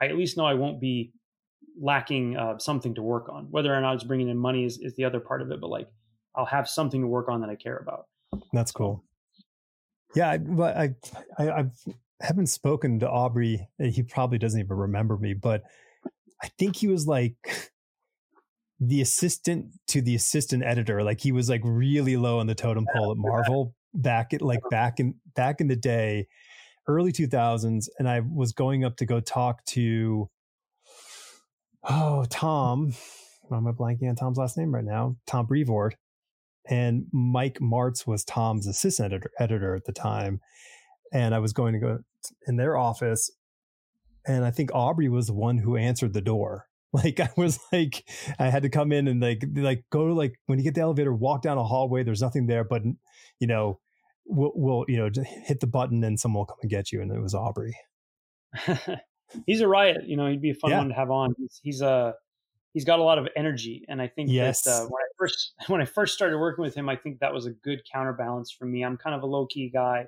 i 0.00 0.06
at 0.06 0.16
least 0.16 0.36
know 0.36 0.44
i 0.44 0.54
won't 0.54 0.80
be 0.80 1.12
lacking 1.80 2.36
uh, 2.36 2.58
something 2.58 2.94
to 2.94 3.02
work 3.02 3.28
on. 3.28 3.46
Whether 3.50 3.74
or 3.74 3.80
not 3.80 3.94
it's 3.94 4.04
bringing 4.04 4.28
in 4.28 4.38
money 4.38 4.64
is, 4.64 4.78
is 4.78 4.94
the 4.96 5.04
other 5.04 5.20
part 5.20 5.42
of 5.42 5.50
it, 5.50 5.60
but 5.60 5.70
like 5.70 5.88
I'll 6.34 6.46
have 6.46 6.68
something 6.68 7.00
to 7.00 7.06
work 7.06 7.28
on 7.28 7.40
that 7.40 7.50
I 7.50 7.56
care 7.56 7.76
about. 7.76 8.06
That's 8.52 8.72
cool. 8.72 9.04
Yeah, 10.14 10.36
but 10.38 10.76
I, 10.76 10.94
I, 11.38 11.50
I 11.50 11.64
haven't 12.20 12.46
spoken 12.46 13.00
to 13.00 13.10
Aubrey. 13.10 13.68
He 13.78 14.02
probably 14.02 14.38
doesn't 14.38 14.58
even 14.58 14.76
remember 14.76 15.16
me, 15.16 15.34
but 15.34 15.62
I 16.42 16.48
think 16.58 16.76
he 16.76 16.88
was 16.88 17.06
like 17.06 17.70
the 18.80 19.00
assistant 19.00 19.68
to 19.88 20.02
the 20.02 20.14
assistant 20.14 20.62
editor. 20.64 21.02
Like 21.02 21.20
he 21.20 21.32
was 21.32 21.48
like 21.48 21.62
really 21.64 22.16
low 22.16 22.38
on 22.38 22.46
the 22.46 22.54
totem 22.54 22.86
pole 22.94 23.10
at 23.10 23.16
Marvel 23.16 23.74
back 23.94 24.34
at 24.34 24.42
like 24.42 24.60
back 24.70 25.00
in 25.00 25.14
back 25.34 25.60
in 25.60 25.68
the 25.68 25.76
day, 25.76 26.28
early 26.86 27.12
two 27.12 27.26
thousands. 27.26 27.88
And 27.98 28.08
I 28.08 28.20
was 28.20 28.52
going 28.52 28.84
up 28.84 28.96
to 28.98 29.06
go 29.06 29.20
talk 29.20 29.64
to 29.66 30.28
oh, 31.88 32.24
Tom, 32.28 32.92
why 33.42 33.58
am 33.58 33.66
I 33.66 33.72
blanking 33.72 34.08
on 34.08 34.16
Tom's 34.16 34.38
last 34.38 34.56
name 34.56 34.74
right 34.74 34.84
now? 34.84 35.16
Tom 35.26 35.46
Brevoort. 35.46 35.96
And 36.68 37.06
Mike 37.12 37.60
Marts 37.60 38.06
was 38.06 38.24
Tom's 38.24 38.66
assistant 38.66 39.12
editor, 39.12 39.30
editor 39.38 39.74
at 39.76 39.84
the 39.84 39.92
time. 39.92 40.40
And 41.12 41.34
I 41.34 41.38
was 41.38 41.52
going 41.52 41.74
to 41.74 41.78
go 41.78 41.98
in 42.48 42.56
their 42.56 42.76
office. 42.76 43.30
And 44.26 44.44
I 44.44 44.50
think 44.50 44.70
Aubrey 44.74 45.08
was 45.08 45.28
the 45.28 45.34
one 45.34 45.58
who 45.58 45.76
answered 45.76 46.12
the 46.12 46.20
door. 46.20 46.66
Like 46.92 47.20
I 47.20 47.28
was 47.36 47.58
like, 47.72 48.08
I 48.38 48.48
had 48.48 48.62
to 48.62 48.70
come 48.70 48.90
in 48.90 49.06
and 49.06 49.20
like, 49.20 49.44
like 49.54 49.84
go 49.90 50.06
to 50.06 50.14
like, 50.14 50.40
when 50.46 50.58
you 50.58 50.64
get 50.64 50.74
the 50.74 50.80
elevator, 50.80 51.12
walk 51.12 51.42
down 51.42 51.58
a 51.58 51.64
hallway, 51.64 52.02
there's 52.04 52.22
nothing 52.22 52.46
there, 52.46 52.64
but 52.64 52.80
you 53.38 53.46
know, 53.46 53.80
we'll, 54.24 54.52
we'll 54.54 54.84
you 54.88 54.96
know, 54.96 55.10
hit 55.44 55.60
the 55.60 55.66
button 55.66 56.02
and 56.04 56.18
someone 56.18 56.40
will 56.40 56.46
come 56.46 56.56
and 56.62 56.70
get 56.70 56.92
you. 56.92 57.02
And 57.02 57.12
it 57.12 57.20
was 57.20 57.34
Aubrey. 57.34 57.76
he's 59.46 59.60
a 59.60 59.68
riot. 59.68 60.04
You 60.06 60.16
know, 60.16 60.28
he'd 60.28 60.42
be 60.42 60.50
a 60.50 60.54
fun 60.54 60.70
yeah. 60.70 60.78
one 60.78 60.88
to 60.88 60.94
have 60.94 61.10
on. 61.10 61.34
He's, 61.38 61.60
he's 61.62 61.80
a 61.80 62.14
he's 62.72 62.84
got 62.84 62.98
a 62.98 63.02
lot 63.02 63.18
of 63.18 63.26
energy, 63.36 63.84
and 63.88 64.02
I 64.02 64.08
think 64.08 64.30
yes. 64.30 64.62
that 64.62 64.70
uh, 64.70 64.80
when 64.84 65.00
I 65.00 65.08
first 65.18 65.54
when 65.68 65.80
I 65.80 65.84
first 65.84 66.14
started 66.14 66.38
working 66.38 66.62
with 66.62 66.74
him, 66.74 66.88
I 66.88 66.96
think 66.96 67.20
that 67.20 67.32
was 67.32 67.46
a 67.46 67.52
good 67.52 67.80
counterbalance 67.90 68.50
for 68.50 68.66
me. 68.66 68.84
I'm 68.84 68.96
kind 68.96 69.16
of 69.16 69.22
a 69.22 69.26
low 69.26 69.46
key 69.46 69.70
guy, 69.72 70.06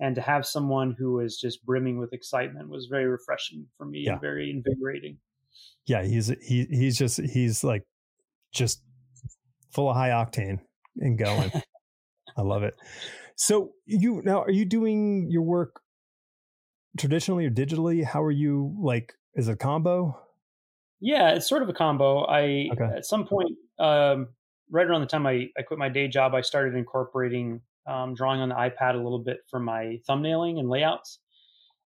and 0.00 0.14
to 0.14 0.20
have 0.20 0.46
someone 0.46 0.94
who 0.98 1.20
is 1.20 1.38
just 1.38 1.64
brimming 1.64 1.98
with 1.98 2.12
excitement 2.12 2.68
was 2.68 2.86
very 2.90 3.06
refreshing 3.06 3.66
for 3.76 3.86
me 3.86 4.00
yeah. 4.00 4.12
and 4.12 4.20
very 4.20 4.50
invigorating. 4.50 5.18
Yeah, 5.86 6.02
he's 6.02 6.28
he 6.42 6.66
he's 6.70 6.98
just 6.98 7.20
he's 7.20 7.64
like 7.64 7.84
just 8.52 8.82
full 9.72 9.88
of 9.88 9.96
high 9.96 10.10
octane 10.10 10.60
and 10.98 11.18
going. 11.18 11.50
I 12.36 12.42
love 12.42 12.62
it. 12.62 12.74
So 13.36 13.72
you 13.86 14.20
now 14.24 14.42
are 14.42 14.50
you 14.50 14.66
doing 14.66 15.28
your 15.30 15.42
work 15.42 15.80
traditionally 16.98 17.46
or 17.46 17.50
digitally? 17.50 18.04
How 18.04 18.22
are 18.22 18.30
you 18.30 18.74
like? 18.80 19.14
Is 19.34 19.48
it 19.48 19.52
a 19.52 19.56
combo? 19.56 20.18
Yeah, 21.00 21.30
it's 21.30 21.48
sort 21.48 21.62
of 21.62 21.68
a 21.68 21.72
combo. 21.72 22.24
I 22.24 22.68
okay. 22.72 22.90
at 22.96 23.06
some 23.06 23.26
point, 23.26 23.52
um, 23.78 24.28
right 24.70 24.86
around 24.86 25.00
the 25.00 25.06
time 25.06 25.26
I, 25.26 25.48
I 25.58 25.62
quit 25.62 25.78
my 25.78 25.88
day 25.88 26.08
job, 26.08 26.34
I 26.34 26.42
started 26.42 26.74
incorporating 26.74 27.62
um, 27.86 28.14
drawing 28.14 28.40
on 28.40 28.50
the 28.50 28.54
iPad 28.54 28.94
a 28.94 29.02
little 29.02 29.18
bit 29.18 29.38
for 29.48 29.58
my 29.58 29.98
thumbnailing 30.08 30.58
and 30.58 30.68
layouts. 30.68 31.18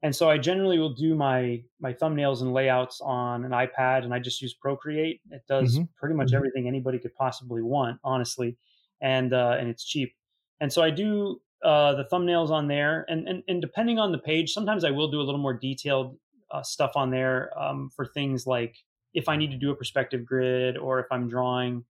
And 0.03 0.15
so 0.15 0.29
I 0.29 0.37
generally 0.37 0.79
will 0.79 0.93
do 0.93 1.15
my 1.15 1.63
my 1.81 1.95
thumbnails 1.95 2.43
and 2.43 2.53
layouts 2.53 3.01
on 3.01 3.45
an 3.45 3.53
iPad, 3.53 4.05
and 4.05 4.13
I 4.13 4.19
just 4.19 4.43
use 4.43 4.53
Procreate. 4.53 5.23
It 5.31 5.43
does 5.49 5.77
mm-hmm. 5.77 5.85
pretty 5.97 6.15
much 6.15 6.29
mm-hmm. 6.29 6.37
everything 6.37 6.69
anybody 6.69 6.99
could 6.99 7.15
possibly 7.15 7.63
want, 7.63 7.99
honestly, 8.05 8.59
and 9.01 9.33
uh, 9.33 9.57
and 9.59 9.71
it's 9.71 9.83
cheap. 9.83 10.15
And 10.61 10.71
so 10.71 10.83
I 10.83 10.91
do 10.91 11.41
uh, 11.65 11.95
the 11.95 12.05
thumbnails 12.13 12.51
on 12.51 12.69
there, 12.69 13.07
and, 13.09 13.27
and 13.27 13.43
and 13.49 13.61
depending 13.61 13.99
on 13.99 14.13
the 14.13 14.19
page, 14.19 14.53
sometimes 14.53 14.85
I 14.85 14.91
will 14.91 15.11
do 15.11 15.21
a 15.21 15.25
little 15.25 15.41
more 15.41 15.55
detailed 15.55 16.17
uh, 16.51 16.63
stuff 16.63 16.93
on 16.95 17.11
there 17.11 17.51
um, 17.59 17.91
for 17.97 18.05
things 18.05 18.47
like 18.47 18.77
if 19.15 19.29
I 19.29 19.37
need 19.37 19.51
to 19.51 19.57
do 19.57 19.71
a 19.71 19.75
perspective 19.75 20.27
grid 20.27 20.77
or 20.77 21.01
if 21.01 21.07
I'm 21.11 21.29
drawing 21.29 21.85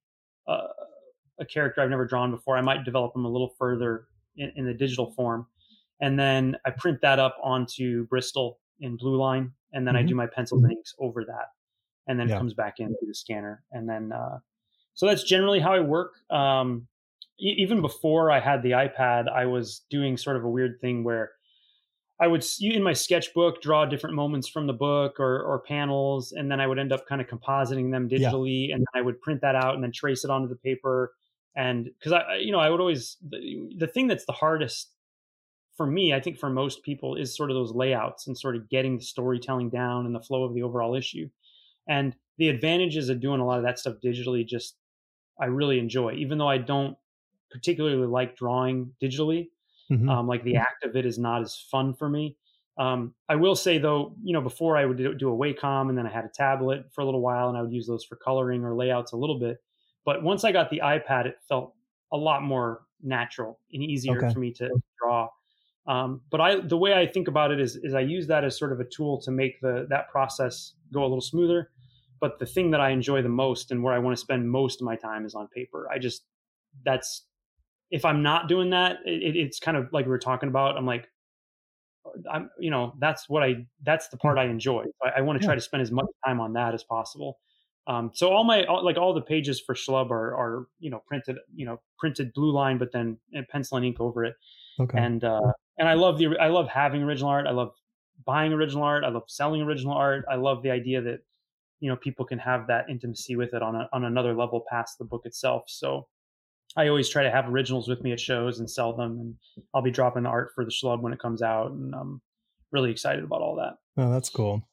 uh, 0.47 0.69
a 1.41 1.45
character 1.45 1.81
I've 1.81 1.91
never 1.91 2.07
drawn 2.07 2.31
before, 2.31 2.57
I 2.57 2.61
might 2.61 2.85
develop 2.85 3.15
them 3.15 3.25
a 3.25 3.29
little 3.29 3.55
further 3.59 4.07
in, 4.37 4.53
in, 4.57 4.65
the 4.67 4.75
digital 4.75 5.13
form, 5.13 5.47
and 6.01 6.19
then 6.19 6.57
I 6.65 6.71
print 6.71 7.01
that 7.03 7.19
up 7.19 7.37
onto 7.43 8.07
Bristol 8.07 8.61
in 8.81 8.97
Blue 8.97 9.17
Line, 9.17 9.53
and 9.73 9.87
then 9.87 9.95
mm-hmm. 9.95 10.05
I 10.05 10.09
do 10.09 10.15
my 10.15 10.27
pencils 10.27 10.63
and 10.63 10.73
inks 10.73 10.95
over 11.01 11.25
that, 11.25 11.49
and 12.07 12.21
then 12.21 12.29
yeah. 12.29 12.37
it 12.37 12.39
comes 12.39 12.55
back 12.55 12.79
in 12.79 12.89
through 12.89 13.09
the 13.09 13.15
scanner, 13.15 13.65
and 13.73 13.89
then 13.89 14.13
uh, 14.13 14.39
so 14.95 15.07
that's 15.07 15.25
generally 15.25 15.59
how 15.59 15.73
I 15.73 15.81
work. 15.81 16.13
Um, 16.31 16.87
even 17.39 17.81
before 17.81 18.31
I 18.31 18.41
had 18.41 18.63
the 18.63 18.73
iPad, 18.73 19.29
I 19.29 19.47
was 19.47 19.83
doing 19.91 20.17
sort 20.17 20.37
of 20.37 20.45
a 20.45 20.49
weird 20.49 20.81
thing 20.81 21.05
where 21.05 21.33
I 22.21 22.29
would 22.29 22.45
in 22.61 22.83
my 22.83 22.93
sketchbook 22.93 23.61
draw 23.61 23.87
different 23.87 24.15
moments 24.15 24.49
from 24.49 24.67
the 24.67 24.73
book 24.73 25.19
or, 25.19 25.43
or 25.43 25.61
panels, 25.61 26.33
and 26.33 26.51
then 26.51 26.61
I 26.61 26.67
would 26.67 26.79
end 26.79 26.93
up 26.93 27.07
kind 27.09 27.21
of 27.21 27.27
compositing 27.27 27.91
them 27.91 28.09
digitally, 28.09 28.69
yeah. 28.69 28.75
and 28.75 28.83
then 28.83 29.01
I 29.01 29.03
would 29.03 29.21
print 29.21 29.41
that 29.41 29.57
out 29.57 29.75
and 29.75 29.83
then 29.83 29.93
trace 29.93 30.25
it 30.25 30.31
onto 30.31 30.49
the 30.49 30.57
paper. 30.57 31.13
And 31.57 31.87
because 31.99 32.13
I, 32.13 32.37
you 32.37 32.53
know, 32.53 32.61
I 32.61 32.71
would 32.71 32.81
always 32.81 33.17
the, 33.29 33.69
the 33.79 33.87
thing 33.87 34.07
that's 34.07 34.27
the 34.27 34.33
hardest 34.33 34.91
for 35.77 35.87
me, 35.87 36.15
I 36.15 36.21
think 36.21 36.39
for 36.39 36.51
most 36.51 36.85
people, 36.85 37.17
is 37.17 37.37
sort 37.37 37.51
of 37.51 37.57
those 37.57 37.75
layouts 37.75 38.29
and 38.29 38.39
sort 38.39 38.55
of 38.55 38.69
getting 38.71 38.97
the 38.97 39.05
storytelling 39.05 39.71
down 39.71 40.07
and 40.07 40.15
the 40.15 40.21
flow 40.21 40.45
of 40.45 40.55
the 40.55 40.63
overall 40.63 40.95
issue. 40.95 41.29
And 41.89 42.15
the 42.39 42.49
advantages 42.49 43.09
of 43.09 43.21
doing 43.21 43.41
a 43.41 43.47
lot 43.47 43.59
of 43.59 43.65
that 43.65 43.79
stuff 43.79 43.97
digitally, 44.05 44.47
just 44.47 44.77
I 45.41 45.47
really 45.47 45.81
enjoy, 45.81 46.13
even 46.13 46.39
though 46.39 46.49
I 46.49 46.59
don't 46.59 46.97
particularly 47.55 48.05
like 48.05 48.37
drawing 48.37 48.91
digitally. 49.01 49.49
Mm-hmm. 49.91 50.09
Um, 50.09 50.27
like 50.27 50.43
the 50.43 50.57
act 50.57 50.85
of 50.85 50.97
it 50.97 51.07
is 51.07 51.19
not 51.19 51.41
as 51.41 51.57
fun 51.71 51.95
for 51.95 52.09
me. 52.09 52.37
Um, 52.77 53.15
I 53.29 53.37
will 53.37 53.55
say 53.55 53.79
though, 53.79 54.17
you 54.25 54.33
know, 54.33 54.41
before 54.41 54.77
I 54.77 54.85
would 54.85 54.99
do, 54.99 55.15
do, 55.15 55.33
a 55.33 55.37
Wacom 55.37 55.89
and 55.89 55.97
then 55.97 56.05
I 56.05 56.11
had 56.11 56.25
a 56.25 56.31
tablet 56.35 56.87
for 56.93 57.03
a 57.03 57.05
little 57.05 57.21
while 57.21 57.49
and 57.49 57.57
I 57.57 57.63
would 57.63 57.73
use 57.73 57.87
those 57.87 58.05
for 58.05 58.17
coloring 58.17 58.65
or 58.65 58.75
layouts 58.75 59.13
a 59.13 59.17
little 59.17 59.39
bit. 59.39 59.59
But 60.05 60.25
once 60.25 60.43
I 60.43 60.51
got 60.51 60.69
the 60.69 60.81
iPad, 60.85 61.27
it 61.27 61.37
felt 61.49 61.75
a 62.13 62.17
lot 62.17 62.43
more 62.43 62.81
natural 63.01 63.61
and 63.73 63.85
easier 63.85 64.19
okay. 64.19 64.33
for 64.33 64.41
me 64.41 64.53
to 64.55 64.69
draw. 65.01 65.29
Um, 65.87 66.23
but 66.31 66.41
I, 66.41 66.61
the 66.61 66.77
way 66.77 66.95
I 66.95 67.07
think 67.07 67.29
about 67.29 67.53
it 67.53 67.61
is, 67.61 67.77
is 67.77 67.95
I 67.95 68.01
use 68.01 68.27
that 68.27 68.43
as 68.43 68.59
sort 68.59 68.73
of 68.73 68.81
a 68.81 68.85
tool 68.85 69.21
to 69.23 69.31
make 69.31 69.61
the 69.61 69.87
that 69.91 70.09
process 70.11 70.73
go 70.93 71.03
a 71.03 71.07
little 71.07 71.21
smoother. 71.21 71.71
But 72.21 72.41
the 72.41 72.47
thing 72.47 72.73
that 72.73 72.81
I 72.81 72.91
enjoy 72.91 73.23
the 73.23 73.29
most 73.29 73.71
and 73.71 73.85
where 73.85 73.95
I 73.95 73.99
want 73.99 74.17
to 74.17 74.21
spend 74.21 74.51
most 74.51 74.81
of 74.81 74.87
my 74.87 74.97
time 74.97 75.25
is 75.25 75.35
on 75.35 75.47
paper. 75.49 75.89
I 75.93 75.99
just 75.99 76.25
that's 76.85 77.27
if 77.91 78.05
I'm 78.05 78.23
not 78.23 78.49
doing 78.49 78.71
that, 78.71 78.99
it, 79.05 79.37
it's 79.37 79.59
kind 79.59 79.77
of 79.77 79.93
like 79.93 80.07
we 80.07 80.11
were 80.11 80.19
talking 80.19 80.49
about. 80.49 80.77
I'm 80.77 80.87
like, 80.87 81.09
I'm, 82.31 82.51
you 82.59 82.71
know, 82.71 82.95
that's 82.99 83.29
what 83.29 83.43
I, 83.43 83.67
that's 83.83 84.09
the 84.09 84.17
part 84.17 84.39
I 84.39 84.45
enjoy. 84.45 84.85
I, 85.03 85.19
I 85.19 85.21
want 85.23 85.41
to 85.41 85.45
try 85.45 85.55
to 85.55 85.61
spend 85.61 85.83
as 85.83 85.91
much 85.91 86.07
time 86.25 86.41
on 86.41 86.53
that 86.53 86.75
as 86.75 86.85
possible. 86.85 87.39
Um, 87.87 88.11
so 88.15 88.31
all 88.31 88.45
my, 88.45 88.65
all, 88.65 88.85
like 88.85 88.97
all 88.97 89.13
the 89.13 89.21
pages 89.21 89.61
for 89.61 89.75
Schlub 89.75 90.11
are, 90.11 90.35
are, 90.35 90.67
you 90.79 90.91
know, 90.91 91.03
printed, 91.07 91.39
you 91.55 91.67
know, 91.67 91.81
printed 91.99 92.33
blue 92.33 92.53
line, 92.53 92.79
but 92.79 92.93
then 92.93 93.19
pencil 93.51 93.77
and 93.77 93.87
ink 93.87 94.01
over 94.01 94.25
it. 94.25 94.35
Okay. 94.81 94.99
And, 94.99 95.23
uh, 95.25 95.53
and 95.79 95.89
I 95.89 95.95
love 95.95 96.19
the, 96.19 96.37
I 96.41 96.49
love 96.49 96.69
having 96.69 97.03
original 97.03 97.31
art. 97.31 97.47
I 97.47 97.53
love 97.53 97.73
buying 98.25 98.53
original 98.53 98.85
art. 98.85 99.05
I 99.05 99.09
love 99.09 99.25
selling 99.27 99.63
original 99.63 99.95
art. 99.95 100.25
I 100.31 100.37
love 100.37 100.63
the 100.63 100.71
idea 100.71 101.03
that, 101.03 101.21
you 101.81 101.91
know, 101.91 101.97
people 101.97 102.25
can 102.25 102.39
have 102.39 102.67
that 102.69 102.89
intimacy 102.89 103.37
with 103.37 103.53
it 103.55 103.63
on 103.63 103.75
a, 103.75 103.89
on 103.93 104.05
another 104.05 104.35
level 104.35 104.65
past 104.71 104.99
the 104.99 105.05
book 105.05 105.23
itself. 105.25 105.65
So, 105.67 106.07
I 106.77 106.89
always 106.89 107.09
try 107.09 107.23
to 107.23 107.31
have 107.31 107.49
originals 107.49 107.89
with 107.89 108.03
me 108.03 108.13
at 108.13 108.21
shows 108.21 108.59
and 108.59 108.69
sell 108.69 108.97
them, 108.97 109.19
and 109.21 109.35
I'll 109.73 109.83
be 109.83 109.91
dropping 109.91 110.25
the 110.25 110.29
art 110.29 110.51
for 110.55 110.65
the 110.65 110.73
Schlub 110.73 111.01
when 111.03 111.13
it 111.13 111.21
comes 111.21 111.41
out, 111.41 111.71
and 111.71 111.95
I'm 111.95 112.21
really 112.73 112.91
excited 112.91 113.23
about 113.23 113.41
all 113.43 113.57
that. 113.57 113.75
Oh, 113.97 114.11
that's 114.11 114.29
cool. 114.29 114.67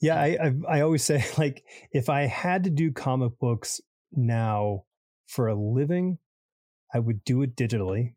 Yeah, 0.00 0.20
I, 0.20 0.26
I, 0.40 0.78
I 0.78 0.80
always 0.80 1.04
say 1.04 1.24
like 1.36 1.64
if 1.92 2.08
I 2.08 2.22
had 2.22 2.64
to 2.64 2.70
do 2.70 2.92
comic 2.92 3.38
books 3.38 3.80
now 4.12 4.84
for 5.26 5.48
a 5.48 5.54
living, 5.54 6.18
I 6.92 6.98
would 6.98 7.24
do 7.24 7.42
it 7.42 7.56
digitally. 7.56 8.14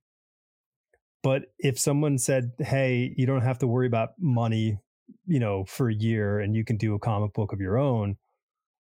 But 1.23 1.43
if 1.59 1.77
someone 1.77 2.17
said, 2.17 2.53
"Hey, 2.57 3.13
you 3.15 3.27
don't 3.27 3.43
have 3.43 3.59
to 3.59 3.67
worry 3.67 3.85
about 3.85 4.09
money, 4.19 4.79
you 5.27 5.39
know, 5.39 5.65
for 5.65 5.87
a 5.87 5.93
year, 5.93 6.39
and 6.39 6.55
you 6.55 6.65
can 6.65 6.77
do 6.77 6.95
a 6.95 6.99
comic 6.99 7.33
book 7.33 7.53
of 7.53 7.59
your 7.59 7.77
own," 7.77 8.17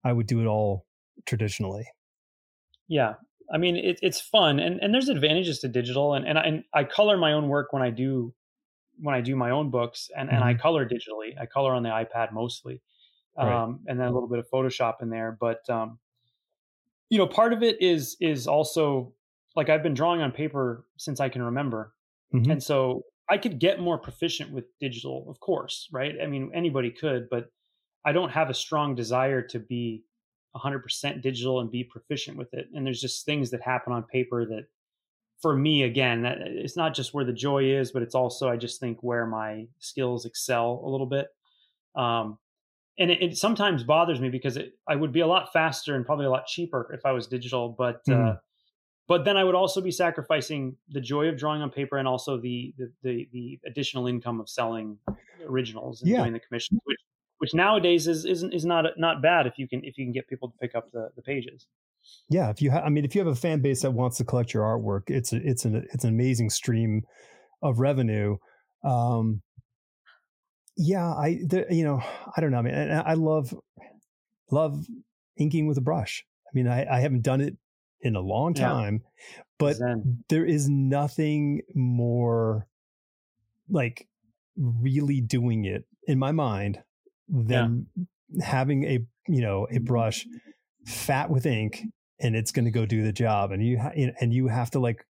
I 0.03 0.13
would 0.13 0.25
do 0.25 0.41
it 0.41 0.47
all 0.47 0.87
traditionally. 1.27 1.85
Yeah, 2.87 3.13
I 3.53 3.57
mean, 3.57 3.75
it, 3.75 3.99
it's 4.01 4.21
fun, 4.21 4.59
and 4.59 4.79
and 4.81 4.93
there's 4.93 5.09
advantages 5.09 5.59
to 5.59 5.67
digital, 5.67 6.13
and 6.13 6.25
and 6.25 6.37
I, 6.37 6.41
and 6.43 6.63
I 6.73 6.83
color 6.83 7.17
my 7.17 7.33
own 7.33 7.47
work 7.47 7.73
when 7.73 7.81
I 7.81 7.89
do 7.89 8.33
when 8.99 9.15
I 9.15 9.21
do 9.21 9.35
my 9.35 9.51
own 9.51 9.69
books, 9.69 10.09
and 10.15 10.27
mm-hmm. 10.27 10.35
and 10.35 10.43
I 10.43 10.53
mm-hmm. 10.53 10.61
color 10.61 10.87
digitally. 10.87 11.39
I 11.39 11.45
color 11.45 11.73
on 11.73 11.83
the 11.83 11.89
iPad 11.89 12.31
mostly, 12.31 12.81
right. 13.37 13.63
um, 13.63 13.81
and 13.87 13.99
then 13.99 14.07
a 14.07 14.11
little 14.11 14.29
bit 14.29 14.39
of 14.39 14.47
Photoshop 14.53 15.01
in 15.01 15.09
there. 15.09 15.37
But 15.39 15.69
um, 15.69 15.99
you 17.09 17.17
know, 17.17 17.27
part 17.27 17.51
of 17.51 17.61
it 17.61 17.81
is 17.81 18.15
is 18.21 18.47
also 18.47 19.13
like 19.55 19.69
I've 19.69 19.83
been 19.83 19.95
drawing 19.95 20.21
on 20.21 20.31
paper 20.31 20.85
since 20.97 21.19
I 21.19 21.29
can 21.29 21.41
remember, 21.41 21.93
mm-hmm. 22.33 22.51
and 22.51 22.63
so 22.63 23.03
I 23.29 23.37
could 23.37 23.59
get 23.59 23.79
more 23.79 23.97
proficient 23.97 24.51
with 24.51 24.65
digital, 24.79 25.25
of 25.29 25.39
course, 25.39 25.89
right? 25.91 26.15
I 26.21 26.27
mean, 26.27 26.51
anybody 26.53 26.91
could, 26.91 27.27
but 27.29 27.45
I 28.05 28.13
don't 28.13 28.29
have 28.29 28.49
a 28.49 28.53
strong 28.53 28.95
desire 28.95 29.41
to 29.47 29.59
be 29.59 30.03
100% 30.55 31.21
digital 31.21 31.59
and 31.59 31.71
be 31.71 31.83
proficient 31.83 32.37
with 32.37 32.53
it. 32.53 32.67
And 32.73 32.85
there's 32.85 33.01
just 33.01 33.25
things 33.25 33.51
that 33.51 33.61
happen 33.61 33.93
on 33.93 34.03
paper 34.03 34.45
that, 34.45 34.65
for 35.41 35.55
me, 35.55 35.83
again, 35.83 36.21
that 36.21 36.37
it's 36.41 36.77
not 36.77 36.93
just 36.93 37.13
where 37.13 37.25
the 37.25 37.33
joy 37.33 37.63
is, 37.63 37.91
but 37.91 38.03
it's 38.03 38.15
also 38.15 38.47
I 38.49 38.57
just 38.57 38.79
think 38.79 38.99
where 39.01 39.25
my 39.25 39.67
skills 39.79 40.25
excel 40.25 40.81
a 40.85 40.89
little 40.89 41.07
bit. 41.07 41.27
Um, 41.95 42.37
and 42.99 43.09
it, 43.09 43.23
it, 43.23 43.37
sometimes 43.37 43.83
bothers 43.83 44.19
me 44.19 44.29
because 44.29 44.57
it, 44.57 44.73
I 44.87 44.95
would 44.95 45.11
be 45.11 45.21
a 45.21 45.27
lot 45.27 45.51
faster 45.51 45.95
and 45.95 46.05
probably 46.05 46.25
a 46.25 46.29
lot 46.29 46.45
cheaper 46.45 46.91
if 46.93 47.05
I 47.05 47.11
was 47.11 47.27
digital, 47.27 47.69
but 47.69 48.05
mm. 48.05 48.33
uh, 48.33 48.35
but 49.07 49.25
then 49.25 49.35
I 49.35 49.43
would 49.43 49.55
also 49.55 49.81
be 49.81 49.91
sacrificing 49.91 50.75
the 50.89 51.01
joy 51.01 51.27
of 51.27 51.37
drawing 51.37 51.61
on 51.61 51.69
paper 51.71 51.97
and 51.97 52.07
also 52.07 52.37
the 52.37 52.73
the 52.77 52.91
the, 53.01 53.29
the 53.33 53.59
additional 53.65 54.07
income 54.07 54.39
of 54.39 54.49
selling 54.49 54.97
originals 55.47 56.01
and 56.01 56.11
yeah. 56.11 56.17
doing 56.17 56.33
the 56.33 56.39
commissions, 56.39 56.79
which 56.83 56.99
which 57.41 57.55
nowadays 57.55 58.07
is 58.07 58.23
is 58.23 58.43
is 58.43 58.65
not 58.65 58.85
not 58.97 59.19
bad 59.19 59.47
if 59.47 59.57
you 59.57 59.67
can 59.67 59.83
if 59.83 59.97
you 59.97 60.05
can 60.05 60.11
get 60.11 60.27
people 60.27 60.47
to 60.47 60.57
pick 60.59 60.75
up 60.75 60.91
the 60.91 61.09
the 61.15 61.23
pages. 61.23 61.65
Yeah, 62.29 62.51
if 62.51 62.61
you 62.61 62.69
ha- 62.69 62.83
I 62.85 62.89
mean 62.89 63.03
if 63.03 63.15
you 63.15 63.19
have 63.19 63.27
a 63.27 63.35
fan 63.35 63.61
base 63.61 63.81
that 63.81 63.89
wants 63.89 64.17
to 64.17 64.23
collect 64.23 64.53
your 64.53 64.63
artwork, 64.63 65.09
it's 65.09 65.33
a, 65.33 65.37
it's 65.37 65.65
an 65.65 65.87
it's 65.91 66.03
an 66.03 66.11
amazing 66.11 66.51
stream 66.51 67.01
of 67.63 67.79
revenue. 67.79 68.37
Um 68.83 69.41
yeah, 70.77 71.11
I 71.11 71.39
the, 71.47 71.65
you 71.71 71.83
know, 71.83 72.03
I 72.37 72.41
don't 72.41 72.51
know, 72.51 72.59
I 72.59 72.61
mean 72.61 72.75
I 72.75 73.15
love 73.15 73.55
love 74.51 74.85
inking 75.35 75.65
with 75.65 75.79
a 75.79 75.81
brush. 75.81 76.23
I 76.45 76.51
mean, 76.53 76.67
I, 76.67 76.85
I 76.85 76.99
haven't 76.99 77.23
done 77.23 77.41
it 77.41 77.57
in 78.01 78.15
a 78.15 78.21
long 78.21 78.53
time, 78.53 79.01
yeah. 79.03 79.41
but 79.57 79.77
Zen. 79.77 80.23
there 80.29 80.45
is 80.45 80.69
nothing 80.69 81.61
more 81.73 82.67
like 83.67 84.07
really 84.57 85.21
doing 85.21 85.65
it 85.65 85.85
in 86.05 86.19
my 86.19 86.31
mind 86.31 86.83
than 87.31 87.87
yeah. 87.95 88.45
having 88.45 88.83
a 88.83 88.99
you 89.27 89.41
know 89.41 89.67
a 89.71 89.79
brush 89.79 90.25
fat 90.85 91.29
with 91.29 91.45
ink 91.45 91.83
and 92.21 92.35
it's 92.35 92.51
going 92.51 92.65
to 92.65 92.71
go 92.71 92.85
do 92.85 93.03
the 93.03 93.11
job. 93.11 93.51
And 93.51 93.65
you 93.65 93.79
ha- 93.79 93.93
and 93.95 94.33
you 94.33 94.47
have 94.47 94.71
to 94.71 94.79
like 94.79 95.05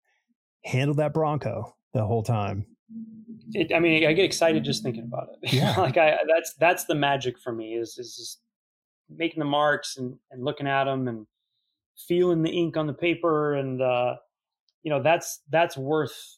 handle 0.64 0.96
that 0.96 1.14
bronco 1.14 1.76
the 1.94 2.06
whole 2.06 2.24
time. 2.24 2.66
It, 3.54 3.74
i 3.76 3.80
mean 3.80 4.08
i 4.08 4.14
get 4.14 4.24
excited 4.24 4.64
just 4.64 4.82
thinking 4.84 5.04
about 5.04 5.28
it. 5.42 5.54
Yeah. 5.54 5.76
Like 5.78 5.98
i 5.98 6.18
that's 6.28 6.54
that's 6.60 6.86
the 6.86 6.96
magic 6.96 7.40
for 7.40 7.54
me 7.54 7.74
is 7.74 7.98
is 7.98 8.16
just 8.16 8.40
making 9.10 9.40
the 9.40 9.46
marks 9.46 9.98
and, 9.98 10.16
and 10.32 10.44
looking 10.44 10.68
at 10.68 10.86
them 10.86 11.08
and 11.08 11.28
feeling 12.08 12.44
the 12.44 12.50
ink 12.50 12.78
on 12.78 12.88
the 12.88 12.94
paper 12.94 13.56
and 13.56 13.82
uh, 13.82 14.16
you 14.84 14.90
know 14.90 15.04
that's 15.04 15.42
that's 15.50 15.78
worth 15.78 16.38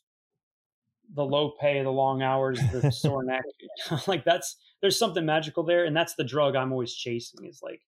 the 1.14 1.24
low 1.24 1.54
pay, 1.60 1.82
the 1.82 1.90
long 1.90 2.22
hours, 2.22 2.60
the 2.72 2.92
sore 2.92 3.24
neck. 3.24 3.44
like 4.08 4.24
that's 4.24 4.58
there's 4.82 4.98
something 4.98 5.26
magical 5.26 5.64
there, 5.64 5.86
and 5.86 5.96
that's 5.96 6.16
the 6.16 6.24
drug 6.24 6.56
I'm 6.56 6.72
always 6.72 6.94
chasing. 6.94 7.46
Is 7.46 7.62
like 7.62 7.82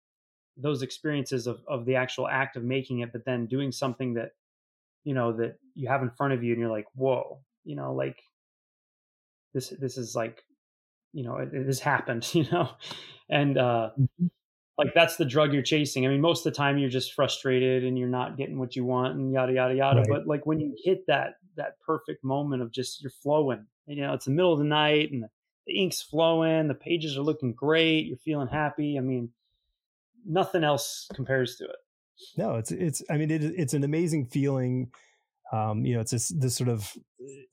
those 0.57 0.81
experiences 0.81 1.47
of 1.47 1.61
of 1.67 1.85
the 1.85 1.95
actual 1.95 2.27
act 2.27 2.55
of 2.55 2.63
making 2.63 2.99
it, 2.99 3.11
but 3.11 3.25
then 3.25 3.47
doing 3.47 3.71
something 3.71 4.13
that 4.15 4.31
you 5.03 5.13
know 5.13 5.33
that 5.33 5.57
you 5.75 5.87
have 5.87 6.01
in 6.01 6.11
front 6.11 6.33
of 6.33 6.43
you, 6.43 6.53
and 6.53 6.59
you're 6.59 6.71
like, 6.71 6.87
whoa, 6.95 7.39
you 7.63 7.75
know, 7.75 7.93
like 7.93 8.17
this 9.53 9.69
this 9.69 9.97
is 9.97 10.15
like 10.15 10.43
you 11.13 11.23
know 11.23 11.37
it, 11.37 11.53
it 11.53 11.65
has 11.65 11.79
happened, 11.91 12.27
you 12.33 12.45
know, 12.51 12.69
and 13.29 13.57
uh, 13.57 13.91
mm-hmm 13.99 14.27
like 14.77 14.93
that's 14.93 15.15
the 15.15 15.25
drug 15.25 15.53
you're 15.53 15.63
chasing. 15.63 16.05
I 16.05 16.09
mean, 16.09 16.21
most 16.21 16.45
of 16.45 16.51
the 16.51 16.57
time 16.57 16.77
you're 16.77 16.89
just 16.89 17.13
frustrated 17.13 17.83
and 17.83 17.97
you're 17.97 18.09
not 18.09 18.37
getting 18.37 18.59
what 18.59 18.75
you 18.75 18.83
want 18.83 19.15
and 19.15 19.31
yada 19.31 19.53
yada 19.53 19.75
yada. 19.75 19.99
Right. 19.99 20.09
But 20.09 20.27
like 20.27 20.45
when 20.45 20.59
you 20.59 20.75
hit 20.83 21.05
that 21.07 21.35
that 21.57 21.79
perfect 21.85 22.23
moment 22.23 22.61
of 22.61 22.71
just 22.71 23.01
you're 23.01 23.11
flowing, 23.11 23.65
you 23.87 24.01
know, 24.01 24.13
it's 24.13 24.25
the 24.25 24.31
middle 24.31 24.53
of 24.53 24.59
the 24.59 24.65
night 24.65 25.11
and 25.11 25.23
the, 25.23 25.29
the 25.67 25.81
ink's 25.81 26.01
flowing, 26.01 26.67
the 26.67 26.73
pages 26.73 27.17
are 27.17 27.21
looking 27.21 27.53
great, 27.53 28.05
you're 28.05 28.17
feeling 28.17 28.47
happy. 28.47 28.97
I 28.97 29.01
mean, 29.01 29.29
nothing 30.25 30.63
else 30.63 31.07
compares 31.13 31.55
to 31.57 31.65
it. 31.65 31.75
No, 32.37 32.55
it's 32.55 32.71
it's. 32.71 33.03
I 33.09 33.17
mean, 33.17 33.29
it, 33.29 33.43
it's 33.43 33.73
an 33.73 33.83
amazing 33.83 34.27
feeling. 34.27 34.89
Um, 35.51 35.85
you 35.85 35.95
know, 35.95 35.99
it's 35.99 36.11
this 36.11 36.29
this 36.29 36.55
sort 36.55 36.69
of 36.69 36.89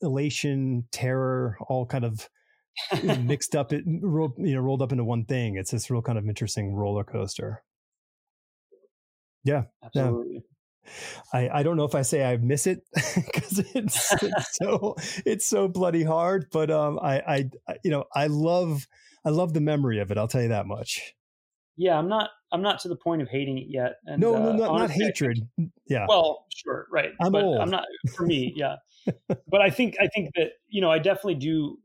elation, 0.01 0.87
terror, 0.91 1.57
all 1.67 1.85
kind 1.85 2.05
of 2.05 2.29
mixed 3.19 3.55
up 3.55 3.71
it 3.71 3.83
rolled 4.01 4.33
you 4.37 4.55
know 4.55 4.61
rolled 4.61 4.81
up 4.81 4.91
into 4.91 5.03
one 5.03 5.25
thing 5.25 5.55
it's 5.57 5.71
this 5.71 5.89
real 5.89 6.01
kind 6.01 6.17
of 6.17 6.27
interesting 6.27 6.73
roller 6.73 7.03
coaster 7.03 7.63
yeah 9.43 9.63
absolutely 9.83 10.35
yeah. 10.35 10.39
I, 11.31 11.49
I 11.49 11.63
don't 11.63 11.77
know 11.77 11.85
if 11.85 11.95
I 11.95 12.01
say 12.01 12.23
I 12.23 12.37
miss 12.37 12.67
it 12.67 12.83
because 13.15 13.59
it's, 13.73 14.13
it's 14.21 14.55
so 14.61 14.95
it's 15.25 15.45
so 15.45 15.67
bloody 15.67 16.03
hard, 16.03 16.47
but 16.51 16.71
um 16.71 16.99
I, 17.01 17.49
I 17.67 17.75
you 17.83 17.91
know 17.91 18.05
I 18.13 18.27
love 18.27 18.87
I 19.25 19.29
love 19.29 19.53
the 19.53 19.61
memory 19.61 19.99
of 19.99 20.11
it. 20.11 20.17
I'll 20.17 20.27
tell 20.27 20.41
you 20.41 20.49
that 20.49 20.65
much. 20.65 21.13
Yeah, 21.75 21.97
I'm 21.97 22.09
not 22.09 22.29
I'm 22.51 22.61
not 22.61 22.79
to 22.81 22.87
the 22.87 22.95
point 22.95 23.21
of 23.21 23.29
hating 23.29 23.57
it 23.57 23.67
yet. 23.67 23.95
And, 24.05 24.21
no, 24.21 24.33
no, 24.33 24.49
uh, 24.49 24.53
not, 24.53 24.69
honestly, 24.69 24.99
not 24.99 25.07
hatred. 25.07 25.39
Yeah. 25.87 26.05
Well, 26.07 26.45
sure, 26.53 26.87
right. 26.91 27.11
I'm 27.19 27.31
but 27.31 27.43
old. 27.43 27.59
I'm 27.59 27.69
not 27.69 27.85
for 28.15 28.25
me. 28.25 28.53
Yeah, 28.55 28.75
but 29.27 29.61
I 29.61 29.69
think 29.69 29.95
I 29.99 30.07
think 30.07 30.29
that 30.35 30.51
you 30.67 30.81
know 30.81 30.91
I 30.91 30.99
definitely 30.99 31.35
do 31.35 31.77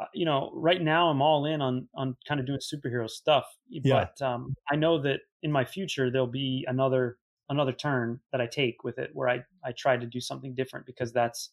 uh, 0.00 0.06
you 0.14 0.24
know, 0.24 0.50
right 0.54 0.80
now 0.80 1.08
I'm 1.08 1.20
all 1.20 1.44
in 1.44 1.60
on 1.60 1.86
on 1.94 2.16
kind 2.26 2.40
of 2.40 2.46
doing 2.46 2.58
superhero 2.60 3.08
stuff. 3.08 3.44
Yeah. 3.68 4.06
But 4.20 4.24
um, 4.24 4.54
I 4.70 4.76
know 4.76 5.00
that 5.02 5.20
in 5.42 5.52
my 5.52 5.64
future 5.64 6.10
there'll 6.10 6.26
be 6.26 6.64
another 6.66 7.18
another 7.50 7.72
turn 7.72 8.20
that 8.32 8.40
I 8.40 8.46
take 8.46 8.82
with 8.84 8.98
it 8.98 9.10
where 9.12 9.28
I 9.28 9.44
I 9.64 9.72
try 9.72 9.96
to 9.96 10.06
do 10.06 10.20
something 10.20 10.54
different 10.54 10.86
because 10.86 11.12
that's 11.12 11.50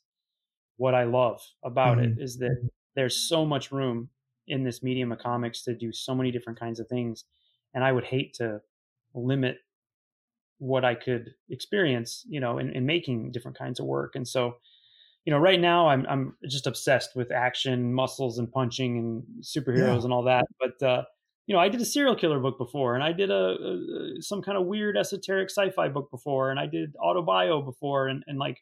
what 0.77 0.95
I 0.95 1.03
love 1.03 1.41
about 1.63 1.97
mm-hmm. 1.97 2.19
it 2.19 2.23
is 2.23 2.37
that 2.37 2.69
there's 2.95 3.27
so 3.27 3.45
much 3.45 3.71
room 3.71 4.09
in 4.47 4.63
this 4.63 4.81
medium 4.81 5.11
of 5.11 5.19
comics 5.19 5.63
to 5.63 5.75
do 5.75 5.91
so 5.91 6.15
many 6.15 6.31
different 6.31 6.59
kinds 6.59 6.79
of 6.79 6.87
things, 6.87 7.25
and 7.73 7.83
I 7.83 7.91
would 7.91 8.05
hate 8.05 8.33
to 8.35 8.61
limit 9.13 9.57
what 10.59 10.85
I 10.85 10.95
could 10.95 11.33
experience, 11.49 12.23
you 12.27 12.39
know, 12.39 12.57
in, 12.57 12.69
in 12.71 12.85
making 12.85 13.31
different 13.31 13.57
kinds 13.57 13.79
of 13.79 13.85
work. 13.85 14.15
And 14.15 14.27
so 14.27 14.55
you 15.27 15.31
know, 15.31 15.39
right 15.39 15.59
now 15.59 15.89
I'm 15.89 16.05
I'm 16.07 16.37
just 16.47 16.67
obsessed 16.67 17.13
with 17.13 17.33
action, 17.33 17.93
muscles, 17.93 18.39
and 18.39 18.49
punching, 18.49 18.97
and 18.97 19.23
superheroes 19.43 19.97
yeah. 19.97 20.03
and 20.05 20.13
all 20.13 20.23
that. 20.23 20.45
But 20.57 20.81
uh, 20.81 21.03
you 21.47 21.55
know, 21.55 21.61
I 21.61 21.69
did 21.69 21.79
a 21.79 21.85
serial 21.85 22.15
killer 22.15 22.39
book 22.39 22.57
before, 22.57 22.93
and 22.93 23.03
I 23.03 23.13
did 23.13 23.31
a, 23.31 23.55
a, 23.55 24.21
some 24.21 24.41
kind 24.41 24.57
of 24.57 24.65
weird 24.65 24.97
esoteric 24.97 25.49
sci-fi 25.49 25.87
book 25.87 26.11
before, 26.11 26.51
and 26.51 26.59
I 26.59 26.67
did 26.67 26.95
autobio 26.97 27.63
before, 27.63 28.09
and 28.09 28.23
and 28.27 28.37
like 28.37 28.61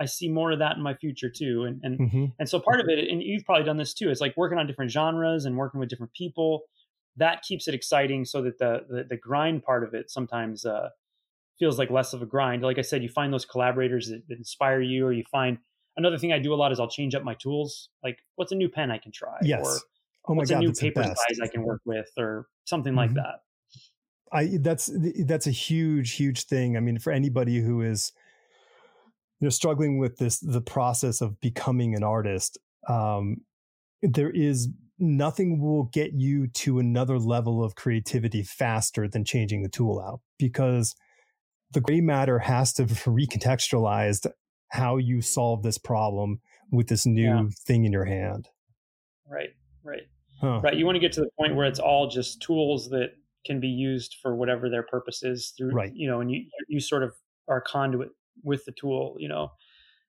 I 0.00 0.06
see 0.06 0.28
more 0.28 0.50
of 0.50 0.58
that 0.58 0.76
in 0.76 0.82
my 0.82 0.94
future 0.94 1.30
too. 1.30 1.64
And 1.64 1.80
and 1.84 1.98
mm-hmm. 1.98 2.24
and 2.38 2.48
so 2.48 2.58
part 2.58 2.80
of 2.80 2.88
it, 2.88 3.08
and 3.08 3.22
you've 3.22 3.44
probably 3.44 3.64
done 3.64 3.76
this 3.76 3.94
too. 3.94 4.10
It's 4.10 4.20
like 4.20 4.36
working 4.36 4.58
on 4.58 4.66
different 4.66 4.90
genres 4.90 5.44
and 5.44 5.56
working 5.56 5.78
with 5.78 5.88
different 5.88 6.12
people. 6.12 6.62
That 7.16 7.42
keeps 7.42 7.68
it 7.68 7.74
exciting, 7.74 8.24
so 8.24 8.42
that 8.42 8.58
the 8.58 8.84
the, 8.88 9.04
the 9.10 9.16
grind 9.16 9.62
part 9.62 9.84
of 9.84 9.94
it 9.94 10.10
sometimes 10.10 10.66
uh, 10.66 10.88
feels 11.60 11.78
like 11.78 11.90
less 11.90 12.12
of 12.12 12.20
a 12.20 12.26
grind. 12.26 12.62
Like 12.62 12.78
I 12.78 12.82
said, 12.82 13.04
you 13.04 13.08
find 13.08 13.32
those 13.32 13.44
collaborators 13.44 14.08
that, 14.08 14.26
that 14.26 14.38
inspire 14.38 14.80
you, 14.80 15.06
or 15.06 15.12
you 15.12 15.22
find 15.30 15.58
another 15.96 16.18
thing 16.18 16.32
I 16.32 16.40
do 16.40 16.52
a 16.52 16.56
lot 16.56 16.72
is 16.72 16.80
I'll 16.80 16.88
change 16.88 17.14
up 17.14 17.22
my 17.22 17.34
tools. 17.34 17.90
Like, 18.02 18.18
what's 18.34 18.50
a 18.50 18.56
new 18.56 18.68
pen 18.68 18.90
I 18.90 18.98
can 18.98 19.12
try? 19.12 19.38
Yes. 19.42 19.64
Or 19.64 19.78
oh 20.26 20.34
my 20.34 20.38
what's 20.38 20.50
God, 20.50 20.62
a 20.62 20.66
new 20.66 20.72
paper 20.72 21.02
size 21.02 21.40
I 21.42 21.48
can 21.48 21.62
work 21.62 21.80
with, 21.84 22.08
or 22.18 22.46
something 22.64 22.92
mm-hmm. 22.92 22.98
like 22.98 23.14
that. 23.14 23.40
I 24.32 24.58
that's 24.60 24.90
that's 25.26 25.46
a 25.46 25.52
huge 25.52 26.12
huge 26.12 26.44
thing. 26.44 26.76
I 26.76 26.80
mean, 26.80 26.98
for 26.98 27.12
anybody 27.12 27.60
who 27.60 27.82
is 27.82 28.12
you 29.40 29.46
know 29.46 29.50
struggling 29.50 29.98
with 29.98 30.18
this 30.18 30.40
the 30.40 30.60
process 30.60 31.20
of 31.20 31.40
becoming 31.40 31.94
an 31.94 32.02
artist, 32.02 32.58
um, 32.88 33.38
there 34.02 34.30
is 34.30 34.68
nothing 34.98 35.60
will 35.60 35.84
get 35.84 36.12
you 36.14 36.46
to 36.46 36.78
another 36.78 37.18
level 37.18 37.64
of 37.64 37.74
creativity 37.74 38.42
faster 38.42 39.08
than 39.08 39.24
changing 39.24 39.62
the 39.62 39.68
tool 39.68 40.00
out 40.00 40.20
because 40.38 40.94
the 41.72 41.80
gray 41.80 42.00
matter 42.00 42.38
has 42.38 42.72
to 42.72 42.84
recontextualize 42.86 44.26
how 44.68 44.96
you 44.96 45.20
solve 45.20 45.62
this 45.62 45.78
problem 45.78 46.40
with 46.70 46.88
this 46.88 47.06
new 47.06 47.22
yeah. 47.22 47.42
thing 47.66 47.84
in 47.84 47.92
your 47.92 48.04
hand. 48.04 48.48
Right, 49.28 49.50
right, 49.82 50.02
huh. 50.44 50.60
right. 50.62 50.76
You 50.76 50.84
want 50.84 50.96
to 50.96 51.00
get 51.00 51.12
to 51.14 51.20
the 51.20 51.30
point 51.38 51.54
where 51.54 51.66
it's 51.66 51.78
all 51.78 52.08
just 52.08 52.42
tools 52.42 52.90
that 52.90 53.12
can 53.46 53.60
be 53.60 53.68
used 53.68 54.16
for 54.22 54.34
whatever 54.34 54.70
their 54.70 54.82
purpose 54.82 55.22
is 55.22 55.52
through, 55.56 55.70
right. 55.70 55.92
you 55.94 56.08
know, 56.08 56.20
and 56.20 56.30
you 56.30 56.44
you 56.68 56.80
sort 56.80 57.02
of 57.02 57.14
are 57.48 57.60
conduit 57.60 58.10
with 58.42 58.64
the 58.64 58.72
tool, 58.72 59.16
you 59.18 59.28
know, 59.28 59.50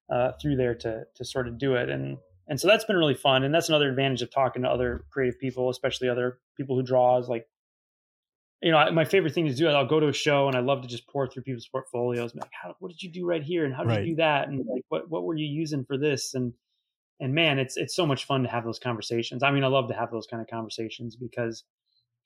uh, 0.09 0.31
through 0.41 0.55
there 0.55 0.75
to 0.75 1.03
to 1.15 1.25
sort 1.25 1.47
of 1.47 1.57
do 1.57 1.75
it, 1.75 1.89
and 1.89 2.17
and 2.47 2.59
so 2.59 2.67
that's 2.67 2.85
been 2.85 2.97
really 2.97 3.15
fun, 3.15 3.43
and 3.43 3.53
that's 3.53 3.69
another 3.69 3.89
advantage 3.89 4.21
of 4.21 4.31
talking 4.31 4.63
to 4.63 4.69
other 4.69 5.05
creative 5.11 5.39
people, 5.39 5.69
especially 5.69 6.09
other 6.09 6.39
people 6.57 6.75
who 6.75 6.83
draw, 6.83 7.17
is 7.17 7.27
like 7.27 7.47
you 8.61 8.71
know, 8.71 8.91
my 8.91 9.05
favorite 9.05 9.33
thing 9.33 9.45
to 9.45 9.53
do 9.53 9.67
is 9.67 9.75
I'll 9.75 9.85
go 9.85 9.99
to 9.99 10.07
a 10.07 10.13
show 10.13 10.47
and 10.47 10.55
I 10.55 10.59
love 10.59 10.81
to 10.81 10.87
just 10.87 11.07
pour 11.07 11.27
through 11.27 11.43
people's 11.43 11.67
portfolios. 11.67 12.31
And 12.31 12.41
like, 12.41 12.51
how, 12.63 12.75
what 12.79 12.89
did 12.89 13.03
you 13.03 13.11
do 13.11 13.25
right 13.25 13.43
here? 13.43 13.65
And 13.65 13.73
how 13.73 13.83
did 13.83 13.89
right. 13.89 14.05
you 14.05 14.13
do 14.13 14.15
that? 14.15 14.47
And 14.47 14.65
like, 14.65 14.83
what, 14.89 15.09
what 15.09 15.23
were 15.23 15.35
you 15.35 15.45
using 15.45 15.85
for 15.85 15.97
this? 15.97 16.33
And, 16.33 16.53
and 17.19 17.33
man, 17.33 17.59
it's, 17.59 17.77
it's 17.77 17.95
so 17.95 18.05
much 18.05 18.25
fun 18.25 18.43
to 18.43 18.49
have 18.49 18.63
those 18.63 18.79
conversations. 18.79 19.43
I 19.43 19.51
mean, 19.51 19.63
I 19.63 19.67
love 19.67 19.87
to 19.89 19.93
have 19.93 20.11
those 20.11 20.27
kind 20.27 20.41
of 20.41 20.47
conversations 20.47 21.15
because 21.15 21.63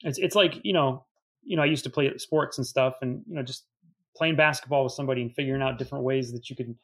it's, 0.04 0.18
it's 0.18 0.36
like, 0.36 0.60
you 0.64 0.74
know, 0.74 1.06
you 1.44 1.56
know, 1.56 1.64
I 1.64 1.68
used 1.68 1.84
to 1.86 1.90
play 1.90 2.12
sports 2.18 2.58
and 2.58 2.66
stuff 2.68 2.96
and, 3.02 3.24
you 3.28 3.36
know, 3.36 3.44
just 3.44 3.66
playing 4.16 4.36
basketball 4.36 4.84
with 4.84 4.94
somebody 4.94 5.22
and 5.22 5.34
figuring 5.34 5.62
out 5.62 5.78
different 5.78 6.04
ways 6.04 6.32
that 6.34 6.50
you 6.50 6.56
could 6.56 6.76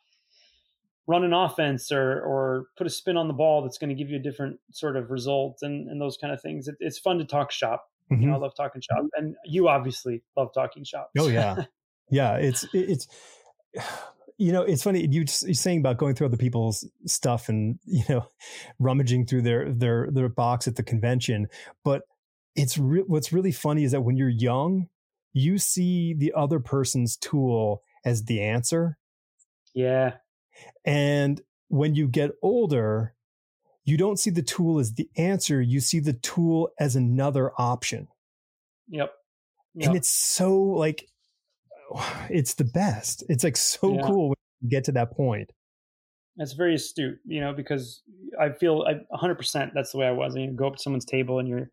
run 1.07 1.23
an 1.23 1.33
offense 1.33 1.91
or, 1.91 2.21
or 2.21 2.67
put 2.77 2.87
a 2.87 2.89
spin 2.89 3.17
on 3.17 3.27
the 3.27 3.33
ball 3.33 3.61
that's 3.61 3.77
going 3.77 3.89
to 3.89 3.95
give 3.95 4.09
you 4.09 4.17
a 4.17 4.21
different 4.21 4.59
sort 4.71 4.95
of 4.95 5.11
result 5.11 5.59
and, 5.61 5.89
and 5.89 6.01
those 6.01 6.17
kind 6.17 6.33
of 6.33 6.41
things. 6.41 6.67
It, 6.67 6.75
it's 6.79 6.97
fun 6.97 7.17
to 7.17 7.25
talk 7.25 7.51
shop 7.51 7.89
Mm-hmm. 8.11 8.21
You 8.21 8.27
know, 8.29 8.35
I 8.35 8.37
love 8.37 8.55
talking 8.55 8.81
shop, 8.81 9.03
and 9.15 9.35
you 9.45 9.67
obviously 9.67 10.21
love 10.37 10.53
talking 10.53 10.83
shop. 10.83 11.09
Oh 11.17 11.27
yeah, 11.27 11.63
yeah. 12.11 12.35
It's 12.35 12.65
it's 12.71 13.07
you 14.37 14.51
know 14.51 14.63
it's 14.63 14.83
funny 14.83 15.07
you 15.09 15.25
you're 15.43 15.53
saying 15.53 15.79
about 15.79 15.97
going 15.97 16.13
through 16.13 16.27
other 16.27 16.37
people's 16.37 16.87
stuff 17.05 17.47
and 17.49 17.79
you 17.85 18.03
know 18.09 18.27
rummaging 18.79 19.25
through 19.25 19.41
their 19.41 19.71
their 19.71 20.09
their 20.11 20.29
box 20.29 20.67
at 20.67 20.75
the 20.75 20.83
convention, 20.83 21.47
but 21.83 22.03
it's 22.55 22.77
re- 22.77 23.03
what's 23.05 23.33
really 23.33 23.51
funny 23.51 23.83
is 23.83 23.91
that 23.91 24.01
when 24.01 24.17
you're 24.17 24.29
young, 24.29 24.87
you 25.33 25.57
see 25.57 26.13
the 26.13 26.33
other 26.35 26.59
person's 26.59 27.17
tool 27.17 27.83
as 28.05 28.23
the 28.23 28.41
answer. 28.41 28.97
Yeah. 29.73 30.13
And 30.85 31.41
when 31.67 31.95
you 31.95 32.07
get 32.07 32.31
older, 32.41 33.13
you 33.83 33.97
don't 33.97 34.17
see 34.17 34.29
the 34.29 34.41
tool 34.41 34.79
as 34.79 34.93
the 34.93 35.09
answer, 35.17 35.61
you 35.61 35.81
see 35.81 35.99
the 35.99 36.13
tool 36.13 36.69
as 36.79 36.95
another 36.95 37.51
option. 37.57 38.07
Yep. 38.87 39.11
yep. 39.73 39.87
And 39.87 39.97
it's 39.97 40.09
so 40.09 40.57
like, 40.57 41.07
it's 42.29 42.53
the 42.55 42.63
best. 42.63 43.23
It's 43.29 43.43
like 43.43 43.57
so 43.57 43.95
yeah. 43.95 44.01
cool 44.03 44.29
when 44.29 44.35
you 44.61 44.69
get 44.69 44.83
to 44.85 44.91
that 44.93 45.11
point. 45.11 45.51
That's 46.37 46.53
very 46.53 46.75
astute, 46.75 47.19
you 47.25 47.39
know, 47.39 47.53
because 47.53 48.01
I 48.39 48.49
feel 48.49 48.85
I 48.85 48.95
100% 49.15 49.71
that's 49.73 49.91
the 49.93 49.97
way 49.97 50.07
I 50.07 50.11
was. 50.11 50.35
And 50.35 50.43
you 50.43 50.51
go 50.51 50.67
up 50.67 50.75
to 50.75 50.81
someone's 50.81 51.05
table 51.05 51.39
and 51.39 51.47
you're, 51.47 51.69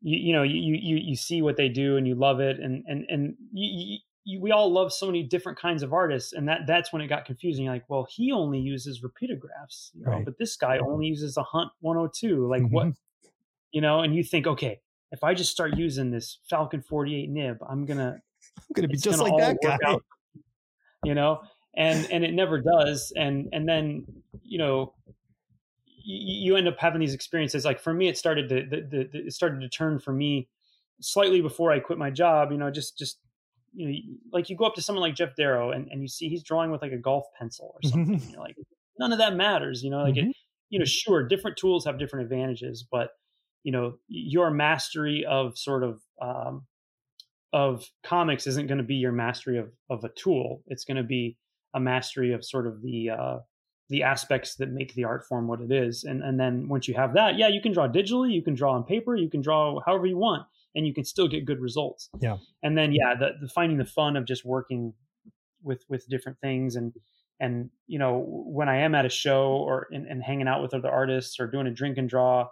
you, 0.00 0.18
you 0.28 0.32
know, 0.32 0.42
you, 0.42 0.58
you, 0.58 0.96
you 0.96 1.16
see 1.16 1.42
what 1.42 1.58
they 1.58 1.68
do 1.68 1.98
and 1.98 2.08
you 2.08 2.14
love 2.14 2.40
it. 2.40 2.58
And, 2.58 2.82
and, 2.86 3.04
and 3.10 3.34
you, 3.52 3.98
you, 4.26 4.40
we 4.40 4.50
all 4.50 4.72
love 4.72 4.92
so 4.92 5.06
many 5.06 5.22
different 5.22 5.56
kinds 5.56 5.84
of 5.84 5.92
artists, 5.92 6.32
and 6.32 6.48
that 6.48 6.62
that's 6.66 6.92
when 6.92 7.00
it 7.00 7.06
got 7.06 7.24
confusing. 7.24 7.66
Like, 7.66 7.84
well, 7.88 8.06
he 8.10 8.32
only 8.32 8.58
uses 8.58 9.00
rapidographs, 9.00 9.90
you 9.94 10.04
know, 10.04 10.12
right. 10.12 10.24
but 10.24 10.36
this 10.36 10.56
guy 10.56 10.78
only 10.78 11.06
uses 11.06 11.36
a 11.36 11.44
Hunt 11.44 11.70
102. 11.80 12.48
Like, 12.48 12.62
mm-hmm. 12.62 12.74
what, 12.74 12.88
you 13.70 13.80
know? 13.80 14.00
And 14.00 14.16
you 14.16 14.24
think, 14.24 14.48
okay, 14.48 14.80
if 15.12 15.22
I 15.22 15.32
just 15.32 15.52
start 15.52 15.76
using 15.76 16.10
this 16.10 16.40
Falcon 16.50 16.82
48 16.82 17.30
nib, 17.30 17.58
I'm 17.68 17.86
gonna, 17.86 18.18
I'm 18.58 18.64
gonna 18.74 18.88
be 18.88 18.96
just 18.96 19.20
like 19.20 19.36
that 19.38 19.58
guy, 19.62 19.78
out, 19.84 20.04
you 21.04 21.14
know. 21.14 21.40
And 21.76 22.08
and 22.10 22.24
it 22.24 22.32
never 22.32 22.60
does. 22.60 23.12
And 23.16 23.48
and 23.52 23.68
then 23.68 24.06
you 24.42 24.58
know, 24.58 24.94
you, 25.86 26.52
you 26.52 26.56
end 26.56 26.68
up 26.68 26.78
having 26.78 27.00
these 27.00 27.14
experiences. 27.14 27.64
Like 27.64 27.80
for 27.80 27.92
me, 27.92 28.08
it 28.08 28.16
started 28.16 28.48
to 28.48 28.66
the, 28.68 29.08
the, 29.12 29.18
it 29.26 29.32
started 29.32 29.60
to 29.60 29.68
turn 29.68 29.98
for 29.98 30.12
me 30.12 30.48
slightly 31.00 31.40
before 31.40 31.72
I 31.72 31.80
quit 31.80 31.98
my 31.98 32.10
job, 32.10 32.52
you 32.52 32.58
know, 32.58 32.70
just 32.70 32.98
just 32.98 33.18
you 33.74 33.88
know, 33.88 33.94
like 34.32 34.48
you 34.48 34.56
go 34.56 34.64
up 34.64 34.74
to 34.74 34.82
someone 34.82 35.02
like 35.02 35.14
Geof 35.14 35.34
Darrow 35.36 35.70
and, 35.70 35.88
and 35.90 36.00
you 36.00 36.08
see 36.08 36.28
he's 36.28 36.42
drawing 36.42 36.70
with 36.70 36.80
like 36.80 36.92
a 36.92 36.98
golf 36.98 37.26
pencil 37.38 37.74
or 37.74 37.88
something. 37.88 38.22
you're 38.30 38.40
like, 38.40 38.56
none 38.98 39.12
of 39.12 39.18
that 39.18 39.36
matters, 39.36 39.82
you 39.82 39.90
know, 39.90 39.98
like 39.98 40.14
mm-hmm. 40.14 40.30
it, 40.30 40.36
you 40.70 40.78
know, 40.78 40.84
sure, 40.84 41.26
different 41.28 41.56
tools 41.56 41.84
have 41.84 41.98
different 41.98 42.24
advantages, 42.24 42.86
but 42.90 43.10
you 43.62 43.72
know, 43.72 43.94
your 44.08 44.50
mastery 44.50 45.26
of 45.28 45.58
sort 45.58 45.82
of 45.82 46.00
um, 46.22 46.66
of 47.52 47.84
comics 48.04 48.46
isn't 48.46 48.66
going 48.66 48.78
to 48.78 48.84
be 48.84 48.96
your 48.96 49.12
mastery 49.12 49.58
of 49.58 49.70
of 49.90 50.04
a 50.04 50.10
tool. 50.10 50.62
It's 50.66 50.84
going 50.84 50.96
to 50.96 51.02
be 51.02 51.36
a 51.74 51.80
mastery 51.80 52.32
of 52.32 52.44
sort 52.44 52.66
of 52.66 52.82
the 52.82 53.10
uh, 53.10 53.38
the 53.88 54.02
aspects 54.02 54.56
that 54.56 54.70
make 54.70 54.94
the 54.94 55.04
art 55.04 55.24
form 55.28 55.46
what 55.46 55.60
it 55.60 55.70
is. 55.70 56.04
And 56.04 56.22
and 56.22 56.38
then 56.38 56.68
once 56.68 56.88
you 56.88 56.94
have 56.94 57.14
that, 57.14 57.36
yeah, 57.36 57.48
you 57.48 57.60
can 57.60 57.72
draw 57.72 57.88
digitally, 57.88 58.32
you 58.32 58.42
can 58.42 58.54
draw 58.54 58.72
on 58.72 58.84
paper, 58.84 59.16
you 59.16 59.30
can 59.30 59.40
draw 59.40 59.80
however 59.84 60.06
you 60.06 60.16
want, 60.16 60.46
and 60.74 60.86
you 60.86 60.94
can 60.94 61.04
still 61.04 61.28
get 61.28 61.44
good 61.44 61.60
results. 61.60 62.08
Yeah. 62.20 62.38
And 62.62 62.76
then 62.76 62.92
yeah, 62.92 63.14
the, 63.18 63.30
the 63.40 63.48
finding 63.48 63.78
the 63.78 63.84
fun 63.84 64.16
of 64.16 64.26
just 64.26 64.44
working 64.44 64.94
with 65.62 65.84
with 65.88 66.08
different 66.08 66.38
things 66.40 66.76
and 66.76 66.92
and 67.40 67.70
you 67.86 67.98
know 67.98 68.24
when 68.26 68.68
I 68.68 68.78
am 68.78 68.94
at 68.94 69.04
a 69.04 69.10
show 69.10 69.48
or 69.52 69.88
and, 69.90 70.06
and 70.06 70.22
hanging 70.22 70.48
out 70.48 70.62
with 70.62 70.74
other 70.74 70.90
artists 70.90 71.38
or 71.38 71.46
doing 71.46 71.66
a 71.66 71.70
drink 71.70 71.98
and 71.98 72.08
draw, 72.08 72.48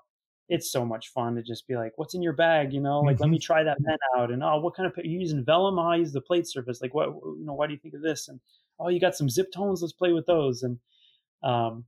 it's 0.48 0.70
so 0.70 0.84
much 0.84 1.08
fun 1.12 1.34
to 1.36 1.42
just 1.42 1.66
be 1.66 1.76
like, 1.76 1.92
"What's 1.96 2.14
in 2.14 2.22
your 2.22 2.32
bag?" 2.32 2.72
You 2.72 2.80
know, 2.80 3.00
like 3.00 3.16
mm-hmm. 3.16 3.24
let 3.24 3.30
me 3.30 3.38
try 3.38 3.62
that 3.64 3.78
pen 3.84 3.96
out, 4.16 4.30
and 4.30 4.42
oh, 4.42 4.60
what 4.60 4.76
kind 4.76 4.86
of 4.86 4.96
are 4.98 5.06
you 5.06 5.18
using 5.18 5.44
vellum? 5.44 5.78
Oh, 5.78 5.82
I 5.82 5.96
use 5.96 6.12
the 6.12 6.20
plate 6.20 6.46
surface. 6.46 6.80
Like, 6.82 6.94
what 6.94 7.08
you 7.08 7.44
know, 7.44 7.54
why 7.54 7.66
do 7.66 7.72
you 7.72 7.78
think 7.78 7.94
of 7.94 8.02
this? 8.02 8.28
And 8.28 8.40
oh, 8.78 8.88
you 8.88 9.00
got 9.00 9.14
some 9.14 9.30
zip 9.30 9.52
tones. 9.54 9.82
Let's 9.82 9.92
play 9.92 10.12
with 10.12 10.26
those. 10.26 10.62
And 10.62 10.78
um, 11.42 11.84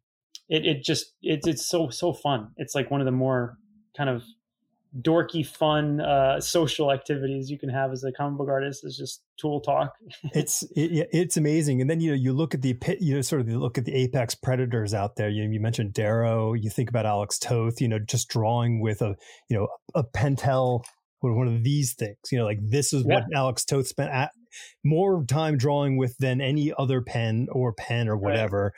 it 0.48 0.64
it 0.66 0.82
just 0.82 1.14
it's 1.22 1.46
it's 1.46 1.68
so 1.68 1.90
so 1.90 2.12
fun. 2.12 2.48
It's 2.56 2.74
like 2.74 2.90
one 2.90 3.00
of 3.00 3.06
the 3.06 3.12
more 3.12 3.58
kind 3.96 4.10
of 4.10 4.22
dorky, 5.00 5.46
fun 5.46 6.00
uh, 6.00 6.40
social 6.40 6.92
activities 6.92 7.50
you 7.50 7.58
can 7.58 7.68
have 7.68 7.92
as 7.92 8.04
a 8.04 8.12
comic 8.12 8.38
book 8.38 8.48
artist 8.48 8.84
is 8.84 8.96
just 8.96 9.22
tool 9.38 9.60
talk. 9.60 9.92
it's 10.34 10.62
it, 10.74 11.08
it's 11.12 11.36
amazing, 11.36 11.80
and 11.80 11.88
then 11.88 12.00
you 12.00 12.10
know 12.10 12.16
you 12.16 12.32
look 12.32 12.54
at 12.54 12.62
the 12.62 12.76
you 13.00 13.14
know 13.14 13.20
sort 13.20 13.42
of 13.42 13.48
look 13.48 13.78
at 13.78 13.84
the 13.84 13.94
apex 13.94 14.34
predators 14.34 14.94
out 14.94 15.16
there. 15.16 15.28
You, 15.28 15.48
you 15.50 15.60
mentioned 15.60 15.92
Darrow. 15.92 16.54
You 16.54 16.70
think 16.70 16.88
about 16.88 17.06
Alex 17.06 17.38
Toth. 17.38 17.80
You 17.80 17.88
know, 17.88 17.98
just 17.98 18.28
drawing 18.28 18.80
with 18.80 19.02
a 19.02 19.16
you 19.48 19.56
know 19.56 19.68
a 19.94 20.04
Pentel 20.04 20.82
one 21.34 21.48
of 21.48 21.64
these 21.64 21.94
things. 21.94 22.16
You 22.30 22.38
know, 22.38 22.44
like 22.44 22.58
this 22.62 22.92
is 22.92 23.04
yeah. 23.06 23.16
what 23.16 23.24
Alex 23.34 23.64
Toth 23.64 23.86
spent 23.86 24.10
at, 24.10 24.30
more 24.84 25.24
time 25.24 25.56
drawing 25.56 25.96
with 25.96 26.16
than 26.18 26.40
any 26.40 26.72
other 26.78 27.00
pen 27.00 27.48
or 27.50 27.72
pen 27.72 28.08
or 28.08 28.16
whatever. 28.16 28.72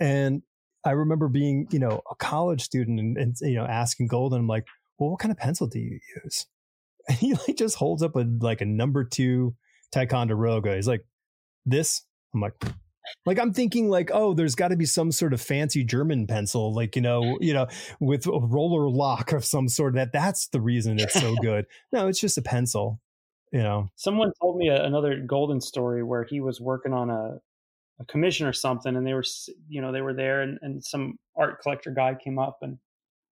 Right. 0.00 0.06
And 0.06 0.42
I 0.84 0.92
remember 0.92 1.28
being, 1.28 1.68
you 1.70 1.78
know, 1.78 2.02
a 2.10 2.14
college 2.16 2.62
student 2.62 2.98
and, 2.98 3.16
and, 3.16 3.36
you 3.40 3.54
know 3.54 3.64
asking 3.64 4.08
Golden, 4.08 4.40
I'm 4.40 4.46
like, 4.46 4.66
well, 5.02 5.10
what 5.10 5.20
kind 5.20 5.32
of 5.32 5.38
pencil 5.38 5.66
do 5.66 5.78
you 5.78 5.98
use? 6.24 6.46
And 7.08 7.18
he 7.18 7.34
like 7.34 7.56
just 7.56 7.74
holds 7.74 8.00
up 8.00 8.14
a 8.14 8.24
like 8.40 8.60
a 8.60 8.64
number 8.64 9.02
two 9.02 9.56
Ticonderoga. 9.90 10.76
He's 10.76 10.86
like, 10.86 11.04
this. 11.66 12.02
I'm 12.34 12.40
like, 12.40 12.54
like 13.26 13.38
I'm 13.38 13.52
thinking 13.52 13.88
like, 13.88 14.10
oh, 14.12 14.34
there's 14.34 14.54
got 14.54 14.68
to 14.68 14.76
be 14.76 14.86
some 14.86 15.12
sort 15.12 15.32
of 15.32 15.40
fancy 15.40 15.84
German 15.84 16.26
pencil, 16.26 16.74
like 16.74 16.96
you 16.96 17.02
know, 17.02 17.38
you 17.40 17.52
know, 17.52 17.66
with 18.00 18.26
a 18.26 18.40
roller 18.40 18.90
lock 18.90 19.32
of 19.32 19.44
some 19.44 19.68
sort. 19.68 19.94
That 19.94 20.12
that's 20.12 20.48
the 20.48 20.60
reason 20.60 20.98
it's 20.98 21.14
so 21.14 21.34
good. 21.42 21.66
no, 21.92 22.08
it's 22.08 22.20
just 22.20 22.38
a 22.38 22.42
pencil. 22.42 23.00
You 23.52 23.62
know, 23.62 23.90
someone 23.96 24.32
told 24.40 24.56
me 24.56 24.68
a, 24.68 24.82
another 24.82 25.20
Golden 25.26 25.60
story 25.60 26.02
where 26.02 26.24
he 26.24 26.40
was 26.40 26.58
working 26.58 26.94
on 26.94 27.10
a, 27.10 27.38
a 28.00 28.04
commission 28.06 28.46
or 28.46 28.54
something, 28.54 28.96
and 28.96 29.06
they 29.06 29.12
were, 29.12 29.24
you 29.68 29.82
know, 29.82 29.92
they 29.92 30.00
were 30.00 30.14
there, 30.14 30.40
and, 30.40 30.58
and 30.62 30.82
some 30.82 31.18
art 31.36 31.60
collector 31.60 31.90
guy 31.90 32.14
came 32.14 32.38
up, 32.38 32.58
and 32.62 32.78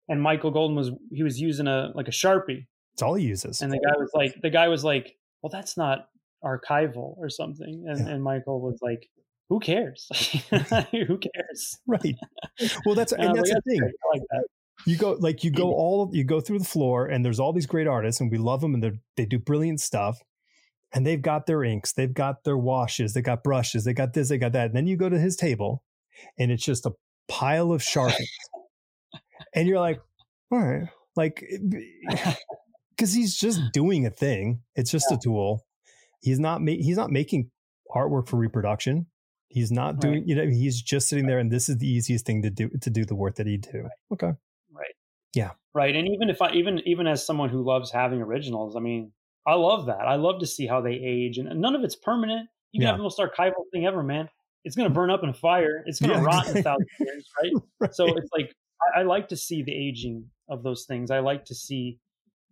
and 0.09 0.23
Michael 0.23 0.51
Golden 0.51 0.77
was 0.77 0.91
he 1.11 1.23
was 1.23 1.41
using 1.41 1.67
a 1.67 1.91
like 1.95 2.09
a 2.09 2.13
sharpie. 2.13 2.67
It's 2.95 3.03
all 3.03 3.15
he 3.15 3.27
uses. 3.27 3.63
And 3.63 3.73
the 3.73 3.79
guy 3.79 3.97
was 3.97 4.11
like, 4.15 4.35
the 4.43 4.51
guy 4.51 4.69
was 4.69 4.83
like, 4.85 5.17
well, 5.43 5.51
that's 5.51 5.77
not 5.77 6.09
archival 6.45 7.17
or 7.19 7.29
something, 7.29 7.85
and 7.87 8.07
yeah. 8.07 8.13
and 8.13 8.23
Michael 8.23 8.61
was 8.61 8.79
like, 8.83 9.09
who 9.49 9.61
cares? 9.61 10.09
who 10.91 11.19
cares? 11.19 11.79
Right. 11.87 12.17
Well, 12.85 12.95
that's 12.95 13.13
and, 13.13 13.25
and 13.25 13.37
that's 13.37 13.51
like, 13.51 13.63
the 13.65 13.71
thing. 13.71 13.93
Like 14.13 14.23
that. 14.31 14.45
You 14.87 14.97
go 14.97 15.13
like 15.19 15.43
you 15.43 15.51
go 15.51 15.73
all 15.73 16.11
you 16.13 16.25
go 16.25 16.41
through 16.41 16.61
the 16.61 16.65
floor, 16.65 17.07
and 17.07 17.25
there's 17.25 17.41
all 17.41 17.53
these 17.53 17.67
great 17.67 17.87
artists, 17.87 18.21
and 18.21 18.31
we 18.31 18.39
love 18.39 18.61
them, 18.61 18.75
and 18.75 18.83
they 18.83 18.93
they 19.17 19.27
do 19.27 19.39
brilliant 19.39 19.81
stuff, 19.81 20.21
and 20.93 21.07
they've 21.07 21.21
got 21.21 21.47
their 21.47 21.65
inks, 21.65 21.93
they've 21.93 22.13
got 22.13 22.45
their 22.45 22.59
washes, 22.59 23.15
they 23.15 23.23
got 23.23 23.43
brushes, 23.43 23.85
they 23.85 23.93
got 23.93 24.13
this, 24.13 24.29
they 24.29 24.39
got 24.39 24.53
that, 24.53 24.67
and 24.67 24.77
then 24.77 24.87
you 24.87 24.97
go 24.97 25.09
to 25.09 25.19
his 25.19 25.37
table, 25.37 25.83
and 26.39 26.51
it's 26.53 26.65
just 26.65 26.87
a 26.87 26.93
pile 27.29 27.73
of 27.73 27.81
sharpies, 27.81 28.27
and 29.55 29.69
you're 29.69 29.81
like, 29.81 30.01
all 30.51 30.59
right, 30.59 30.89
like 31.17 31.45
eh, 31.51 32.35
because 32.91 33.13
he's 33.15 33.37
just 33.37 33.61
doing 33.73 34.07
a 34.07 34.11
thing. 34.11 34.61
It's 34.75 34.91
just 34.91 35.07
yeah. 35.11 35.17
a 35.17 35.21
tool. 35.21 35.67
He's 36.21 36.39
not 36.39 36.61
ma- 36.61 36.73
he's 36.73 36.97
not 36.97 37.11
making 37.11 37.51
artwork 37.95 38.29
for 38.29 38.37
reproduction. 38.37 39.07
He's 39.49 39.73
not 39.73 40.01
doing, 40.01 40.15
right. 40.15 40.27
you 40.27 40.35
know, 40.35 40.47
he's 40.47 40.83
just 40.83 41.09
sitting 41.09 41.27
there 41.27 41.39
and 41.39 41.51
this 41.51 41.71
is 41.71 41.79
the 41.79 41.89
easiest 41.89 42.27
thing 42.27 42.43
to 42.43 42.51
do 42.51 42.69
to 42.83 42.91
do 42.91 43.05
the 43.05 43.15
work 43.15 43.37
that 43.37 43.47
he 43.47 43.57
do. 43.57 43.83
Right. 43.83 43.91
Okay. 44.13 44.33
Right. 44.71 44.95
Yeah. 45.35 45.53
Right. 45.75 45.95
And 45.97 46.07
even 46.09 46.29
if 46.29 46.43
I 46.43 46.53
even 46.53 46.81
even 46.87 47.07
as 47.07 47.25
someone 47.25 47.49
who 47.49 47.63
loves 47.63 47.91
having 47.91 48.21
originals, 48.21 48.77
I 48.77 48.81
mean, 48.81 49.13
I 49.47 49.55
love 49.55 49.87
that. 49.87 50.03
I 50.03 50.17
love 50.17 50.41
to 50.41 50.47
see 50.47 50.67
how 50.67 50.81
they 50.81 50.93
age 50.93 51.39
and 51.39 51.61
none 51.61 51.75
of 51.75 51.83
it's 51.83 51.97
permanent. 51.97 52.49
You 52.73 52.81
can 52.81 52.83
yeah. 52.83 52.89
have 52.89 52.99
the 52.99 53.03
most 53.03 53.19
archival 53.19 53.65
thing 53.73 53.87
ever, 53.87 54.03
man. 54.03 54.29
It's 54.65 54.77
gonna 54.77 54.91
mm. 54.91 54.95
burn 54.95 55.11
up 55.11 55.23
in 55.23 55.31
a 55.31 55.35
fire. 55.35 55.83
It's 55.87 56.01
gonna 56.01 56.15
yeah, 56.15 56.25
rot 56.25 56.49
exactly. 56.49 56.53
in 56.53 56.59
a 56.59 56.63
thousand 56.63 56.87
years, 57.01 57.29
right? 57.43 57.53
right? 57.81 57.95
So 57.95 58.07
it's 58.07 58.31
like 58.37 58.55
I, 58.83 59.01
I, 59.01 59.03
like 59.03 59.29
to 59.29 59.37
see 59.37 59.63
the 59.63 59.73
aging 59.73 60.25
of 60.49 60.63
those 60.63 60.85
things. 60.85 61.11
I 61.11 61.21
like 61.21 61.45
to 61.47 61.55
see 61.55 61.99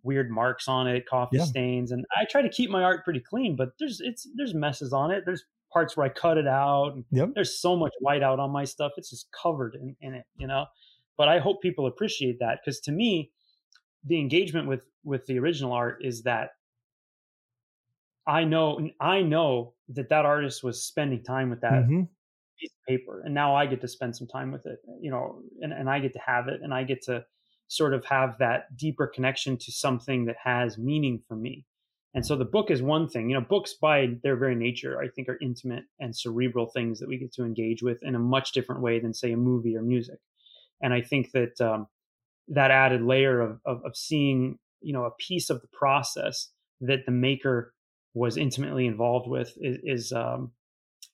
weird 0.03 0.31
marks 0.31 0.69
on 0.69 0.87
it, 0.87 1.07
coffee 1.09 1.39
yeah. 1.39 1.45
stains, 1.45 1.93
and 1.93 2.05
I 2.17 2.25
try 2.25 2.43
to 2.43 2.49
keep 2.49 2.71
my 2.71 2.83
art 2.83 3.05
pretty 3.05 3.21
clean. 3.21 3.57
But 3.57 3.71
there's 3.79 4.01
it's 4.01 4.27
there's 4.37 4.55
messes 4.55 4.93
on 4.93 5.11
it. 5.11 5.25
There's 5.25 5.45
parts 5.73 5.97
where 5.97 6.07
I 6.07 6.11
cut 6.11 6.39
it 6.39 6.47
out. 6.47 6.95
Yep. 7.11 7.31
There's 7.35 7.61
so 7.61 7.77
much 7.77 7.93
white 8.01 8.23
out 8.23 8.41
on 8.41 8.51
my 8.51 8.65
stuff. 8.65 8.93
It's 8.97 9.11
just 9.11 9.29
covered 9.43 9.75
in, 9.75 9.97
in 10.01 10.15
it, 10.15 10.25
you 10.37 10.47
know. 10.47 10.67
But 11.19 11.29
I 11.29 11.39
hope 11.39 11.63
people 11.63 11.87
appreciate 11.87 12.39
that 12.41 12.61
because 12.65 12.81
to 12.81 12.93
me, 12.93 13.33
the 14.05 14.19
engagement 14.19 14.69
with 14.69 14.87
with 15.05 15.27
the 15.27 15.39
original 15.39 15.73
art 15.73 15.99
is 16.03 16.23
that 16.23 16.51
I 18.27 18.45
know 18.45 18.89
I 19.01 19.23
know 19.23 19.75
that 19.91 20.09
that 20.09 20.25
artist 20.25 20.63
was 20.65 20.85
spending 20.85 21.23
time 21.23 21.51
with 21.51 21.61
that 21.61 21.73
mm-hmm. 21.73 22.03
Piece 22.61 22.73
of 22.73 22.87
paper, 22.89 23.23
and 23.25 23.35
now 23.35 23.55
I 23.55 23.67
get 23.67 23.81
to 23.81 23.89
spend 23.89 24.17
some 24.17 24.27
time 24.27 24.53
with 24.53 24.67
it, 24.67 24.79
you 25.01 25.11
know, 25.11 25.43
and, 25.61 25.73
and 25.73 25.89
I 25.89 25.99
get 26.01 26.13
to 26.15 26.21
have 26.25 26.49
it, 26.49 26.61
and 26.63 26.73
I 26.73 26.85
get 26.85 27.03
to 27.03 27.25
sort 27.69 27.95
of 27.95 28.05
have 28.05 28.39
that 28.39 28.77
deeper 28.77 29.07
connection 29.07 29.57
to 29.57 29.73
something 29.73 30.27
that 30.27 30.37
has 30.43 30.79
meaning 30.79 31.21
for 31.27 31.37
me. 31.37 31.65
And 32.15 32.25
so 32.25 32.35
the 32.35 32.47
book 32.47 32.71
is 32.71 32.81
one 32.81 33.09
thing. 33.09 33.29
You 33.29 33.35
know, 33.35 33.47
books 33.47 33.75
by 33.75 34.17
their 34.23 34.37
very 34.37 34.55
nature, 34.55 34.99
I 35.03 35.09
think, 35.09 35.29
are 35.29 35.39
intimate 35.43 35.85
and 36.01 36.17
cerebral 36.17 36.67
things 36.67 36.99
that 36.99 37.09
we 37.09 37.19
get 37.19 37.33
to 37.35 37.45
engage 37.45 37.83
with 37.83 38.03
in 38.03 38.15
a 38.15 38.19
much 38.19 38.53
different 38.53 38.81
way 38.81 39.01
than, 39.01 39.13
say, 39.13 39.33
a 39.33 39.37
movie 39.37 39.77
or 39.77 39.83
music. 39.83 40.19
And 40.81 40.95
I 40.95 41.03
think 41.03 41.33
that 41.33 41.61
um, 41.61 41.89
that 42.49 42.71
added 42.71 43.03
layer 43.03 43.41
of, 43.41 43.61
of, 43.67 43.83
of 43.85 43.97
seeing, 43.97 44.59
you 44.81 44.95
know, 44.95 45.05
a 45.05 45.11
piece 45.11 45.51
of 45.51 45.61
the 45.61 45.69
process 45.69 46.49
that 46.81 47.05
the 47.05 47.13
maker 47.13 47.75
was 48.15 48.39
intimately 48.39 48.87
involved 48.87 49.29
with 49.29 49.53
is, 49.61 49.79
is 49.83 50.13
um, 50.13 50.53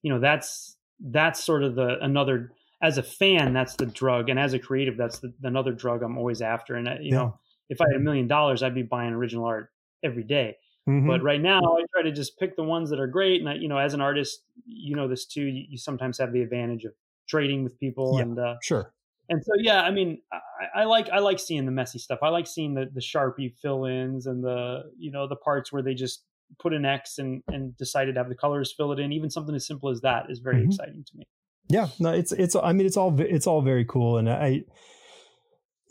you 0.02 0.12
know, 0.12 0.20
that's 0.20 0.76
that's 1.02 1.42
sort 1.42 1.62
of 1.62 1.74
the 1.74 1.98
another 2.00 2.52
as 2.82 2.98
a 2.98 3.02
fan, 3.02 3.52
that's 3.52 3.76
the 3.76 3.86
drug, 3.86 4.28
and 4.28 4.38
as 4.38 4.54
a 4.54 4.58
creative, 4.58 4.96
that's 4.96 5.20
the, 5.20 5.32
another 5.42 5.72
drug 5.72 6.02
I'm 6.02 6.18
always 6.18 6.42
after. 6.42 6.76
And 6.76 6.88
uh, 6.88 6.94
you 7.00 7.10
yeah. 7.10 7.16
know, 7.16 7.38
if 7.68 7.80
I 7.80 7.84
had 7.88 7.96
a 7.96 8.00
million 8.00 8.26
dollars, 8.26 8.62
I'd 8.62 8.74
be 8.74 8.82
buying 8.82 9.12
original 9.12 9.44
art 9.44 9.70
every 10.02 10.24
day. 10.24 10.56
Mm-hmm. 10.88 11.06
But 11.06 11.22
right 11.22 11.40
now, 11.40 11.60
I 11.60 11.84
try 11.92 12.02
to 12.02 12.10
just 12.12 12.38
pick 12.38 12.56
the 12.56 12.64
ones 12.64 12.90
that 12.90 12.98
are 12.98 13.06
great. 13.06 13.40
And 13.40 13.48
I, 13.48 13.54
you 13.54 13.68
know, 13.68 13.78
as 13.78 13.94
an 13.94 14.00
artist, 14.00 14.42
you 14.66 14.96
know 14.96 15.06
this 15.06 15.26
too. 15.26 15.44
You, 15.44 15.64
you 15.70 15.78
sometimes 15.78 16.18
have 16.18 16.32
the 16.32 16.42
advantage 16.42 16.84
of 16.84 16.92
trading 17.28 17.62
with 17.62 17.78
people, 17.78 18.16
yeah, 18.16 18.22
and 18.22 18.38
uh, 18.38 18.54
sure. 18.62 18.92
And 19.28 19.42
so, 19.44 19.52
yeah, 19.56 19.82
I 19.82 19.92
mean, 19.92 20.20
I, 20.32 20.80
I, 20.80 20.84
like 20.84 21.08
I 21.10 21.20
like 21.20 21.38
seeing 21.38 21.64
the 21.66 21.72
messy 21.72 22.00
stuff. 22.00 22.18
I 22.22 22.28
like 22.30 22.48
seeing 22.48 22.74
the 22.74 22.90
the 22.92 23.00
sharpie 23.00 23.54
fill-ins 23.62 24.26
and 24.26 24.42
the 24.42 24.90
you 24.98 25.12
know 25.12 25.28
the 25.28 25.36
parts 25.36 25.72
where 25.72 25.82
they 25.82 25.94
just 25.94 26.24
put 26.58 26.72
an 26.72 26.84
X 26.84 27.18
and 27.18 27.42
and 27.48 27.76
decided 27.76 28.14
to 28.14 28.20
have 28.20 28.28
the 28.28 28.34
colors 28.34 28.72
fill 28.76 28.92
it 28.92 28.98
in. 28.98 29.12
Even 29.12 29.30
something 29.30 29.54
as 29.54 29.66
simple 29.66 29.90
as 29.90 30.00
that 30.00 30.26
is 30.28 30.38
very 30.38 30.56
mm-hmm. 30.56 30.70
exciting 30.70 31.04
to 31.04 31.16
me. 31.16 31.24
Yeah, 31.68 31.88
no, 31.98 32.12
it's 32.12 32.32
it's. 32.32 32.56
I 32.56 32.72
mean, 32.72 32.86
it's 32.86 32.96
all 32.96 33.18
it's 33.20 33.46
all 33.46 33.62
very 33.62 33.84
cool, 33.84 34.18
and 34.18 34.28
I 34.28 34.64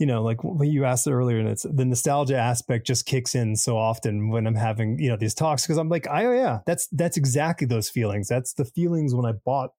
you 0.02 0.08
know, 0.08 0.24
like 0.24 0.44
when 0.44 0.68
you 0.68 0.84
asked 0.84 1.08
earlier, 1.08 1.38
and 1.38 1.48
it's 1.48 1.62
the 1.62 1.86
nostalgia 1.86 2.36
aspect 2.36 2.88
just 2.88 3.06
kicks 3.06 3.36
in 3.36 3.56
so 3.56 3.78
often 3.78 4.30
when 4.30 4.48
I'm 4.48 4.56
having, 4.56 4.98
you 4.98 5.10
know, 5.10 5.16
these 5.16 5.36
talks 5.36 5.62
because 5.62 5.78
I'm 5.78 5.90
like, 5.90 6.08
oh 6.10 6.34
yeah, 6.34 6.62
that's 6.66 6.88
that's 6.88 7.18
exactly 7.18 7.68
those 7.68 7.88
feelings. 7.88 8.28
That's 8.28 8.54
the 8.54 8.66
feelings 8.66 9.14
when 9.14 9.28
I 9.28 9.34
bought, 9.46 9.70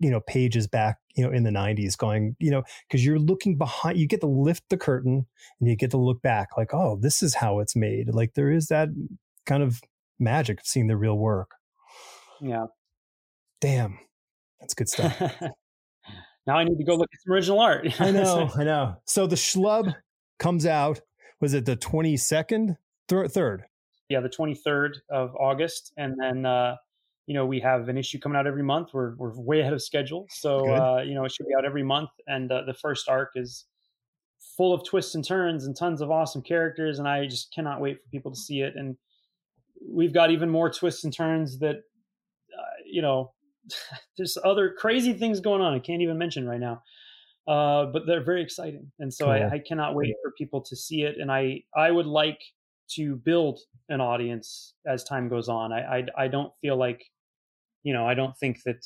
you 0.00 0.10
know, 0.10 0.20
pages 0.20 0.66
back, 0.66 0.96
you 1.14 1.22
know, 1.22 1.30
in 1.30 1.42
the 1.42 1.50
90s, 1.50 1.98
going, 1.98 2.34
you 2.38 2.50
know, 2.50 2.62
because 2.88 3.04
you're 3.04 3.18
looking 3.18 3.58
behind, 3.58 3.98
you 3.98 4.08
get 4.08 4.22
to 4.22 4.26
lift 4.26 4.62
the 4.70 4.78
curtain 4.78 5.26
and 5.60 5.68
you 5.68 5.76
get 5.76 5.90
to 5.90 5.98
look 5.98 6.22
back, 6.22 6.56
like, 6.56 6.72
oh, 6.72 6.98
this 6.98 7.22
is 7.22 7.34
how 7.34 7.58
it's 7.58 7.76
made. 7.76 8.14
Like 8.14 8.32
there 8.32 8.50
is 8.50 8.68
that 8.68 8.88
kind 9.44 9.62
of 9.62 9.82
magic 10.18 10.60
of 10.60 10.66
seeing 10.66 10.86
the 10.86 10.96
real 10.96 11.16
work. 11.16 11.50
Yeah. 12.40 12.66
Damn. 13.60 13.98
That's 14.60 14.74
good 14.74 14.88
stuff. 14.88 15.20
now 16.46 16.56
I 16.56 16.64
need 16.64 16.78
to 16.78 16.84
go 16.84 16.94
look 16.94 17.08
at 17.12 17.20
some 17.24 17.32
original 17.32 17.60
art. 17.60 17.88
I 18.00 18.10
know, 18.10 18.50
I 18.56 18.64
know. 18.64 18.96
So 19.04 19.26
the 19.26 19.36
schlub 19.36 19.94
comes 20.38 20.66
out. 20.66 21.00
Was 21.40 21.54
it 21.54 21.64
the 21.64 21.76
twenty 21.76 22.16
second, 22.16 22.76
third? 23.08 23.64
Yeah, 24.08 24.20
the 24.20 24.30
23rd 24.30 24.94
of 25.10 25.36
August, 25.36 25.92
and 25.98 26.16
then 26.18 26.46
uh, 26.46 26.76
you 27.26 27.34
know 27.34 27.46
we 27.46 27.60
have 27.60 27.88
an 27.88 27.98
issue 27.98 28.18
coming 28.18 28.36
out 28.36 28.46
every 28.46 28.62
month. 28.62 28.88
We're 28.92 29.14
we're 29.16 29.38
way 29.38 29.60
ahead 29.60 29.72
of 29.72 29.82
schedule, 29.82 30.26
so 30.30 30.68
uh, 30.68 31.02
you 31.02 31.14
know 31.14 31.24
it 31.24 31.32
should 31.32 31.46
be 31.46 31.54
out 31.56 31.64
every 31.64 31.84
month. 31.84 32.10
And 32.26 32.50
uh, 32.50 32.62
the 32.66 32.74
first 32.74 33.08
arc 33.08 33.32
is 33.36 33.66
full 34.56 34.74
of 34.74 34.84
twists 34.84 35.14
and 35.14 35.24
turns 35.24 35.66
and 35.66 35.76
tons 35.76 36.00
of 36.00 36.10
awesome 36.10 36.42
characters, 36.42 36.98
and 36.98 37.06
I 37.06 37.26
just 37.26 37.54
cannot 37.54 37.80
wait 37.80 38.02
for 38.02 38.08
people 38.10 38.32
to 38.32 38.36
see 38.36 38.62
it. 38.62 38.74
And 38.76 38.96
we've 39.86 40.12
got 40.12 40.30
even 40.30 40.50
more 40.50 40.70
twists 40.70 41.04
and 41.04 41.14
turns 41.14 41.58
that 41.60 41.76
uh, 41.76 42.76
you 42.84 43.02
know 43.02 43.32
there's 44.16 44.38
other 44.44 44.74
crazy 44.78 45.12
things 45.12 45.40
going 45.40 45.60
on. 45.60 45.74
I 45.74 45.78
can't 45.78 46.02
even 46.02 46.18
mention 46.18 46.46
right 46.46 46.60
now. 46.60 46.82
Uh, 47.46 47.86
but 47.86 48.02
they're 48.06 48.22
very 48.22 48.42
exciting, 48.42 48.92
and 48.98 49.12
so 49.12 49.24
cool. 49.24 49.32
I, 49.32 49.48
I, 49.54 49.62
cannot 49.66 49.94
wait 49.94 50.14
for 50.22 50.32
people 50.36 50.60
to 50.60 50.76
see 50.76 51.02
it. 51.02 51.16
And 51.18 51.32
I 51.32 51.62
I 51.74 51.90
would 51.90 52.04
like 52.04 52.38
to 52.90 53.16
build 53.16 53.60
an 53.88 54.02
audience 54.02 54.74
as 54.86 55.02
time 55.02 55.30
goes 55.30 55.48
on. 55.48 55.72
I 55.72 55.98
I, 55.98 56.24
I 56.24 56.28
don't 56.28 56.52
feel 56.60 56.76
like, 56.76 57.02
you 57.84 57.94
know, 57.94 58.06
I 58.06 58.12
don't 58.12 58.36
think 58.36 58.58
that 58.66 58.84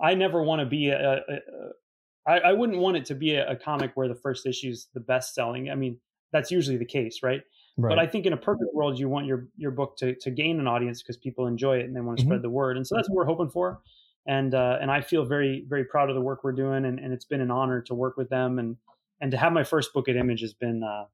I 0.00 0.14
never 0.14 0.44
want 0.44 0.60
to 0.60 0.66
be 0.66 0.90
a, 0.90 1.14
a, 1.14 1.16
a 1.16 2.30
I, 2.30 2.38
I 2.38 2.52
wouldn't 2.52 2.78
want 2.78 2.98
it 2.98 3.04
to 3.06 3.16
be 3.16 3.34
a, 3.34 3.50
a 3.50 3.56
comic 3.56 3.92
where 3.94 4.06
the 4.06 4.14
first 4.14 4.46
issue 4.46 4.68
is 4.68 4.88
the 4.94 5.00
best 5.00 5.34
selling. 5.34 5.68
I 5.68 5.74
mean, 5.74 5.98
that's 6.32 6.52
usually 6.52 6.76
the 6.76 6.86
case, 6.86 7.20
right? 7.22 7.42
Right. 7.78 7.90
But 7.90 7.98
I 7.98 8.06
think 8.06 8.24
in 8.24 8.32
a 8.32 8.38
perfect 8.38 8.74
world, 8.74 8.98
you 8.98 9.08
want 9.08 9.26
your 9.26 9.48
your 9.56 9.70
book 9.70 9.96
to 9.98 10.14
to 10.14 10.30
gain 10.30 10.58
an 10.60 10.66
audience 10.66 11.02
because 11.02 11.18
people 11.18 11.46
enjoy 11.46 11.78
it 11.78 11.84
and 11.84 11.94
they 11.94 12.00
want 12.00 12.18
to 12.18 12.22
mm-hmm. 12.22 12.30
spread 12.30 12.42
the 12.42 12.50
word, 12.50 12.76
and 12.76 12.86
so 12.86 12.94
that's 12.94 13.08
what 13.10 13.16
we're 13.16 13.26
hoping 13.26 13.50
for. 13.50 13.80
And 14.26 14.54
uh, 14.54 14.78
and 14.80 14.90
I 14.90 15.02
feel 15.02 15.26
very 15.26 15.64
very 15.68 15.84
proud 15.84 16.08
of 16.08 16.14
the 16.14 16.22
work 16.22 16.42
we're 16.42 16.52
doing, 16.52 16.86
and, 16.86 16.98
and 16.98 17.12
it's 17.12 17.26
been 17.26 17.42
an 17.42 17.50
honor 17.50 17.82
to 17.82 17.94
work 17.94 18.16
with 18.16 18.30
them, 18.30 18.58
and 18.58 18.76
and 19.20 19.30
to 19.30 19.36
have 19.36 19.52
my 19.52 19.62
first 19.62 19.92
book 19.92 20.08
at 20.08 20.16
Image 20.16 20.40
has 20.40 20.54
been 20.54 20.82
uh, 20.82 21.04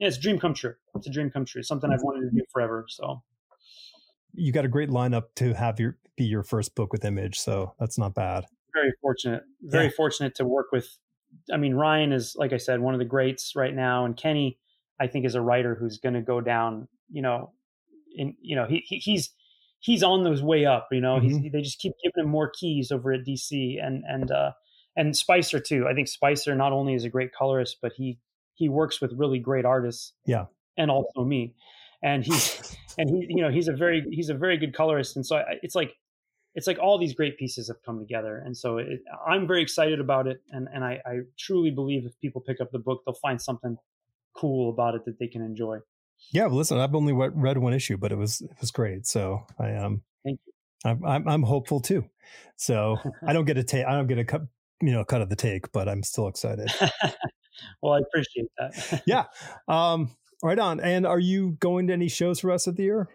yeah, 0.00 0.08
it's 0.08 0.16
a 0.16 0.20
dream 0.20 0.40
come 0.40 0.54
true. 0.54 0.74
It's 0.96 1.06
a 1.06 1.10
dream 1.10 1.30
come 1.30 1.44
true. 1.44 1.62
Something 1.62 1.92
I've 1.92 2.02
wanted 2.02 2.30
to 2.30 2.36
do 2.36 2.42
forever. 2.52 2.86
So 2.88 3.22
you 4.34 4.52
got 4.52 4.64
a 4.64 4.68
great 4.68 4.90
lineup 4.90 5.24
to 5.36 5.54
have 5.54 5.78
your 5.78 5.98
be 6.16 6.24
your 6.24 6.42
first 6.42 6.74
book 6.74 6.92
with 6.92 7.04
Image, 7.04 7.38
so 7.38 7.74
that's 7.78 7.96
not 7.96 8.14
bad. 8.14 8.44
Very 8.74 8.92
fortunate. 9.00 9.44
Very 9.62 9.84
yeah. 9.84 9.90
fortunate 9.96 10.34
to 10.36 10.44
work 10.44 10.66
with. 10.72 10.88
I 11.52 11.58
mean, 11.58 11.74
Ryan 11.74 12.12
is 12.12 12.34
like 12.36 12.52
I 12.52 12.56
said, 12.56 12.80
one 12.80 12.94
of 12.94 12.98
the 12.98 13.04
greats 13.04 13.54
right 13.54 13.74
now, 13.74 14.04
and 14.04 14.16
Kenny 14.16 14.58
I 15.00 15.06
think 15.06 15.24
is 15.24 15.34
a 15.34 15.40
writer 15.40 15.74
who's 15.74 15.98
going 15.98 16.14
to 16.14 16.20
go 16.20 16.40
down. 16.40 16.88
You 17.10 17.22
know, 17.22 17.52
in 18.14 18.34
you 18.40 18.56
know 18.56 18.66
he, 18.66 18.82
he 18.86 18.96
he's 18.96 19.30
he's 19.80 20.02
on 20.02 20.24
those 20.24 20.42
way 20.42 20.66
up. 20.66 20.88
You 20.90 21.00
know, 21.00 21.16
mm-hmm. 21.16 21.38
he's 21.38 21.52
they 21.52 21.62
just 21.62 21.78
keep 21.78 21.92
giving 22.02 22.24
him 22.24 22.30
more 22.30 22.50
keys 22.50 22.90
over 22.90 23.12
at 23.12 23.24
DC 23.26 23.84
and 23.84 24.04
and 24.06 24.30
uh, 24.30 24.52
and 24.96 25.16
Spicer 25.16 25.60
too. 25.60 25.86
I 25.88 25.94
think 25.94 26.08
Spicer 26.08 26.54
not 26.54 26.72
only 26.72 26.94
is 26.94 27.04
a 27.04 27.10
great 27.10 27.32
colorist, 27.32 27.78
but 27.80 27.92
he 27.96 28.18
he 28.54 28.68
works 28.68 29.00
with 29.00 29.12
really 29.16 29.38
great 29.38 29.64
artists. 29.64 30.12
Yeah, 30.26 30.46
and 30.76 30.90
also 30.90 31.24
me, 31.24 31.54
and 32.02 32.24
he's 32.24 32.76
and 32.98 33.08
he 33.08 33.26
you 33.28 33.42
know 33.42 33.50
he's 33.50 33.68
a 33.68 33.72
very 33.72 34.04
he's 34.10 34.30
a 34.30 34.34
very 34.34 34.58
good 34.58 34.74
colorist, 34.74 35.16
and 35.16 35.24
so 35.24 35.36
I, 35.36 35.58
it's 35.62 35.74
like 35.74 35.94
it's 36.54 36.66
like 36.66 36.78
all 36.78 36.98
these 36.98 37.14
great 37.14 37.38
pieces 37.38 37.68
have 37.68 37.80
come 37.84 38.00
together 38.00 38.42
and 38.44 38.56
so 38.56 38.78
it, 38.78 39.00
i'm 39.28 39.46
very 39.46 39.62
excited 39.62 40.00
about 40.00 40.26
it 40.26 40.42
and, 40.50 40.66
and 40.72 40.82
I, 40.82 40.98
I, 41.06 41.18
truly 41.38 41.70
believe 41.70 42.04
if 42.04 42.18
people 42.20 42.40
pick 42.40 42.60
up 42.60 42.72
the 42.72 42.78
book 42.78 43.02
they'll 43.04 43.14
find 43.14 43.40
something 43.40 43.76
cool 44.38 44.70
about 44.70 44.94
it 44.94 45.04
that 45.06 45.18
they 45.18 45.26
can 45.26 45.42
enjoy. 45.42 45.78
Yeah, 46.32 46.46
well, 46.46 46.56
listen, 46.56 46.78
I've 46.78 46.94
only 46.94 47.12
read 47.12 47.58
one 47.58 47.72
issue, 47.72 47.96
but 47.96 48.12
it 48.12 48.16
was 48.16 48.40
it 48.40 48.50
was 48.60 48.70
great. 48.70 49.06
So 49.06 49.46
I 49.58 49.70
am. 49.70 49.84
Um, 49.84 50.02
Thank 50.24 50.40
you. 50.46 50.52
I'm, 50.84 51.04
I'm, 51.04 51.28
I'm 51.28 51.42
hopeful 51.42 51.80
too. 51.80 52.04
So 52.56 52.96
I 53.26 53.32
don't 53.32 53.44
get 53.44 53.56
a 53.56 53.64
take. 53.64 53.86
I 53.86 53.92
don't 53.92 54.06
get 54.06 54.18
a 54.18 54.24
cut. 54.24 54.42
You 54.80 54.92
know, 54.92 55.04
cut 55.04 55.22
of 55.22 55.28
the 55.28 55.36
take, 55.36 55.72
but 55.72 55.88
I'm 55.88 56.04
still 56.04 56.28
excited. 56.28 56.70
well, 57.82 57.94
I 57.94 57.98
appreciate 57.98 58.46
that. 58.58 59.02
yeah. 59.06 59.24
Um. 59.66 60.16
Right 60.40 60.58
on. 60.58 60.78
And 60.78 61.04
are 61.04 61.18
you 61.18 61.56
going 61.58 61.88
to 61.88 61.92
any 61.92 62.08
shows 62.08 62.40
for 62.40 62.50
us 62.50 62.52
rest 62.52 62.66
of 62.68 62.76
the 62.76 62.84
year? 62.84 63.08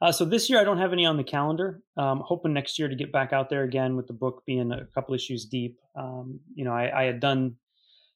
Uh, 0.00 0.10
so 0.10 0.24
this 0.24 0.50
year 0.50 0.60
I 0.60 0.64
don't 0.64 0.78
have 0.78 0.92
any 0.92 1.06
on 1.06 1.16
the 1.16 1.22
calendar. 1.22 1.80
Um, 1.96 2.24
hoping 2.26 2.52
next 2.52 2.76
year 2.76 2.88
to 2.88 2.96
get 2.96 3.12
back 3.12 3.32
out 3.32 3.50
there 3.50 3.62
again 3.62 3.94
with 3.94 4.08
the 4.08 4.12
book 4.12 4.42
being 4.44 4.72
a 4.72 4.84
couple 4.86 5.14
issues 5.14 5.44
deep. 5.44 5.78
Um, 5.94 6.40
you 6.56 6.64
know, 6.64 6.72
I, 6.72 7.02
I, 7.02 7.04
had 7.04 7.20
done 7.20 7.54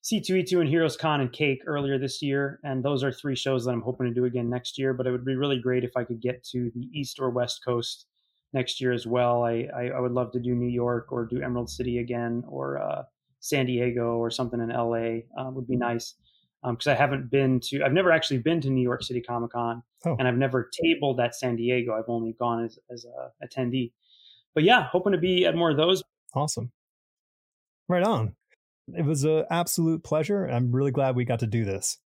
C2E2 0.06 0.60
and 0.60 0.68
Heroes 0.68 0.96
Con 0.96 1.20
and 1.20 1.32
Cake 1.32 1.62
earlier 1.66 1.98
this 1.98 2.22
year, 2.22 2.60
and 2.62 2.80
those 2.80 3.02
are 3.02 3.10
three 3.10 3.34
shows 3.34 3.64
that 3.64 3.72
I'm 3.72 3.80
hoping 3.80 4.06
to 4.06 4.14
do 4.14 4.24
again 4.24 4.48
next 4.48 4.78
year. 4.78 4.94
But 4.94 5.08
it 5.08 5.10
would 5.10 5.24
be 5.24 5.34
really 5.34 5.58
great 5.58 5.82
if 5.82 5.96
I 5.96 6.04
could 6.04 6.20
get 6.20 6.44
to 6.52 6.70
the 6.76 6.88
East 6.92 7.18
or 7.18 7.28
West 7.30 7.64
Coast 7.64 8.06
next 8.52 8.80
year 8.80 8.92
as 8.92 9.04
well. 9.04 9.42
I, 9.42 9.66
I, 9.76 9.88
I 9.88 9.98
would 9.98 10.12
love 10.12 10.30
to 10.32 10.38
do 10.38 10.54
New 10.54 10.68
York 10.68 11.10
or 11.10 11.24
do 11.24 11.42
Emerald 11.42 11.68
City 11.68 11.98
again 11.98 12.44
or 12.46 12.78
uh, 12.78 13.02
San 13.40 13.66
Diego 13.66 14.18
or 14.18 14.30
something 14.30 14.60
in 14.60 14.68
LA 14.68 15.22
uh, 15.36 15.50
would 15.50 15.66
be 15.66 15.76
nice 15.76 16.14
because 16.62 16.86
um, 16.86 16.92
I 16.92 16.94
haven't 16.94 17.28
been 17.28 17.58
to. 17.64 17.82
I've 17.82 17.92
never 17.92 18.12
actually 18.12 18.38
been 18.38 18.60
to 18.60 18.70
New 18.70 18.82
York 18.82 19.02
City 19.02 19.20
Comic 19.20 19.50
Con, 19.50 19.82
oh. 20.04 20.14
and 20.20 20.28
I've 20.28 20.36
never 20.36 20.70
tabled 20.72 21.18
at 21.18 21.34
San 21.34 21.56
Diego. 21.56 21.94
I've 21.94 22.08
only 22.08 22.36
gone 22.38 22.64
as 22.64 22.78
as 22.92 23.04
a 23.04 23.44
attendee. 23.44 23.90
But 24.54 24.62
yeah, 24.62 24.84
hoping 24.84 25.12
to 25.12 25.18
be 25.18 25.46
at 25.46 25.56
more 25.56 25.72
of 25.72 25.76
those. 25.76 26.04
Awesome. 26.32 26.70
Right 27.88 28.04
on. 28.04 28.36
It 28.94 29.04
was 29.04 29.24
an 29.24 29.44
absolute 29.50 30.04
pleasure. 30.04 30.46
I'm 30.46 30.70
really 30.70 30.90
glad 30.92 31.16
we 31.16 31.24
got 31.24 31.40
to 31.40 31.46
do 31.46 31.64
this. 31.64 31.98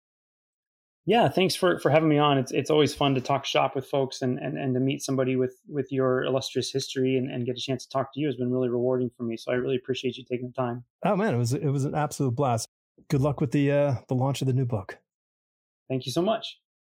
Yeah, 1.06 1.28
thanks 1.28 1.54
for, 1.54 1.78
for 1.80 1.90
having 1.90 2.08
me 2.08 2.18
on. 2.18 2.38
It's 2.38 2.52
it's 2.52 2.70
always 2.70 2.94
fun 2.94 3.14
to 3.14 3.20
talk 3.20 3.44
shop 3.44 3.74
with 3.74 3.86
folks 3.86 4.22
and, 4.22 4.38
and, 4.38 4.56
and 4.56 4.74
to 4.74 4.80
meet 4.80 5.02
somebody 5.02 5.34
with, 5.34 5.56
with 5.66 5.90
your 5.90 6.24
illustrious 6.24 6.70
history 6.70 7.16
and, 7.16 7.30
and 7.30 7.46
get 7.46 7.56
a 7.56 7.60
chance 7.60 7.84
to 7.84 7.90
talk 7.90 8.12
to 8.14 8.20
you 8.20 8.26
has 8.26 8.36
been 8.36 8.50
really 8.50 8.68
rewarding 8.68 9.10
for 9.16 9.24
me. 9.24 9.36
So 9.36 9.50
I 9.50 9.56
really 9.56 9.76
appreciate 9.76 10.18
you 10.18 10.24
taking 10.24 10.48
the 10.48 10.52
time. 10.52 10.84
Oh 11.04 11.16
man, 11.16 11.34
it 11.34 11.38
was 11.38 11.52
it 11.52 11.68
was 11.68 11.84
an 11.84 11.94
absolute 11.94 12.36
blast. 12.36 12.68
Good 13.08 13.22
luck 13.22 13.40
with 13.40 13.50
the 13.50 13.72
uh, 13.72 13.94
the 14.08 14.14
launch 14.14 14.40
of 14.42 14.46
the 14.46 14.52
new 14.52 14.66
book. 14.66 14.98
Thank 15.88 16.06
you 16.06 16.12
so 16.12 16.22
much. 16.22 16.58